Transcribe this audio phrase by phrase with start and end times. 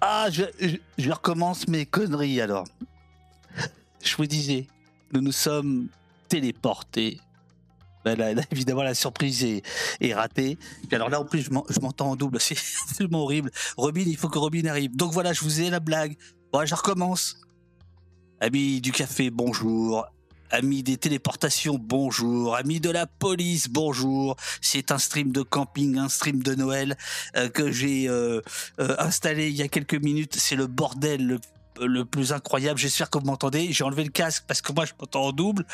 [0.00, 2.66] Ah, je, recommence mes conneries alors.
[4.02, 4.68] Je vous disais,
[5.12, 5.88] nous nous sommes
[6.28, 7.20] téléportés.
[8.04, 9.62] Là, évidemment, la surprise est,
[10.00, 10.56] est ratée.
[10.92, 12.40] Alors là, en plus, je m'entends en double.
[12.40, 12.56] C'est
[12.96, 13.50] tellement horrible.
[13.76, 14.94] Robin, il faut que Robin arrive.
[14.94, 16.16] Donc voilà, je vous ai la blague.
[16.52, 17.36] Bon, je recommence.
[18.40, 20.06] Amis du café, bonjour.
[20.50, 22.56] Amis des téléportations, bonjour.
[22.56, 24.36] Amis de la police, bonjour.
[24.62, 26.96] C'est un stream de camping, un stream de Noël
[27.36, 28.40] euh, que j'ai euh,
[28.80, 30.36] euh, installé il y a quelques minutes.
[30.36, 31.38] C'est le bordel
[31.80, 32.78] le plus incroyable.
[32.78, 33.72] J'espère que vous m'entendez.
[33.72, 35.64] J'ai enlevé le casque parce que moi je m'entends en double.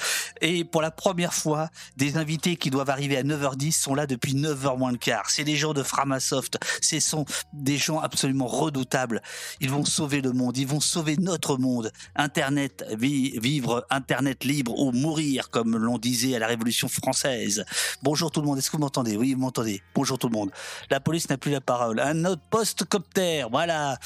[0.41, 4.35] Et pour la première fois, des invités qui doivent arriver à 9h10 sont là depuis
[4.35, 5.31] 9h moins le quart.
[5.31, 6.59] C'est des gens de Framasoft.
[6.81, 9.23] Ce sont des gens absolument redoutables.
[9.61, 10.57] Ils vont sauver le monde.
[10.57, 11.93] Ils vont sauver notre monde.
[12.17, 17.65] Internet, vi- vivre Internet libre ou mourir, comme l'on disait à la Révolution française.
[18.03, 18.59] Bonjour tout le monde.
[18.59, 19.17] Est-ce que vous m'entendez?
[19.17, 19.83] Oui, vous m'entendez.
[19.95, 20.51] Bonjour tout le monde.
[20.91, 22.01] La police n'a plus la parole.
[22.01, 23.45] Un autre post-copter.
[23.51, 23.99] Voilà.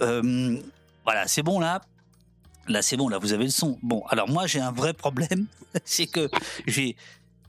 [0.00, 0.56] Euh,
[1.04, 1.82] voilà, c'est bon là.
[2.68, 3.78] Là, c'est bon, là, vous avez le son.
[3.82, 5.46] Bon, alors moi, j'ai un vrai problème.
[5.84, 6.30] c'est que
[6.66, 6.96] j'ai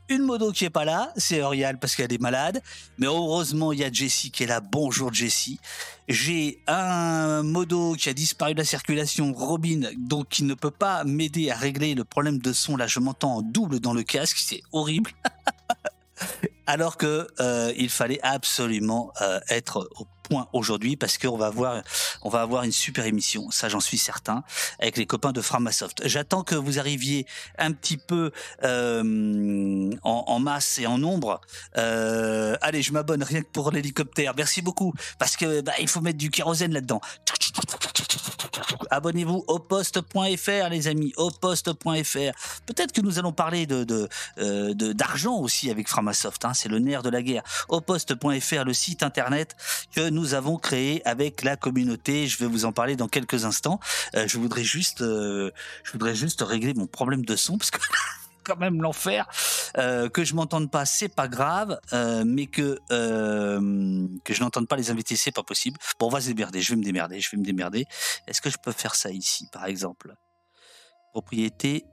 [0.09, 2.61] une modo qui est pas là, c'est Orial parce qu'elle est malade.
[2.97, 4.59] Mais heureusement, il y a Jessie qui est là.
[4.59, 5.59] Bonjour Jessie.
[6.07, 11.03] J'ai un modo qui a disparu de la circulation, Robin, donc qui ne peut pas
[11.03, 12.75] m'aider à régler le problème de son.
[12.75, 15.11] Là, je m'entends en double dans le casque, c'est horrible.
[16.65, 21.83] Alors que euh, il fallait absolument euh, être au point aujourd'hui parce qu'on va avoir
[22.21, 24.43] on va avoir une super émission, ça j'en suis certain,
[24.79, 26.07] avec les copains de Framasoft.
[26.07, 28.31] J'attends que vous arriviez un petit peu
[28.63, 31.41] euh, en, masse et en nombre.
[31.77, 34.33] Euh, allez, je m'abonne rien que pour l'hélicoptère.
[34.35, 37.01] Merci beaucoup parce que bah, il faut mettre du kérosène là-dedans.
[38.89, 42.61] Abonnez-vous au poste.fr les amis, au poste.fr.
[42.65, 46.45] Peut-être que nous allons parler de de, euh, d'argent aussi avec Framasoft.
[46.45, 47.43] Hein, c'est le nerf de la guerre.
[47.69, 49.55] Au poste.fr, le site internet
[49.95, 52.27] que nous avons créé avec la communauté.
[52.27, 53.79] Je vais vous en parler dans quelques instants.
[54.15, 55.51] Euh, je voudrais juste, euh,
[55.83, 57.79] je voudrais juste régler mon problème de son parce que
[58.43, 59.27] quand même l'enfer.
[59.77, 61.79] Euh, que je m'entende pas, c'est pas grave,
[62.25, 65.79] mais que que je n'entende pas les invités, c'est pas possible.
[65.99, 66.61] Bon, on va se démerder.
[66.61, 67.19] Je vais me démerder.
[67.19, 67.85] Je vais me démerder.
[68.27, 70.13] Est-ce que je peux faire ça ici, par exemple?
[71.11, 71.85] Propriété.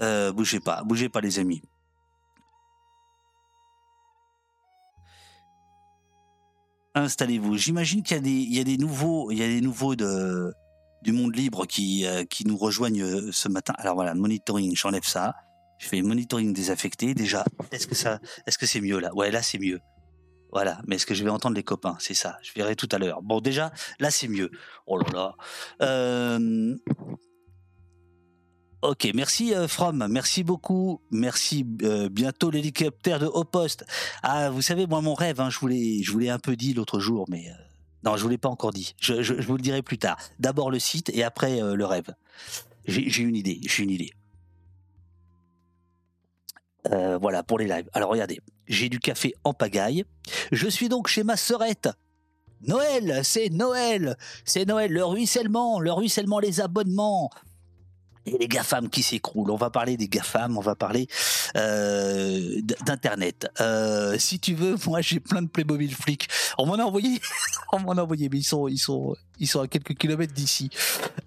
[0.00, 1.62] Bougez pas, bougez pas, les amis.
[6.94, 7.56] Installez-vous.
[7.56, 10.52] J'imagine qu'il y a des, nouveaux, il y a des nouveaux de
[11.02, 13.74] du monde libre qui euh, qui nous rejoignent euh, ce matin.
[13.76, 15.34] Alors voilà, monitoring, j'enlève ça.
[15.78, 17.14] Je fais monitoring désaffecté.
[17.14, 19.14] Déjà, est-ce que ça, est-ce que c'est mieux là?
[19.14, 19.80] Ouais, là c'est mieux.
[20.52, 21.96] Voilà, mais est-ce que je vais entendre les copains?
[21.98, 23.22] C'est ça, je verrai tout à l'heure.
[23.22, 24.50] Bon, déjà, là c'est mieux.
[24.86, 25.34] Oh là là.
[25.82, 26.76] Euh,
[28.84, 33.86] Ok, merci euh, From, merci beaucoup, merci euh, bientôt l'hélicoptère de haut poste.
[34.22, 37.24] Ah, vous savez, moi mon rêve, hein, je je voulais un peu dit l'autre jour,
[37.30, 37.54] mais euh,
[38.04, 38.94] non, je vous l'ai pas encore dit.
[39.00, 40.18] Je, je, vous le dirai plus tard.
[40.38, 42.14] D'abord le site et après le rêve.
[42.84, 44.12] J'ai une idée, j'ai une idée.
[46.90, 47.88] Voilà pour les lives.
[47.94, 50.04] Alors regardez, j'ai du café en pagaille.
[50.52, 51.88] Je suis donc chez ma sœurette.
[52.60, 57.30] Noël, c'est Noël, c'est Noël, le ruissellement, le ruissellement, les abonnements.
[58.26, 59.50] Et les GAFAM qui s'écroulent.
[59.50, 61.08] On va parler des GAFAM, on va parler
[61.56, 63.50] euh, d'Internet.
[63.60, 66.28] Euh, si tu veux, moi j'ai plein de Playmobil flics.
[66.58, 67.20] On m'en a envoyé,
[67.72, 70.70] on m'en a envoyé, mais ils sont, ils sont, ils sont à quelques kilomètres d'ici.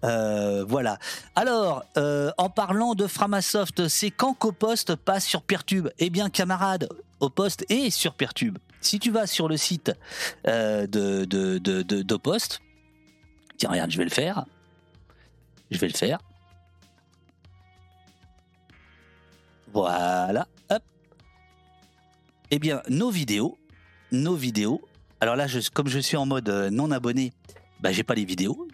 [0.04, 0.98] Euh, voilà.
[1.36, 5.90] Alors, en parlant de Framasoft, c'est quand qu'Opost passe sur Peertube?
[6.00, 8.58] Eh bien, camarades, Opost est sur Peertube.
[8.82, 9.92] Si tu vas sur le site
[10.48, 12.62] euh, de, de, d'Opost,
[13.58, 14.46] tiens, regarde, je vais le faire.
[15.72, 16.20] Je vais le faire.
[19.78, 20.82] Voilà, hop.
[22.50, 23.60] Eh bien, nos vidéos,
[24.12, 24.82] nos vidéos.
[25.22, 27.32] Alors là, comme je suis en mode euh, non abonné,
[27.80, 28.68] bah, j'ai pas les vidéos.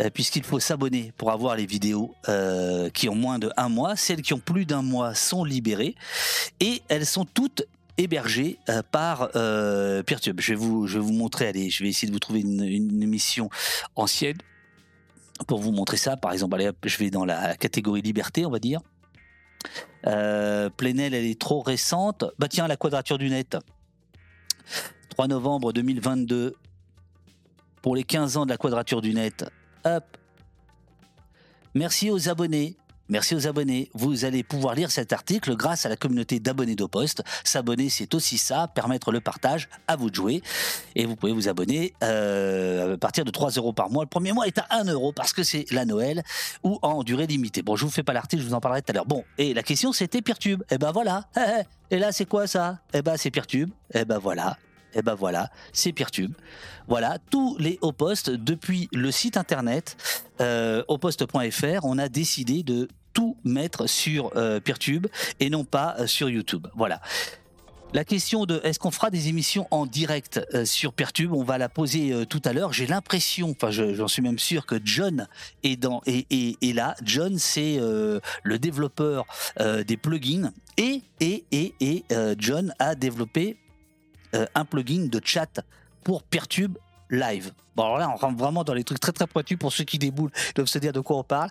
[0.00, 3.96] Euh, Puisqu'il faut s'abonner pour avoir les vidéos euh, qui ont moins de un mois.
[3.96, 5.96] Celles qui ont plus d'un mois sont libérées.
[6.60, 7.64] Et elles sont toutes
[7.98, 8.58] hébergées
[8.92, 10.40] par euh, Peertube.
[10.40, 13.02] Je vais, vous, je vais montrer, allez, je vais essayer de vous trouver une, une
[13.02, 13.50] émission
[13.96, 14.38] ancienne
[15.48, 16.16] pour vous montrer ça.
[16.16, 18.82] Par exemple, allez, hop, je vais dans la catégorie liberté, on va dire.
[20.06, 22.24] Euh, Plenel, elle est trop récente.
[22.38, 23.56] Bah tiens, la quadrature du net.
[25.10, 26.54] 3 novembre 2022.
[27.80, 29.44] Pour les 15 ans de la quadrature du net.
[29.84, 30.04] Hop.
[31.74, 32.76] Merci aux abonnés.
[33.12, 33.90] Merci aux abonnés.
[33.92, 37.22] Vous allez pouvoir lire cet article grâce à la communauté d'abonnés d'Opost.
[37.44, 40.42] S'abonner, c'est aussi ça, permettre le partage, à vous de jouer.
[40.96, 44.04] Et vous pouvez vous abonner euh, à partir de 3 euros par mois.
[44.04, 46.22] Le premier mois est à 1 euro parce que c'est la Noël
[46.64, 47.60] ou en durée limitée.
[47.60, 49.04] Bon, je vous fais pas l'article, je vous en parlerai tout à l'heure.
[49.04, 50.62] Bon, et la question c'était Peertube.
[50.70, 51.28] Eh ben voilà.
[51.90, 52.78] Et là, c'est quoi ça?
[52.94, 53.68] Eh ben c'est Peertube.
[53.92, 54.56] Eh ben voilà.
[54.94, 56.32] et ben voilà, c'est Peertube.
[56.88, 57.92] Voilà, tous les hauts
[58.38, 59.98] depuis le site internet
[60.40, 65.06] euh, hauposte.fr, on a décidé de tout mettre sur euh, Peertube
[65.40, 66.66] et non pas euh, sur YouTube.
[66.74, 67.00] Voilà.
[67.94, 71.58] La question de est-ce qu'on fera des émissions en direct euh, sur Pertube, on va
[71.58, 72.72] la poser tout à l'heure.
[72.72, 75.28] J'ai l'impression, enfin j'en suis même sûr que John
[75.62, 76.94] est dans et, et, là.
[77.04, 79.26] John c'est le développeur
[79.60, 82.04] des plugins et et et, et
[82.38, 83.58] John a développé
[84.32, 85.60] un plugin de chat
[86.02, 86.78] pour Pertube
[87.12, 87.52] live.
[87.76, 89.98] Bon alors là on rentre vraiment dans les trucs très très pointus pour ceux qui
[89.98, 91.50] déboulent, doivent se dire de quoi on parle.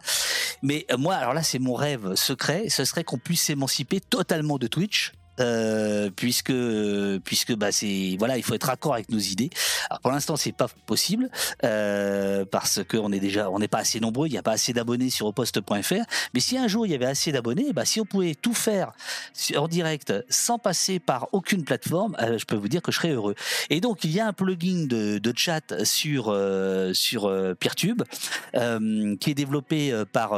[0.61, 4.67] Mais moi alors là c'est mon rêve secret, ce serait qu'on puisse s'émanciper totalement de
[4.67, 6.53] Twitch euh, puisque
[7.23, 9.49] puisque bah c'est voilà il faut être accord avec nos idées.
[9.89, 11.29] Alors pour l'instant c'est pas possible
[11.63, 14.73] euh, parce qu'on est déjà on n'est pas assez nombreux, il n'y a pas assez
[14.73, 16.03] d'abonnés sur oposte.fr.
[16.33, 18.91] Mais si un jour il y avait assez d'abonnés, bah si on pouvait tout faire
[19.55, 23.11] en direct sans passer par aucune plateforme, euh, je peux vous dire que je serais
[23.11, 23.35] heureux.
[23.69, 26.37] Et donc il y a un plugin de, chat sur
[26.93, 28.03] sur Peertube
[28.53, 30.31] qui est développé par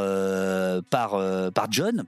[0.90, 2.06] par John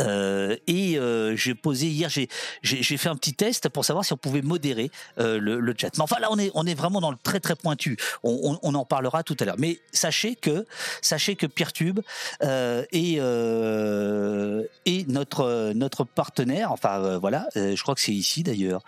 [0.00, 4.16] euh, et euh, j'ai posé hier, j'ai fait un petit test pour savoir si on
[4.16, 5.90] pouvait modérer euh, le, le, chat.
[5.96, 7.96] Mais enfin là, on est on est vraiment dans le très très pointu.
[8.22, 9.56] On, on, on en parlera tout à l'heure.
[9.58, 10.66] Mais sachez que
[11.02, 12.00] sachez que Peertube
[12.42, 16.70] euh, est euh, est notre notre partenaire.
[16.72, 18.82] Enfin euh, voilà, je crois que c'est ici d'ailleurs.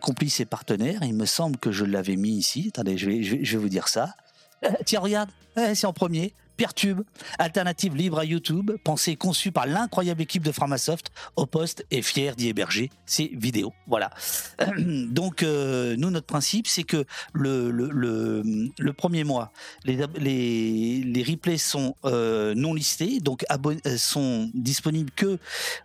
[0.00, 1.00] complice et partenaire.
[1.02, 2.66] Il me semble que je l'avais mis ici.
[2.68, 4.14] Attendez, je vais je vais, je vais vous dire ça.
[4.84, 5.30] tiens, regarde,
[5.74, 6.32] c'est en premier.
[6.56, 7.02] Pertube,
[7.38, 12.02] alternative libre à YouTube, pensée et conçue par l'incroyable équipe de Framasoft, au poste est
[12.02, 13.72] fier d'y héberger ses vidéos.
[13.86, 14.10] Voilà.
[14.76, 19.52] Donc euh, nous notre principe c'est que le, premier mois
[19.84, 25.38] les, les, les replays sont euh, non listés donc euh, sont disponibles que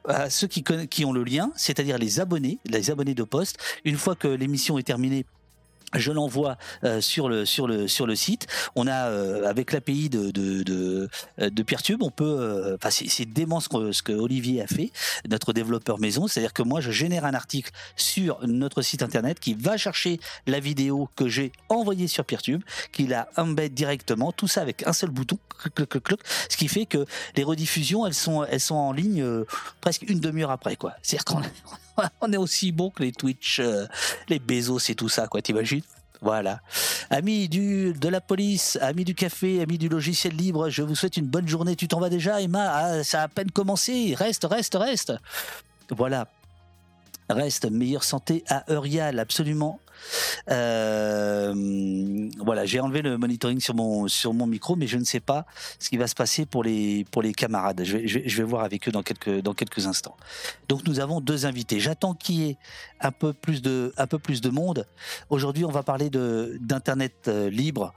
[0.07, 3.57] à ceux qui, qui ont le lien, c'est-à-dire les abonnés, les abonnés de poste.
[3.85, 5.25] Une fois que l'émission est terminée
[5.95, 8.47] je l'envoie euh, sur le sur le sur le site.
[8.75, 11.09] On a euh, avec l'API de de de,
[11.39, 12.75] euh, de Peertube, on peut.
[12.75, 14.91] Enfin, c'est dément ce que, ce que Olivier a fait,
[15.29, 16.27] notre développeur maison.
[16.27, 20.59] C'est-à-dire que moi, je génère un article sur notre site internet qui va chercher la
[20.59, 24.31] vidéo que j'ai envoyée sur Peertube, qui la embed directement.
[24.31, 25.37] Tout ça avec un seul bouton,
[26.49, 27.05] ce qui fait que
[27.35, 29.25] les rediffusions, elles sont elles sont en ligne
[29.81, 30.93] presque une demi-heure après, quoi.
[31.01, 31.25] C'est-à-dire
[32.21, 33.87] on est aussi bon que les Twitch, euh,
[34.29, 35.83] les Bezos et tout ça, quoi, t'imagines?
[36.21, 36.61] Voilà.
[37.09, 41.17] Amis du, de la police, amis du café, amis du logiciel libre, je vous souhaite
[41.17, 41.75] une bonne journée.
[41.75, 42.69] Tu t'en vas déjà, Emma?
[42.71, 44.13] Ah, Ça a à peine commencé.
[44.15, 45.13] Reste, reste, reste.
[45.89, 46.27] Voilà.
[47.27, 49.79] Reste, meilleure santé à Eurial, absolument.
[50.49, 55.19] Euh, voilà, j'ai enlevé le monitoring sur mon sur mon micro, mais je ne sais
[55.19, 55.45] pas
[55.79, 57.81] ce qui va se passer pour les pour les camarades.
[57.83, 60.17] Je vais, je vais, voir avec eux dans quelques dans quelques instants.
[60.69, 61.79] Donc nous avons deux invités.
[61.79, 62.57] J'attends qu'il y ait
[62.99, 64.85] un peu plus de un peu plus de monde.
[65.29, 67.93] Aujourd'hui, on va parler d'internet euh, libre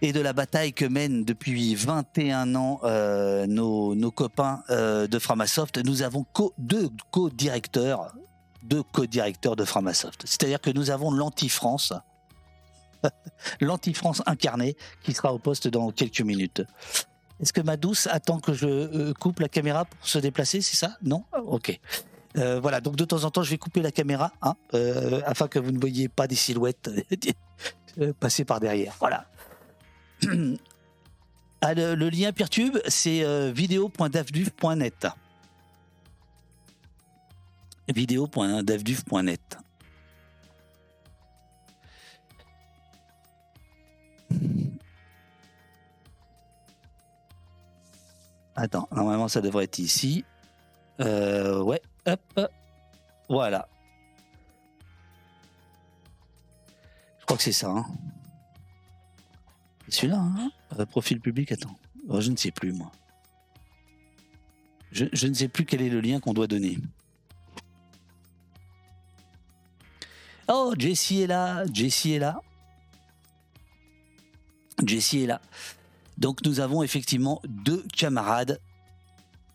[0.00, 5.84] et de la bataille que mènent depuis 21 ans euh, nos, nos, copains de Framasoft.
[5.84, 6.24] Nous avons
[6.58, 8.12] deux co-directeurs
[8.62, 10.22] deux co-directeurs de Framasoft.
[10.24, 11.92] C'est-à-dire que nous avons l'anti-France,
[13.60, 16.62] l'anti-France incarné, qui sera au poste dans quelques minutes.
[17.40, 20.76] Est-ce que ma douce attend que je euh, coupe la caméra pour se déplacer, c'est
[20.76, 20.96] ça?
[21.02, 21.24] Non?
[21.44, 21.78] Ok.
[22.36, 25.48] Euh, voilà, donc de temps en temps, je vais couper la caméra, hein, euh, afin
[25.48, 26.90] que vous ne voyiez pas des silhouettes
[28.20, 28.94] passer par derrière.
[28.98, 29.26] Voilà.
[31.60, 35.08] Ah, le, lien Peertube, c'est vidéo.davduv.net
[37.88, 39.58] vidéo.davduv.net.
[48.56, 50.24] Attends, normalement ça devrait être ici.
[51.00, 52.50] Euh, ouais, hop,
[53.28, 53.68] voilà.
[57.20, 57.68] Je crois que c'est ça.
[57.68, 57.86] Hein.
[59.88, 61.76] Celui-là, hein euh, profil public, attends.
[62.08, 62.90] Oh, je ne sais plus, moi.
[64.90, 66.78] Je ne sais plus quel est le lien qu'on doit donner.
[70.48, 72.40] Oh, Jessie est là, Jessie est là.
[74.86, 75.40] Jessie est là.
[76.16, 78.58] Donc nous avons effectivement deux camarades.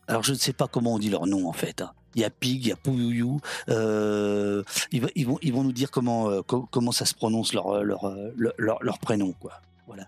[0.08, 1.82] Alors je ne sais pas comment on dit leur nom en fait.
[1.82, 1.92] Hein.
[2.16, 3.40] Il y a Pig, il y a Pouyouyou.
[3.70, 9.00] Euh, ils, vont, nous dire comment, euh, comment ça se prononce leur, leur, leur, leur,
[9.00, 9.34] prénom.
[9.34, 9.60] Quoi.
[9.88, 10.08] Voilà.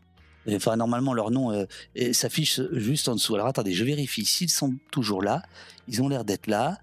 [0.76, 1.66] Normalement, leur nom euh,
[2.14, 3.34] s'affiche juste en dessous.
[3.34, 5.42] Alors attendez, je vérifie s'ils sont toujours là.
[5.88, 6.78] Ils ont l'air d'être là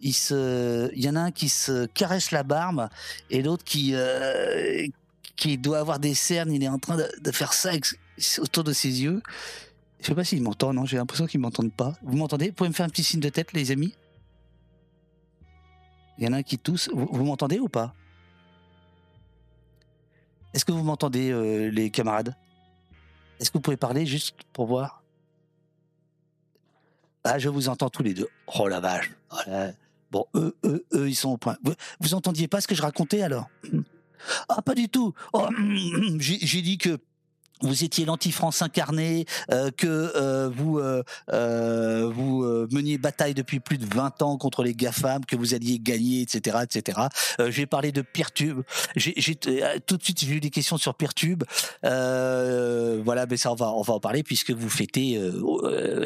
[0.00, 2.88] il y en a un qui se caresse la barbe
[3.30, 4.86] et l'autre qui, euh,
[5.36, 6.52] qui doit avoir des cernes.
[6.52, 7.70] Il est en train de, faire ça
[8.38, 9.22] autour de ses yeux.
[10.00, 11.94] Je sais pas s'il m'entend, non, j'ai l'impression qu'ils m'entendent pas.
[12.02, 12.48] Vous m'entendez?
[12.48, 13.94] Vous pouvez me faire un petit signe de tête, les amis?
[16.18, 16.88] Il y en a un qui tousse.
[16.92, 17.94] Vous, m'entendez ou pas?
[20.54, 22.34] Est-ce que vous m'entendez, euh, les camarades?
[23.38, 25.02] Est-ce que vous pouvez parler juste pour voir?
[27.24, 28.28] Ah, je vous entends tous les deux.
[28.58, 29.10] Oh la vache.
[29.30, 29.72] Voilà.
[30.10, 31.56] Bon, eux, eux, eux, ils sont au point.
[31.62, 33.48] Vous, vous entendiez pas ce que je racontais alors?
[34.48, 35.14] Ah, pas du tout.
[35.32, 35.48] Oh,
[36.18, 36.98] j'ai j'ai dit que
[37.60, 43.86] vous étiez l'anti-France incarné, euh, que euh, vous euh, vous meniez bataille depuis plus de
[43.94, 47.00] 20 ans contre les GAFAM, que vous alliez gagner, etc., etc.
[47.48, 48.62] J'ai parlé de Peertube.
[48.96, 49.36] J'ai
[49.86, 51.44] tout de suite j'ai eu des questions sur Peertube.
[51.82, 55.20] Voilà, mais ça on va on va en parler puisque vous fêtez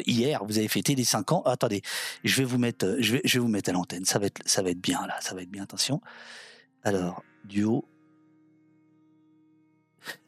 [0.05, 1.41] hier, vous avez fêté les 5 ans.
[1.43, 1.81] attendez,
[2.23, 4.05] je vais vous mettre je vais vous mettre à l'antenne.
[4.05, 5.63] Ça va être ça va être bien là, ça va être bien.
[5.63, 6.01] Attention.
[6.83, 7.85] Alors duo.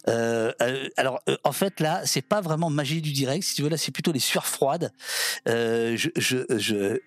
[0.08, 3.44] Euh, euh, alors, euh, en fait, là, c'est pas vraiment magie du direct.
[3.44, 4.92] Si tu veux, là, c'est plutôt les sueurs froides.
[5.46, 7.00] Je, je.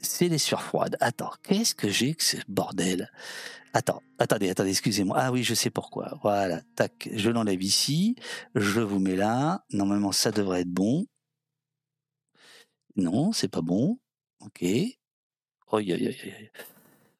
[0.00, 0.96] C'est les sueurs froides.
[1.00, 3.10] Attends, qu'est-ce que j'ai que ce bordel?
[3.72, 5.16] Attends, attendez, attendez, excusez-moi.
[5.18, 6.18] Ah oui, je sais pourquoi.
[6.22, 8.16] Voilà, tac, je l'enlève ici.
[8.54, 9.64] Je vous mets là.
[9.70, 11.06] Normalement, ça devrait être bon.
[12.96, 13.98] Non, c'est pas bon.
[14.40, 14.64] Ok.
[15.70, 16.50] Oh, aïe, aïe, aïe.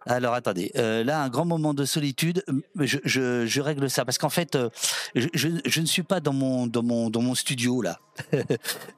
[0.09, 2.43] Alors attendez, euh, là un grand moment de solitude,
[2.81, 4.71] je, règle ça parce qu'en fait euh,
[5.15, 8.01] je, ne suis pas dans mon studio là,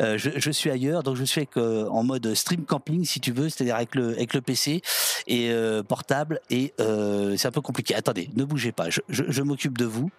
[0.01, 3.75] Euh, je, suis ailleurs donc je suis en mode stream camping si tu veux, c'est-à-dire
[3.75, 4.83] avec le avec le PC
[5.27, 5.53] et
[5.89, 7.95] portable et c'est un peu compliqué.
[7.97, 10.11] Attendez, ne bougez pas, je m'occupe de vous.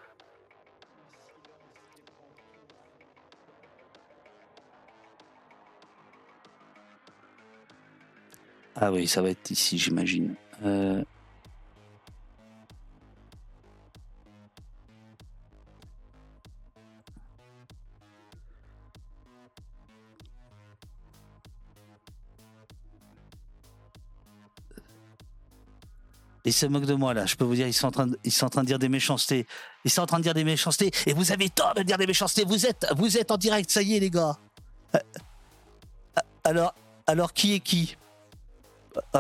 [8.76, 10.36] Ah oui, ça va être ici j'imagine.
[10.64, 11.04] Euh,
[26.44, 28.18] Ils se moquent de moi là, je peux vous dire, ils sont en train de,
[28.24, 29.46] ils sont en train de dire des méchancetés.
[29.86, 32.08] Ils sont en train de dire des méchancetés et vous avez tort de dire des
[32.08, 32.44] méchancetés.
[32.46, 34.38] Vous êtes, vous êtes en direct, ça y est les gars.
[34.96, 35.00] Euh,
[36.18, 36.74] euh, Alors,
[37.06, 37.96] alors qui est qui?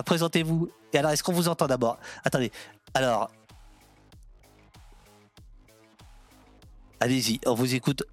[0.05, 0.69] Présentez-vous.
[0.93, 1.97] Et alors, est-ce qu'on vous entend d'abord?
[2.25, 2.51] Attendez.
[2.93, 3.29] Alors,
[6.99, 8.03] allez-y, on vous écoute.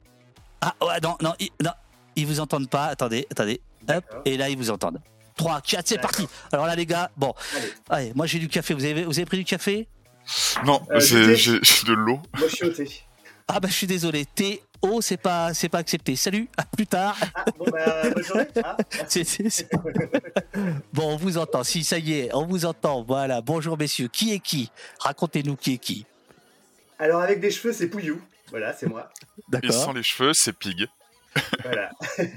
[0.61, 1.71] Ah ouais, non, non, ils, non,
[2.17, 2.87] ils vous entendent pas.
[2.87, 3.61] Attendez, attendez.
[3.91, 5.01] Hop, et là ils vous entendent.
[5.37, 6.27] 3, 4, c'est parti.
[6.53, 7.73] Alors là les gars, bon, Allez.
[7.91, 8.75] allez, moi j'ai du café.
[8.75, 9.89] Vous avez, vous avez pris du café?
[10.65, 12.21] Non, Euh, thé j'ai de l'eau.
[12.37, 13.03] Moi, je suis au thé.
[13.47, 14.27] Ah bah je suis désolé.
[14.27, 16.17] T O c'est pas c'est pas accepté.
[16.17, 17.17] Salut, à plus tard.
[17.35, 18.47] Ah, bon, bah, bonne journée.
[18.65, 18.77] Ah,
[20.93, 21.65] bon, on vous entend.
[21.65, 23.03] Si ça y est, on vous entend.
[23.03, 23.41] Voilà.
[23.41, 24.09] Bonjour messieurs.
[24.09, 24.71] Qui est qui?
[25.01, 26.07] Racontez-nous qui est qui.
[26.99, 28.21] Alors, avec des cheveux, c'est Pouillou.
[28.51, 29.11] Voilà, c'est moi.
[29.39, 29.73] Et D'accord.
[29.73, 30.87] sans les cheveux, c'est Pig.
[31.63, 31.91] Voilà.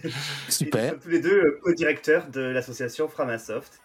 [0.49, 0.83] Super.
[0.83, 3.81] Nous sommes tous les deux euh, co-directeurs de l'association Framasoft.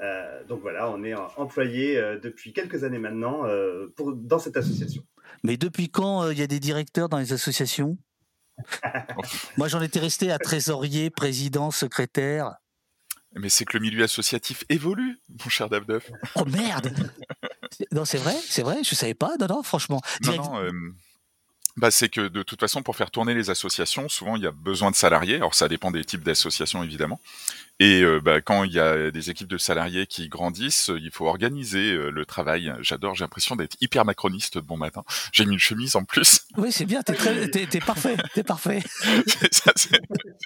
[0.00, 4.56] Euh, donc voilà, on est employés euh, depuis quelques années maintenant euh, pour, dans cette
[4.56, 5.02] association.
[5.44, 7.96] Mais depuis quand euh, il y a des directeurs dans les associations?
[9.56, 12.54] Moi, j'en étais resté à trésorier, président, secrétaire.
[13.36, 16.10] Mais c'est que le milieu associatif évolue, mon cher Davdeuf.
[16.34, 16.92] Oh merde
[17.92, 18.82] Non, c'est vrai, c'est vrai.
[18.82, 19.36] Je savais pas.
[19.38, 20.00] Non, non, franchement.
[20.24, 20.70] Non, Direct- non, euh,
[21.78, 24.50] bah, c'est que de toute façon, pour faire tourner les associations, souvent il y a
[24.52, 25.36] besoin de salariés.
[25.36, 27.20] Alors ça dépend des types d'associations évidemment.
[27.80, 31.26] Et euh, bah, quand il y a des équipes de salariés qui grandissent, il faut
[31.28, 32.72] organiser euh, le travail.
[32.80, 35.04] J'adore, j'ai l'impression d'être hyper macroniste de bon matin.
[35.32, 36.40] J'ai mis une chemise en plus.
[36.56, 37.02] Oui, c'est bien.
[37.02, 38.16] T'es très, t'es, t'es parfait.
[38.34, 38.82] T'es parfait.
[39.52, 40.00] Ça, c'est-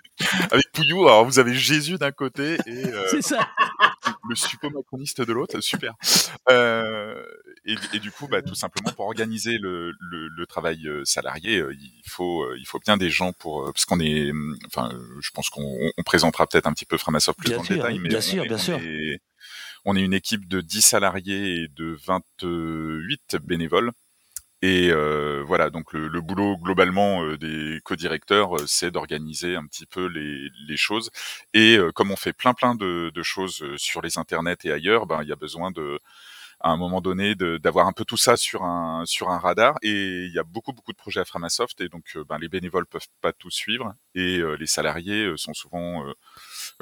[0.51, 3.49] Avec Pouillou, alors vous avez Jésus d'un côté et euh, C'est ça.
[4.29, 5.95] le suppo macroniste de l'autre, super.
[7.65, 11.59] Et, et du coup, bah, tout simplement pour organiser le, le, le travail euh, salarié,
[11.59, 14.91] euh, il faut euh, il faut bien des gens pour parce qu'on est, hum, enfin,
[15.21, 17.79] je pense qu'on on présentera peut-être un petit peu Framasoft plus Bien dans sûr, le
[17.79, 18.79] détail, mais bien on sûr, est- bien on sûr.
[18.79, 19.21] est-
[19.85, 23.93] on est une équipe de 10 salariés et de 28 bénévoles.
[24.65, 29.67] Et euh, voilà, donc le, le boulot globalement euh, des co-directeurs, euh, c'est d'organiser un
[29.67, 31.11] petit peu les, les choses.
[31.53, 35.07] Et euh, comme on fait plein plein de, de choses sur les internets et ailleurs,
[35.07, 35.99] ben il y a besoin de
[36.63, 39.77] à un moment donné d'avoir un peu tout ça sur un sur un radar.
[39.83, 42.49] Et il y a beaucoup beaucoup de projets à Framasoft et donc euh, ben, les
[42.49, 46.13] bénévoles peuvent pas tout suivre et euh, les salariés euh, sont souvent euh,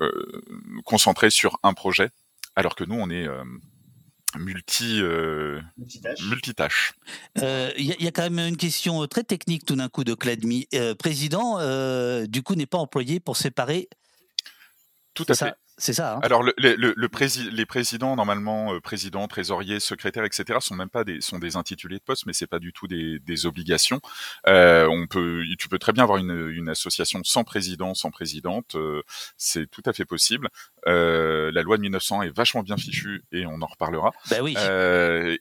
[0.00, 0.42] euh,
[0.84, 2.10] concentrés sur un projet,
[2.56, 3.42] alors que nous on est euh,
[4.38, 6.22] multi euh, Multitâche.
[6.28, 6.92] multitâche.
[7.38, 9.88] Euh, Il y, a- il y a quand même une question très technique tout d'un
[9.88, 10.68] coup de Cladmi.
[10.74, 13.88] Euh, président, euh, du coup, n'est pas employé pour séparer.
[15.14, 15.54] Tout à ça, fait.
[15.80, 16.16] C'est ça.
[16.16, 16.20] Hein.
[16.22, 17.08] Alors le, le, le,
[17.50, 20.58] les présidents normalement, euh, président, trésorier, secrétaire, etc.
[20.60, 23.18] sont même pas des sont des intitulés de poste, mais c'est pas du tout des,
[23.18, 24.00] des obligations.
[24.46, 28.74] Euh, on peut, tu peux très bien avoir une, une association sans président, sans présidente.
[28.74, 29.02] Euh,
[29.38, 30.48] c'est tout à fait possible.
[30.86, 34.12] Euh, la loi de 1900 est vachement bien fichue et on en reparlera.
[34.30, 34.54] Ben oui.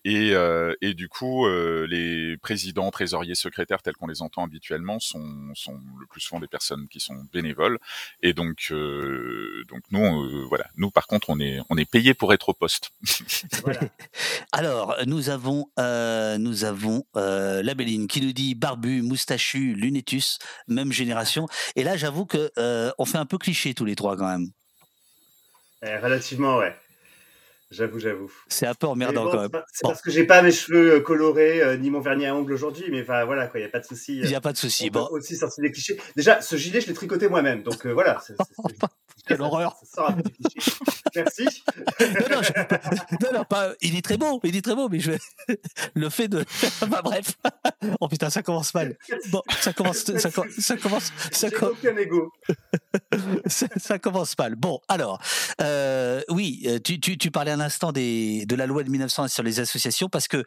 [0.06, 0.30] et
[0.82, 6.06] et du coup, les présidents, trésoriers, secrétaires tels qu'on les entend habituellement sont sont le
[6.08, 7.78] plus souvent des personnes qui sont bénévoles.
[8.24, 10.66] Et donc donc nous euh, voilà.
[10.78, 12.92] Nous, par contre, on est, on est payé pour être au poste.
[14.52, 20.40] Alors, nous avons, euh, nous avons euh, la Béline qui nous dit barbu, moustachu, lunetus,
[20.68, 21.48] même génération.
[21.76, 22.52] Et là, j'avoue que
[22.98, 24.48] on fait un peu cliché tous les trois quand même.
[25.84, 26.76] Eh, relativement, ouais.
[27.72, 28.32] J'avoue, j'avoue.
[28.48, 29.64] C'est un peu emmerdant quand même.
[29.72, 33.04] C'est parce que j'ai pas mes cheveux colorés ni mon vernis à ongles aujourd'hui, mais
[33.04, 34.18] voilà, quoi, il n'y a pas de souci.
[34.18, 34.90] Il n'y a pas de souci.
[34.90, 35.08] Bon.
[35.12, 36.00] aussi sortir des clichés.
[36.16, 38.22] Déjà, ce gilet, je l'ai tricoté moi-même, donc voilà.
[39.30, 39.76] Quelle horreur
[41.16, 41.46] Merci.
[43.22, 43.74] non, non, pas...
[43.82, 45.12] il est très beau, il est très beau, mais je...
[45.94, 46.44] le fait de.
[46.88, 47.36] bah, bref.
[48.00, 48.98] oh putain, ça commence mal.
[49.30, 49.98] Bon, ça commence.
[49.98, 51.12] Ça, ça commence.
[51.32, 51.70] Ça, com...
[51.70, 52.32] aucun ego.
[53.46, 54.56] ça, ça, commence mal.
[54.56, 55.22] Bon, alors,
[55.62, 59.28] euh, oui, euh, tu, tu, tu, parlais un instant des, de la loi de 1901
[59.28, 60.44] sur les associations, parce que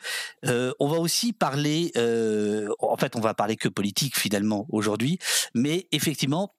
[0.46, 1.92] euh, on va aussi parler.
[1.96, 5.18] Euh, en fait, on va parler que politique finalement aujourd'hui,
[5.54, 6.52] mais effectivement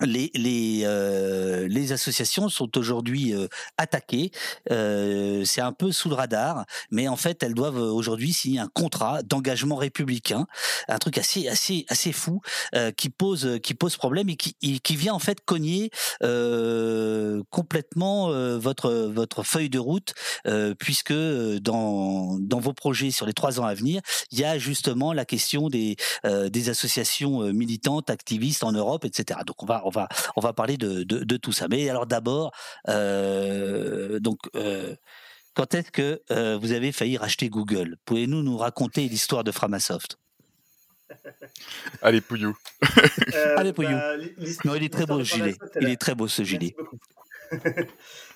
[0.00, 3.46] les, les, euh, les associations sont aujourd'hui euh,
[3.78, 4.32] attaquées.
[4.72, 8.68] Euh, c'est un peu sous le radar, mais en fait, elles doivent aujourd'hui signer un
[8.68, 10.46] contrat d'engagement républicain,
[10.88, 12.40] un truc assez assez assez fou
[12.74, 15.90] euh, qui pose qui pose problème et qui, qui vient en fait cogner
[16.22, 20.14] euh, complètement votre votre feuille de route,
[20.78, 24.00] puisque dans dans vos projets sur les trois ans à venir,
[24.32, 29.40] il y a justement la question des des associations militantes, activistes en Europe, etc.
[29.46, 31.68] Donc on va on va, on va parler de, de, tout ça.
[31.68, 32.52] Mais alors d'abord,
[32.88, 34.94] euh, donc, euh,
[35.54, 37.96] quand est-ce que euh, vous avez failli racheter Google?
[38.04, 40.18] Pouvez-nous nous raconter l'histoire de Framasoft?
[42.02, 42.56] Allez, Pouillou.
[43.56, 43.90] Allez, Pouillou.
[43.90, 44.16] Bah,
[44.64, 45.54] non, il est très beau ce gilet.
[45.80, 46.74] Il est très beau ce gilet.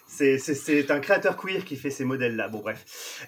[0.06, 2.48] C'est un créateur queer qui fait ces modèles-là.
[2.48, 3.26] Bon, bref.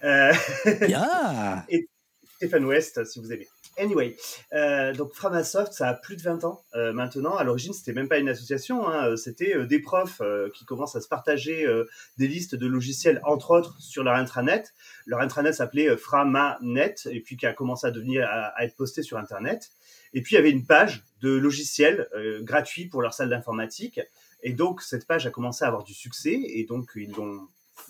[0.86, 1.64] Bien.
[1.68, 1.88] Et
[2.36, 3.48] Stéphane West, si vous aimez.
[3.78, 4.16] Anyway,
[4.52, 7.36] euh, donc Framasoft, ça a plus de 20 ans euh, maintenant.
[7.36, 10.20] À l'origine, c'était même pas une association, hein, c'était euh, des profs
[10.54, 11.66] qui commencent à se partager
[12.18, 14.74] des listes de logiciels, entre autres, sur leur intranet.
[15.06, 19.18] Leur intranet s'appelait Framanet, et puis qui a commencé à devenir à, être posté sur
[19.18, 19.70] Internet.
[20.12, 22.08] Et puis il y avait une page de logiciels
[22.42, 24.00] gratuits pour leur salle d'informatique.
[24.42, 27.48] Et donc cette page a commencé à avoir du succès, et donc ils ont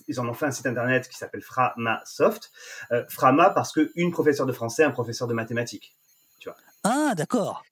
[0.09, 2.51] ils en ont fait un site internet qui s'appelle Framasoft.
[2.93, 5.97] Euh, Frama parce que une professeure de français, un professeur de mathématiques.
[6.39, 6.57] Tu vois.
[6.85, 7.63] Ah, d'accord.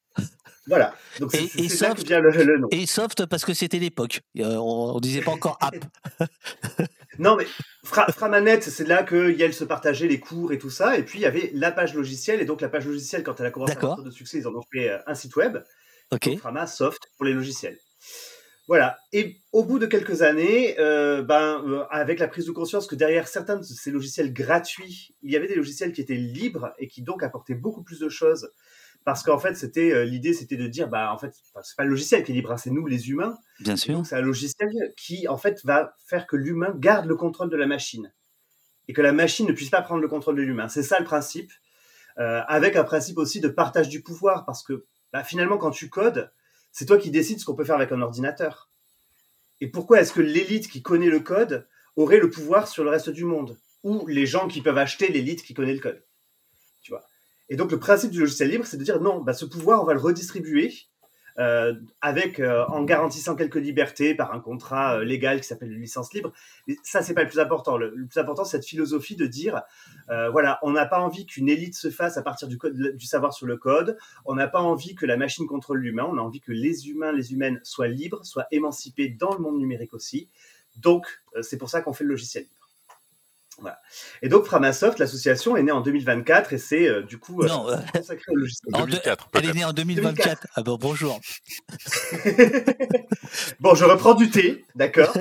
[0.68, 0.94] Voilà.
[1.18, 2.68] Donc et, soft, vient le, nom.
[2.70, 4.20] Et soft parce que c'était l'époque.
[4.38, 5.76] Euh, on, ne disait pas encore app.
[7.18, 7.46] non, mais
[7.82, 10.98] Framanet, c'est là que Yale se partageait les cours et tout ça.
[10.98, 12.42] Et puis il y avait la page logicielle.
[12.42, 14.54] Et donc la page logicielle, quand elle a commencé à avoir de succès, ils en
[14.54, 15.58] ont fait euh, un site web.
[16.12, 16.36] Ok.
[16.38, 17.78] Framasoft pour les logiciels.
[18.68, 18.98] Voilà.
[19.14, 22.94] Et au bout de quelques années, euh, ben, euh, avec la prise de conscience que
[22.94, 26.86] derrière certains de ces logiciels gratuits, il y avait des logiciels qui étaient libres et
[26.86, 28.52] qui donc apportaient beaucoup plus de choses.
[29.04, 31.90] Parce qu'en fait, c'était euh, l'idée, c'était de dire, bah en fait, c'est pas le
[31.90, 33.38] logiciel qui est libre, hein, c'est nous les humains.
[33.60, 34.04] Bien sûr.
[34.04, 37.66] C'est un logiciel qui en fait va faire que l'humain garde le contrôle de la
[37.66, 38.12] machine
[38.86, 40.68] et que la machine ne puisse pas prendre le contrôle de l'humain.
[40.68, 41.52] C'est ça le principe,
[42.16, 46.30] avec un principe aussi de partage du pouvoir, parce que bah, finalement, quand tu codes,
[46.78, 48.70] c'est toi qui décides ce qu'on peut faire avec un ordinateur.
[49.60, 53.10] Et pourquoi est-ce que l'élite qui connaît le code aurait le pouvoir sur le reste
[53.10, 53.58] du monde?
[53.82, 56.04] Ou les gens qui peuvent acheter l'élite qui connaît le code?
[56.82, 57.04] Tu vois?
[57.48, 59.86] Et donc le principe du logiciel libre, c'est de dire non, bah, ce pouvoir, on
[59.86, 60.72] va le redistribuer
[61.38, 65.80] euh, avec euh, en garantissant quelques libertés par un contrat euh, légal qui s'appelle une
[65.80, 66.32] licence libre.
[66.66, 67.76] Mais ça, c'est pas le plus important.
[67.76, 69.62] Le, plus important, c'est cette philosophie de dire,
[70.08, 72.58] voilà, on n'a pas envie qu'une élite se fasse à partir du,
[72.94, 73.96] du savoir sur le code.
[74.24, 76.06] On n'a pas envie que la machine contrôle l'humain.
[76.10, 79.58] On a envie que les humains, les humaines soient libres, soient émancipés dans le monde
[79.58, 80.28] numérique aussi.
[80.76, 81.06] Donc,
[81.42, 82.57] c'est pour ça qu'on fait le logiciel libre.
[84.22, 87.68] Et donc Framasoft, l'association, est née en 2024 et c'est euh, du coup euh, non,
[87.68, 88.72] euh, consacré au logiciel.
[88.72, 90.46] 2004, elle est née en 2024.
[90.54, 91.20] Ah bon, bonjour.
[93.60, 95.12] bon, je reprends du thé, d'accord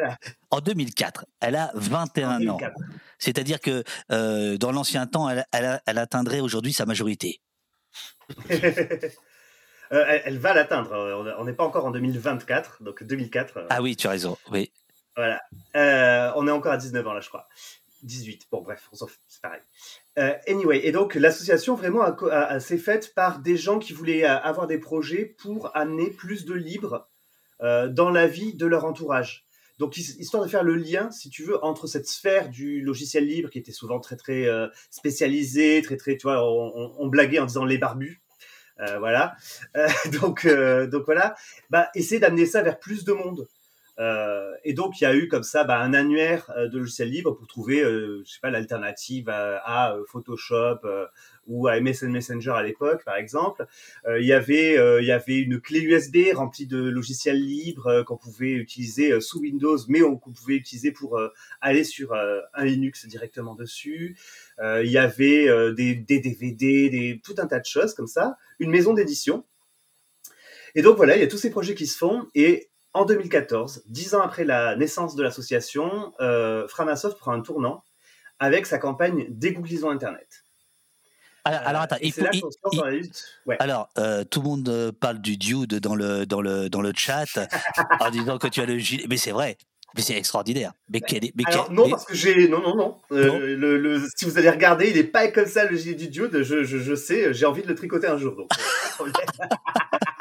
[0.50, 2.58] En 2004, elle a 21 ans.
[3.18, 3.84] C'est-à-dire que
[4.56, 7.40] dans l'ancien temps, elle, elle, atteindrait aujourd'hui sa majorité.
[8.48, 11.34] elle, va l'atteindre.
[11.38, 13.66] On n'est pas encore en 2024, donc 2004.
[13.70, 14.36] Ah oui, tu as raison.
[14.52, 14.72] Oui.
[15.16, 15.40] Voilà.
[16.36, 17.48] on est encore à 19 ans là, je crois.
[18.04, 18.48] 18.
[18.50, 18.88] Bon, bref,
[19.26, 19.60] c'est pareil.
[20.18, 22.04] Euh, anyway, et donc l'association vraiment
[22.60, 26.54] s'est faite par des gens qui voulaient euh, avoir des projets pour amener plus de
[26.54, 27.08] libre
[27.62, 29.46] euh, dans la vie de leur entourage.
[29.78, 33.50] donc histoire de faire le lien, si tu veux, entre cette sphère du logiciel libre
[33.50, 34.46] qui était souvent très très
[34.90, 38.22] spécialisée, très très, tu vois, on, blaguait en disant les barbus.
[38.98, 39.36] Voilà.
[40.12, 41.34] Donc, donc voilà.
[41.70, 43.48] Bah, essayer d'amener ça vers plus de monde.
[44.00, 47.10] Euh, et donc, il y a eu comme ça bah, un annuaire euh, de logiciels
[47.10, 50.80] libres pour trouver, euh, je sais pas, l'alternative à, Photoshop
[51.46, 53.66] ou à MSN Messenger à l'époque, par exemple.
[54.06, 59.20] il y avait, y avait une clé USB remplie de logiciels libres qu'on pouvait utiliser
[59.20, 61.20] sous Windows, mais qu'on pouvait utiliser pour
[61.60, 64.16] aller sur un Linux directement dessus.
[64.60, 68.36] il y avait des, DVD, tout un tas de choses comme ça.
[68.58, 69.44] Une maison d'édition.
[70.74, 73.82] Et donc voilà, il y a tous ces projets qui se font et en 2014,
[73.86, 77.82] dix ans après la naissance de l'association, euh, Framasoft prend un tournant
[78.38, 80.44] avec sa campagne Dégooglisons Internet.
[81.46, 82.22] Alors, alors attends, il faut,
[83.44, 83.56] ouais.
[83.58, 86.92] alors euh, tout le monde euh, parle du dude dans le dans le dans le
[86.96, 87.26] chat
[88.00, 89.58] en disant que tu as le gilet, mais c'est vrai.
[89.94, 90.72] Mais c'est extraordinaire.
[90.88, 92.48] Mais, quel, mais alors, non, parce que j'ai.
[92.48, 92.96] Non, non, non.
[93.12, 96.08] Euh, le, le, si vous allez regarder, il n'est pas comme ça, le gilet du
[96.08, 96.42] Dude.
[96.42, 98.34] Je, je, je sais, j'ai envie de le tricoter un jour.
[98.34, 98.50] Donc,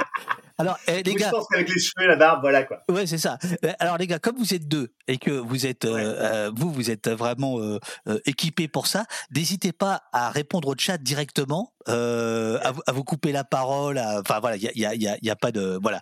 [0.64, 1.28] Alors, eh, les gars.
[1.28, 2.84] Je pense qu'avec les cheveux la barbe, voilà quoi.
[2.90, 3.38] Ouais, c'est ça.
[3.64, 6.72] Eh, alors, les gars, comme vous êtes deux et que vous êtes, euh, euh, vous,
[6.72, 7.80] vous êtes vraiment euh,
[8.26, 13.44] équipés pour ça, n'hésitez pas à répondre au chat directement, à, à, vous couper la
[13.44, 14.00] parole.
[14.00, 15.80] Enfin, voilà, il y a, y, a, y a, pas de.
[15.82, 16.02] Voilà.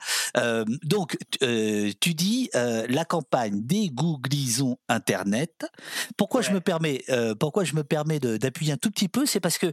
[0.84, 5.66] donc, tu dis la campagne Dégooglisons Internet.
[6.18, 7.04] Pourquoi je me permets,
[7.40, 9.72] pourquoi je me permets d'appuyer un tout petit peu, c'est parce que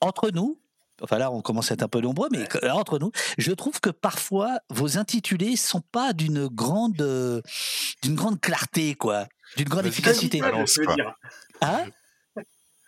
[0.00, 0.60] entre nous,
[1.02, 3.90] enfin là on commence à être un peu nombreux, mais entre nous, je trouve que
[3.90, 7.40] parfois vos intitulés sont pas d'une grande, euh,
[8.02, 9.26] d'une grande clarté, quoi,
[9.56, 10.40] d'une grande efficacité.
[10.40, 10.96] Balance, quoi.
[11.60, 11.86] Hein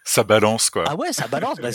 [0.05, 0.85] ça balance quoi.
[0.87, 1.59] Ah ouais, ça balance.
[1.59, 1.71] bah,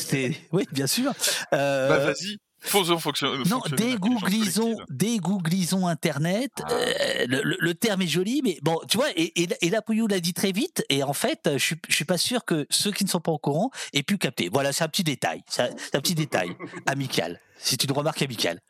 [0.54, 1.14] oui, bien sûr.
[1.54, 1.90] Euh...
[1.90, 2.38] Bah, vas-y.
[2.62, 3.44] Faisons fonctionner.
[3.50, 6.52] Non, dégooglisons, dégooglisons Internet.
[6.64, 6.72] Ah.
[6.72, 10.08] Euh, le, le, terme est joli, mais bon, tu vois, et, et, et la Pouillou
[10.08, 12.92] l'a dit très vite, et en fait, je suis, je suis pas sûr que ceux
[12.92, 14.50] qui ne sont pas au courant aient pu capter.
[14.54, 15.64] Voilà, c'est un petit détail, c'est
[15.96, 17.40] un petit détail amical.
[17.58, 18.62] C'est une remarque amicale.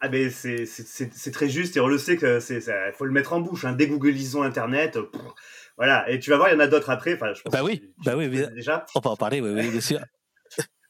[0.00, 2.60] Ah ben c'est très juste et on le sait que c'est
[2.92, 3.64] faut le mettre en bouche.
[3.64, 3.72] Hein.
[3.72, 4.98] Dégooglisons Internet.
[5.78, 7.14] voilà et tu vas voir, il y en a d'autres après.
[7.14, 8.84] Enfin, je pense bah oui, bah oui, déjà.
[8.94, 10.00] On peut en parler, oui, oui bien sûr.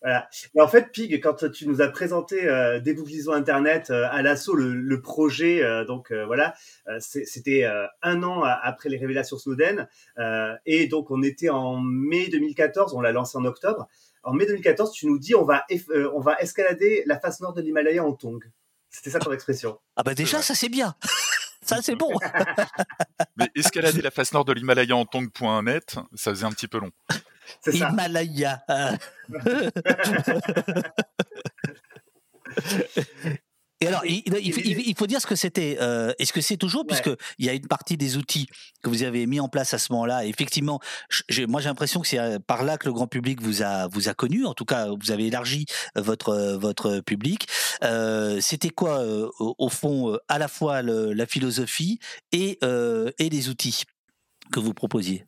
[0.07, 0.29] Voilà.
[0.55, 4.55] Et en fait, Pig, quand tu nous as présenté euh, Dégooglisons Internet euh, à l'assaut,
[4.55, 6.55] le, le, projet, euh, donc euh, voilà,
[6.87, 9.88] euh, c'était euh, un an après les révélations Snowden,
[10.64, 13.88] et donc on était en mai 2014, on l'a lancé en octobre.
[14.23, 15.66] En mai 2014, tu nous dis on va
[16.14, 18.38] on va escalader la face nord de l'Himalaya en tong.
[18.90, 19.77] C'était ça ton expression.
[19.97, 20.95] Ah bah déjà, ça c'est bien.
[21.62, 22.12] Ça, c'est bon.
[23.37, 26.92] Mais escalader la face nord de l'Himalaya en tong.net, ça faisait un petit peu long.
[27.66, 28.62] Himalaya.
[33.82, 35.76] Et alors, il, il, faut dire ce que c'était.
[35.82, 38.48] Euh, Est-ce que c'est toujours, puisque il y a une partie des outils
[38.82, 40.24] que vous avez mis en place à ce moment-là.
[40.24, 40.80] Effectivement,
[41.46, 44.09] moi j'ai l'impression que c'est euh, par là que le grand public vous a vous
[44.09, 44.46] a connu.
[44.46, 47.48] En tout cas, vous avez élargi votre votre public.
[47.85, 51.98] Euh, c'était quoi, euh, au, au, fond, à la fois le, la philosophie
[52.32, 52.59] et
[53.18, 53.82] et les outils
[54.52, 55.26] que vous proposiez?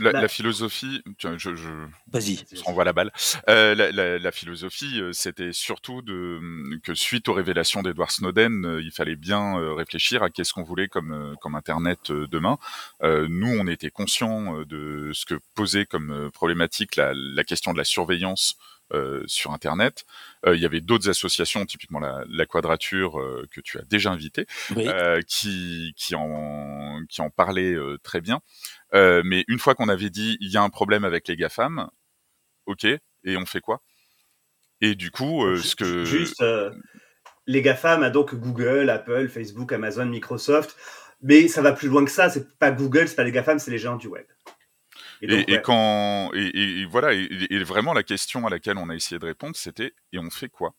[0.00, 1.68] La, bah la, philosophie, je, je, je
[2.12, 2.44] Vas-y.
[2.64, 3.12] renvoie la balle.
[3.48, 6.40] Euh, la, la, la, philosophie, euh, c'était surtout de,
[6.82, 10.64] que suite aux révélations d'Edward Snowden, euh, il fallait bien euh, réfléchir à qu'est-ce qu'on
[10.64, 12.58] voulait comme, comme Internet demain.
[13.02, 17.84] Euh, nous, on était conscients de ce que posait comme problématique la, question de la
[17.84, 18.56] surveillance
[18.92, 20.04] euh, sur Internet.
[20.46, 24.10] Euh, il y avait d'autres associations, typiquement la, la Quadrature euh, que tu as déjà
[24.10, 24.88] invité, oui.
[25.26, 28.40] qui, qui, en, qui en parlaient très bien.
[28.92, 31.88] mais une fois qu'on avait dit il y a un problème avec les GAFAM,
[32.66, 33.82] ok, et on fait quoi?
[34.80, 36.04] Et du coup, ce que...
[36.04, 36.42] Juste,
[37.46, 40.76] les GAFAM, donc Google, Apple, Facebook, Amazon, Microsoft,
[41.22, 43.70] mais ça va plus loin que ça, c'est pas Google, c'est pas les GAFAM, c'est
[43.70, 44.26] les géants du web.
[45.22, 45.58] Et, donc, et, ouais.
[45.58, 49.56] et, quand et, voilà et, vraiment la question à laquelle on a essayé de répondre
[49.56, 50.74] c'était et on fait quoi?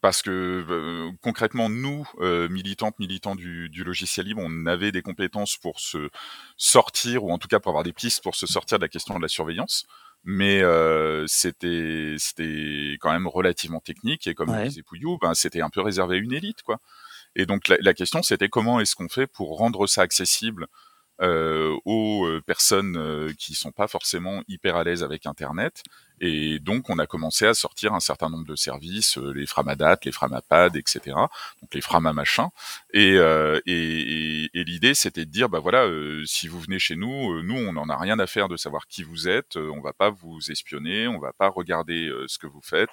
[0.00, 5.02] Parce que euh, concrètement nous euh, militantes militants du, du, logiciel libre on avait des
[5.02, 6.10] compétences pour se
[6.56, 9.16] sortir ou en tout cas pour avoir des pistes pour se sortir de la question
[9.16, 9.86] de la surveillance
[10.24, 14.68] mais euh, c'était c'était quand même relativement technique et comme ouais.
[14.68, 16.80] disait Pouillou ben c'était un peu réservé à une élite quoi
[17.36, 20.66] et donc la, la question c'était comment est-ce qu'on fait pour rendre ça accessible
[21.20, 25.82] aux personnes euh, qui sont pas forcément hyper à l'aise avec Internet
[26.20, 29.98] Et donc, on a commencé à sortir un certain nombre de services, euh, les Framadat,
[30.04, 31.00] les Framapad, etc.
[31.60, 32.48] Donc les Framamachins.
[32.92, 36.96] Et, euh, et, et, l'idée, c'était de dire, bah voilà, euh, si vous venez chez
[36.96, 39.56] nous, nous, on n'en a rien à faire de savoir qui vous êtes.
[39.56, 42.90] on va pas vous espionner, on va pas regarder ce que vous faites,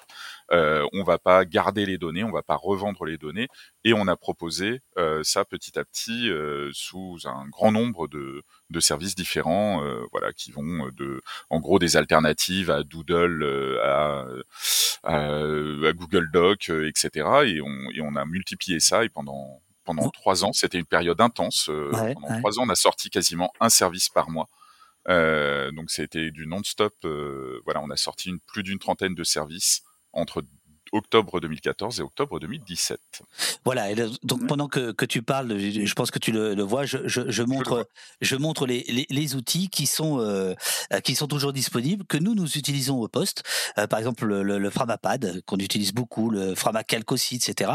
[0.50, 3.48] on va pas garder les données, on va pas revendre les données.
[3.84, 4.80] Et on a proposé
[5.22, 6.30] ça petit à petit
[6.72, 11.96] sous un grand nombre de, de services différents, voilà, qui vont de, en gros, des
[11.96, 14.26] alternatives à Doodle, à,
[15.04, 17.10] à, Google Doc, etc.
[17.46, 21.20] Et on, et on a multiplié ça et pendant pendant trois ans, c'était une période
[21.20, 21.68] intense.
[22.14, 24.48] pendant trois ans, on a sorti quasiment un service par mois.
[25.08, 26.94] Euh, donc c'était du non-stop.
[27.64, 30.44] voilà, on a sorti une, plus d'une trentaine de services entre
[30.92, 33.00] octobre 2014 et octobre 2017.
[33.64, 36.84] Voilà, et donc pendant que, que, tu parles, je pense que tu le, le vois,
[36.84, 37.88] je, je, je montre,
[38.20, 40.54] je, montre les, les, les, outils qui sont, euh,
[41.04, 43.42] qui sont toujours disponibles, que nous, nous utilisons au poste.
[43.78, 47.72] Euh, par exemple, le, le, Framapad, qu'on utilise beaucoup, le Framacalc aussi, etc.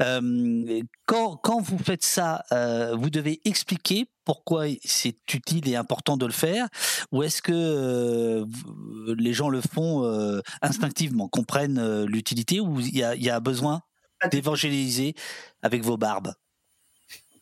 [0.00, 6.16] Euh, quand, quand vous faites ça, euh, vous devez expliquer pourquoi c'est utile et important
[6.16, 6.68] de le faire
[7.10, 8.44] Ou est-ce que euh,
[9.18, 13.82] les gens le font euh, instinctivement, comprennent l'utilité Ou il y a, y a, besoin
[14.30, 15.16] d'évangéliser
[15.62, 16.32] avec vos barbes?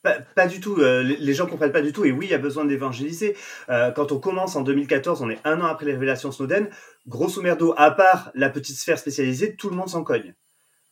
[0.02, 0.76] Pas, du tout.
[0.76, 2.06] les gens comprennent pas du tout.
[2.06, 3.36] Et oui, il y a besoin d'évangéliser.
[3.68, 6.70] quand on commence en 2014, on est un an après les révélations Snowden.
[7.06, 10.32] Grosso merdo, à part la petite sphère spécialisée, tout le monde s'en cogne.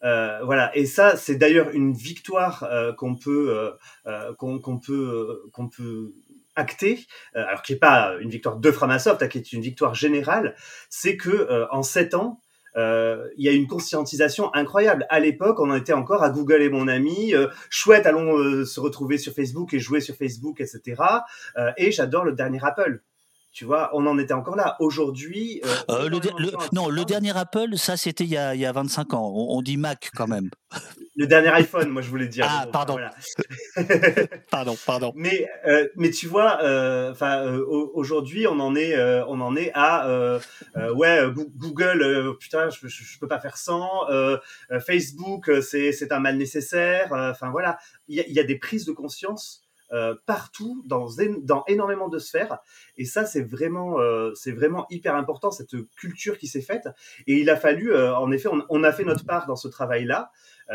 [0.07, 3.71] Euh, voilà, et ça, c'est d'ailleurs une victoire euh, qu'on peut
[4.07, 6.15] euh, qu'on peut qu'on peut
[6.55, 10.55] acter, alors qui n'est pas une victoire de Framasoft, hein, qui est une victoire générale,
[10.89, 12.41] c'est que en sept ans,
[12.77, 15.07] il y a une conscientisation incroyable.
[15.11, 17.35] À l'époque, on en était encore à Google et mon ami,
[17.69, 21.03] chouette, allons se retrouver sur Facebook et jouer sur Facebook, etc.
[21.77, 23.03] et j'adore le dernier Apple.
[23.57, 24.77] Tu vois, on en était encore là.
[24.81, 25.63] Aujourd'hui.
[25.65, 26.21] Euh, euh,
[26.75, 29.33] non, le dernier Apple, ça c'était il, y a, il y a 25 ans.
[29.35, 30.51] On, dit Mac quand même.
[31.17, 32.47] le dernier iPhone, moi je voulais dire.
[32.47, 32.99] Ah, pardon.
[34.51, 35.15] pardon, pardon.
[35.17, 36.59] Mais, euh, mais tu vois,
[37.11, 37.51] enfin,
[37.95, 38.95] aujourd'hui, on en est,
[39.27, 40.39] on en est à,
[40.95, 41.23] ouais,
[41.57, 44.07] Google, putain, je, je, peux pas faire sans.
[44.85, 47.09] Facebook, c'est, c'est un mal nécessaire.
[47.11, 51.09] Enfin voilà, il y, y, a des prises de conscience euh, partout dans,
[51.43, 52.59] dans énormément de sphères.
[52.97, 56.89] Et ça c'est vraiment euh, c'est vraiment hyper important cette culture qui s'est faite.
[57.27, 59.69] Et il a fallu euh, en effet on, on, a fait notre part dans ce
[59.69, 60.31] travail là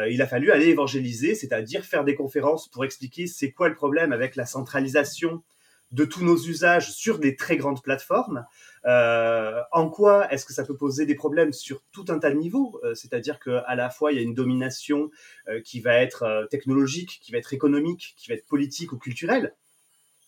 [0.07, 4.13] il a fallu aller évangéliser c'est-à-dire faire des conférences pour expliquer c'est quoi le problème
[4.13, 5.43] avec la centralisation
[5.91, 8.45] de tous nos usages sur des très grandes plateformes.
[8.85, 12.37] Euh, en quoi est-ce que ça peut poser des problèmes sur tout un tas de
[12.37, 12.79] niveaux?
[12.83, 15.11] Euh, C'est-à-dire qu'à la fois, il y a une domination
[15.47, 19.53] euh, qui va être technologique, qui va être économique, qui va être politique ou culturelle.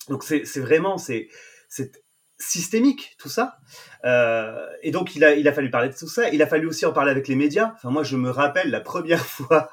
[0.10, 1.30] Donc c'est vraiment, c'est
[2.44, 3.58] systémique tout ça.
[4.06, 6.30] Euh, et donc il a, il a fallu parler de tout ça.
[6.30, 7.74] Il a fallu aussi en parler avec les médias.
[7.76, 9.72] Enfin moi je me rappelle la première fois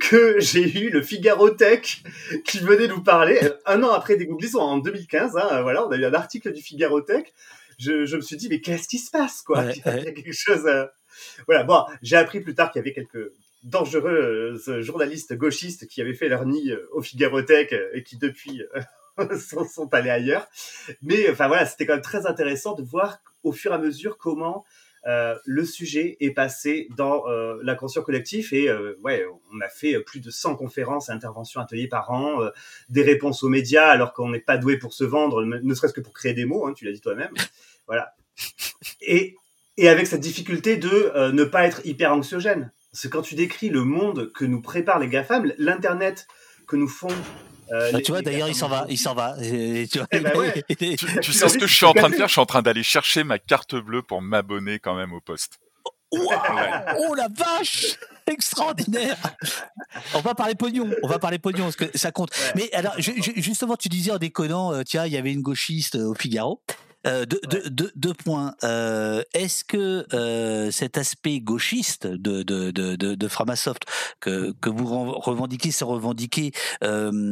[0.00, 2.02] que j'ai eu le Figaro Tech
[2.44, 5.36] qui venait nous parler un an après des Googlies en 2015.
[5.36, 7.32] Hein, voilà, on a eu un article du Figaro Tech.
[7.78, 9.64] Je, je me suis dit mais qu'est-ce qui se passe quoi?
[9.72, 10.66] Il y a quelque chose.
[10.66, 10.86] Euh,
[11.46, 16.00] voilà bon j'ai appris plus tard qu'il y avait quelques dangereux euh, journalistes gauchistes qui
[16.00, 18.62] avaient fait leur nid au Figaro Tech et qui depuis
[19.40, 20.46] sont, sont, allés ailleurs.
[21.02, 24.18] Mais enfin voilà, c'était quand même très intéressant de voir au fur et à mesure
[24.18, 24.64] comment
[25.06, 30.00] euh, le sujet est passé dans euh, l'inconscient collectif et euh, ouais, on a fait
[30.00, 32.50] plus de 100 conférences, interventions, ateliers par an, euh,
[32.88, 36.00] des réponses aux médias alors qu'on n'est pas doué pour se vendre, ne serait-ce que
[36.00, 37.32] pour créer des mots, hein, tu l'as dit toi-même.
[37.86, 38.14] Voilà.
[39.00, 39.36] Et,
[39.76, 42.72] et avec cette difficulté de euh, ne pas être hyper anxiogène.
[42.92, 46.26] C'est quand tu décris le monde que nous préparent les GAFAM, l'Internet
[46.66, 47.08] que nous font
[47.72, 49.36] euh, bah, tu vois, d'ailleurs, il s'en va, il s'en va.
[49.38, 50.52] tu, eh ben
[51.22, 52.82] tu, sais ce que je suis en train de faire Je suis en train d'aller
[52.82, 55.58] chercher ma carte bleue pour m'abonner quand même au poste.
[56.12, 57.96] oh la vache
[58.28, 59.16] Extraordinaire
[60.14, 62.30] On va parler pognon, on va parler pognon, parce que ça compte.
[62.56, 66.14] Mais alors, justement, tu disais en déconnant, euh, tiens, il y avait une gauchiste au
[66.14, 66.60] Figaro.
[67.06, 68.54] Euh, deux, points.
[68.64, 73.84] Euh, est-ce que euh, cet aspect gauchiste de, Framasoft
[74.20, 77.26] que, que vous revendiquez, se revendiquer, est-ce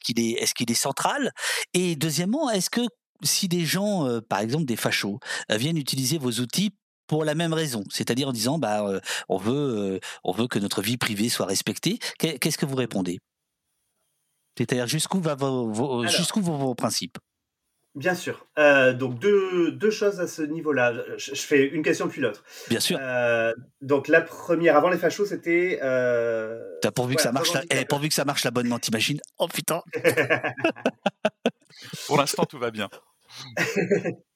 [0.00, 1.32] qu'il est, est, est central?
[1.74, 2.82] Et deuxièmement, est-ce que
[3.22, 5.18] si des gens, par exemple des fachos,
[5.50, 6.74] viennent utiliser vos outils
[7.06, 8.84] pour la même raison, c'est-à-dire en disant bah
[9.28, 11.98] on veut on veut que notre vie privée soit respectée.
[12.18, 13.18] Qu'est-ce que vous répondez?
[14.56, 15.36] C'est-à-dire jusqu'où va
[16.08, 17.18] jusqu'où vont vos principes?
[17.96, 18.46] Bien sûr.
[18.58, 20.92] Euh, donc deux, deux choses à ce niveau-là.
[21.16, 22.44] Je, fais une question puis l'autre.
[22.68, 22.98] Bien sûr.
[23.00, 25.80] Euh, donc la première, avant les fachos, c'était.
[25.82, 26.60] Euh...
[26.94, 27.62] pourvu que ça marche, la...
[27.70, 29.20] Eh, pourvu que ça marche l'abonnement, t'imagines?
[29.38, 29.82] Oh putain.
[32.06, 32.88] Pour l'instant, tout va bien.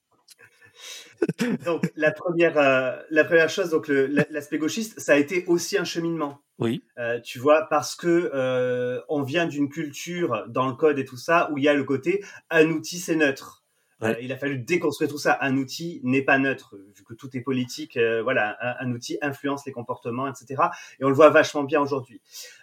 [1.65, 5.85] donc la première, euh, la première chose, donc l'aspect gauchiste, ça a été aussi un
[5.85, 6.41] cheminement.
[6.59, 6.85] Oui.
[6.99, 11.17] Euh, tu vois, parce que euh, on vient d'une culture dans le code et tout
[11.17, 13.64] ça où il y a le côté un outil c'est neutre.
[14.03, 15.39] Euh, il a fallu déconstruire tout ça.
[15.41, 17.97] Un outil n'est pas neutre, vu que tout est politique.
[17.97, 20.63] Euh, voilà, un, outil influence les comportements, etc.
[21.01, 22.21] Et on le voit vachement bien aujourd'hui.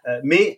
[0.08, 0.58] Euh, mais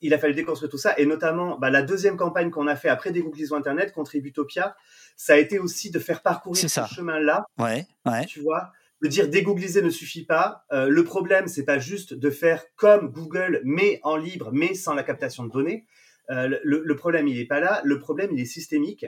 [0.00, 2.88] il a fallu déconstruire tout ça, et notamment bah, la deuxième campagne qu'on a fait
[2.88, 4.76] après Dégooglisons Internet contre Ibutopia,
[5.16, 7.44] ça a été aussi de faire parcourir ce chemin-là.
[7.58, 8.24] Ouais, ouais.
[8.26, 10.64] Tu vois, de dire dégoogliser ne suffit pas.
[10.70, 15.02] le problème, c'est pas juste de faire comme Google, mais en libre, mais sans la
[15.02, 15.86] captation de données.
[16.28, 17.80] le, le, problème, il n'est pas là.
[17.84, 19.06] Le problème, il est systémique.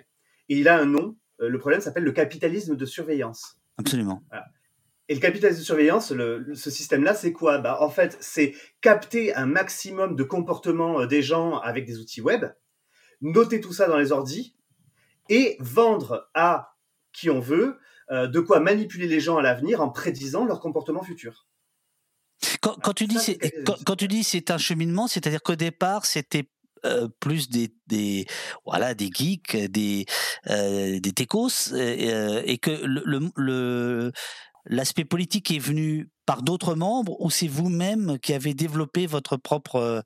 [0.48, 1.16] Et il a un nom.
[1.40, 3.56] Euh, le problème s'appelle le capitalisme de surveillance.
[3.78, 4.22] Absolument.
[5.08, 7.58] Et le capitalisme de surveillance, ce système-là, c'est quoi?
[7.58, 12.22] Bah, En fait, c'est capter un maximum de comportements euh, des gens avec des outils
[12.22, 12.46] web,
[13.20, 14.56] noter tout ça dans les ordis
[15.28, 16.76] et vendre à
[17.12, 17.78] qui on veut
[18.10, 21.46] euh, de quoi manipuler les gens à l'avenir en prédisant leur comportement futur.
[22.60, 23.16] Quand, tu dis,
[23.64, 26.48] quand, quand, tu dis c'est un cheminement, c'est-à-dire qu'au départ, c'était
[26.84, 28.26] euh, plus des, des,
[28.64, 30.06] voilà des geeks, des
[30.48, 34.12] euh, des techos, euh, et que le, le
[34.66, 40.02] l'aspect politique est venu par d'autres membres ou c'est vous-même qui avez développé votre propre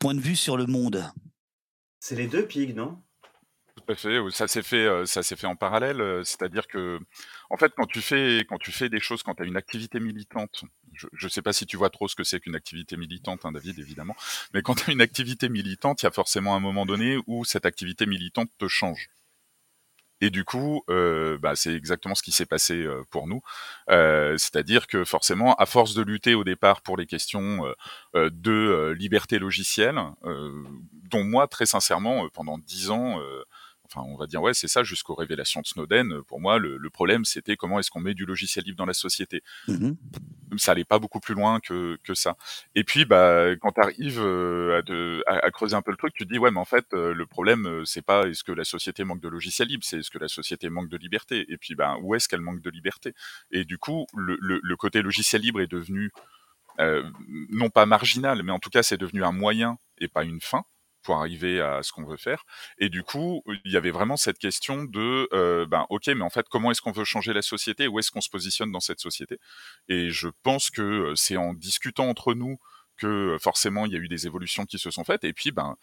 [0.00, 1.04] point de vue sur le monde?
[2.00, 2.98] C'est les deux, Pig, non?
[3.76, 4.18] Tout à fait.
[4.30, 6.22] Ça s'est fait, ça s'est fait en parallèle.
[6.24, 6.98] C'est-à-dire que
[7.50, 10.00] en fait, quand tu fais, quand tu fais des choses, quand tu as une activité
[10.00, 13.44] militante, je ne sais pas si tu vois trop ce que c'est qu'une activité militante,
[13.44, 14.16] hein, David, évidemment,
[14.52, 17.44] mais quand tu as une activité militante, il y a forcément un moment donné où
[17.44, 19.08] cette activité militante te change.
[20.20, 23.40] Et du coup, euh, bah, c'est exactement ce qui s'est passé euh, pour nous.
[23.88, 27.62] Euh, c'est-à-dire que forcément, à force de lutter au départ pour les questions
[28.14, 33.20] de liberté logicielle, dont moi, très sincèrement, pendant dix ans,
[33.90, 37.24] enfin on va dire ouais c'est ça jusqu'aux révélations de Snowden pour moi le, problème
[37.24, 39.42] c'était comment est-ce qu'on met du logiciel libre dans la société.
[39.68, 39.92] Mmh
[40.56, 42.36] ça allait pas beaucoup plus loin que, que ça.
[42.74, 44.80] Et puis bah quand tu arrives euh,
[45.26, 47.12] à, à, creuser un peu le truc tu te dis ouais mais en fait euh,
[47.12, 50.10] le problème euh, c'est pas est-ce que la société manque de logiciel libre c'est est-ce
[50.10, 51.44] que la société manque de liberté.
[51.48, 53.14] Et puis bah où est-ce qu'elle manque de liberté?
[53.50, 56.10] Et du coup le, le, côté logiciel libre est devenu
[57.50, 60.64] non pas marginal mais en tout cas c'est devenu un moyen et pas une fin
[61.16, 62.44] arriver à ce qu'on veut faire.
[62.78, 66.30] Et du coup, il y avait vraiment cette question de, euh, ben ok, mais en
[66.30, 67.88] fait, comment est-ce qu'on veut changer la société?
[67.88, 69.38] Où est-ce qu'on se positionne dans cette société?
[69.88, 72.58] Et je pense que euh, c'est en discutant entre nous
[72.96, 75.24] que euh, forcément il y a eu des évolutions qui se sont faites.
[75.24, 75.76] Et puis, ben,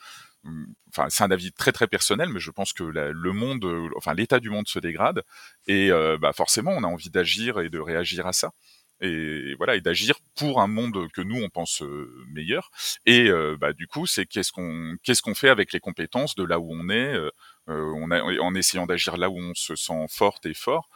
[0.44, 3.66] hum, enfin, c'est un avis très très personnel, mais je pense que le monde,
[3.98, 5.24] enfin l'état du monde se dégrade,
[5.68, 8.52] et bah, forcément on a envie d'agir et de réagir à ça
[9.01, 12.71] et voilà et d'agir pour un monde que nous on pense euh, meilleur.
[13.05, 16.43] Et euh, bah, du coup c'est qu'est-ce qu'on qu'est-ce qu'on fait avec les compétences de
[16.43, 17.31] là où on est euh,
[17.67, 20.89] on a, en essayant d'agir là où on se sent forte et fort.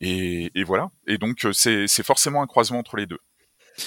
[0.00, 0.90] Et, et voilà.
[1.06, 3.20] Et donc c'est c'est forcément un croisement entre les deux.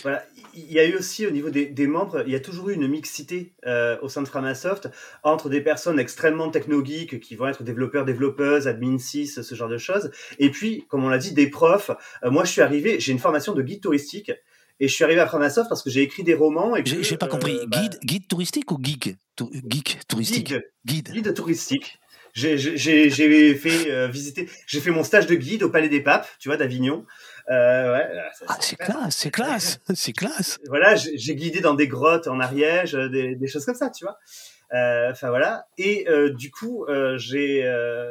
[0.04, 0.24] Voilà.
[0.54, 2.88] Il y a eu aussi au niveau des, membres, il y a toujours eu une
[2.88, 4.90] mixité euh, au sein de Framasoft
[5.24, 9.78] entre des personnes extrêmement techno-geeks qui vont être développeurs, développeuses, admin 6, ce genre de
[9.78, 10.12] choses.
[10.40, 11.92] Et puis, comme on l'a dit, des profs.
[12.24, 14.32] Euh, moi, je suis arrivé, j'ai une formation de guide touristique.
[14.80, 16.76] Et je suis arrivé à Framasoft parce que j'ai écrit des romans.
[16.76, 17.56] et J'ai pas compris.
[17.56, 19.16] Euh, bah guide, guide touristique ou geek?
[19.70, 21.12] Geek touristique Guide.
[21.12, 22.00] Guide touristique.
[22.34, 22.58] J'ai
[23.56, 27.06] fait visiter, j'ai fait mon stage de guide au Palais des Papes, tu vois, d'Avignon.
[27.50, 28.04] Euh,
[28.48, 30.60] ah, c'est classe, c'est classe, c'est classe.
[30.68, 34.06] Voilà, j'ai guidé dans des grottes en Ariège, euh, des, des choses comme ça, tu
[34.06, 34.18] vois.
[34.74, 35.68] Euh, enfin voilà.
[35.78, 36.86] Et du coup,
[37.18, 37.70] j'ai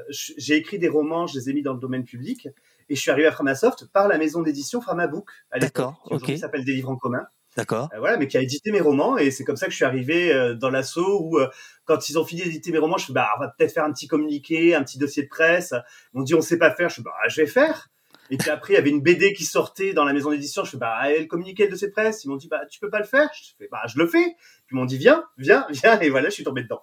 [0.09, 2.49] j'ai écrit des romans, je les ai mis dans le domaine public,
[2.89, 6.65] et je suis arrivé à Framasoft par la maison d'édition Framabook à l'époque, qui s'appelle
[6.65, 7.27] Des livres en commun.
[7.57, 7.89] D'accord.
[7.99, 10.55] voilà, mais qui a édité mes romans, et c'est comme ça que je suis arrivé
[10.61, 11.41] dans l'assaut où
[11.87, 13.93] quand ils ont fini d'éditer mes romans, je fais bah on va peut-être faire un
[13.93, 15.75] petit communiqué, un petit dossier de presse.
[16.13, 17.89] M'ont dit on sait pas faire, je fais bah je vais faire.
[18.31, 20.65] Et puis après, il y avait une BD qui sortait dans la maison d'édition.
[20.65, 22.25] Je fais, bah, elle communiquait de cette presse.
[22.25, 23.29] Ils m'ont dit, bah, tu peux pas le faire?
[23.35, 24.37] Je fais, bah, je le fais.
[24.67, 26.01] Puis ils m'ont dit, viens, viens, viens.
[26.01, 26.83] Et voilà, je suis tombé dedans.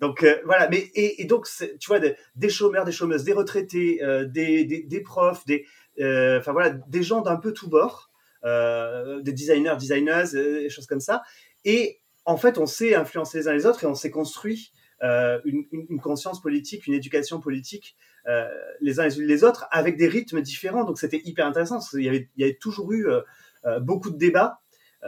[0.00, 1.46] Donc euh, voilà, mais et, donc
[1.78, 5.64] tu vois des, chômeurs, des chômeuses, des retraités, euh, des, des, des, profs, des
[6.00, 8.10] euh, enfin voilà, des gens d'un peu tout bord,
[8.42, 11.22] des designers, designers, des choses comme ça.
[11.64, 14.72] Et en fait, on s'est influencé les uns les autres et on s'est construit
[15.02, 17.96] une, une, une, conscience politique, une éducation politique
[18.28, 18.48] euh,
[18.80, 20.84] les uns les autres avec des rythmes différents.
[20.84, 21.76] Donc c'était hyper intéressant.
[21.76, 23.20] Parce il, y avait, il y avait toujours eu euh,
[23.64, 24.60] euh, beaucoup de débats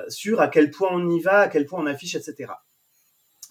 [0.09, 2.51] sur à quel point on y va, à quel point on affiche, etc.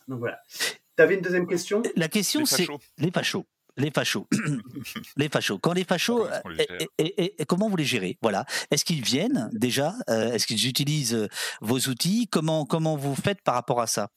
[0.10, 0.42] Donc voilà.
[0.50, 1.82] Tu avais une deuxième question?
[1.96, 3.46] La question, c'est les fachos.
[3.78, 4.28] Les fachos.
[5.18, 5.58] les fachos.
[5.58, 6.28] Quand les fachos,
[7.00, 8.18] et, comment vous les gérez?
[8.22, 8.46] Voilà.
[8.70, 11.28] Est-ce qu'ils viennent déjà Est-ce qu'ils utilisent
[11.62, 12.28] vos outils?
[12.32, 14.10] Comment comment vous faites par rapport à ça?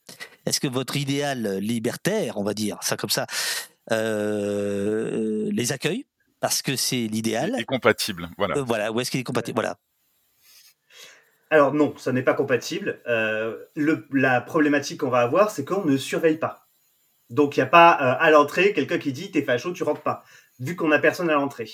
[0.45, 3.27] Est-ce que votre idéal libertaire, on va dire ça comme ça,
[3.93, 6.07] euh, les accueille?
[6.41, 7.57] Parce que c'est l'idéal.
[7.59, 8.59] Et compatible, voilà.
[8.59, 9.79] Euh, voilà, où est-ce qu'il est compatible Voilà.
[11.51, 13.01] Alors non, ça n'est pas compatible.
[13.07, 16.66] Euh, le, la problématique qu'on va avoir, c'est qu'on ne surveille pas.
[17.31, 20.03] Donc il n'y a pas euh, à l'entrée quelqu'un qui dit t'es facho, tu rentres
[20.03, 20.23] pas,
[20.61, 21.71] vu qu'on a personne à l'entrée.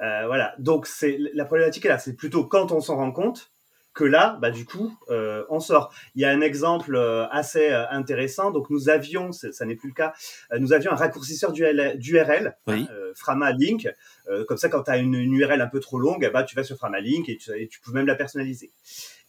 [0.00, 0.54] Euh, voilà.
[0.58, 1.98] Donc c'est la problématique est là.
[1.98, 3.50] C'est plutôt quand on s'en rend compte
[3.94, 5.90] que là, bah du coup, euh, on sort.
[6.14, 8.50] Il y a un exemple euh, assez euh, intéressant.
[8.50, 10.12] Donc nous avions, ça, n'est plus le cas,
[10.52, 12.86] euh, nous avions un raccourcisseur d'URL, Oui.
[12.90, 13.88] euh, Frama Link.
[14.28, 16.54] Euh, comme ça, quand tu as une, une URL un peu trop longue, bah tu
[16.54, 18.70] vas sur Frama Link et tu, et tu peux même la personnaliser.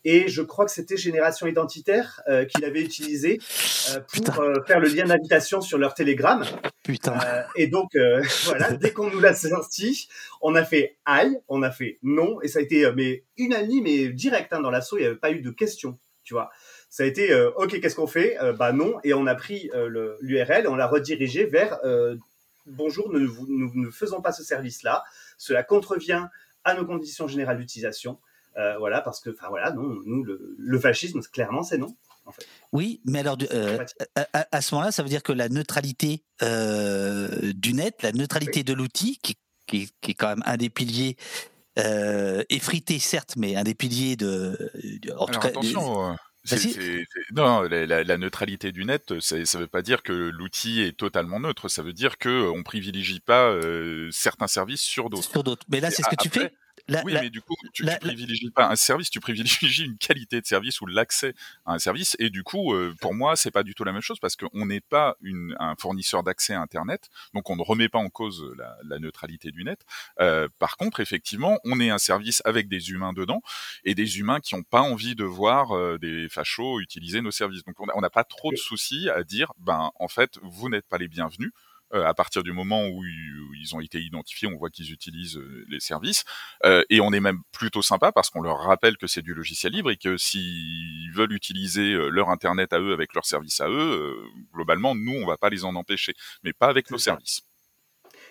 [0.09, 3.41] Et je crois que c'était Génération Identitaire euh, qui l'avait utilisé
[3.91, 6.45] euh, pour euh, faire le lien d'invitation sur leur Telegram.
[6.81, 7.19] Putain.
[7.19, 7.91] Euh, et donc,
[8.45, 10.07] voilà, dès qu'on nous l'a sorti,
[10.41, 14.07] on a fait aïe, on a fait non, et ça a été mais unanime et
[14.07, 16.51] direct hein, dans l'assaut, il n'y avait pas eu de question, tu vois.
[16.89, 18.41] Ça a été euh, ok, qu'est-ce qu'on fait?
[18.41, 21.79] Euh, Bah non, et on a pris euh, l'URL et on l'a redirigé vers
[22.65, 25.03] bonjour, nous, ne faisons pas ce service-là,
[25.37, 26.27] cela contrevient
[26.63, 28.19] à nos conditions générales d'utilisation.
[28.57, 31.95] Euh, voilà, parce que, enfin voilà, non, nous, le, le fascisme, clairement, c'est non.
[32.73, 33.77] Oui, mais alors, du- euh,
[34.15, 38.11] à, à- à ce moment-là, ça veut dire que la neutralité euh, du net, la
[38.11, 39.35] neutralité de l'outil, qui,
[39.67, 41.17] qui- qui est quand même un des piliers
[41.77, 44.57] euh, effrité, certes, mais un des piliers de.
[45.03, 46.17] de- en tout Alors cas, attention.
[46.43, 46.71] c'est- Vas-y.
[46.73, 50.01] c'est- c'est- non, la, la- la neutralité du net, c'est- ça ne veut pas dire
[50.01, 51.67] que l'outil est totalement neutre.
[51.69, 55.29] Ça veut dire que on privilégie pas euh, certains services sur d'autres.
[55.29, 55.65] sur d'autres.
[55.69, 56.51] Mais là, c'est ce que tu fais.
[56.87, 59.97] La- oui, la- mais du coup, tu, tu privilégies pas un service, tu privilégies une
[59.97, 61.33] qualité de service ou l'accès
[61.65, 62.15] à un service.
[62.19, 64.65] Et du coup, euh, pour moi, c'est pas du tout la même chose parce qu'on
[64.65, 68.45] n'est pas une, un fournisseur d'accès à Internet, donc on ne remet pas en cause
[68.57, 69.81] la, la neutralité du net.
[70.21, 73.41] Euh, par contre, effectivement, on est un service avec des humains dedans
[73.83, 77.63] et des humains qui n'ont pas envie de voir euh, des fachos utiliser nos services.
[77.65, 80.97] Donc, on n'a pas trop de soucis à dire, ben, en fait, vous n'êtes pas
[80.97, 81.51] les bienvenus.
[81.93, 85.65] Euh, à partir du moment où ils, ont été identifiés, on voit qu'ils utilisent euh,
[85.69, 86.25] les services.
[86.65, 89.73] Euh, et on est même plutôt sympa parce qu'on leur rappelle que c'est du logiciel
[89.73, 93.71] libre et que s'ils veulent utiliser leur internet à eux avec leur service à eux,
[93.73, 96.13] euh, globalement, nous, on va pas les en empêcher,
[96.43, 97.11] mais pas avec nos ça.
[97.11, 97.46] services.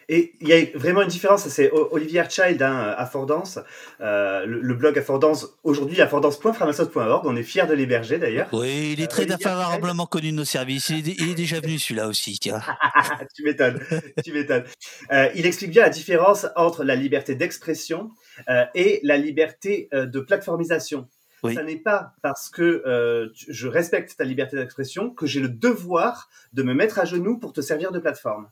[0.08, 3.58] Et il y a vraiment une différence, c'est Olivier Child hein, à Fordance,
[4.00, 8.48] euh, le, le blog Affordance, aujourd'hui affordance.framasoft.org, on est fiers de l'héberger d'ailleurs.
[8.52, 10.90] Oui, il est Euh, très Olivier favorablement connu de nos services.
[10.90, 12.60] Il est, il est déjà venu celui-là aussi, tiens.
[13.34, 13.80] tu m'étonnes,
[14.24, 14.64] tu m'étonnes.
[15.12, 18.10] Euh, il explique bien la différence entre la liberté d'expression
[18.48, 21.08] euh, et la liberté euh, de plateformisation.
[21.42, 21.54] Oui.
[21.54, 26.28] Ça n'est pas parce que euh, je respecte ta liberté d'expression que j'ai le devoir
[26.52, 28.48] de me mettre à genoux pour te servir de plateforme.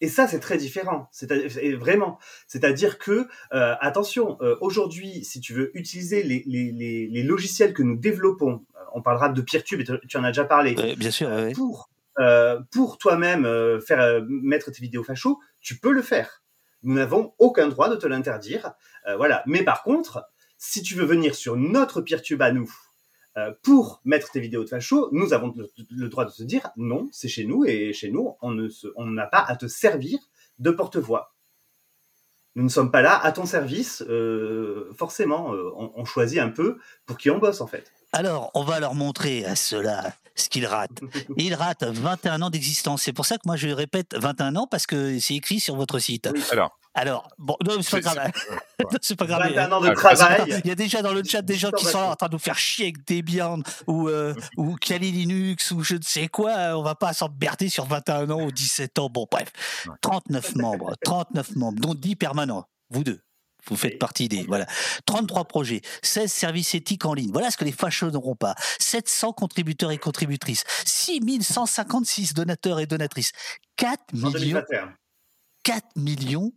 [0.00, 1.08] Et ça, c'est très différent.
[1.10, 1.26] C'est
[1.74, 2.18] vraiment.
[2.46, 7.74] C'est-à-dire que, euh, attention, euh, aujourd'hui, si tu veux utiliser les, les, les, les logiciels
[7.74, 11.10] que nous développons, euh, on parlera de Peertube, et tu- en as déjà parlé, bien
[11.10, 11.52] sûr, ouais.
[11.52, 11.90] pour,
[12.20, 16.42] euh, pour toi-même euh, faire euh, mettre tes vidéos facho, tu peux le faire.
[16.84, 18.72] Nous n'avons aucun droit de te l'interdire.
[19.08, 19.42] Euh, voilà.
[19.46, 20.24] Mais par contre,
[20.58, 22.72] si tu veux venir sur notre Peertube à nous
[23.62, 27.08] pour mettre tes vidéos de facho, nous avons le, le droit de te dire non,
[27.12, 30.18] c'est chez nous et chez nous, on ne se- on n'a pas à te servir
[30.58, 31.34] de porte-voix.
[32.54, 34.02] Nous ne sommes pas là à ton service.
[34.08, 37.92] euh, forcément, euh, on, on choisit un peu pour qui on bosse en fait.
[38.12, 41.00] Alors, on va leur montrer à ceux-là ce qu'ils ratent.
[41.36, 43.02] Ils ratent 21 ans d'existence.
[43.02, 45.98] C'est pour ça que moi, je répète 21 ans parce que c'est écrit sur votre
[45.98, 46.28] site.
[46.32, 46.40] Oui.
[46.50, 48.32] Alors, Alors, bon, non, c'est pas C'est- grave.
[49.02, 49.42] c'est pas grave.
[49.48, 50.60] 21 ans de Ah, travail.
[50.64, 52.32] Il y a déjà dans le chat des gens qui sont là en train de
[52.32, 56.76] nous faire chier avec Debian ou, euh, ou Kali Linux ou je ne sais quoi.
[56.76, 59.08] On va pas s'emmerder sur 21 ans ou 17 ans.
[59.10, 59.52] Bon, bref.
[59.86, 59.94] Ouais.
[60.00, 62.64] 39 membres, 39 membres, dont 10 permanents.
[62.90, 63.20] Vous deux.
[63.66, 64.44] Vous faites partie des.
[64.44, 64.66] Voilà.
[65.04, 67.30] 33 projets, 16 services éthiques en ligne.
[67.32, 68.54] Voilà ce que les fachos n'auront pas.
[68.78, 70.64] 700 contributeurs et contributrices.
[70.86, 73.32] 6156 donateurs et donatrices.
[73.76, 74.94] 4 En millions 2021.
[75.64, 76.52] 4 millions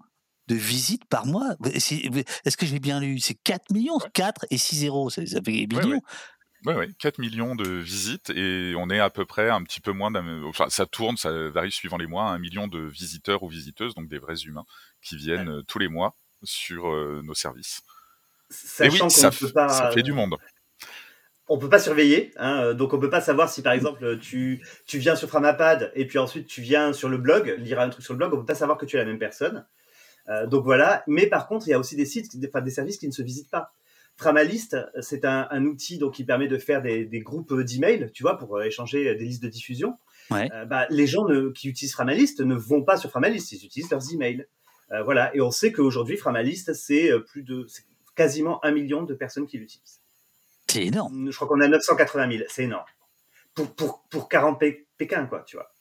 [0.51, 1.55] de visites par mois.
[1.79, 2.09] C'est-
[2.45, 3.19] Est-ce que j'ai bien lu?
[3.19, 3.97] C'est 4 millions?
[4.13, 6.01] 4 et 6 zéros, ça, ça fait millions.
[6.65, 9.91] ouais, ouais, 4 millions de visites et on est à peu près un petit peu
[9.91, 13.47] moins d'un, enfin, ça tourne, ça varie suivant les mois, un million de visiteurs ou
[13.47, 14.65] visiteuses, donc des vrais humains
[15.01, 17.81] qui viennent euh, tous les mois sur euh, nos services.
[18.49, 20.35] Et Sachant oui, qu'on ça, ne peut pas, ça fait du monde.
[21.47, 24.61] on peut pas surveiller, hein, euh, donc on peut pas savoir si par exemple tu
[24.85, 28.03] tu viens sur Framapad et puis ensuite tu viens sur le blog lire un truc
[28.05, 29.65] sur le blog, on peut pas savoir que tu es la même personne.
[30.31, 31.03] Euh, donc voilà.
[31.07, 33.11] Mais par contre, il y a aussi des sites, qui- enfin des services qui ne
[33.11, 33.71] se visitent pas.
[34.17, 38.23] Framalist, c'est un, un outil donc qui permet de faire des, des groupes d'emails, tu
[38.23, 39.97] vois, pour euh, échanger des listes de diffusion.
[40.29, 40.49] Ouais.
[40.53, 43.89] Euh, bah, les gens ne- qui utilisent Framalist ne vont pas sur Framalist, ils utilisent
[43.91, 44.45] leurs emails.
[44.91, 45.35] Euh, voilà.
[45.35, 47.65] Et on sait qu'aujourd'hui, Framalist, c'est euh, plus de
[48.15, 50.01] quasiment un million de personnes qui l'utilisent.
[50.67, 51.31] C'est énorme.
[51.31, 52.85] Je crois qu'on a 980 000, c'est énorme.
[53.55, 55.71] Pour, pour, pour 40 P- Pékin, quoi, tu vois.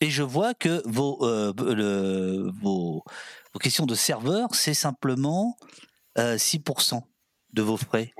[0.00, 3.02] Et je vois que vos, euh, vos,
[3.60, 5.56] questions de serveur, c'est simplement
[6.18, 7.02] euh, 6%
[7.52, 8.12] de vos frais.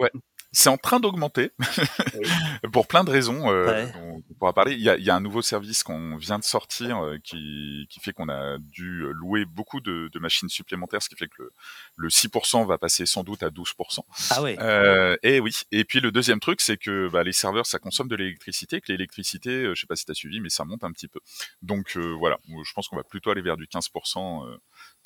[0.53, 1.51] C'est en train d'augmenter
[2.73, 3.51] pour plein de raisons.
[3.51, 3.93] Euh, Ouais.
[3.97, 4.73] on, on pourra parler.
[4.73, 8.01] Il y, a, y a un nouveau service qu'on vient de sortir euh, qui, qui
[8.01, 11.51] fait qu'on a dû louer beaucoup de, de machines supplémentaires, ce qui fait que le,
[11.97, 14.01] le 6% va passer sans doute à 12%.
[14.31, 14.57] Ah ouais.
[14.61, 15.53] Euh, et oui.
[15.73, 18.81] Et puis le deuxième truc, c'est que bah, les serveurs, ça consomme de l'électricité.
[18.81, 21.09] Que l'électricité, euh, je sais pas si tu as suivi, mais ça monte un petit
[21.09, 21.21] peu.
[21.63, 24.57] Donc euh, voilà, je pense qu'on va plutôt aller vers du 15% euh,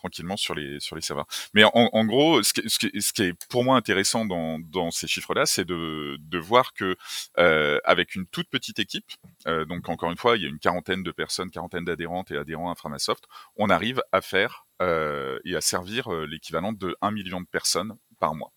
[0.02, 1.26] tranquillement sur les sur les serveurs.
[1.54, 4.58] Mais en, en gros, ce qui, ce, qui, ce qui est pour moi intéressant dans,
[4.58, 6.96] dans ces chiffres-là, c'est de, de voir que
[7.38, 9.10] euh, avec une toute petite équipe,
[9.46, 12.36] euh, donc encore une fois, il y a une quarantaine de personnes, quarantaine d'adhérentes et
[12.36, 13.24] adhérents à Framasoft,
[13.56, 17.96] on arrive à faire euh, et à servir euh, l'équivalent de 1 million de personnes
[18.18, 18.52] par mois.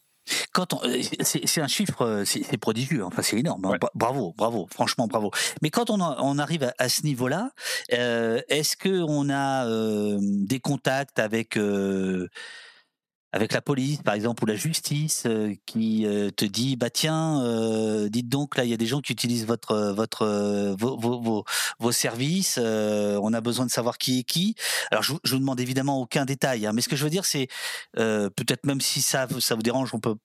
[0.53, 3.07] Quand on- euh, c'est un chiffre, euh, c'est prodigieux, hein.
[3.07, 3.65] enfin c'est énorme.
[3.65, 3.69] hein.
[3.71, 3.77] Ouais.
[3.93, 5.31] Bravo, bravo, franchement bravo.
[5.61, 5.99] Mais quand on,
[6.39, 7.51] arrive à, à ce niveau-là,
[7.93, 11.57] euh, est-ce que on a euh, des contacts avec
[13.35, 17.43] avec la police, par exemple, ou la justice, euh, qui euh, te dit, bah tiens,
[17.43, 20.25] euh, dites donc là, il y a des gens qui utilisent votre votre
[20.79, 21.43] vos,
[21.77, 22.57] vos, services.
[22.57, 24.55] on a besoin de savoir qui est qui.
[24.89, 27.25] Alors je, je vous demande évidemment aucun détail, hein, mais ce que je veux dire,
[27.25, 27.49] c'est
[27.93, 30.15] peut-être même si ça vous- ça vous dérange, on peut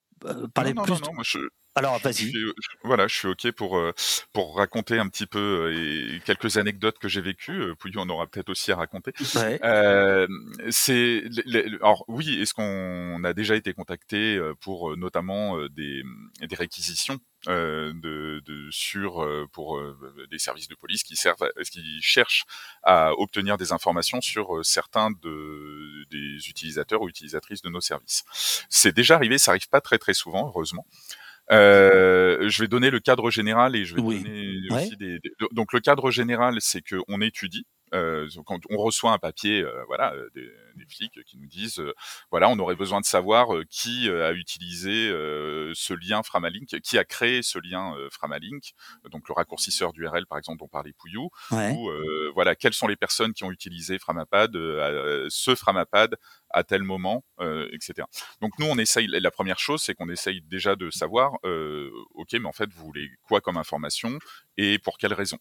[0.53, 0.93] parler non, non, plus.
[0.93, 1.39] non, non, moi je,
[1.75, 2.33] Alors vas-y.
[2.83, 3.93] voilà, je suis ok pour euh,
[4.33, 7.61] pour raconter un petit peu euh, et quelques anecdotes que j'ai vécues.
[7.61, 9.13] Euh, Pouillou en aura peut-être aussi à raconter.
[9.35, 9.59] Ouais.
[9.63, 10.27] Euh,
[10.69, 11.23] c'est
[11.81, 16.03] alors oui, est-ce qu'on a déjà été contacté euh, pour euh, notamment euh, des,
[16.41, 17.17] des réquisitions euh,
[17.47, 19.97] de, de sur euh, pour euh,
[20.29, 22.45] des services de police qui servent, à- qui cherchent
[22.83, 28.23] à obtenir des informations sur euh, certains de des utilisateurs ou utilisatrices de nos services.
[28.69, 30.85] C'est déjà arrivé, ça arrive pas très très souvent, heureusement.
[31.51, 34.21] Euh, je vais donner le cadre général et je vais Oui.
[34.23, 34.83] donner Ouais.
[34.85, 37.65] aussi des, des- donc le cadre général, c'est que on étudie.
[37.93, 41.79] Euh, quand on reçoit un papier, euh, voilà, euh, des, des flics qui nous disent,
[41.79, 41.93] euh,
[42.29, 46.79] voilà, on aurait besoin de savoir euh, qui euh, a utilisé euh, ce lien Framalink,
[46.81, 48.71] qui a créé ce lien euh, Framalink,
[49.11, 51.71] donc le raccourcisseur d'URL par exemple dont parlait Pouillou, Ouais.
[51.71, 56.15] ou euh, voilà, quelles sont les personnes qui ont utilisé Framapad, euh, ce Framapad
[56.49, 58.07] à tel moment, euh, etc.
[58.41, 59.07] Donc nous, on essaye.
[59.07, 62.83] La première chose, c'est qu'on essaye déjà de savoir, euh, ok, mais en fait, vous
[62.85, 64.17] voulez quoi comme information
[64.57, 65.37] et pour quelle raison?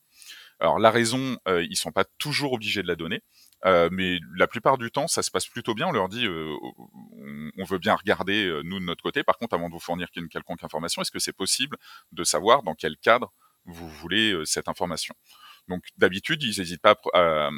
[0.61, 3.22] Alors la raison, euh, ils sont pas toujours obligés de la donner.
[3.66, 5.86] Euh, mais la plupart du temps, ça se passe plutôt bien.
[5.88, 6.56] On leur dit, euh,
[7.58, 9.22] on, veut bien regarder euh, nous de notre côté.
[9.22, 11.76] Par contre, avant de vous fournir une quelconque information, est-ce que c'est possible
[12.12, 13.32] de savoir dans quel cadre
[13.66, 15.14] vous voulez cette information?
[15.71, 17.49] Donc d'habitude, ils n'hésitent pas à,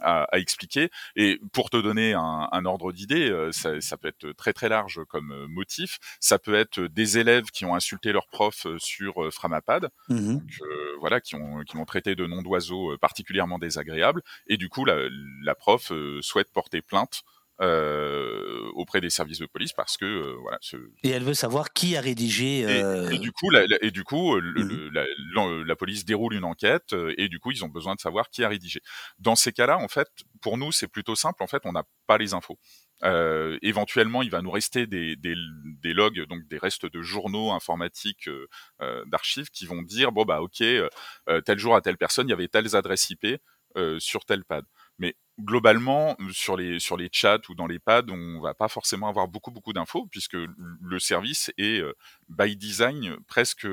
[0.00, 0.90] à, à, expliquer.
[1.16, 4.68] Et pour te donner un, un ordre d'idée, euh, ça, ça, peut être très très
[4.68, 5.98] large comme euh, motif.
[6.20, 10.96] Ça peut être des élèves qui ont insulté leur prof euh, sur Framapad, donc, euh,
[11.00, 14.22] voilà, qui ont qui m'ont traité de nom d'oiseau particulièrement désagréable.
[14.46, 15.08] Et du coup, la,
[15.42, 17.24] la prof souhaite porter plainte
[17.60, 20.58] euh, auprès des services de police parce que euh, voilà.
[20.60, 20.76] Ce...
[21.02, 22.60] Et elle veut savoir qui a rédigé.
[22.60, 24.90] Et, euh, et du coup, la, la- et du coup, euh, Mhm.
[24.90, 28.30] le- la, police déroule une enquête euh, et du coup, ils ont besoin de savoir
[28.30, 28.80] qui a rédigé.
[29.18, 30.08] Dans ces cas-là, en fait,
[30.40, 31.42] pour nous, c'est plutôt simple.
[31.42, 32.58] En fait, on n'a pas les infos.
[33.04, 35.34] Euh, éventuellement, il va nous rester des, des,
[35.82, 38.48] des logs, donc des restes de journaux informatiques euh,
[38.82, 40.88] euh, d'archives qui vont dire bon bah ok, euh,
[41.28, 43.40] euh, tel jour à telle personne, il y avait telles adresses IP
[43.76, 44.64] euh, sur tel pad.
[44.98, 49.08] Mais globalement, sur les sur les chats ou dans les pads, on va pas forcément
[49.08, 51.92] avoir beaucoup beaucoup d'infos puisque le service est euh,
[52.28, 53.66] by design presque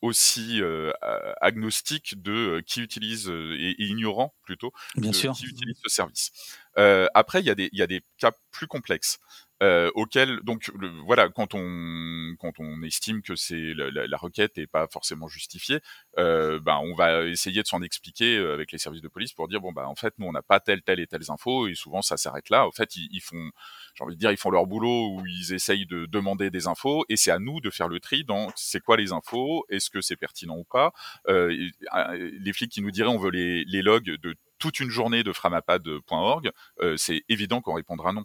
[0.00, 5.12] aussi euh, a- agnostique de euh, qui utilise euh, et, et ignorant plutôt Bien de
[5.12, 5.32] sûr.
[5.34, 6.30] qui utilise ce service.
[6.78, 9.18] Euh, après, il y a des il y a des cas plus complexes
[9.62, 14.16] euh, auxquels donc le, voilà quand on quand on estime que c'est la, la, la
[14.16, 15.80] requête est pas forcément justifiée,
[16.18, 19.48] euh, ben on va essayer de s'en expliquer euh, avec les services de police pour
[19.48, 21.74] dire bon bah en fait nous on n'a pas telle telle et telles infos et
[21.74, 22.66] souvent ça s'arrête là.
[22.66, 23.50] En fait ils, ils font
[23.94, 27.04] j'ai envie de dire ils font leur boulot où ils essayent de demander des infos
[27.08, 30.00] et c'est à nous de faire le tri dans c'est quoi les infos, est-ce que
[30.00, 30.92] c'est pertinent ou pas.
[31.28, 34.90] Euh, euh, les flics qui nous diraient on veut les, les logs de toute une
[34.90, 36.50] journée de framapad.org,
[36.80, 38.24] euh, c'est évident qu'on répondra non.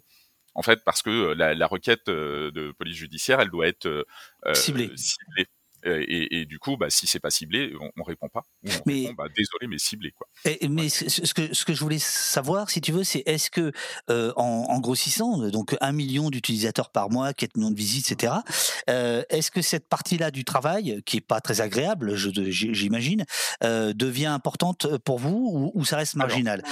[0.54, 4.06] En fait, parce que la, la requête de police judiciaire, elle doit être
[4.54, 4.90] Ciblée.
[4.96, 5.46] ciblée.
[5.86, 8.40] Et, et, du coup, bah, si c'est pas ciblé, on, on répond pas.
[8.64, 10.26] Ou on Mais- répond, bah, désolé, mais ciblé quoi.
[10.46, 13.50] Et- mais ce, ce que, ce que je voulais savoir, si tu veux, c'est est-ce
[13.50, 13.70] que
[14.08, 18.32] euh, en, en grossissant, donc un million d'utilisateurs par mois, 4 millions de visites, etc.,
[18.88, 23.26] euh, est-ce que cette partie-là du travail, qui est pas très agréable, j'imagine,
[23.62, 26.62] euh, devient importante pour vous ou, ou ça reste Alors, marginal?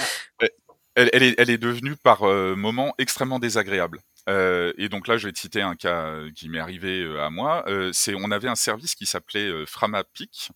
[0.95, 3.99] Elle, est, devenue par euh, moments extrêmement désagréable.
[4.29, 7.29] Euh, et donc là, je vais te citer un cas qui m'est arrivé euh, à
[7.29, 7.63] moi.
[7.67, 10.51] Euh, c'est on avait un service qui s'appelait euh, Framapic.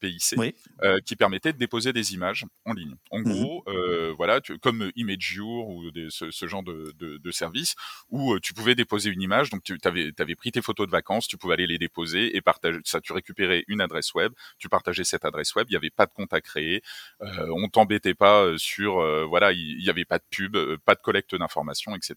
[0.00, 0.34] PIC,
[0.82, 2.96] euh, qui permettait de déposer des images en ligne.
[3.10, 7.18] En mmh gros, euh, voilà, tu, comme ImageViewer ou des, ce, ce, genre de, de,
[7.18, 7.74] de service,
[8.10, 10.92] où euh, tu pouvais déposer une image, donc tu avais, avais, pris tes photos de
[10.92, 12.78] vacances, tu pouvais aller les déposer et partager.
[12.84, 16.06] Ça, tu récupérais une adresse web, tu partageais cette adresse web, il n'y avait pas
[16.06, 16.82] de compte à créer,
[17.22, 18.96] euh, on t'embêtait pas sur,
[19.28, 22.16] voilà, il n'y avait pas de pub, pas de collecte d'informations, etc.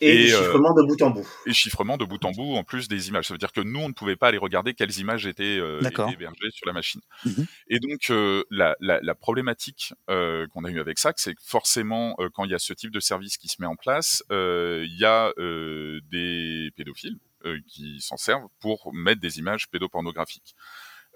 [0.00, 1.28] Et, et chiffrement de bout en bout.
[1.46, 3.26] Et chiffrement de bout en bout, en plus des images.
[3.26, 6.12] Ça veut dire que nous, on ne pouvait pas aller regarder quelles images étaient, étaient
[6.12, 6.93] hébergées sur la machine.
[7.24, 11.34] Mmh et donc euh, la, la, la, problématique euh, qu'on a eu avec ça, c'est
[11.34, 13.76] que forcément euh, quand il y a ce type de service qui se met en
[13.76, 17.18] place, il y a des pédophiles
[17.66, 20.54] qui s'en servent pour mettre des images pédopornographiques.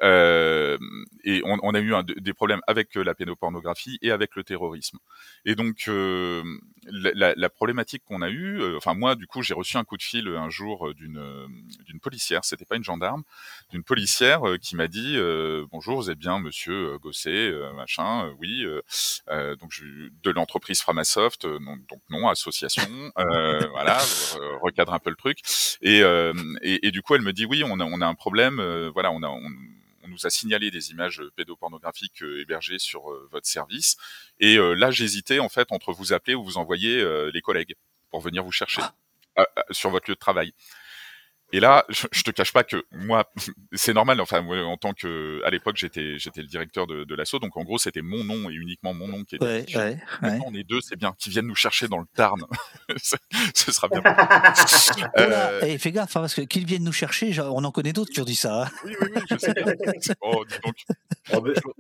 [0.03, 0.79] Euh,
[1.25, 4.99] et on, on, a eu un, des problèmes avec la pédopornographie et avec le terrorisme.
[5.45, 6.43] Et donc euh,
[6.87, 9.97] la, la, problématique qu'on a eue, euh, enfin moi du coup j'ai reçu un coup
[9.97, 11.21] de fil un jour d'une
[11.85, 13.25] d'une policière, c'était pas une gendarme,
[13.71, 15.17] d'une policière qui m'a dit
[15.71, 18.65] bonjour vous êtes bien Monsieur Gosset machin, oui
[19.29, 19.85] donc je,
[20.23, 23.99] de l'entreprise Framasoft, donc, donc non association, voilà
[24.63, 25.41] recadre un peu le truc
[25.83, 26.01] et,
[26.63, 28.61] et, et, du coup elle me dit oui on a on a un problème,
[28.95, 29.51] voilà on a on,
[30.09, 33.97] on nous a signalé des images pédopornographiques euh, hébergées sur euh, votre service.
[34.41, 37.75] Et euh, là, j'hésitais en fait entre vous appeler ou vous envoyer les collègues
[38.11, 38.83] pour venir vous chercher
[39.37, 39.47] ah.
[39.71, 40.53] sur votre lieu de travail.
[41.53, 43.31] Et là, je, je, te cache pas que moi,
[43.73, 44.21] c'est normal.
[44.21, 47.57] Enfin, moi, en tant que, à l'époque, j'étais, j'étais le directeur de, de l'assaut, donc
[47.57, 49.45] en gros, c'était mon nom et uniquement mon nom qui était.
[49.45, 51.15] Ouais, ouais, Maintenant, on est deux, c'est bien.
[51.19, 52.45] Qui viennent nous chercher dans le Tarn,
[52.97, 54.03] ce sera bien.
[55.19, 55.61] euh...
[55.63, 58.13] et fais gaffe, hein, parce que qu'ils viennent nous chercher, genre, on en connaît d'autres
[58.13, 58.65] qui ont dit ça.
[58.65, 58.71] Hein.
[58.85, 59.65] Oui, oui, oui, je sais bien.
[60.21, 60.77] Oh, dis donc.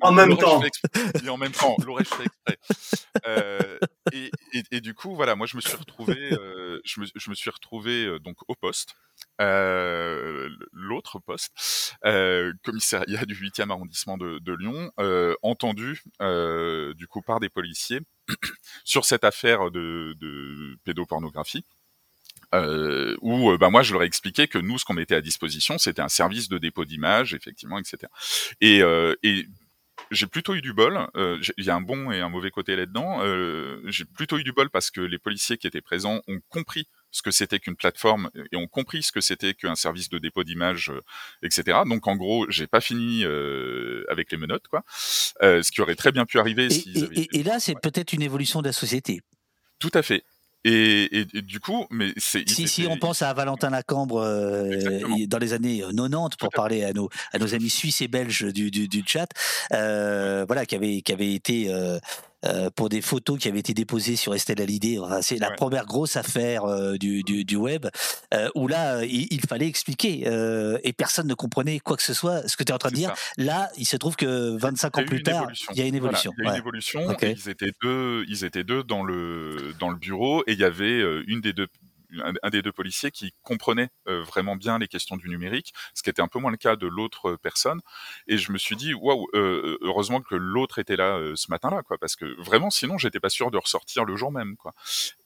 [0.00, 0.62] en même temps.
[1.24, 2.58] Et en même temps, l'aurais-je fait exprès.
[3.26, 3.78] Euh,
[4.12, 7.30] et, et, et, du coup, voilà, moi, je me suis retrouvé, euh, je, me, je
[7.30, 8.94] me suis retrouvé euh, donc au poste.
[9.40, 17.22] Euh, l'autre poste, euh, commissariat du 8e arrondissement de, Lyon, euh, entendu euh, du coup
[17.22, 18.00] par des policiers
[18.84, 21.64] sur cette affaire de, pédopornographie.
[22.52, 26.00] Où bah, moi je leur ai expliqué que nous ce qu'on mettait à disposition c'était
[26.00, 28.10] un service de dépôt d'images effectivement etc
[28.62, 28.82] et,
[30.12, 31.06] j'ai plutôt eu du bol.
[31.14, 33.20] Il y a un bon et un mauvais côté là-dedans.
[33.90, 37.22] J'ai plutôt eu du bol parce que les policiers qui étaient présents ont compris ce
[37.22, 40.90] que c'était qu'une plateforme et ont compris ce que c'était qu'un service de dépôt d'images,
[40.90, 41.02] euh,
[41.42, 41.78] etc.
[41.86, 44.84] Donc en gros, j'ai pas fini euh, avec les menottes, quoi.
[45.42, 46.68] Euh, ce qui aurait très bien pu arriver.
[46.70, 49.20] Et, et, et là, c'est peut-être une évolution de la société.
[49.78, 50.24] Tout à fait.
[50.64, 55.52] Et, du coup, mais c'est si, si on pense à Valentin Lacambre euh, dans les
[55.54, 59.02] années 90 pour parler à nos à nos amis suisses et belges du, du, du
[59.06, 59.28] chat,
[59.70, 61.70] voilà, qui avait qui avait été
[62.44, 64.98] euh, pour des photos qui avaient été déposées sur Estelle Hallyday.
[65.00, 65.56] Enfin, c'est la ouais.
[65.56, 67.86] première grosse affaire euh, du, du, du, web
[68.32, 70.24] euh, où là, il, il fallait expliquer
[70.84, 72.46] et personne ne comprenait quoi que ce soit.
[72.46, 73.42] Ce que tu es en train de dire, ça.
[73.42, 76.32] là, il se trouve que 25 ans plus tard, il y a une évolution.
[76.36, 77.08] Voilà, il y a une évolution.
[77.08, 77.32] Okay.
[77.32, 81.00] Ils étaient deux, ils étaient deux dans le dans le bureau et il y avait
[81.26, 81.66] une des deux
[82.42, 86.10] un, des deux policiers qui comprenait euh, vraiment bien les questions du numérique, ce qui
[86.10, 87.80] était un peu moins le cas de l'autre personne.
[88.26, 91.82] Et je me suis dit, waouh, euh, heureusement que l'autre était là euh, ce matin-là,
[91.82, 94.74] quoi, parce que vraiment, sinon, j'étais pas sûr de ressortir le jour même, quoi.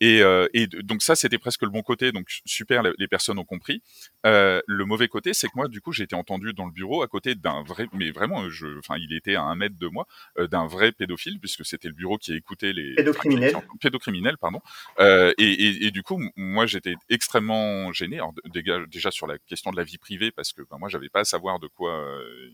[0.01, 2.12] Et, euh, et donc ça, c'était presque le bon côté.
[2.12, 3.83] Donc super, les personnes ont compris.
[4.26, 7.03] Euh, le mauvais côté, c'est que moi, du coup, j'ai été entendu dans le bureau
[7.03, 10.07] à côté d'un vrai, mais vraiment, je, enfin, il était à un mètre de moi,
[10.39, 14.61] d'un vrai pédophile, puisque c'était le bureau qui écoutait les pédocriminels, pédocriminels, pardon.
[14.99, 18.16] Et, et, et, du coup, moi, j'étais extrêmement gêné.
[18.16, 21.09] Alors, déjà, déjà, sur la question de la vie privée, parce que ben, moi, j'avais
[21.09, 22.51] pas à savoir de quoi euh,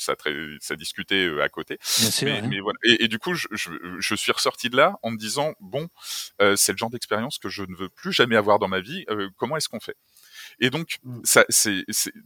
[0.00, 0.14] ça,
[0.60, 1.78] ça discutait euh, à côté.
[1.82, 2.48] Sûr, mais, hein.
[2.48, 2.78] mais, voilà.
[2.84, 5.88] Et, et du coup, je, je, je, suis ressorti de là en me disant bon,
[6.40, 9.04] euh, c'est le genre d'expérience que je ne veux plus jamais avoir dans ma vie.
[9.10, 9.96] Euh, comment est-ce qu'on fait?
[10.58, 11.84] Et donc, ça, c'est,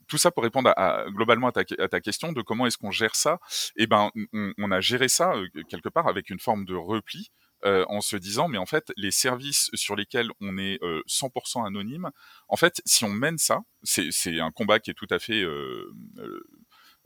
[0.08, 2.78] tout ça pour répondre à, à globalement à ta, à ta, question de comment est-ce
[2.78, 3.38] qu'on gère ça?
[3.76, 7.30] Eh ben, on, on, a géré ça euh, quelque part avec une forme de repli
[7.64, 11.66] euh, en se disant mais en fait les services sur lesquels on est euh, 100%
[11.66, 12.10] anonyme,
[12.48, 15.92] en fait si on mène ça, c'est un combat qui est tout à fait, euh,
[16.18, 16.44] euh,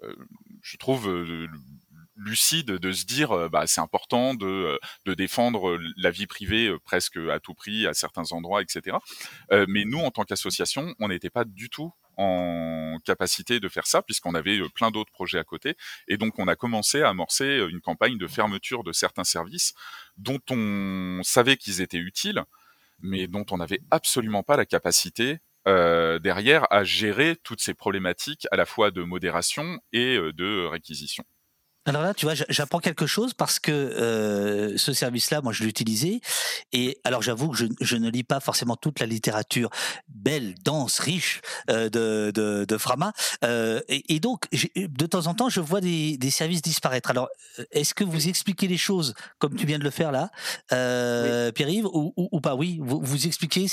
[0.04, 0.16] euh
[0.62, 1.08] je trouve
[2.16, 4.78] lucide de se dire bah, c'est important de,
[5.14, 8.96] défendre la vie privée presque à tout prix à certains endroits etc
[9.52, 13.86] euh, mais nous en tant qu'association on n'était pas du tout en capacité de faire
[13.86, 15.76] ça puisqu'on avait plein d'autres projets à côté
[16.08, 19.72] et donc on a commencé à amorcer une campagne de fermeture de certains services
[20.16, 22.42] dont on savait qu'ils étaient utiles
[23.00, 28.46] mais dont on n'avait absolument pas la capacité euh, derrière à gérer toutes ces problématiques
[28.50, 31.24] à la fois de modération et euh, de réquisition.
[31.88, 35.70] Alors là, tu vois, j'apprends quelque chose parce que euh, ce service-là, moi, je l'ai
[35.70, 36.20] utilisé.
[36.72, 39.70] Et alors, j'avoue que je, je, ne lis pas forcément toute la littérature
[40.06, 43.14] belle, dense, riche euh, de, de, de, Frama.
[43.42, 47.10] Euh, et, et, donc, de temps en temps, je vois des, des services disparaître.
[47.10, 47.28] Alors,
[47.72, 50.30] est-ce que vous expliquez les choses comme tu viens de le faire là,
[50.70, 51.52] oui.
[51.52, 52.54] Pierre-Yves, ou, ou, ou, pas?
[52.54, 53.66] Oui, vous, vous expliquez.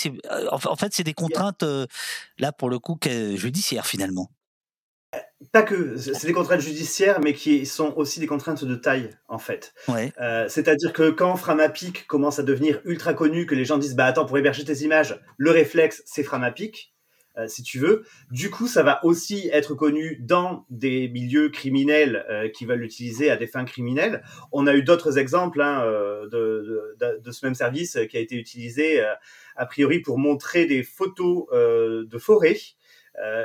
[0.52, 1.66] En fait, c'est des contraintes,
[2.40, 2.98] là, pour le coup,
[3.36, 4.30] judiciaires finalement
[5.52, 9.38] pas que, c'est des contraintes judiciaires, mais qui sont aussi des contraintes de taille, en
[9.38, 9.74] fait.
[9.88, 10.12] Ouais.
[10.22, 14.06] Euh, C'est-à-dire que quand Framapic commence à devenir ultra connu, que les gens disent, bah
[14.06, 16.94] attends, pour héberger tes images, le réflexe, c'est Framapic,
[17.38, 18.06] euh, si tu veux.
[18.32, 23.30] Du coup, ça va aussi être connu dans des milieux criminels euh, qui veulent l'utiliser
[23.30, 24.24] à des fins criminelles.
[24.54, 25.84] On a eu d'autres exemples hein,
[26.32, 29.04] de, de, de, ce même service qui a été utilisé,
[29.58, 32.85] a priori, pour montrer des photos de forêt euh,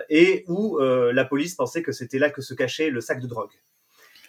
[0.08, 3.26] et où euh, la police pensait que c'était là que se cachait le sac de
[3.26, 3.50] drogue.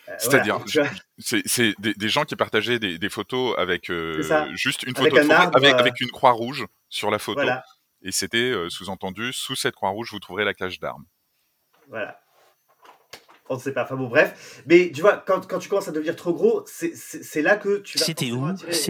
[0.10, 0.90] Euh, C'est-à-dire, voilà.
[1.18, 3.92] c'est des, des, gens qui partageaient des, des photos avec
[4.54, 7.42] juste une photo avec, de arbre, avec, avec, une croix rouge sur la photo.
[7.42, 7.64] Voilà.
[8.02, 11.06] Et c'était sous-entendu, sous cette croix rouge, vous trouverez la cache d'armes.
[11.88, 12.22] Voilà
[13.52, 13.84] on ne sait pas.
[13.84, 14.64] Enfin bon, bref.
[14.66, 17.98] Mais tu vois, quand, quand tu commences à devenir trop gros, c'est là que tu
[17.98, 18.06] vas.
[18.06, 18.48] C'était où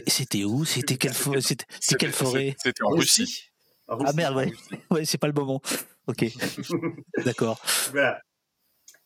[0.08, 1.66] C'était où C'était quelle, forêt C'était
[1.98, 3.50] quelle forêt C'était en Russie.
[3.88, 4.10] En Russie.
[4.10, 4.54] Ah merde, ouais.
[4.92, 5.62] ouais c'est pas le moment.
[6.08, 6.26] Ok.
[7.26, 7.62] D'accord.
[7.92, 8.22] Voilà.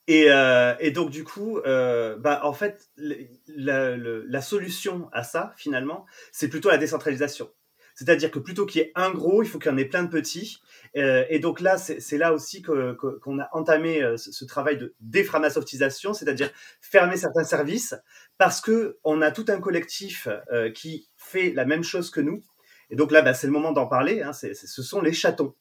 [0.08, 3.16] Et, euh, et, donc du coup, euh, bah en fait, la,
[3.48, 7.52] la, la, solution à ça finalement, c'est plutôt la décentralisation.
[7.96, 10.04] C'est-à-dire que plutôt qu'il y ait un gros, il faut qu'il y en ait plein
[10.04, 10.60] de petits.
[10.98, 14.94] Euh, et donc là, c'est là aussi qu'on que, a entamé ce, ce, travail de
[15.00, 17.96] déframasoftisation, c'est-à-dire fermer certains services,
[18.38, 20.28] parce que on a tout un collectif
[20.76, 22.44] qui fait la même chose que nous.
[22.90, 24.22] Et donc là, bah, c'est le moment d'en parler.
[24.22, 25.56] Hein, c est, c est, ce sont les chatons.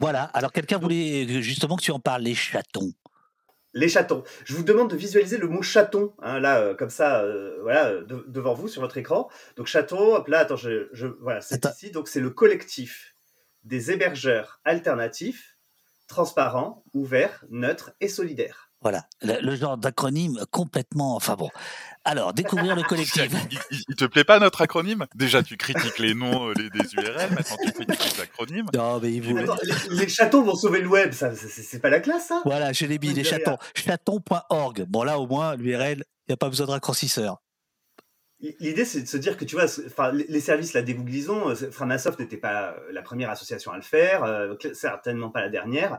[0.00, 0.24] Voilà.
[0.24, 2.92] Alors quelqu'un voulait justement que tu en parles, les chatons.
[3.74, 4.24] Les chatons.
[4.44, 8.00] Je vous demande de visualiser le mot chaton, hein, là, euh, comme ça, euh, voilà,
[8.00, 9.28] de, devant vous sur votre écran.
[9.56, 11.92] Donc chaton, hop là, attends, je, je voilà, c'est ici.
[11.92, 13.14] Donc c'est le collectif
[13.62, 15.58] des hébergeurs alternatifs,
[16.08, 18.69] transparents, ouverts, neutres et solidaires.
[18.82, 21.14] Voilà, le, le genre d'acronyme complètement.
[21.14, 21.50] Enfin bon.
[22.04, 23.30] Alors, découvrir le collectif.
[23.70, 25.06] il, il, te plaît pas notre acronyme?
[25.14, 28.66] Déjà, tu critiques les noms euh, les, des URL, maintenant tu critiques les acronymes.
[28.74, 29.36] Non, mais il vous...
[29.36, 32.72] Attends, les, les, chatons vont sauver le web, ça, c'est pas la classe, ça Voilà,
[32.72, 33.58] je l'ai mis, les chatons.
[33.74, 34.86] Chaton.org.
[34.88, 37.42] Bon, là, au moins, l'URL, il n'y a pas besoin de raccourcisseur.
[38.58, 42.38] L'idée, c'est de se dire que tu vois, enfin, les services, la dégooglisons, Framasoft n'était
[42.38, 45.98] pas la première association à le faire, euh, certainement pas la dernière,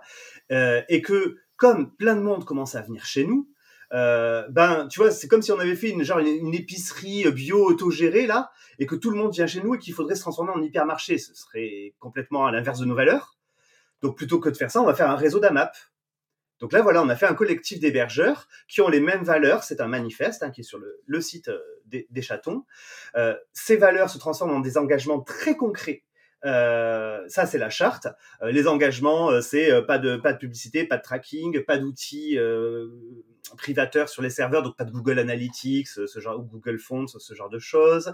[0.51, 3.47] euh, et que comme plein de monde commence à venir chez nous,
[3.93, 8.51] euh, ben, tu vois, c'est comme si on avait fait une épicerie bio autogérée là,
[8.79, 11.19] et que tout le monde vient chez nous et qu'il faudrait se transformer en hypermarché.
[11.19, 13.37] Ce serait complètement à l'inverse de nos valeurs.
[14.01, 15.75] Donc plutôt que de faire ça, on va faire un réseau d'AMAP.
[16.61, 19.63] Donc là, voilà, on a fait un collectif d'hébergeurs qui ont les mêmes valeurs.
[19.63, 22.65] C'est un manifeste hein, qui est sur le, site euh, des, des, chatons.
[23.15, 26.03] Euh, ces valeurs se transforment en des engagements très concrets
[26.45, 28.07] euh, ça, c'est la charte.
[28.41, 32.37] Euh, les engagements, euh, c'est pas de pas de publicité, pas de tracking, pas d'outils
[33.57, 37.33] privateurs sur les serveurs, donc pas de Google Analytics, ce genre ou Google Fonts, ce
[37.33, 38.13] genre de choses.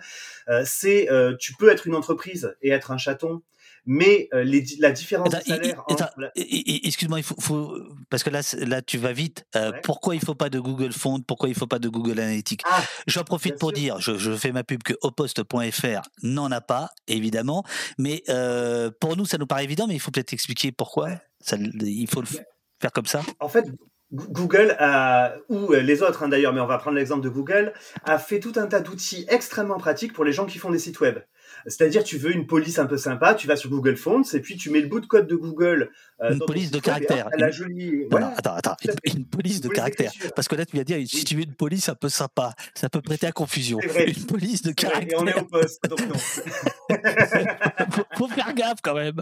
[0.63, 1.07] c'est
[1.39, 3.41] tu peux être une entreprise et être un chaton
[3.87, 5.83] mais euh, les, la différence attends, de salaire.
[6.17, 6.31] La...
[6.35, 7.73] Excuse-moi, il faut, faut,
[8.09, 9.45] parce que là, là, tu vas vite.
[9.55, 9.79] Euh, ouais.
[9.81, 11.21] Pourquoi il faut pas de Google Fonts?
[11.21, 12.61] Pourquoi il faut pas de Google Analytics?
[12.65, 13.77] Ah, J'en profite pour sûr.
[13.77, 17.63] dire, je, je, fais ma pub que oposte.fr n'en a pas, évidemment,
[17.97, 21.09] mais euh, pour nous, ça nous paraît évident, mais il faut peut-être expliquer pourquoi.
[21.39, 23.21] Ça, il faut le faire comme ça.
[23.39, 23.65] En fait,
[24.11, 27.73] Google a, ou les autres hein, d'ailleurs, mais on va prendre l'exemple de Google,
[28.03, 30.99] a fait tout un tas d'outils extrêmement pratiques pour les gens qui font des sites
[30.99, 31.19] web.
[31.67, 34.57] C'est-à-dire, tu veux une police un peu sympa, tu vas sur Google Fonts et puis
[34.57, 35.91] tu mets le bout de code de Google.
[36.21, 37.29] Euh, une police de caractère.
[37.33, 37.41] Une...
[37.41, 37.91] La jolie.
[37.91, 38.27] Non, voilà.
[38.27, 38.75] non, attends, attends.
[39.05, 40.11] Une, une police de caractère.
[40.35, 42.89] Parce que là, tu viens dire, si tu veux une police un peu sympa, ça
[42.89, 43.79] peut prêter à confusion.
[43.81, 45.19] Une police de caractère.
[45.19, 46.15] Et on est au poste, donc non.
[47.91, 49.21] faut, faut, faire gaffe quand même.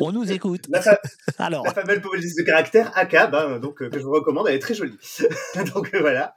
[0.00, 0.66] On nous écoute.
[0.68, 1.00] La, fa...
[1.38, 1.64] Alors.
[1.64, 4.60] la fameuse police de caractère ACAB, hein, donc, euh, que je vous recommande, elle est
[4.60, 4.98] très jolie.
[5.74, 6.34] donc euh, voilà.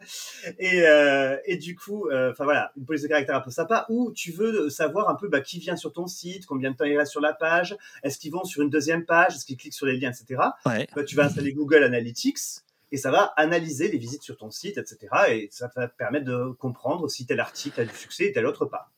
[0.60, 4.12] Et, euh, et du coup, enfin voilà, une police de caractère un peu sympa, où
[4.14, 6.98] tu veux savoir un peu bah, qui vient sur ton site, combien de temps il
[6.98, 9.86] reste sur la page, est-ce qu'ils vont sur une deuxième page, est-ce qu'ils cliquent sur
[9.86, 10.42] les liens, etc.
[10.66, 10.88] Ouais.
[10.96, 14.78] Bah, tu vas installer Google Analytics et ça va analyser les visites sur ton site,
[14.78, 15.08] etc.
[15.30, 18.46] Et ça va te permettre de comprendre si tel article a du succès et tel
[18.46, 18.92] autre pas.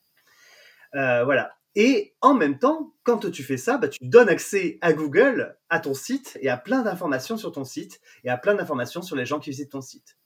[0.96, 1.54] Euh, voilà.
[1.76, 5.80] Et en même temps, quand tu fais ça, bah, tu donnes accès à Google, à
[5.80, 9.26] ton site et à plein d'informations sur ton site et à plein d'informations sur les
[9.26, 10.18] gens qui visitent ton site.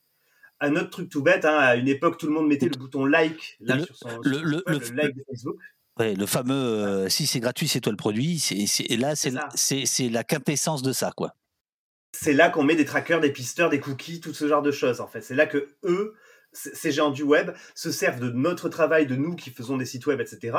[0.60, 3.06] Un autre truc tout bête, hein, à une époque, tout le monde mettait le bouton
[3.06, 5.58] like là, le, sur son, le, sur le, le, le like de Facebook.
[6.00, 8.40] Ouais, le fameux euh, si c'est gratuit, c'est toi le produit.
[8.40, 11.36] C'est, c'est, et là, c'est, c'est, c'est la quintessence de ça, quoi.
[12.12, 15.02] C'est là qu'on met des trackers, des pisteurs, des cookies, tout ce genre de choses,
[15.02, 15.22] en fait.
[15.22, 16.16] C'est là que eux
[16.56, 20.06] ces géants du web se servent de notre travail, de nous qui faisons des sites
[20.06, 20.56] web, etc.,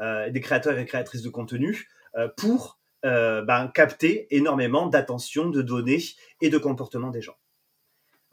[0.00, 6.02] euh, des créateurs et créatrices de contenu, euh, pour ben, capter énormément d'attention, de données
[6.40, 7.36] et de comportement des gens.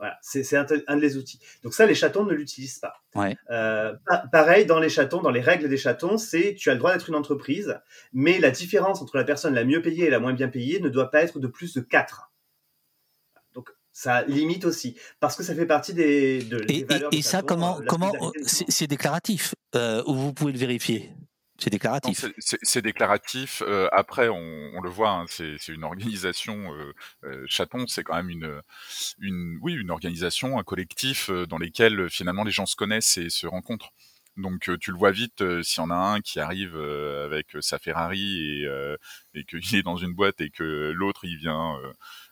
[0.02, 1.40] Voilà, c'est un, un, des outils.
[1.62, 3.04] Donc ça, les chatons ne l'utilisent pas.
[3.14, 3.38] Ouais.
[3.52, 3.94] Euh,
[4.32, 7.08] pareil, dans les chatons, dans les règles des chatons, c'est tu as le droit d'être
[7.08, 7.80] une entreprise,
[8.12, 10.90] mais la différence entre la personne la mieux payée et la moins bien payée ne
[10.90, 12.32] doit pas être de plus de 4.
[13.54, 17.14] Donc ça limite aussi, parce que ça fait partie des, de, et, des valeurs.
[17.14, 21.12] Et, et ça, comment, comment c'est déclaratif, euh, ou vous pouvez le vérifier?
[21.62, 22.26] C'est déclaratif.
[22.40, 23.62] C'est déclaratif.
[23.66, 26.74] Euh, après, on, on, le voit, hein, c'est une organisation.
[26.74, 26.94] Euh,
[27.24, 28.62] euh, Chaton, c'est quand même une,
[29.20, 33.30] une, oui, une organisation, un collectif euh, dans lesquels finalement les gens se connaissent et
[33.30, 33.92] se rencontrent.
[34.38, 38.62] Donc tu le vois vite s'il y en a un qui arrive avec sa Ferrari
[38.64, 38.96] et,
[39.34, 41.78] et qu'il est dans une boîte et que l'autre il vient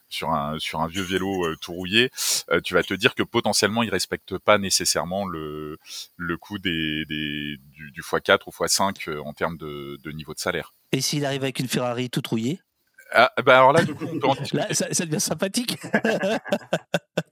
[0.09, 2.11] sur un sur un vieux vélo euh, tout rouillé,
[2.51, 5.77] euh, tu vas te dire que potentiellement il respecte pas nécessairement le
[6.17, 10.33] le coût des, des du, du x4 ou x5 euh, en termes de, de niveau
[10.33, 10.73] de salaire.
[10.91, 12.59] Et s'il arrive avec une Ferrari tout rouillée?
[13.11, 15.77] Ah, bah alors là, du coup, on peut en là, ça, ça devient sympathique.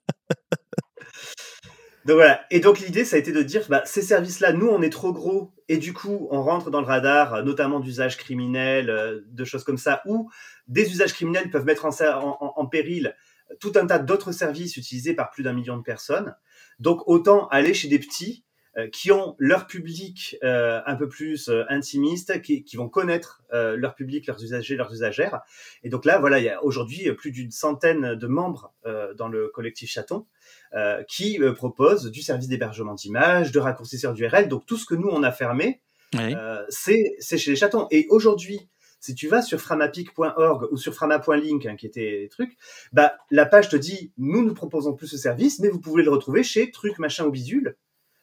[2.07, 2.45] Donc voilà.
[2.51, 5.11] Et donc l'idée, ça a été de dire, bah, ces services-là, nous, on est trop
[5.11, 9.77] gros, et du coup, on rentre dans le radar, notamment d'usages criminels, de choses comme
[9.77, 10.29] ça, où
[10.69, 13.13] des usages criminels peuvent mettre en, péril
[13.59, 16.33] tout un tas d'autres services utilisés par plus d'un million de personnes.
[16.79, 18.45] Donc autant aller chez des petits
[18.77, 23.41] euh, qui ont leur public euh, un peu plus euh, intimiste, qui, qui, vont connaître
[23.51, 25.41] euh, leur public, leurs usagers, leurs usagères.
[25.83, 29.29] Et donc là, voilà, il y a aujourd'hui plus d'une centaine de membres euh, dans
[29.29, 30.27] le collectif Chaton
[31.07, 34.47] qui proposent du service d'hébergement d'images, de raccourcisseurs d'URL.
[34.47, 35.81] Donc tout ce que nous on a fermé,
[36.13, 36.35] oui.
[36.69, 37.87] c'est chez les chatons.
[37.91, 42.57] Et aujourd'hui, si tu vas sur framapic.org ou sur frama.link, hein, qui était des trucs,
[42.91, 46.11] bah, la page te dit, nous ne proposons plus ce service, mais vous pouvez le
[46.11, 47.77] retrouver chez truc, machin ou bidule.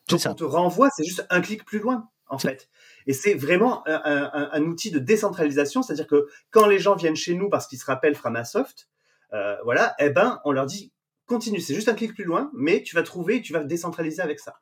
[0.09, 2.69] Donc on te renvoie, c'est juste un clic plus loin, en fait.
[3.07, 7.17] Et c'est vraiment un, un, un, outil de décentralisation, c'est-à-dire que quand les gens viennent
[7.17, 8.89] chez nous parce qu'ils se rappellent Framasoft,
[9.33, 10.93] euh, voilà, eh ben, on leur dit,
[11.27, 14.41] continue, c'est juste un clic plus loin, mais tu vas trouver, tu vas décentraliser avec
[14.41, 14.55] ça.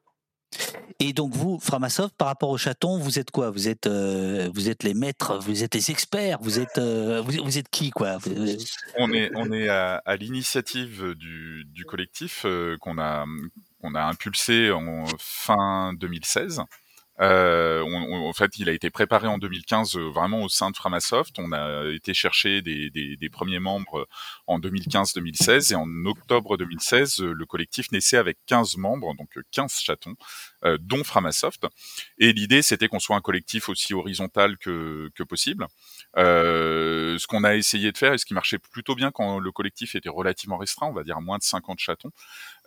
[0.99, 3.51] Et donc vous, Framasoft, par rapport au chaton, vous êtes quoi?
[3.51, 7.33] Vous êtes, euh, vous êtes les maîtres, vous êtes les experts, vous êtes, euh, vous,
[7.43, 8.19] vous, êtes qui quoi?
[8.99, 13.25] On est, on est à, à l'initiative du, du, collectif euh, qu'on a,
[13.81, 16.61] qu'on a impulsé en fin 2016.
[17.21, 21.39] Euh, en fait, il a été préparé en 2015 euh, vraiment au sein de Framasoft.
[21.39, 24.09] On a été chercher des, premiers membres
[24.47, 29.81] en 2015-2016 et en octobre 2016, euh, le collectif naissait avec 15 membres, donc 15
[29.81, 30.17] chatons,
[30.65, 31.67] euh, dont Framasoft.
[32.19, 35.67] Et l'idée, c'était qu'on soit un collectif aussi horizontal que, possible.
[36.17, 39.51] Euh, ce qu'on a essayé de faire et ce qui marchait plutôt bien quand le
[39.51, 42.13] collectif était relativement restreint, on va dire moins de 50 chatons.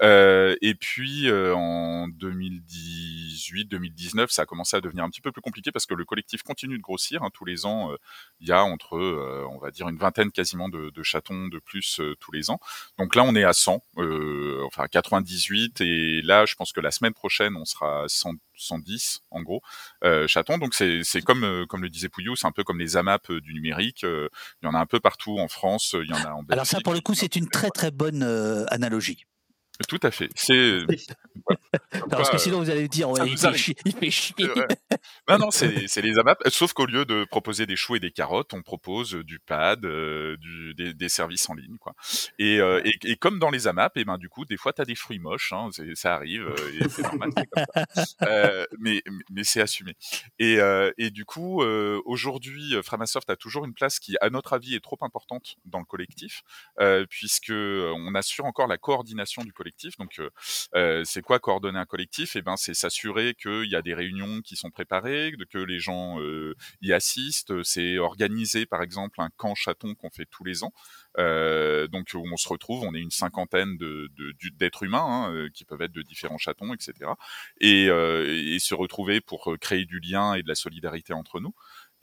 [0.02, 5.72] Euh, et puis en 2018-2019, ça a commencé à devenir un petit peu plus compliqué
[5.72, 7.24] parce que le collectif continue de grossir.
[7.24, 7.30] Hein.
[7.34, 7.98] Tous les ans, euh,
[8.40, 11.60] il y a entre, euh, on va dire, une vingtaine quasiment de, de chatons de
[11.60, 12.60] plus euh, tous les ans.
[12.98, 13.82] Donc là, on est à 100,
[14.66, 19.22] enfin 98, et là, je pense que la semaine prochaine, on sera à 100, 110
[19.32, 19.62] en gros
[20.04, 20.58] euh, chatons.
[20.58, 23.54] Donc c'est comme euh, comme le disait Pouillou, c'est un peu comme les AMAP du
[23.54, 24.04] numérique.
[24.04, 24.30] Euh,
[24.62, 26.52] il y en a un peu partout en France, il y en a en Belgique.
[26.54, 28.24] Alors ça pour le coup c'est une très très bonne
[28.70, 29.26] analogie.
[29.90, 30.30] Tout à fait.
[30.36, 30.80] C'est
[32.10, 34.48] parce que sinon vous allez dire ouais, il, fait chier, il, fait chier,
[35.28, 36.42] non non, c'est les AMAP.
[36.48, 40.38] Sauf qu'au lieu de proposer des choux et des carottes, on propose du pad, euh,
[40.38, 41.94] du, des, des, services en ligne, quoi.
[42.40, 44.72] Et, euh, et, et, comme dans les AMAP, et eh ben du coup, des fois,
[44.72, 47.86] tu as des fruits moches, hein, ça arrive, et c'est normal, comme ça.
[48.24, 49.96] Euh, mais mais c'est assumé.
[50.40, 50.58] Et,
[50.98, 51.62] et du coup,
[52.06, 55.86] aujourd'hui, Framasoft a toujours une place qui, à notre avis, est trop importante dans le
[55.86, 56.44] collectif,
[57.10, 59.98] puisque on assure encore la coordination du collectif collectif.
[59.98, 60.22] Donc,
[60.76, 62.36] euh, c'est quoi coordonner un collectif?
[62.36, 66.20] Eh ben, c'est s'assurer qu'il y a des réunions qui sont préparées, que les gens
[66.20, 67.64] euh, y assistent.
[67.64, 70.72] C'est organiser, par exemple, un camp chaton qu'on fait tous les ans.
[71.18, 74.12] Euh, donc où on se retrouve, on est une cinquantaine de,
[74.58, 77.12] d'êtres humains hein, qui peuvent être de différents chatons, etc.
[77.62, 81.54] Et, et, se retrouver pour créer du lien et de la solidarité entre nous.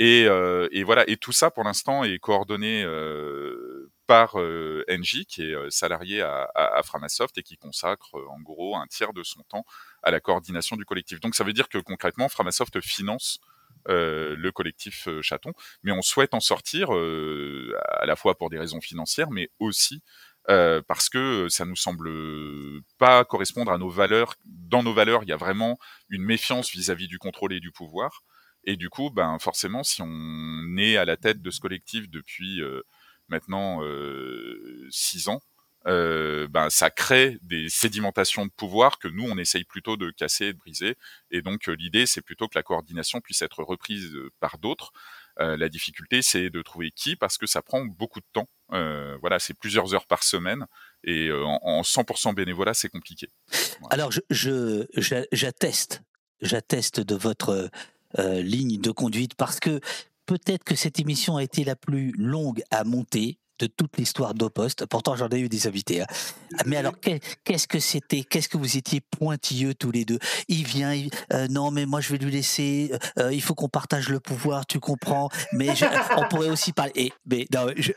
[0.04, 5.26] Et, euh, et, voilà, et tout ça pour l'instant est coordonné euh, par euh, NJ,
[5.28, 9.64] qui est salarié à, Framasoft et qui consacre en gros un tiers de son temps
[10.02, 11.20] à la coordination du collectif.
[11.20, 13.38] Donc ça veut dire que concrètement, Framasoft finance
[13.88, 15.52] euh, le collectif euh, Chaton,
[15.84, 20.02] mais on souhaite en sortir euh, à la fois pour des raisons financières, mais aussi
[20.88, 22.10] parce que ça nous semble
[22.98, 24.34] pas correspondre à nos valeurs.
[24.44, 25.78] Dans nos valeurs, il y a vraiment
[26.08, 28.24] une méfiance vis-à-vis -vis du contrôle et du pouvoir.
[28.64, 32.62] Et du coup, ben forcément, si on est à la tête de ce collectif depuis
[32.62, 32.82] euh,
[33.32, 35.40] maintenant euh, six ans,
[35.88, 40.46] euh, ben, ça crée des sédimentations de pouvoir que nous, on essaye plutôt de casser
[40.46, 40.96] et de briser.
[41.32, 44.92] Et donc, euh, l'idée, c'est plutôt que la coordination puisse être reprise par d'autres.
[45.38, 48.48] la difficulté, c'est de trouver qui, parce que ça prend beaucoup de temps.
[49.20, 50.66] voilà, c'est plusieurs heures par semaine.
[51.04, 53.28] Et en, 100% bénévolat, c'est compliqué.
[53.90, 54.86] Alors, je,
[55.32, 56.02] j'atteste,
[56.42, 57.70] j'atteste de votre
[58.18, 59.80] ligne de conduite parce que
[60.26, 64.86] peut-être que cette émission a été la plus longue à monter de toute l'histoire d'Opost.
[64.86, 66.02] Pourtant, j'en ai eu des invités.
[66.02, 66.06] Hein.
[66.66, 68.24] Mais alors, qu'est-ce que c'était?
[68.24, 70.18] Qu'est-ce que vous étiez pointilleux tous les deux?
[70.48, 70.92] Il vient,
[71.32, 72.90] euh, non, mais moi, je vais lui laisser.
[72.92, 75.68] Euh, euh, il faut qu'on partage le pouvoir, tu comprends Mais
[76.16, 76.92] on pourrait aussi parler.
[76.96, 77.46] Et, mais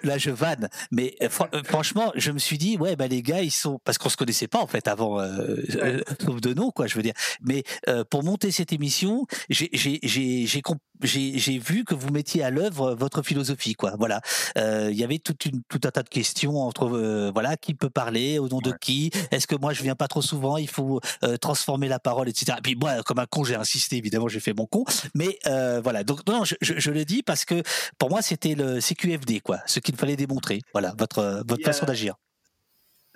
[0.04, 0.70] là, je vanne.
[0.92, 1.18] Mais
[1.66, 3.80] franchement, je me suis dit, ouais, bah, les gars, ils sont.
[3.84, 5.20] Parce qu'on se connaissait pas, en fait, avant,
[6.24, 7.16] sauf de nom, quoi, je veux dire.
[7.42, 7.64] Mais
[8.12, 10.62] pour monter cette émission, j'ai
[11.02, 13.96] j'ai vu que vous mettiez à l'œuvre votre philosophie, quoi.
[13.98, 14.22] Voilà,
[14.56, 16.88] il y avait toute une, tout un tas de questions entre
[17.34, 20.22] voilà qui peut parler, au nom de qui, est-ce que moi je viens pas trop
[20.22, 21.00] souvent, il faut
[21.42, 22.58] transformer la parole, etc.
[22.58, 25.38] Et puis moi, comme un con, j'ai insisté, évidemment, j'ai fait mon con, mais
[25.84, 26.04] voilà.
[26.04, 27.62] Donc non, je, je, le dis parce que
[27.98, 30.62] pour moi c'était le CQFD, quoi, ce qu'il fallait démontrer.
[30.74, 32.16] Voilà, votre votre façon d'agir.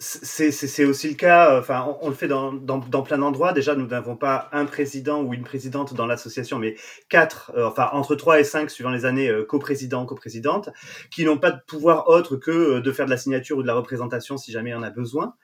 [0.02, 3.52] C'est aussi le cas, enfin, on, le fait dans, dans, dans plein d'endroits.
[3.52, 6.76] Déjà, nous n'avons pas un président ou une présidente dans l'association, mais
[7.10, 10.70] quatre, euh, enfin, entre trois et cinq, suivant les années, euh, coprésidents, coprésidentes,
[11.12, 13.68] qui n'ont pas de pouvoir autre que euh, de faire de la signature ou de
[13.68, 15.36] la représentation si jamais il y en a besoin.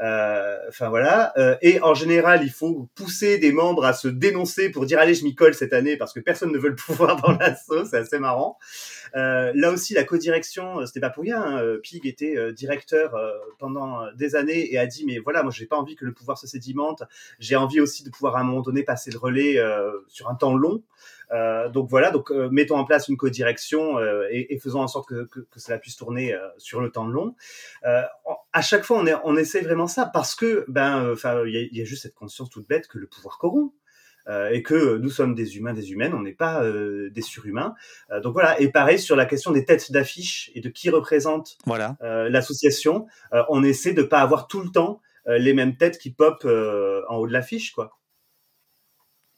[0.00, 1.32] Euh, enfin voilà.
[1.38, 5.14] Euh, et en général, il faut pousser des membres à se dénoncer pour dire allez,
[5.14, 7.84] je m'y colle cette année parce que personne ne veut le pouvoir dans l'assaut.
[7.84, 8.58] C'est assez marrant.
[9.14, 11.42] Euh, là aussi, la codirection, c'était pas pour rien.
[11.42, 11.76] Hein.
[11.82, 13.14] Pig était directeur
[13.58, 16.38] pendant des années et a dit mais voilà, moi j'ai pas envie que le pouvoir
[16.38, 17.02] se sédimente.
[17.38, 19.58] J'ai envie aussi de pouvoir à un moment donné passer le relais
[20.08, 20.82] sur un temps long.
[21.32, 24.88] Euh, donc voilà, donc euh, mettons en place une codirection euh, et, et, faisons en
[24.88, 27.34] sorte que, que, que cela puisse tourner sur le temps long.
[27.82, 31.78] à chaque fois, on, est, on essaie vraiment ça parce que ben, enfin, il y,
[31.78, 33.72] y, a juste cette conscience toute bête que le pouvoir corrompt.
[34.50, 36.62] et que nous sommes des humains, des humaines, on n'est pas
[37.10, 37.74] des surhumains.
[38.22, 38.60] donc voilà.
[38.60, 41.96] Et pareil sur la question des têtes d'affiche et de qui représente voilà.
[42.28, 43.06] l'association,
[43.48, 47.26] on essaie de pas avoir tout le temps les mêmes têtes qui pop en haut
[47.26, 47.96] de l'affiche, quoi.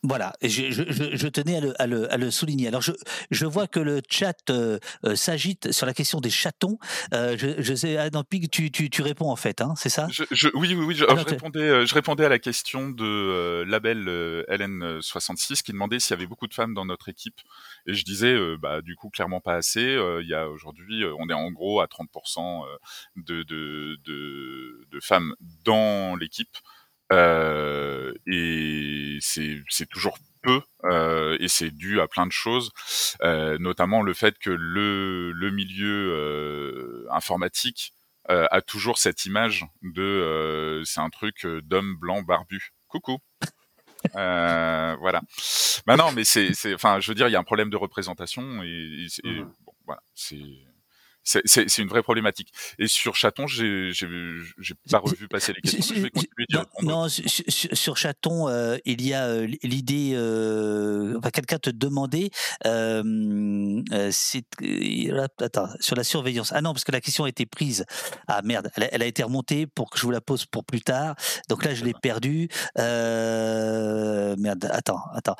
[0.05, 2.69] Voilà, je, je, je, tenais à le, à, le, à le, souligner.
[2.69, 2.93] Alors, je,
[3.33, 6.79] je vois que le chat euh, euh, s'agite sur la question des chatons.
[7.13, 10.07] Euh, je, sais, ah, Pig, tu, tu, tu, réponds en fait, hein, c'est ça?
[10.55, 10.95] Oui, oui, oui.
[10.95, 14.05] Je, répondais, je répondais à la question de label
[14.49, 17.41] LN66 qui demandait s'il y avait beaucoup de femmes dans notre équipe.
[17.89, 19.99] Et je disais, bah, du coup, clairement pas assez.
[20.21, 22.65] Il y a aujourd'hui, on est en gros à 30%
[23.17, 25.35] de, de, de, de femmes
[25.65, 26.57] dans l'équipe.
[27.13, 32.71] Euh, et c'est toujours peu euh, et c'est dû à plein de choses,
[33.23, 37.95] euh, notamment le fait que le, le milieu euh, informatique
[38.31, 42.73] euh, a toujours cette image de c'est un truc d'homme blanc barbu.
[42.89, 43.19] Coucou.
[44.15, 45.23] voilà.
[45.87, 48.63] Bah non, mais c'est, enfin, je veux dire, il y a un problème de représentation
[48.63, 49.53] et, et, mmh.
[49.65, 50.37] bon, voilà, c'est
[51.45, 52.53] c'est une vraie problématique.
[52.79, 53.93] Et sur Chaton, j'ai
[54.91, 55.95] pas revu passer les questions.
[55.95, 60.13] Je vais continuer non, non, sur, Chaton, euh, il y a euh, l'idée.
[60.15, 62.31] Euh, Quelqu'un te demandait.
[62.67, 63.83] Euh,
[65.41, 66.53] attends, sur la surveillance.
[66.55, 67.85] Ah non, parce que la question a été prise.
[68.27, 71.15] Ah merde, elle a, été remontée pour que je vous la pose pour plus tard.
[71.49, 72.49] Donc là, je l'ai perdue.
[72.77, 75.37] merde, attends, attends.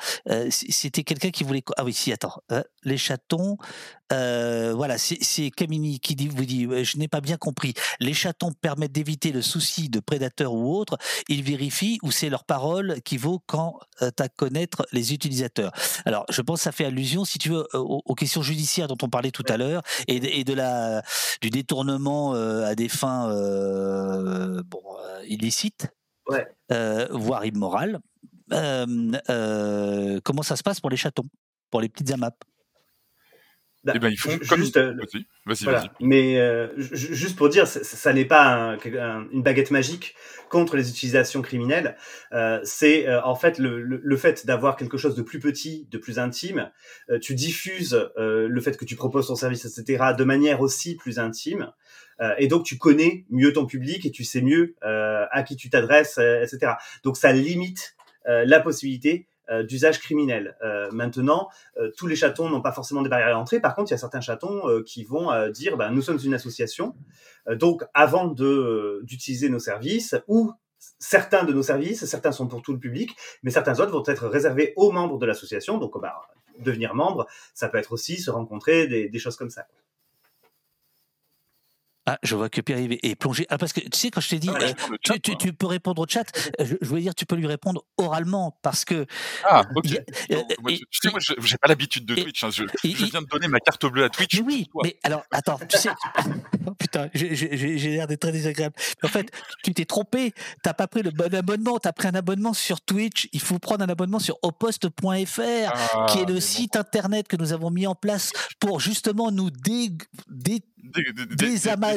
[0.49, 1.63] C'était quelqu'un qui voulait.
[1.77, 2.41] Ah oui, si, attends.
[2.83, 3.57] les chatons.
[4.11, 7.73] Voilà, c'est Camille qui dit, vous dit, je n'ai pas bien compris.
[7.99, 10.97] Les chatons permettent d'éviter le souci de prédateurs ou autres.
[11.27, 15.71] Ils vérifient ou c'est leur parole qui vaut quand euh, à connaître les utilisateurs.
[16.05, 19.09] Alors, je pense que ça fait allusion, si tu veux, aux, questions judiciaires dont on
[19.09, 21.01] parlait tout à l'heure et, de la
[21.41, 24.81] du détournement euh, à des fins euh, bon,
[25.27, 25.87] illicites,
[27.11, 27.99] voire immorales.
[28.49, 31.29] comment ça se passe pour les chatons,
[31.69, 32.35] pour les petites AMAP
[33.93, 34.93] bah, eh ben, ils font comme juste, euh,
[35.45, 38.77] vas-y, vas-y, Mais euh, juste pour dire, ça, n'est pas
[39.31, 40.15] une baguette magique
[40.49, 41.95] contre les utilisations criminelles.
[42.33, 45.87] Euh, c'est euh, en fait le, le, le fait d'avoir quelque chose de plus petit,
[45.91, 46.71] de plus intime.
[47.21, 51.71] Tu diffuses le fait que tu proposes ton service, etc., de manière aussi plus intime.
[52.37, 56.17] et donc tu connais mieux ton public et tu sais mieux à qui tu t'adresses,
[56.17, 56.73] etc.
[57.03, 60.55] Donc ça limite la possibilité euh, d'usage criminel.
[60.63, 63.59] Euh, maintenant, euh, tous les chatons n'ont pas forcément des barrières à l'entrée.
[63.59, 66.95] Par contre, il y a certains chatons qui vont dire ben, nous sommes une association,
[67.49, 70.51] donc avant de d'utiliser nos services ou
[70.99, 74.27] certains de nos services, certains sont pour tout le public, mais certains autres vont être
[74.27, 75.77] réservés aux membres de l'association.
[75.77, 76.21] Donc, bah,
[76.59, 79.65] devenir membre, ça peut être aussi se rencontrer, des choses comme ça.
[82.09, 83.45] Ah, je vois que Pierre est plongé.
[83.49, 86.07] Ah, parce que tu sais, quand je t'ai dit, euh, tu, tu, peux répondre au
[86.07, 86.25] chat,
[86.59, 89.05] euh, je, voulais dire, tu peux lui répondre oralement parce que.
[89.43, 89.85] Ah, ok.
[90.31, 92.43] Euh, tu sais, moi, j'ai pas l'habitude de Twitch.
[92.43, 94.41] Hein, je, viens de donner ma carte bleue à Twitch.
[94.43, 95.89] oui, mais alors, attends, tu sais.
[96.65, 98.73] oh, putain, j'ai l'air d'être très désagréable.
[99.03, 99.31] en fait,
[99.63, 100.33] tu t'es trompé.
[100.63, 101.77] T'as pas pris le bon abonnement.
[101.77, 103.29] T'as pris un abonnement sur Twitch.
[103.33, 104.87] Il faut prendre un abonnement sur opost.fr,
[106.07, 109.51] qui est le ah, site internet que nous avons mis en place pour justement nous
[109.51, 109.91] dé,
[110.27, 110.63] dé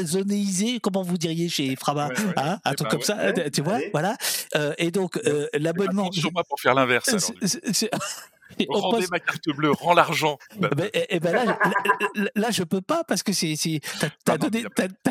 [0.03, 3.81] désamazoniser, comment vous diriez chez Frama, hein, un eh truc ben comme ça, tu vois,
[3.93, 4.17] voilà.
[4.57, 6.11] Euh, et donc euh, l'abonnement.
[6.13, 7.33] Sur moi pour faire l'inverse.
[8.69, 10.39] Rendez ma carte bleue, rends l'argent.
[10.59, 11.59] Bah, et, eh, eh ben là,
[12.35, 13.81] là, je peux pas parce que c'est,
[14.25, 14.65] t'as, donné,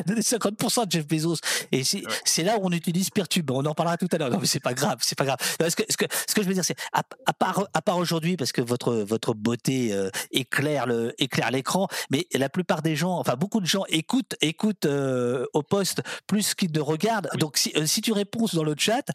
[0.06, 1.38] donné 50% de Jeff Bezos
[1.72, 3.52] et c'est, là où on utilise Peertube.
[3.52, 4.30] On en parlera tout à l'heure.
[4.30, 5.38] Non, mais c'est pas grave, c'est pas grave.
[5.42, 8.38] ce, que, ce, que, ce, que, je veux dire, c'est à, part, à part aujourd'hui,
[8.38, 13.18] parce que votre, votre beauté euh, éclaire, le, éclaire l'écran, mais la plupart des gens,
[13.18, 17.30] enfin beaucoup de gens écoutent, écoutent euh, au poste plus qu'ils ne regardent.
[17.38, 19.06] Donc si, euh, si tu réponds dans le chat,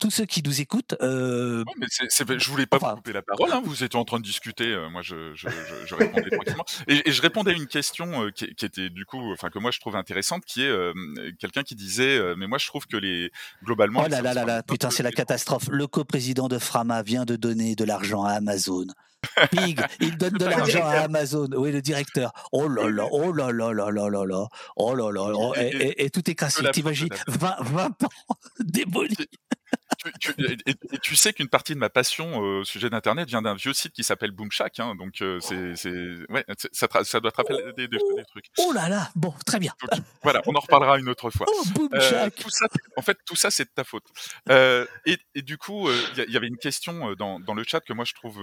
[0.00, 0.94] tous ceux qui nous écoutent.
[1.00, 1.86] Non, mais
[2.38, 4.88] je voulais pas vous couper la parole Hein, vous étiez en train de discuter, euh,
[4.90, 5.48] moi je, je,
[5.86, 6.64] je, répondais tranquillement.
[6.88, 9.80] Et, je répondais à une question euh, qui, était du coup, enfin que moi je
[9.80, 10.92] trouve intéressante, qui est euh,
[11.38, 13.30] quelqu'un qui disait, mais moi je trouve que les
[13.64, 14.02] globalement.
[14.04, 15.68] Oh là là là là, putain c'est la catastrophe.
[15.70, 18.86] Le coprésident de Frama vient de donner de l'argent à Amazon.
[19.50, 21.48] Pig, il donne de l'argent à Amazon.
[21.52, 22.32] Oui, le directeur.
[22.52, 24.48] Oh là là, oh là là là là là là.
[24.76, 25.32] Oh là là.
[25.34, 26.62] Oh, et, et, tout est cassé.
[26.72, 28.08] T'imagines 20, 20 ans
[28.60, 29.28] démolis
[30.20, 30.34] tu,
[30.66, 33.72] et, tu sais qu'une partie de ma passion euh, au sujet d'Internet vient d'un vieux
[33.72, 35.74] site qui s'appelle Boomshack, hein, donc euh, c'est,
[36.28, 37.98] ouais, ça, ça, doit te rappeler des, des,
[38.28, 38.46] trucs.
[38.58, 39.72] Oh là là, bon, très bien.
[40.22, 41.46] voilà, on en reparlera une autre fois.
[41.60, 42.32] Oh, Boomshack.
[42.38, 44.04] Euh, tout ça, en fait, tout ça, c'est de ta faute.
[45.04, 48.04] Et, et, du coup, il y, avait une question dans, dans, le chat que moi
[48.04, 48.40] je trouve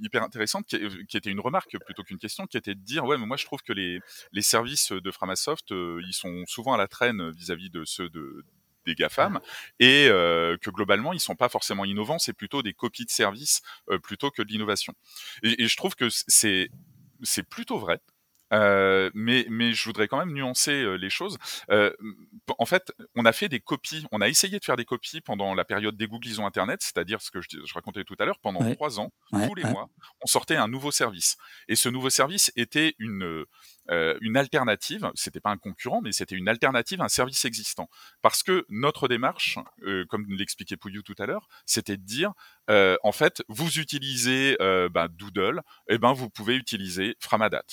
[0.00, 3.16] hyper intéressante, qui, qui, était une remarque plutôt qu'une question, qui était de dire, ouais,
[3.18, 4.00] mais moi je trouve que les,
[4.32, 8.44] les services de Framasoft, ils sont souvent à la traîne vis-à-vis -vis de ceux de
[8.94, 9.40] GAFAM
[9.78, 13.62] et euh, que globalement ils sont pas forcément innovants, c'est plutôt des copies de services
[13.90, 14.94] euh, plutôt que de l'innovation.
[15.42, 16.70] Et, et, je trouve que c'est
[17.22, 18.00] c'est plutôt vrai.
[18.52, 21.38] Euh, mais, mais je voudrais quand même nuancer euh, les choses.
[21.70, 21.92] Euh,
[22.58, 25.54] en fait, on a fait des copies, on a essayé de faire des copies pendant
[25.54, 28.60] la période des Googlisons Internet, c'est-à-dire ce que je, je, racontais tout à l'heure, pendant
[28.74, 29.88] trois ans, tous les mois,
[30.22, 31.36] on sortait un nouveau service.
[31.68, 33.46] Et ce nouveau service était une,
[33.90, 37.88] euh, une alternative, c'était pas un concurrent, mais c'était une alternative à un service existant.
[38.22, 42.32] Parce que notre démarche, euh, comme l'expliquait Pouillou tout à l'heure, c'était de dire,
[42.70, 44.56] euh, en fait, vous utilisez
[44.90, 47.64] bah, Doodle, et eh ben vous pouvez utiliser Framadat.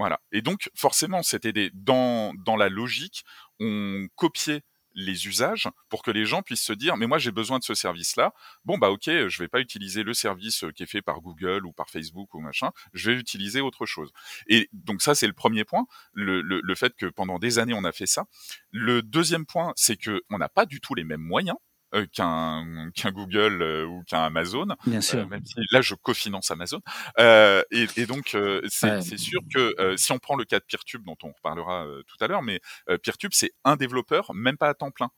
[0.00, 0.18] Voilà.
[0.32, 3.22] Et donc, forcément, c'était des, dans, dans la logique,
[3.60, 4.62] on copiait
[4.94, 7.74] les usages pour que les gens puissent se dire mais moi j'ai besoin de ce
[7.74, 8.34] service là
[8.64, 11.72] bon bah ok je vais pas utiliser le service qui est fait par Google ou
[11.72, 12.70] par Facebook ou machin.
[12.92, 14.10] Je vais utiliser autre chose.
[14.48, 17.74] Et donc ça c'est le premier point le, le, le fait que pendant des années
[17.74, 18.24] on a fait ça.
[18.72, 21.56] Le deuxième point c'est que on n'a pas du tout les mêmes moyens
[21.94, 24.66] euh, qu'un qu'un Google euh, ou qu'un Amazon.
[24.86, 25.28] Bien euh, sûr.
[25.28, 26.80] même si là je cofinance Amazon.
[27.18, 28.36] Et, et, donc
[28.68, 32.28] c'est sûr que si on prend le cas de Peertube dont on reparlera tout à
[32.28, 32.60] l'heure, mais
[33.02, 35.10] Peertube c'est un développeur, même pas à temps plein.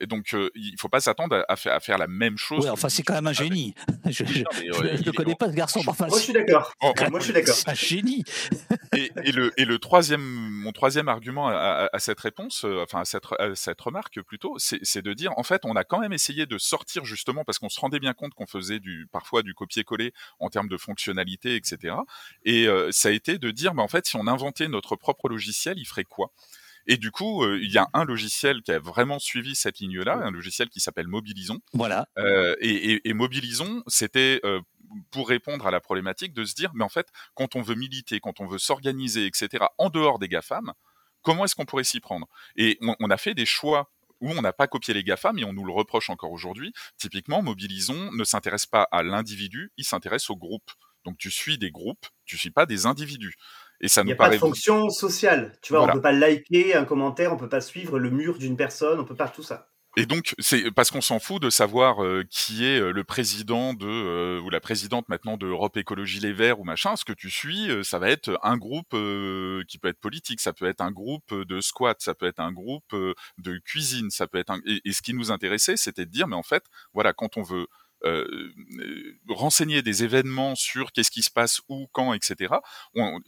[0.00, 2.64] Et donc, euh, il faut pas s'attendre à, faire, à, faire, la même chose.
[2.64, 3.74] Ouais, enfin, c'est quand même un génie.
[4.06, 5.80] je ne connais pas ce garçon.
[5.86, 6.72] Enfin, moi, je suis d'accord.
[7.10, 7.56] moi, je suis d'accord.
[7.66, 8.24] Un génie.
[8.96, 13.00] et, et, le, et le troisième, mon troisième argument à, à cette réponse, euh, enfin
[13.00, 16.12] à cette, à cette remarque plutôt, c'est de dire, en fait, on a quand même
[16.12, 19.54] essayé de sortir justement parce qu'on se rendait bien compte qu'on faisait du, parfois du
[19.54, 21.96] copier-coller en termes de fonctionnalité, etc.
[22.44, 25.28] Et euh, ça a été de dire, mais en fait, si on inventait notre propre
[25.28, 26.30] logiciel, il ferait quoi?
[26.88, 30.14] Et du coup, euh, il y a un logiciel qui a vraiment suivi cette ligne-là,
[30.14, 31.60] un logiciel qui s'appelle Mobilison.
[31.74, 32.08] Voilà.
[32.18, 34.62] Euh, et, et, et, Mobilison, c'était euh,
[35.10, 38.20] pour répondre à la problématique de se dire, mais en fait, quand on veut militer,
[38.20, 40.72] quand on veut s'organiser, etc., en dehors des GAFAM,
[41.20, 42.26] comment est-ce qu'on pourrait s'y prendre?
[42.56, 43.90] Et on, on, a fait des choix
[44.22, 46.72] où on n'a pas copié les GAFAM et on nous le reproche encore aujourd'hui.
[46.96, 50.70] Typiquement, Mobilison ne s'intéresse pas à l'individu, il s'intéresse au groupe.
[51.04, 53.34] Donc tu suis des groupes, tu suis pas des individus.
[53.80, 55.52] Et ça Il n'y a pas de fonction sociale.
[55.62, 58.56] Tu vois, on peut pas liker un commentaire, on peut pas suivre le mur d'une
[58.56, 59.68] personne, on peut pas tout ça.
[59.98, 63.74] Et donc, c'est parce qu'on s'en fout de savoir euh, qui est euh, le président
[63.74, 66.94] de euh, ou la présidente maintenant de Europe Écologie Les Verts ou machin.
[66.94, 70.66] Ce que tu suis, ça va être un groupe qui peut être politique, ça peut
[70.66, 74.50] être un groupe de squat, ça peut être un groupe de cuisine, ça peut être
[74.50, 74.60] un...
[74.66, 77.42] et, et ce qui nous intéressait, c'était de dire, mais en fait, voilà, quand on
[77.42, 77.66] veut
[78.04, 78.52] euh,
[79.28, 82.54] renseigner des événements sur qu'est-ce qui se passe où, quand, etc.
[82.94, 83.20] On,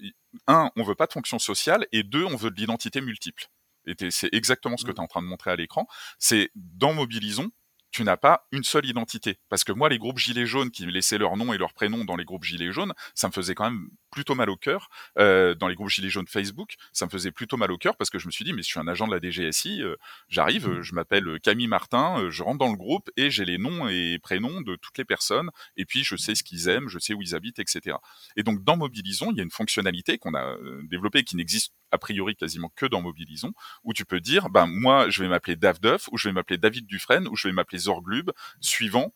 [0.47, 3.47] un, on veut pas de fonction sociale, et deux, on veut de l'identité multiple.
[3.87, 4.95] Et c'est exactement ce que mmh.
[4.95, 5.87] tu es en train de montrer à l'écran.
[6.19, 7.51] C'est dans Mobilisons,
[7.91, 9.39] tu n'as pas une seule identité.
[9.49, 12.17] Parce que moi, les groupes gilets jaunes qui laissaient leur nom et leur prénom dans
[12.17, 14.89] les groupes gilets jaunes, ça me faisait quand même plutôt mal au cœur.
[15.19, 18.11] Euh, dans les groupes gilets jaunes Facebook, ça me faisait plutôt mal au cœur parce
[18.11, 19.97] que je me suis dit, mais je suis un agent de la DGSI, euh,
[20.29, 20.83] j'arrive, mmh.
[20.83, 24.19] je m'appelle Camille Martin, euh, je rentre dans le groupe et j'ai les noms et
[24.23, 27.23] prénoms de toutes les personnes, et puis je sais ce qu'ils aiment, je sais où
[27.23, 27.97] ils habitent, etc.
[28.37, 31.99] Et donc dans Mobilisons, il y a une fonctionnalité qu'on a développée qui n'existe a
[31.99, 33.53] priori quasiment que dans Mobilisons,
[33.85, 36.87] où tu peux dire, ben moi je vais m'appeler Davdeuf, ou je vais m'appeler David
[36.87, 38.31] Dufresne, ou je vais m'appeler Zorglub,
[38.61, 39.13] suivant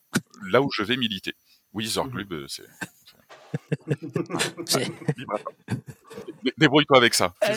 [0.47, 1.33] là où je vais militer.
[1.73, 2.47] Oui, Zorglub, mmh.
[2.47, 2.63] c'est
[6.57, 7.33] Débrouille-toi avec ça.
[7.43, 7.55] Euh,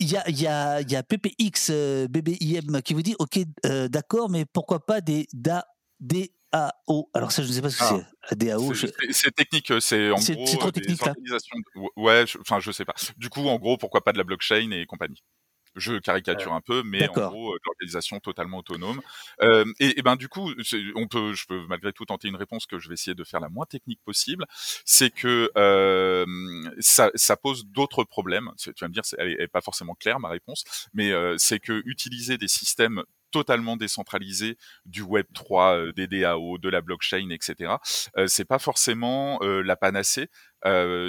[0.00, 3.88] il y, a, y, a, y a PPX euh, BBIM qui vous dit Ok, euh,
[3.88, 8.00] d'accord, mais pourquoi pas des DAO Alors, ça, je ne sais pas ce que ah.
[8.28, 8.38] c'est.
[8.38, 8.72] DAO.
[9.10, 10.46] C'est technique, c'est en gros.
[10.46, 11.14] C'est trop technique, là.
[11.96, 12.94] Ouais, enfin, je sais pas.
[13.16, 15.22] Du coup, en gros, pourquoi pas de la blockchain et compagnie
[15.76, 19.00] je caricature un peu, mais en gros, euh, l'organisation totalement autonome.
[19.42, 20.50] Euh, et, et, ben du coup,
[20.94, 23.40] on peut, je peux malgré tout tenter une réponse que je vais essayer de faire
[23.40, 24.46] la moins technique possible.
[24.84, 26.26] C'est que euh,
[26.80, 28.50] ça, ça, pose d'autres problèmes.
[28.58, 31.82] Tu vas me dire, elle est pas forcément claire ma réponse, mais euh, c'est que
[31.84, 37.74] utiliser des systèmes totalement décentralisé du Web 3, euh, des DAO, de la blockchain, etc.
[38.16, 40.28] Euh, c'est pas forcément euh, la panacée.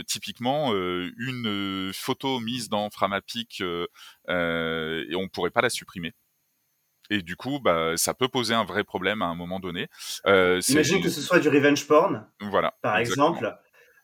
[0.06, 6.14] typiquement, une photo mise dans Framapic, et on pourrait pas la supprimer.
[7.10, 9.88] Et du coup, bah, ça peut poser un vrai problème à un moment donné.
[10.26, 13.52] Imagine que ce soit du revenge porn, voilà, par exemple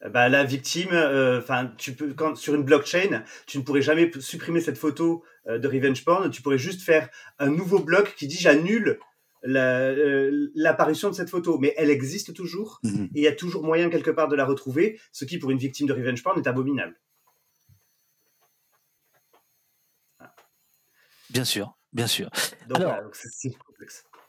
[0.10, 0.90] bah, la victime,
[1.38, 5.33] enfin, tu peux quand sur une blockchain, tu ne pourrais jamais supprimer cette photo euh,
[5.48, 7.10] de revenge porn, tu pourrais juste faire
[7.40, 9.00] un nouveau bloc qui dit j'annule
[9.46, 13.10] euh, l'apparition de cette photo, mais elle existe toujours mhm.
[13.14, 15.58] et il y a toujours moyen quelque part de la retrouver, ce qui pour une
[15.58, 17.00] victime de revenge porn est abominable.
[21.30, 22.30] Bien sûr, bien sûr.
[22.74, 22.94] alors,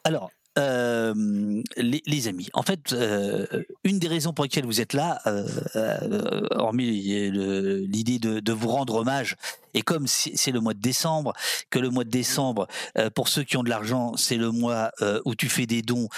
[0.05, 3.47] alors euh, les, amis, en fait, euh,
[3.82, 8.95] une des raisons pour lesquelles vous êtes là, euh, hormis l'idée de, de, vous rendre
[8.95, 9.36] hommage,
[9.75, 11.33] et comme c'est le mois de décembre,
[11.71, 12.67] que le mois de décembre,
[13.15, 14.91] pour ceux qui ont de l'argent, c'est le mois
[15.25, 16.09] où tu fais des dons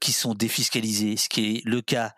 [0.00, 2.12] qui sont défiscalisés, ce qui est le cas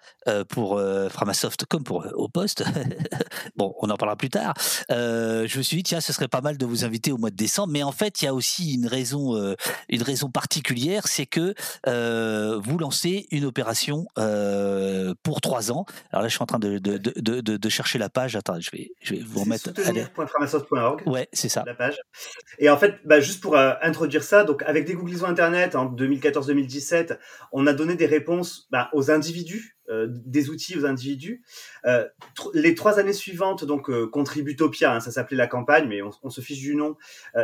[0.49, 0.81] pour
[1.11, 2.65] Framasoft comme pour Au Poste.
[3.57, 4.55] bon, on en parlera plus tard.
[4.89, 7.37] je me suis dit, tiens, ce serait pas mal de vous inviter au mois de
[7.37, 9.55] décembre, mais en fait, il y a aussi une raison,
[9.89, 11.55] une raison particulière, c'est que
[11.87, 15.87] euh, vous lancez une opération euh, pour trois ans.
[16.11, 18.37] Alors là, je suis en train de, de, de, de chercher la page.
[18.37, 19.71] Attends, je vais, je vais vous remettre.
[20.89, 21.03] Soutenir.framasoft.org.
[21.07, 21.65] Ouais, c'est ça.
[21.67, 22.01] La page.
[22.59, 27.19] Et en fait, bah, juste pour euh, introduire ça, donc avec dégooglisons Internet en 2014-2017,
[27.53, 31.43] on a donné des réponses bah, aux individus euh, des outils aux individus.
[31.87, 32.07] Euh,
[32.53, 36.61] les trois années suivantes, donc Contributopia, hein, ça s'appelait la campagne, mais on, se fiche
[36.61, 36.97] du nom.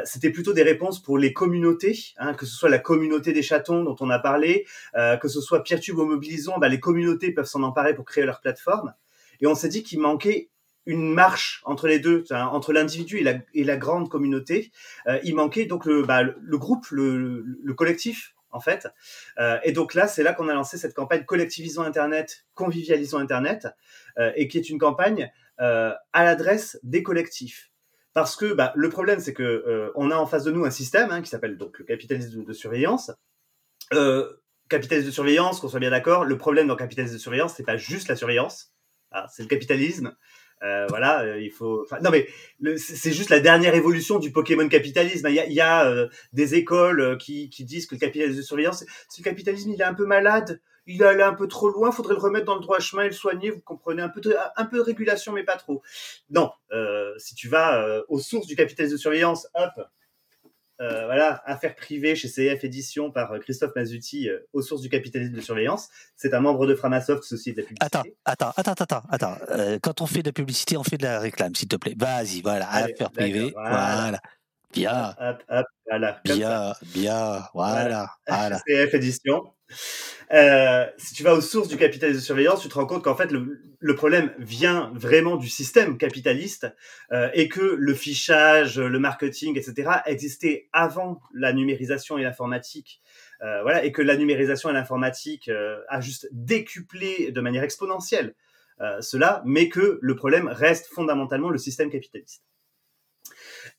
[0.05, 3.83] C'était plutôt des réponses pour les communautés, hein, que ce soit la communauté des chatons
[3.83, 7.63] dont on a parlé, que ce soit PeerTube ou Mobilisons, bah, les communautés peuvent s'en
[7.63, 8.93] emparer pour créer leur plateforme.
[9.41, 10.51] Et on s'est dit qu'il manquait
[10.87, 14.71] une marche entre les deux, entre l'individu et la, grande communauté.
[15.23, 18.89] il manquait donc le, bah, le, groupe, le, le collectif en fait.
[19.39, 23.69] Euh, et donc là, c'est là qu'on a lancé cette campagne Collectivisons Internet, Convivialisons Internet,
[24.19, 25.31] euh, et qui est une campagne
[25.61, 27.71] euh, à l'adresse des collectifs.
[28.15, 31.11] Parce que bah, le problème, c'est que on a en face de nous un système
[31.11, 33.11] hein, qui s'appelle donc le capitalisme de, surveillance.
[34.69, 37.65] capitalisme de surveillance, qu'on soit bien d'accord, le problème dans le capitalisme de surveillance, c'est
[37.65, 38.73] pas juste la surveillance,
[39.11, 40.15] ah, c'est le capitalisme,
[40.65, 41.87] euh, voilà, euh, il faut.
[42.03, 42.27] non, mais
[42.79, 45.29] c'est juste la dernière évolution du Pokémon capitalisme.
[45.29, 49.21] Il y a, euh, des écoles qui, qui, disent que le capitalisme de surveillance, si
[49.21, 52.15] le capitalisme il est un peu malade, il est allé un peu trop loin, faudrait
[52.15, 53.51] le remettre dans le droit chemin et le soigner.
[53.51, 55.83] Vous comprenez un peu de, un peu de régulation, mais pas trop.
[56.31, 56.51] Non,
[57.19, 59.87] si tu vas aux sources du capitalisme de surveillance, hop,
[60.81, 64.89] euh, voilà, affaires privées chez CF Édition par euh, Christophe Mazuti euh, aux sources du
[64.89, 65.89] capitalisme de surveillance.
[66.17, 67.87] C'est un membre de Framasoft, ceci de la publicité.
[67.97, 69.79] Attends, attends, attends, attends, attends.
[69.83, 71.95] quand on fait de la publicité, on fait de la réclame, s'il te plaît.
[71.97, 74.21] Vas-y, voilà, affaires privées, voilà.
[74.75, 75.15] Bien.
[75.89, 76.21] voilà.
[76.25, 78.59] Bien, bien, voilà, voilà.
[78.69, 79.53] CF Édition.
[80.33, 83.15] Euh, si tu vas aux sources du capitalisme de surveillance, tu te rends compte qu'en
[83.15, 86.67] fait le, problème vient vraiment du système capitaliste
[87.13, 89.91] euh, et que le fichage, le marketing, etc.
[90.07, 93.03] existait avant la numérisation et l'informatique.
[93.43, 95.51] Euh, voilà, et que la numérisation et l'informatique
[95.89, 98.35] a juste décuplé de manière exponentielle
[99.01, 102.43] cela, mais que le problème reste fondamentalement le système capitaliste.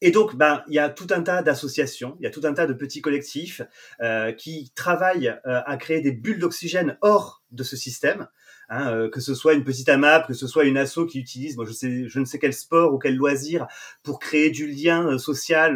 [0.01, 2.53] Et donc, ben, il y a tout un tas d'associations, il y a tout un
[2.53, 3.61] tas de petits collectifs
[4.01, 8.27] euh, qui travaillent euh, à créer des bulles d'oxygène hors de ce système.
[8.67, 11.55] Hein, euh, que ce soit une petite AMAP, que ce soit une asso qui utilise,
[11.55, 13.67] moi je sais, je ne sais quel sport ou quel loisir
[14.01, 15.75] pour créer du lien social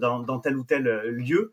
[0.00, 1.50] dans, dans, tel ou tel lieu.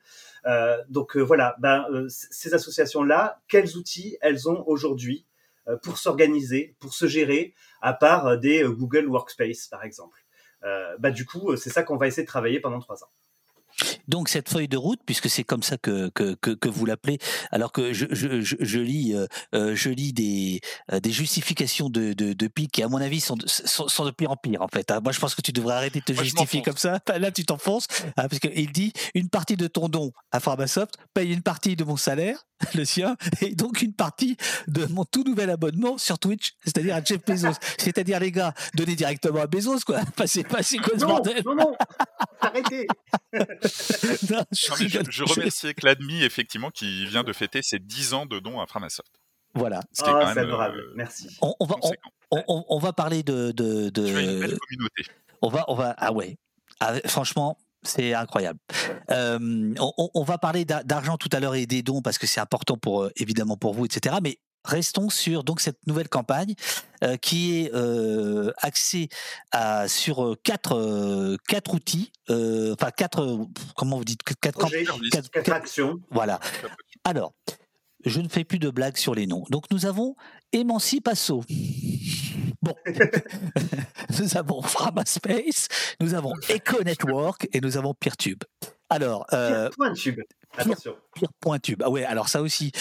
[0.90, 5.26] donc voilà, ben, ces associations-là, quels outils elles ont aujourd'hui
[5.82, 10.25] pour s'organiser, pour se gérer, à part des Google Workspace par exemple?
[11.00, 13.10] Bah du coup, c'est ça qu'on va essayer de travailler pendant trois ans.
[14.07, 17.18] Donc cette feuille de route, puisque c'est comme ça que, que, que, vous l'appelez,
[17.52, 20.61] alors que je, je, je, lis, euh, euh, je lis des,
[20.91, 24.11] euh, des justifications de, de, de pic qui, à mon avis, sont de, sont, de
[24.11, 24.91] pire en pire, en fait.
[24.91, 24.99] Hein.
[25.02, 26.99] Moi, je pense que tu devrais arrêter de te justifier comme ça.
[27.18, 27.88] Là, tu t'enfonces,
[28.18, 31.84] hein, parce qu'il dit une partie de ton don à Pharmasoft paye une partie de
[31.84, 32.45] mon salaire,
[32.76, 34.38] le sien, et donc une partie
[34.68, 37.60] de mon tout nouvel abonnement sur Twitch, c'est-à-dire à Jeff Bezos.
[37.77, 40.02] c'est-à-dire, les gars, donnez directement à Bezos, quoi.
[40.15, 41.76] Passez, passez quoi ce bordel Non, non,
[42.40, 42.88] arrêtez
[44.52, 49.12] je, remercie Cladmi, effectivement, qui vient de fêter ses 10 ans de don à Framasoft.
[49.54, 49.82] Voilà.
[49.94, 50.80] Ce qui est ah, adorable.
[50.80, 51.38] Euh, Merci.
[51.42, 51.76] On, va,
[52.48, 53.52] on, va parler de.
[53.52, 54.08] de, de...
[54.08, 55.06] Tu as une belle communauté.
[55.42, 55.96] On va, on va.
[55.98, 56.38] Ah ouais.
[56.82, 58.60] Ah, franchement, c'est incroyable.
[59.12, 62.78] Euh, on, va parler d'argent tout à l'heure et des dons parce que c'est important
[62.78, 64.18] pour euh, évidemment pour vous, etc.
[64.22, 66.56] Mais restons sur donc cette nouvelle campagne
[67.04, 69.10] euh, qui est euh, axée
[69.52, 74.58] à, sur euh, quatre, quatre outils, enfin quatre, comment vous dites, quatre,
[75.32, 76.00] quatre, actions.
[76.12, 76.40] Voilà.
[77.04, 77.34] Alors,
[78.06, 79.44] je ne fais plus de blagues sur les noms.
[79.50, 80.16] Donc nous avons
[80.52, 81.44] Emancipasso.
[82.62, 82.74] Bon,
[84.20, 85.68] nous avons Framaspace,
[86.00, 88.44] nous avons Eco Network et nous avons Peertube.
[88.90, 89.70] Alors, euh,
[90.57, 90.95] Attention.
[91.14, 91.82] Pire, point tube.
[91.84, 92.72] Ah ouais, alors ça aussi.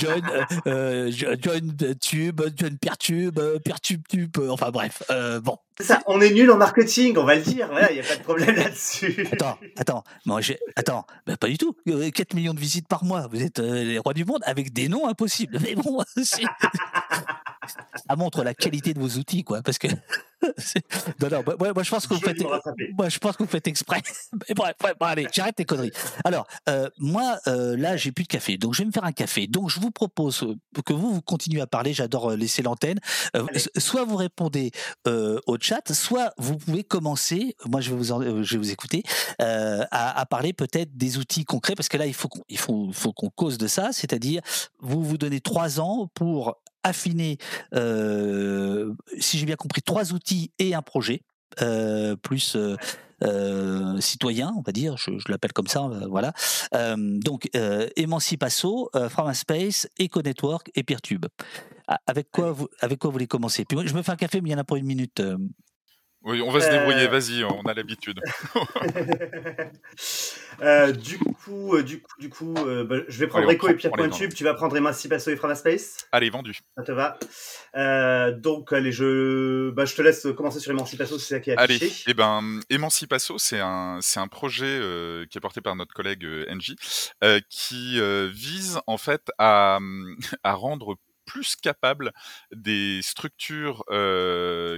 [0.00, 0.20] John,
[0.66, 5.04] euh, John Tube, John Pierre Tube, Pierre Tube Tube, enfin bref.
[5.10, 5.58] Euh, bon.
[5.80, 7.68] Ça, on est nul en marketing, on va le dire.
[7.68, 9.28] Voilà, il n'y a pas de problème là-dessus.
[9.32, 10.40] Attends, attends, moi,
[10.74, 11.76] attends, ben, pas du tout.
[11.86, 15.06] 4 millions de visites par mois, vous êtes les rois du monde avec des noms
[15.06, 15.58] impossibles.
[15.62, 19.62] Mais bon, ça montre la qualité de vos outils, quoi.
[19.62, 19.88] Parce que
[21.20, 22.42] non, non, moi, je pense que vous faites,
[22.96, 24.02] moi, je pense que vous faites exprès.
[24.56, 25.92] bref, bref, allez, j'arrête tes conneries.
[26.24, 29.12] Alors, euh, moi, euh, là, j'ai plus de café, donc je vais me faire un
[29.12, 29.46] café.
[29.46, 31.92] Donc, je vous propose que vous, vous continuez à parler.
[31.92, 32.98] J'adore euh, laisser l'antenne.
[33.76, 34.70] soit vous répondez
[35.06, 37.56] au chat, soit vous pouvez commencer.
[37.66, 39.02] Moi, je vais vous, je vais vous écouter
[39.38, 42.90] à, à, parler peut-être des outils concrets, parce que là, il faut qu'on, il faut,
[42.92, 43.90] faut qu'on cause de ça.
[43.92, 44.40] C'est-à-dire,
[44.80, 47.38] vous vous donnez trois ans pour affiner,
[47.74, 51.22] euh, si j'ai bien compris, trois outils et un projet,
[51.60, 56.32] euh, plus euh, citoyen, on va dire, je, l'appelle comme ça, voilà.
[56.96, 57.48] donc,
[57.96, 61.26] Emancipasso, Framaspace, EcoNetwork et Peertube.
[62.06, 63.64] Avec quoi, vous, avec quoi vous voulez commencer?
[63.64, 65.22] Puis moi, je me fais un café, mais il y en a pour une minute.
[66.24, 68.20] Oui, on va se débrouiller, vas-y, on a l'habitude.
[70.60, 73.74] Euh, du coup, euh, du coup, du coup euh, bah, je vais prendre Echo et
[73.74, 76.58] Pierre Pointube, tu vas prendre Emancipasso et Framaspace Allez, vendu.
[76.76, 81.40] Ça te va Donc, allez, je, bah, je te laisse commencer sur Emancipasso, c'est ça
[81.40, 81.84] qui est affiché.
[81.84, 84.80] Allez, eh ben, Emancipasso, c'est un, c'est un projet
[85.30, 86.74] qui est porté par notre collègue NJ,
[87.48, 88.00] qui
[88.30, 89.80] vise en fait à,
[90.44, 92.12] à rendre plus capable
[92.54, 93.84] des structures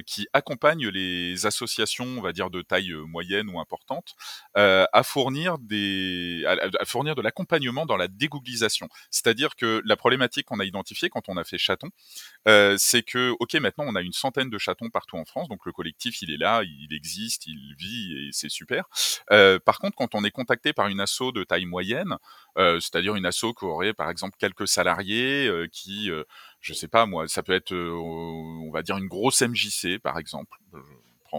[0.07, 4.15] qui accompagnent les associations, on va dire de taille moyenne ou importante,
[4.55, 8.89] à fournir des, à, fournir de l'accompagnement dans la dégooglisation.
[9.11, 11.91] C'est-à-dire que la problématique qu'on a identifiée quand on a fait Chaton,
[12.77, 15.73] c'est que ok maintenant on a une centaine de chatons partout en France, donc le
[15.73, 18.85] collectif il est là, il existe, il vit et c'est super.
[19.29, 22.17] Par contre, quand on est contacté par une asso de taille moyenne,
[22.57, 26.11] c'est-à-dire une asso qui aurait par exemple quelques salariés, qui
[26.61, 30.19] je sais pas moi, ça peut être, euh, on va dire une grosse MJC par
[30.19, 30.59] exemple.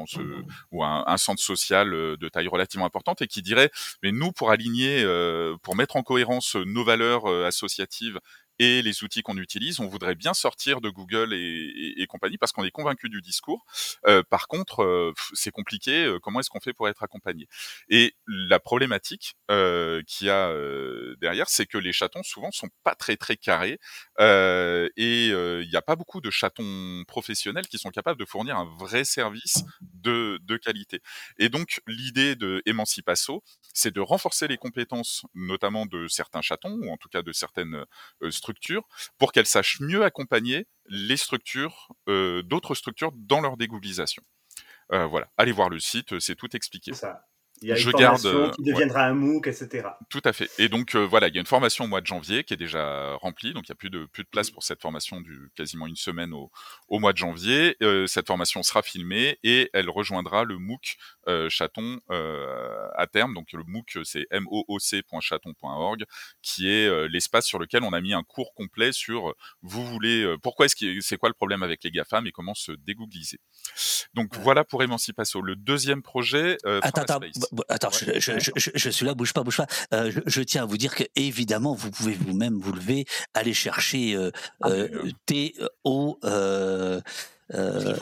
[0.07, 3.71] Ce, mmh ou un, un, centre social euh, de taille relativement importante et qui dirait
[4.03, 8.19] mais nous pour aligner euh, pour mettre en cohérence nos valeurs associatives
[8.59, 12.51] et les outils qu'on utilise, on voudrait bien sortir de Google et, et, compagnie parce
[12.51, 13.65] qu'on est convaincu du discours.
[14.07, 16.05] Euh, par contre, euh, c'est compliqué.
[16.05, 17.47] Euh, comment est-ce qu'on fait pour être accompagné?
[17.89, 22.69] Et la problématique euh, qu'il y a euh, derrière, c'est que les chatons souvent sont
[22.83, 23.79] pas très très carrés
[24.19, 28.65] et il n'y a pas beaucoup de chatons professionnels qui sont capables de fournir un
[28.77, 31.01] vrai service de, de qualité.
[31.37, 36.91] Et donc l'idée de Emancipasso, c'est de renforcer les compétences, notamment de certains chatons ou
[36.91, 37.83] en tout cas de certaines
[38.29, 38.44] structures
[39.17, 44.23] pour qu'elles sachent mieux accompagner les structures, euh, d'autres structures dans leur dégooglisation.
[44.91, 46.91] Euh, voilà, allez voir le site, c'est tout expliqué.
[47.61, 49.87] Il y a une je formation garde, qui deviendra un MOOC, etc.
[50.09, 50.49] Tout à fait.
[50.59, 52.57] Et donc euh, voilà, il y a une formation au mois de janvier qui est
[52.57, 55.49] déjà remplie, donc il n'y a plus de plus de place pour cette formation du
[55.55, 56.51] quasiment une semaine au,
[56.89, 57.77] au mois de janvier.
[57.81, 63.33] Euh, cette formation sera filmée et elle rejoindra le MOOC euh, Chaton euh, à terme.
[63.33, 66.03] Donc le MOOC c'est mooc.chaton.org,
[66.43, 70.35] qui est euh, l'espace sur lequel on a mis un cours complet sur vous voulez
[70.43, 73.39] pourquoi est-ce que c'est quoi le problème avec les GAFAM et comment se dégoogliser.
[74.13, 75.41] Donc voilà pour Emancipation.
[75.41, 76.57] Le deuxième projet.
[76.81, 77.19] attends, attends
[77.51, 79.67] bah, attends, je, je, je, je, suis là, bouge pas, bouge pas.
[79.93, 84.15] Euh, je, tiens à vous dire que évidemment, vous pouvez vous-même vous lever, aller chercher
[84.15, 84.31] euh,
[84.61, 86.19] ah, euh, T O.
[86.23, 87.01] Euh,
[87.53, 87.95] euh,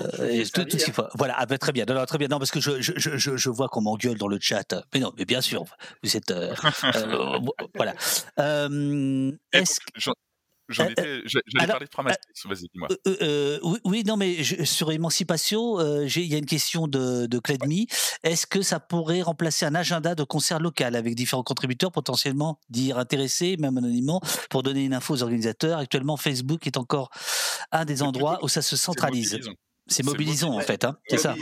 [0.53, 1.03] tout, tout ce qu'il faut.
[1.15, 2.27] Voilà, ah, bah, très bien, non, très bien.
[2.29, 4.73] Non, parce que je, je, je, je vois qu'on m'engueule dans le chat.
[4.93, 5.65] Mais non, mais bien sûr,
[6.01, 6.31] vous êtes.
[6.31, 6.53] Euh,
[6.95, 7.39] euh,
[7.75, 7.93] voilà.
[9.51, 10.11] Est-ce que
[10.69, 12.45] J'en euh, euh, j'allais parler de Framaspace.
[12.45, 12.87] Vas-y, dis-moi.
[13.07, 17.87] Euh, oui, non, mais sur émancipation, il y a une question de, de Clédmi.
[18.23, 22.97] Est-ce que ça pourrait remplacer un agenda de concert local avec différents contributeurs potentiellement dire
[22.97, 25.79] intéressés, même anonymement, pour donner une info aux organisateurs?
[25.79, 27.09] Actuellement, Facebook est encore
[27.71, 29.39] un des endroits où ça se centralise.
[29.87, 31.35] C'est mobilisant, en fait, hein, c'est ça.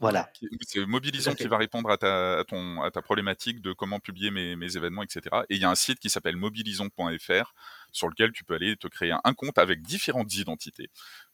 [0.00, 0.30] Voilà.
[0.60, 4.30] C'est Mobilisons qui va répondre à ta, à, ton, à ta problématique de comment publier
[4.30, 5.22] mes, mes événements, etc.
[5.48, 7.54] Et il y a un site qui s'appelle mobilisons.fr
[7.90, 10.90] sur lequel tu peux aller te créer un compte avec différentes identités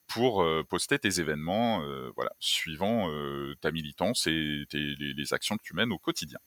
[0.07, 5.57] pour euh, poster tes événements, euh, voilà, suivant euh, ta militance et tes, les, actions
[5.57, 6.39] que tu mènes au quotidien.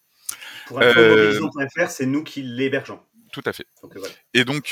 [0.68, 3.00] Pour mobilisons.fr, c'est nous qui l'hébergeons.
[3.34, 3.68] Tout à fait.
[4.34, 4.72] Et donc,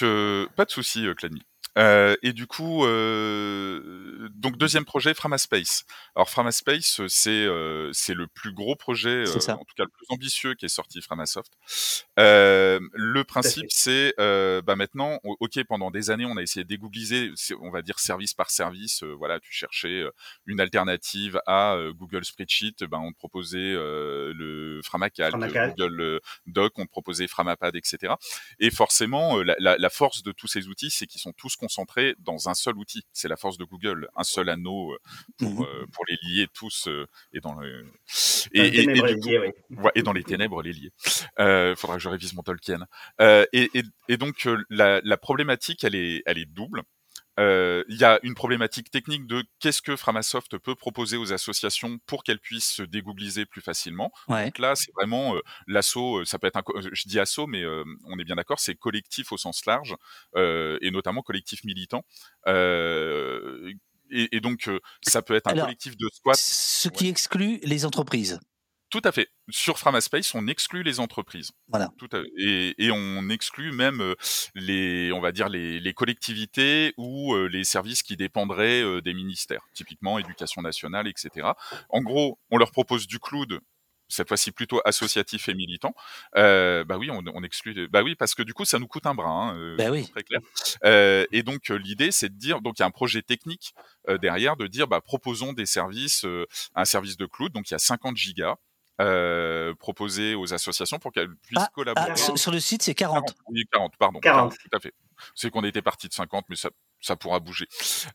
[0.55, 1.41] pas de souci, Cladmy.
[1.77, 5.85] Euh, et du coup, euh, donc deuxième projet, Framaspace.
[6.15, 10.05] Alors Framaspace, c'est euh, c'est le plus gros projet, euh, en tout cas le plus
[10.09, 11.51] ambitieux qui est sorti Framasoft.
[12.17, 17.71] Euh, le principe, c'est bah maintenant, ok, pendant des années, on a essayé d'égoogler, on
[17.71, 19.03] va dire service par service.
[19.03, 20.03] voilà, tu cherchais
[20.45, 26.91] une alternative à Google Spreadsheet, ben on te proposait le Framacal, Google Doc, on te
[26.91, 28.13] proposait Framapad, etc.
[28.59, 32.15] Et forcément, la, la, la force de tous ces outils, c'est qu'ils sont tous concentré
[32.19, 33.03] dans un seul outil.
[33.11, 34.97] C'est la force de Google, un seul anneau euh,
[35.39, 37.85] pour, mmh euh, pour les lier tous euh, et dans le
[38.53, 40.91] et, et, dans les ténèbres les lier.
[41.39, 42.85] Il faudra que je révise mon Tolkien.
[43.19, 43.69] et,
[44.07, 46.83] et, donc la, la problématique, elle est, elle est double.
[47.39, 51.99] Euh, il y a une problématique technique de qu'est-ce que Framasoft peut proposer aux associations
[52.05, 54.11] pour qu'elles puissent se dégoogliser plus facilement.
[54.29, 57.63] Donc là, c'est vraiment euh, l'assaut, euh, ça peut être un, je dis assaut, mais
[58.05, 59.95] on est bien d'accord, c'est collectif au sens large,
[60.35, 62.05] et notamment collectif militant.
[64.11, 64.69] Et, et, donc,
[65.01, 66.37] ça peut être un collectif de squat.
[66.37, 68.39] Ce qui exclut les entreprises.
[68.95, 69.27] Tout à fait.
[69.49, 71.51] Sur Framaspace, on exclut les entreprises.
[71.67, 71.91] Voilà.
[71.97, 72.07] Tout
[72.37, 74.15] et, et, on exclut même euh,
[74.53, 79.13] les, on va dire les, les collectivités ou euh, les services qui dépendraient euh, des
[79.13, 81.45] ministères, typiquement éducation nationale, etc.
[81.89, 83.59] En gros, on leur propose du cloud
[84.07, 85.93] cette fois-ci plutôt associatif et militant,
[86.37, 87.89] euh, bah oui, on, on, exclut.
[87.89, 89.49] Bah oui, parce que du coup, ça nous coûte un bras.
[89.49, 90.07] Hein, bah oui.
[90.07, 90.39] Très clair.
[90.85, 93.73] Euh, et donc l'idée, c'est de dire, donc il y a un projet technique
[94.21, 96.23] derrière, de dire, bah proposons des services,
[96.75, 97.51] un service de cloud.
[97.51, 98.57] Donc il y a 50 gigas
[99.01, 102.11] euh, proposé aux associations pour qu'elles puissent ah, collaborer.
[102.11, 103.25] Ah, sur le site, c'est 40.
[103.25, 103.35] 40.
[103.49, 104.19] Oui, 40, pardon.
[104.19, 104.53] 40.
[104.57, 104.93] tout à fait.
[105.33, 106.69] C'est qu'on était parti de 50, mais ça,
[107.01, 107.67] ça pourra bouger.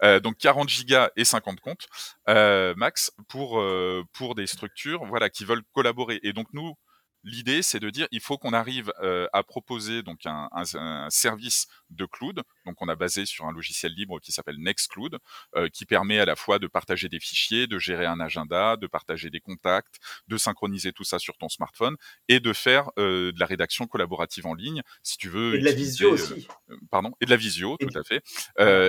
[0.03, 1.87] Euh, donc 40 gigas et 50 comptes
[2.29, 6.21] euh, max pour euh, pour des structures voilà qui veulent collaborer.
[6.23, 6.75] Et donc nous,
[7.23, 11.67] L'idée, c'est de dire, il faut qu'on arrive euh, à proposer donc un, un, service
[11.91, 12.43] de cloud.
[12.65, 15.19] Donc, on a basé sur un logiciel libre qui s'appelle Nextcloud,
[15.55, 18.87] euh, qui permet à la fois de partager des fichiers, de gérer un agenda, de
[18.87, 19.97] partager des contacts,
[20.29, 21.97] de synchroniser tout ça sur ton smartphone
[22.29, 25.57] et de faire euh, de la rédaction collaborative en ligne, si tu veux.
[25.57, 26.49] Et de la visio aussi.
[26.91, 28.23] pardon, et de la visio, tout à fait.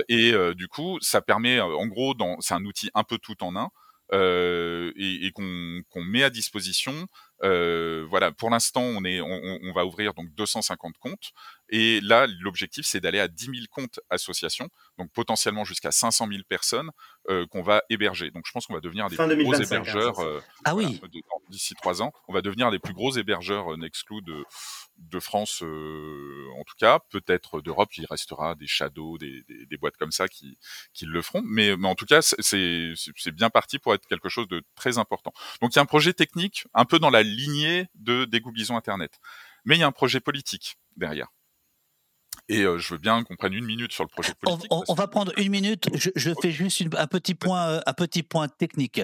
[0.08, 3.68] et du coup, ça permet, en gros, c'est un outil un peu tout en un.
[4.12, 7.08] et, et qu'on met à disposition
[7.44, 11.32] euh, voilà, pour l'instant, on, est, on, on, va ouvrir donc 250 comptes.
[11.68, 16.42] Et là, l'objectif, c'est d'aller à 10 000 comptes associations, donc potentiellement jusqu'à 500 000
[16.48, 16.90] personnes
[17.30, 18.30] euh, qu'on va héberger.
[18.30, 20.20] Donc je pense qu'on va devenir des plus gros hein, hébergeurs.
[20.20, 21.00] Euh, ah oui.
[21.48, 24.44] D'ici trois ans, on va devenir des plus gros hébergeurs euh, Nextcloud de,
[24.98, 27.90] de France, en tout cas, peut-être d'Europe.
[27.96, 30.58] Il restera des shadows, des, des, des, boîtes comme ça qui,
[30.92, 31.42] qui le feront.
[31.44, 35.32] Mais, mais en tout cas, c'est bien parti pour être quelque chose de très important.
[35.60, 39.20] Donc il y a un projet technique un peu dans la lignée de dégooglisons Internet.
[39.64, 41.28] Mais il y a un projet politique derrière.
[42.48, 44.70] Et euh, je veux bien qu'on prenne une minute sur le projet politique.
[44.70, 45.88] On, va prendre une minute.
[45.94, 49.00] Je, je fais juste un petit point, euh, un petit point technique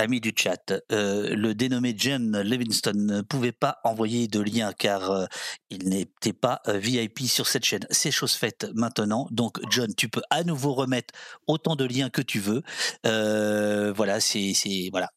[0.00, 5.10] amis du chat, euh, le dénommé Jen Livingston ne pouvait pas envoyer de lien car
[5.10, 5.26] euh,
[5.68, 7.86] il n'était pas euh, VIP sur cette chaîne.
[7.90, 9.28] C'est chose faite maintenant.
[9.30, 11.14] Donc, John, tu peux à nouveau remettre
[11.46, 12.62] autant de liens que tu veux.
[13.04, 14.54] voilà, c'est
[14.90, 15.10] voilà.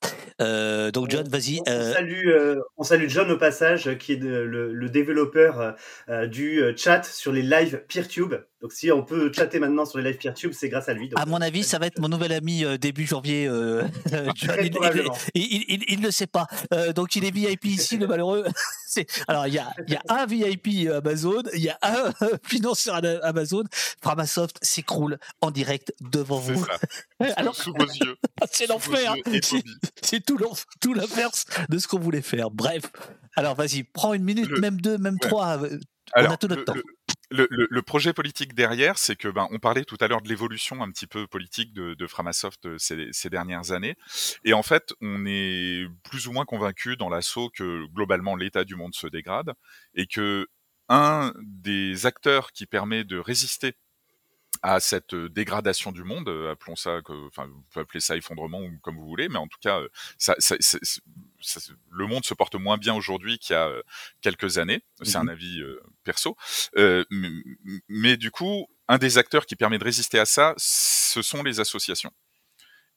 [0.92, 1.62] donc, John, vas-y.
[1.66, 2.30] On, salue,
[2.78, 5.76] on salue John au passage, qui est le, le, développeur
[6.28, 8.36] du chat sur les lives PeerTube.
[8.64, 11.10] Donc si on peut chatter maintenant sur les live PeerTube, c'est grâce à lui.
[11.10, 13.46] Donc, à mon avis, ça va être mon nouvel ami euh, début janvier.
[13.46, 13.84] Euh,
[14.56, 14.72] il,
[15.36, 16.48] il, il- il ne le sait pas.
[16.74, 18.46] Euh, donc il est VIP ici, le malheureux.
[19.28, 22.14] Alors il y a, il y a un VIP Amazon, il y a un
[22.48, 23.64] financeur Amazon.
[24.02, 26.64] Framasoft s'écroule en direct devant vous.
[26.66, 27.34] ça.
[27.36, 28.16] Alors Sous vos yeux.
[28.52, 29.14] c'est l'enfer.
[30.02, 30.22] C'est-
[30.80, 32.50] tout l'inverse de ce qu'on voulait faire.
[32.50, 32.84] Bref.
[33.36, 35.28] Alors vas-y, prends une minute, Le- même deux, même Ouais.
[35.28, 35.62] trois.
[35.64, 35.80] euh,
[36.14, 36.74] Alors, a tout notre le, temps.
[36.76, 36.84] le-
[37.34, 40.30] le- le- le projet politique derrière, c'est que ben on parlait tout à l'heure de
[40.30, 43.96] l'évolution un petit peu politique de, de Framasoft euh, ces, ces dernières années,
[44.44, 48.76] et en fait, on est plus ou moins convaincu dans l'assaut que globalement l'état du
[48.76, 49.54] monde se dégrade
[49.96, 50.48] et que
[50.90, 53.74] un des acteurs qui permet de résister
[54.64, 58.72] à cette dégradation du monde, appelons ça, que, enfin, vous pouvez appeler ça effondrement ou
[58.82, 59.82] comme vous voulez, mais en tout cas,
[60.18, 61.60] ça, ça- ça-
[61.92, 63.70] le monde se porte moins bien aujourd'hui qu'il y a
[64.22, 64.82] quelques années.
[65.04, 66.36] C'est un avis euh, perso,
[66.78, 67.04] Euh,
[67.90, 71.60] mais du coup, un des acteurs qui permet de résister à ça, ce sont les
[71.60, 72.12] associations.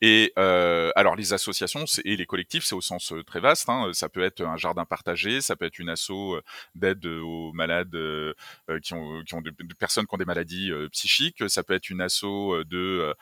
[0.02, 3.68] Et euh, alors les associations et les collectifs, c'est au sens euh, très vaste.
[3.68, 3.90] Hein.
[3.94, 6.42] Ça peut être un jardin partagé, ça peut être une asso euh,
[6.74, 8.34] d'aide aux malades euh,
[8.68, 9.42] euh, qui ont, qui ont
[9.78, 11.48] personnes qui ont des maladies psychiques.
[11.48, 12.24] Ça peut être une asso
[12.64, 13.14] de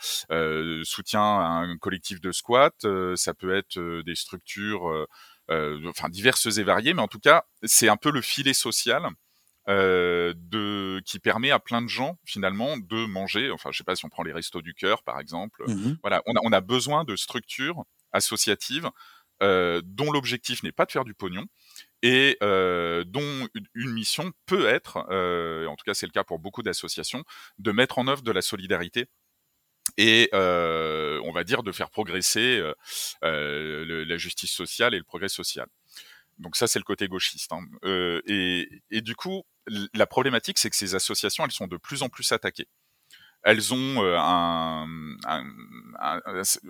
[0.84, 2.74] soutien à un collectif de squat.
[3.14, 5.06] Ça peut être des structures,
[5.48, 6.94] enfin diverses et variées.
[6.94, 9.08] Mais en tout cas, c'est un peu le filet social
[9.68, 13.50] euh, de qui permet à plein de gens finalement de manger.
[13.50, 15.64] Enfin, je sais pas si on prend les restos du cœur par exemple.
[15.68, 15.98] Mhm.
[16.02, 18.90] Voilà, on a, on a besoin de structures associatives
[19.42, 21.46] euh, dont l'objectif n'est pas de faire du pognon
[22.02, 26.38] et euh, dont une- mission peut être, euh, en tout cas c'est le cas pour
[26.38, 27.24] beaucoup d'associations,
[27.58, 29.06] de mettre en œuvre de la solidarité
[29.96, 32.60] et euh, on va dire de faire progresser
[33.24, 35.66] euh, le- la justice sociale et le progrès social.
[36.38, 37.52] Donc ça c'est le côté gauchiste.
[37.52, 37.60] hein.
[37.84, 42.02] Euh, et, et du coup, la problématique c'est que ces associations elles sont de plus
[42.02, 42.68] en plus attaquées
[43.44, 44.18] elles ont euh,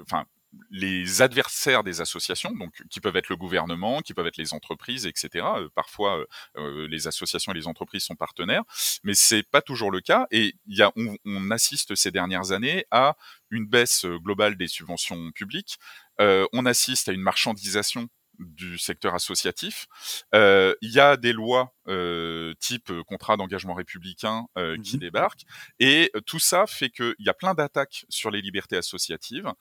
[0.03, 0.27] enfin
[0.71, 5.05] les adversaires des associations, donc qui peuvent être le gouvernement, qui peuvent être les entreprises,
[5.05, 5.45] etc.
[5.57, 6.25] Euh, parfois,
[6.57, 8.63] euh, les associations et les entreprises sont partenaires,
[9.03, 10.29] mais c'est pas toujours le cas.
[10.31, 13.17] Et y a, on, assiste ces dernières années à
[13.51, 15.79] une baisse globale des subventions publiques.
[16.19, 18.09] On assiste à une marchandisation
[18.39, 19.87] du secteur associatif.
[20.35, 25.45] Euh, Il y a des lois euh, type euh, contrat d'engagement républicain euh, qui débarquent.
[25.79, 29.53] Et tout ça fait qu'il y a plein d'attaques sur les libertés associatives.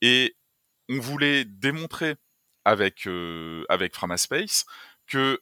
[0.00, 0.36] Et
[0.88, 2.16] on voulait démontrer
[2.64, 3.08] avec,
[3.68, 4.66] avec Framaspace
[5.06, 5.40] que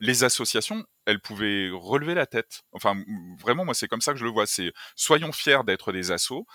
[0.00, 2.62] les associations, elles pouvaient relever la tête.
[2.72, 3.02] Enfin,
[3.38, 4.46] vraiment, moi, c'est comme ça que je le vois.
[4.46, 6.46] C'est soyons fiers d'être des assos,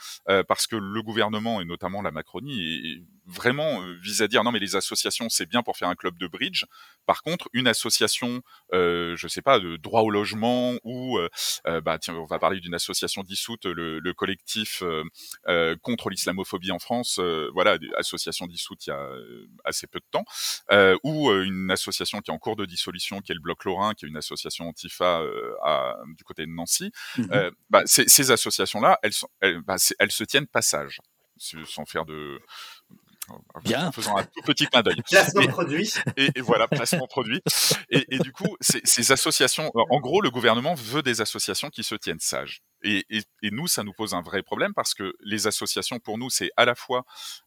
[0.48, 4.52] parce que le gouvernement et notamment la Macronie est vraiment euh, vise à dire non,
[4.52, 6.66] mais les associations, c'est bien pour faire un club de bridge.
[7.06, 8.42] Par contre, une association,
[8.74, 11.30] euh, je sais pas, de droit au logement ou, euh,
[11.68, 15.04] euh, bah tiens, on va parler d'une association dissoute, le, le collectif euh,
[15.48, 19.10] euh, contre l'islamophobie en France, euh, voilà, des associations dissoutes il y a
[19.64, 20.26] assez peu de temps,
[20.72, 23.66] euh, ou euh, une association qui est en cours de dissolution, qui est le Bloc
[23.66, 26.92] Lorrain, qui est une association antifa euh, à, du côté de Nancy.
[27.32, 31.00] Euh, bah, ces, ces associations-là, elles, sont- elles, bah, elles se tiennent passage,
[31.38, 32.40] sans faire de
[33.64, 33.88] Bien.
[33.88, 35.02] en faisant un tout petit clin d'œil.
[35.10, 35.94] Placement Et- produit.
[36.18, 37.42] et, et voilà, placement produit.
[37.90, 41.84] Et, et du coup, ces, ces associations, en gros, le gouvernement veut des associations qui
[41.84, 42.62] se tiennent sages.
[42.84, 46.18] Et, et, et nous, ça nous pose un vrai problème parce que les associations, pour
[46.18, 47.04] nous, c'est à la fois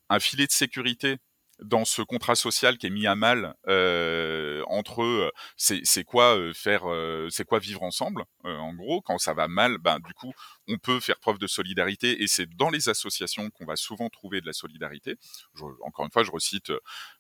[0.09, 1.18] un filet de sécurité
[1.62, 6.52] dans ce contrat social qui est mis à mal euh, entre eux, c'est quoi euh,
[6.55, 8.24] faire, euh, c'est quoi vivre ensemble.
[8.44, 10.32] euh, en gros, quand ça va mal, ben du coup,
[10.68, 14.40] on peut faire preuve de solidarité et c'est dans les associations qu'on va souvent trouver
[14.40, 15.16] de la solidarité.
[15.55, 16.72] Je- encore une fois, je recite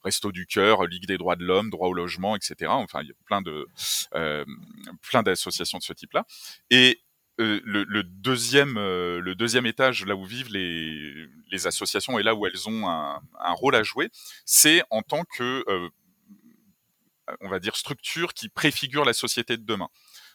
[0.04, 2.76] Resto du cœur, Ligue des droits de l'homme, droit au logement, etc.
[2.76, 3.66] Enfin, il y a plein de
[5.02, 6.24] plein d'associations de ce type-là.
[6.70, 7.00] Et
[7.40, 12.46] euh, le, deuxième euh, le deuxième étage là où vivent les associations et là où
[12.46, 13.20] elles ont un,
[13.52, 14.10] rôle à jouer,
[14.44, 15.88] c'est en tant que euh,
[17.40, 19.88] on va dire structure qui préfigure la société de demain.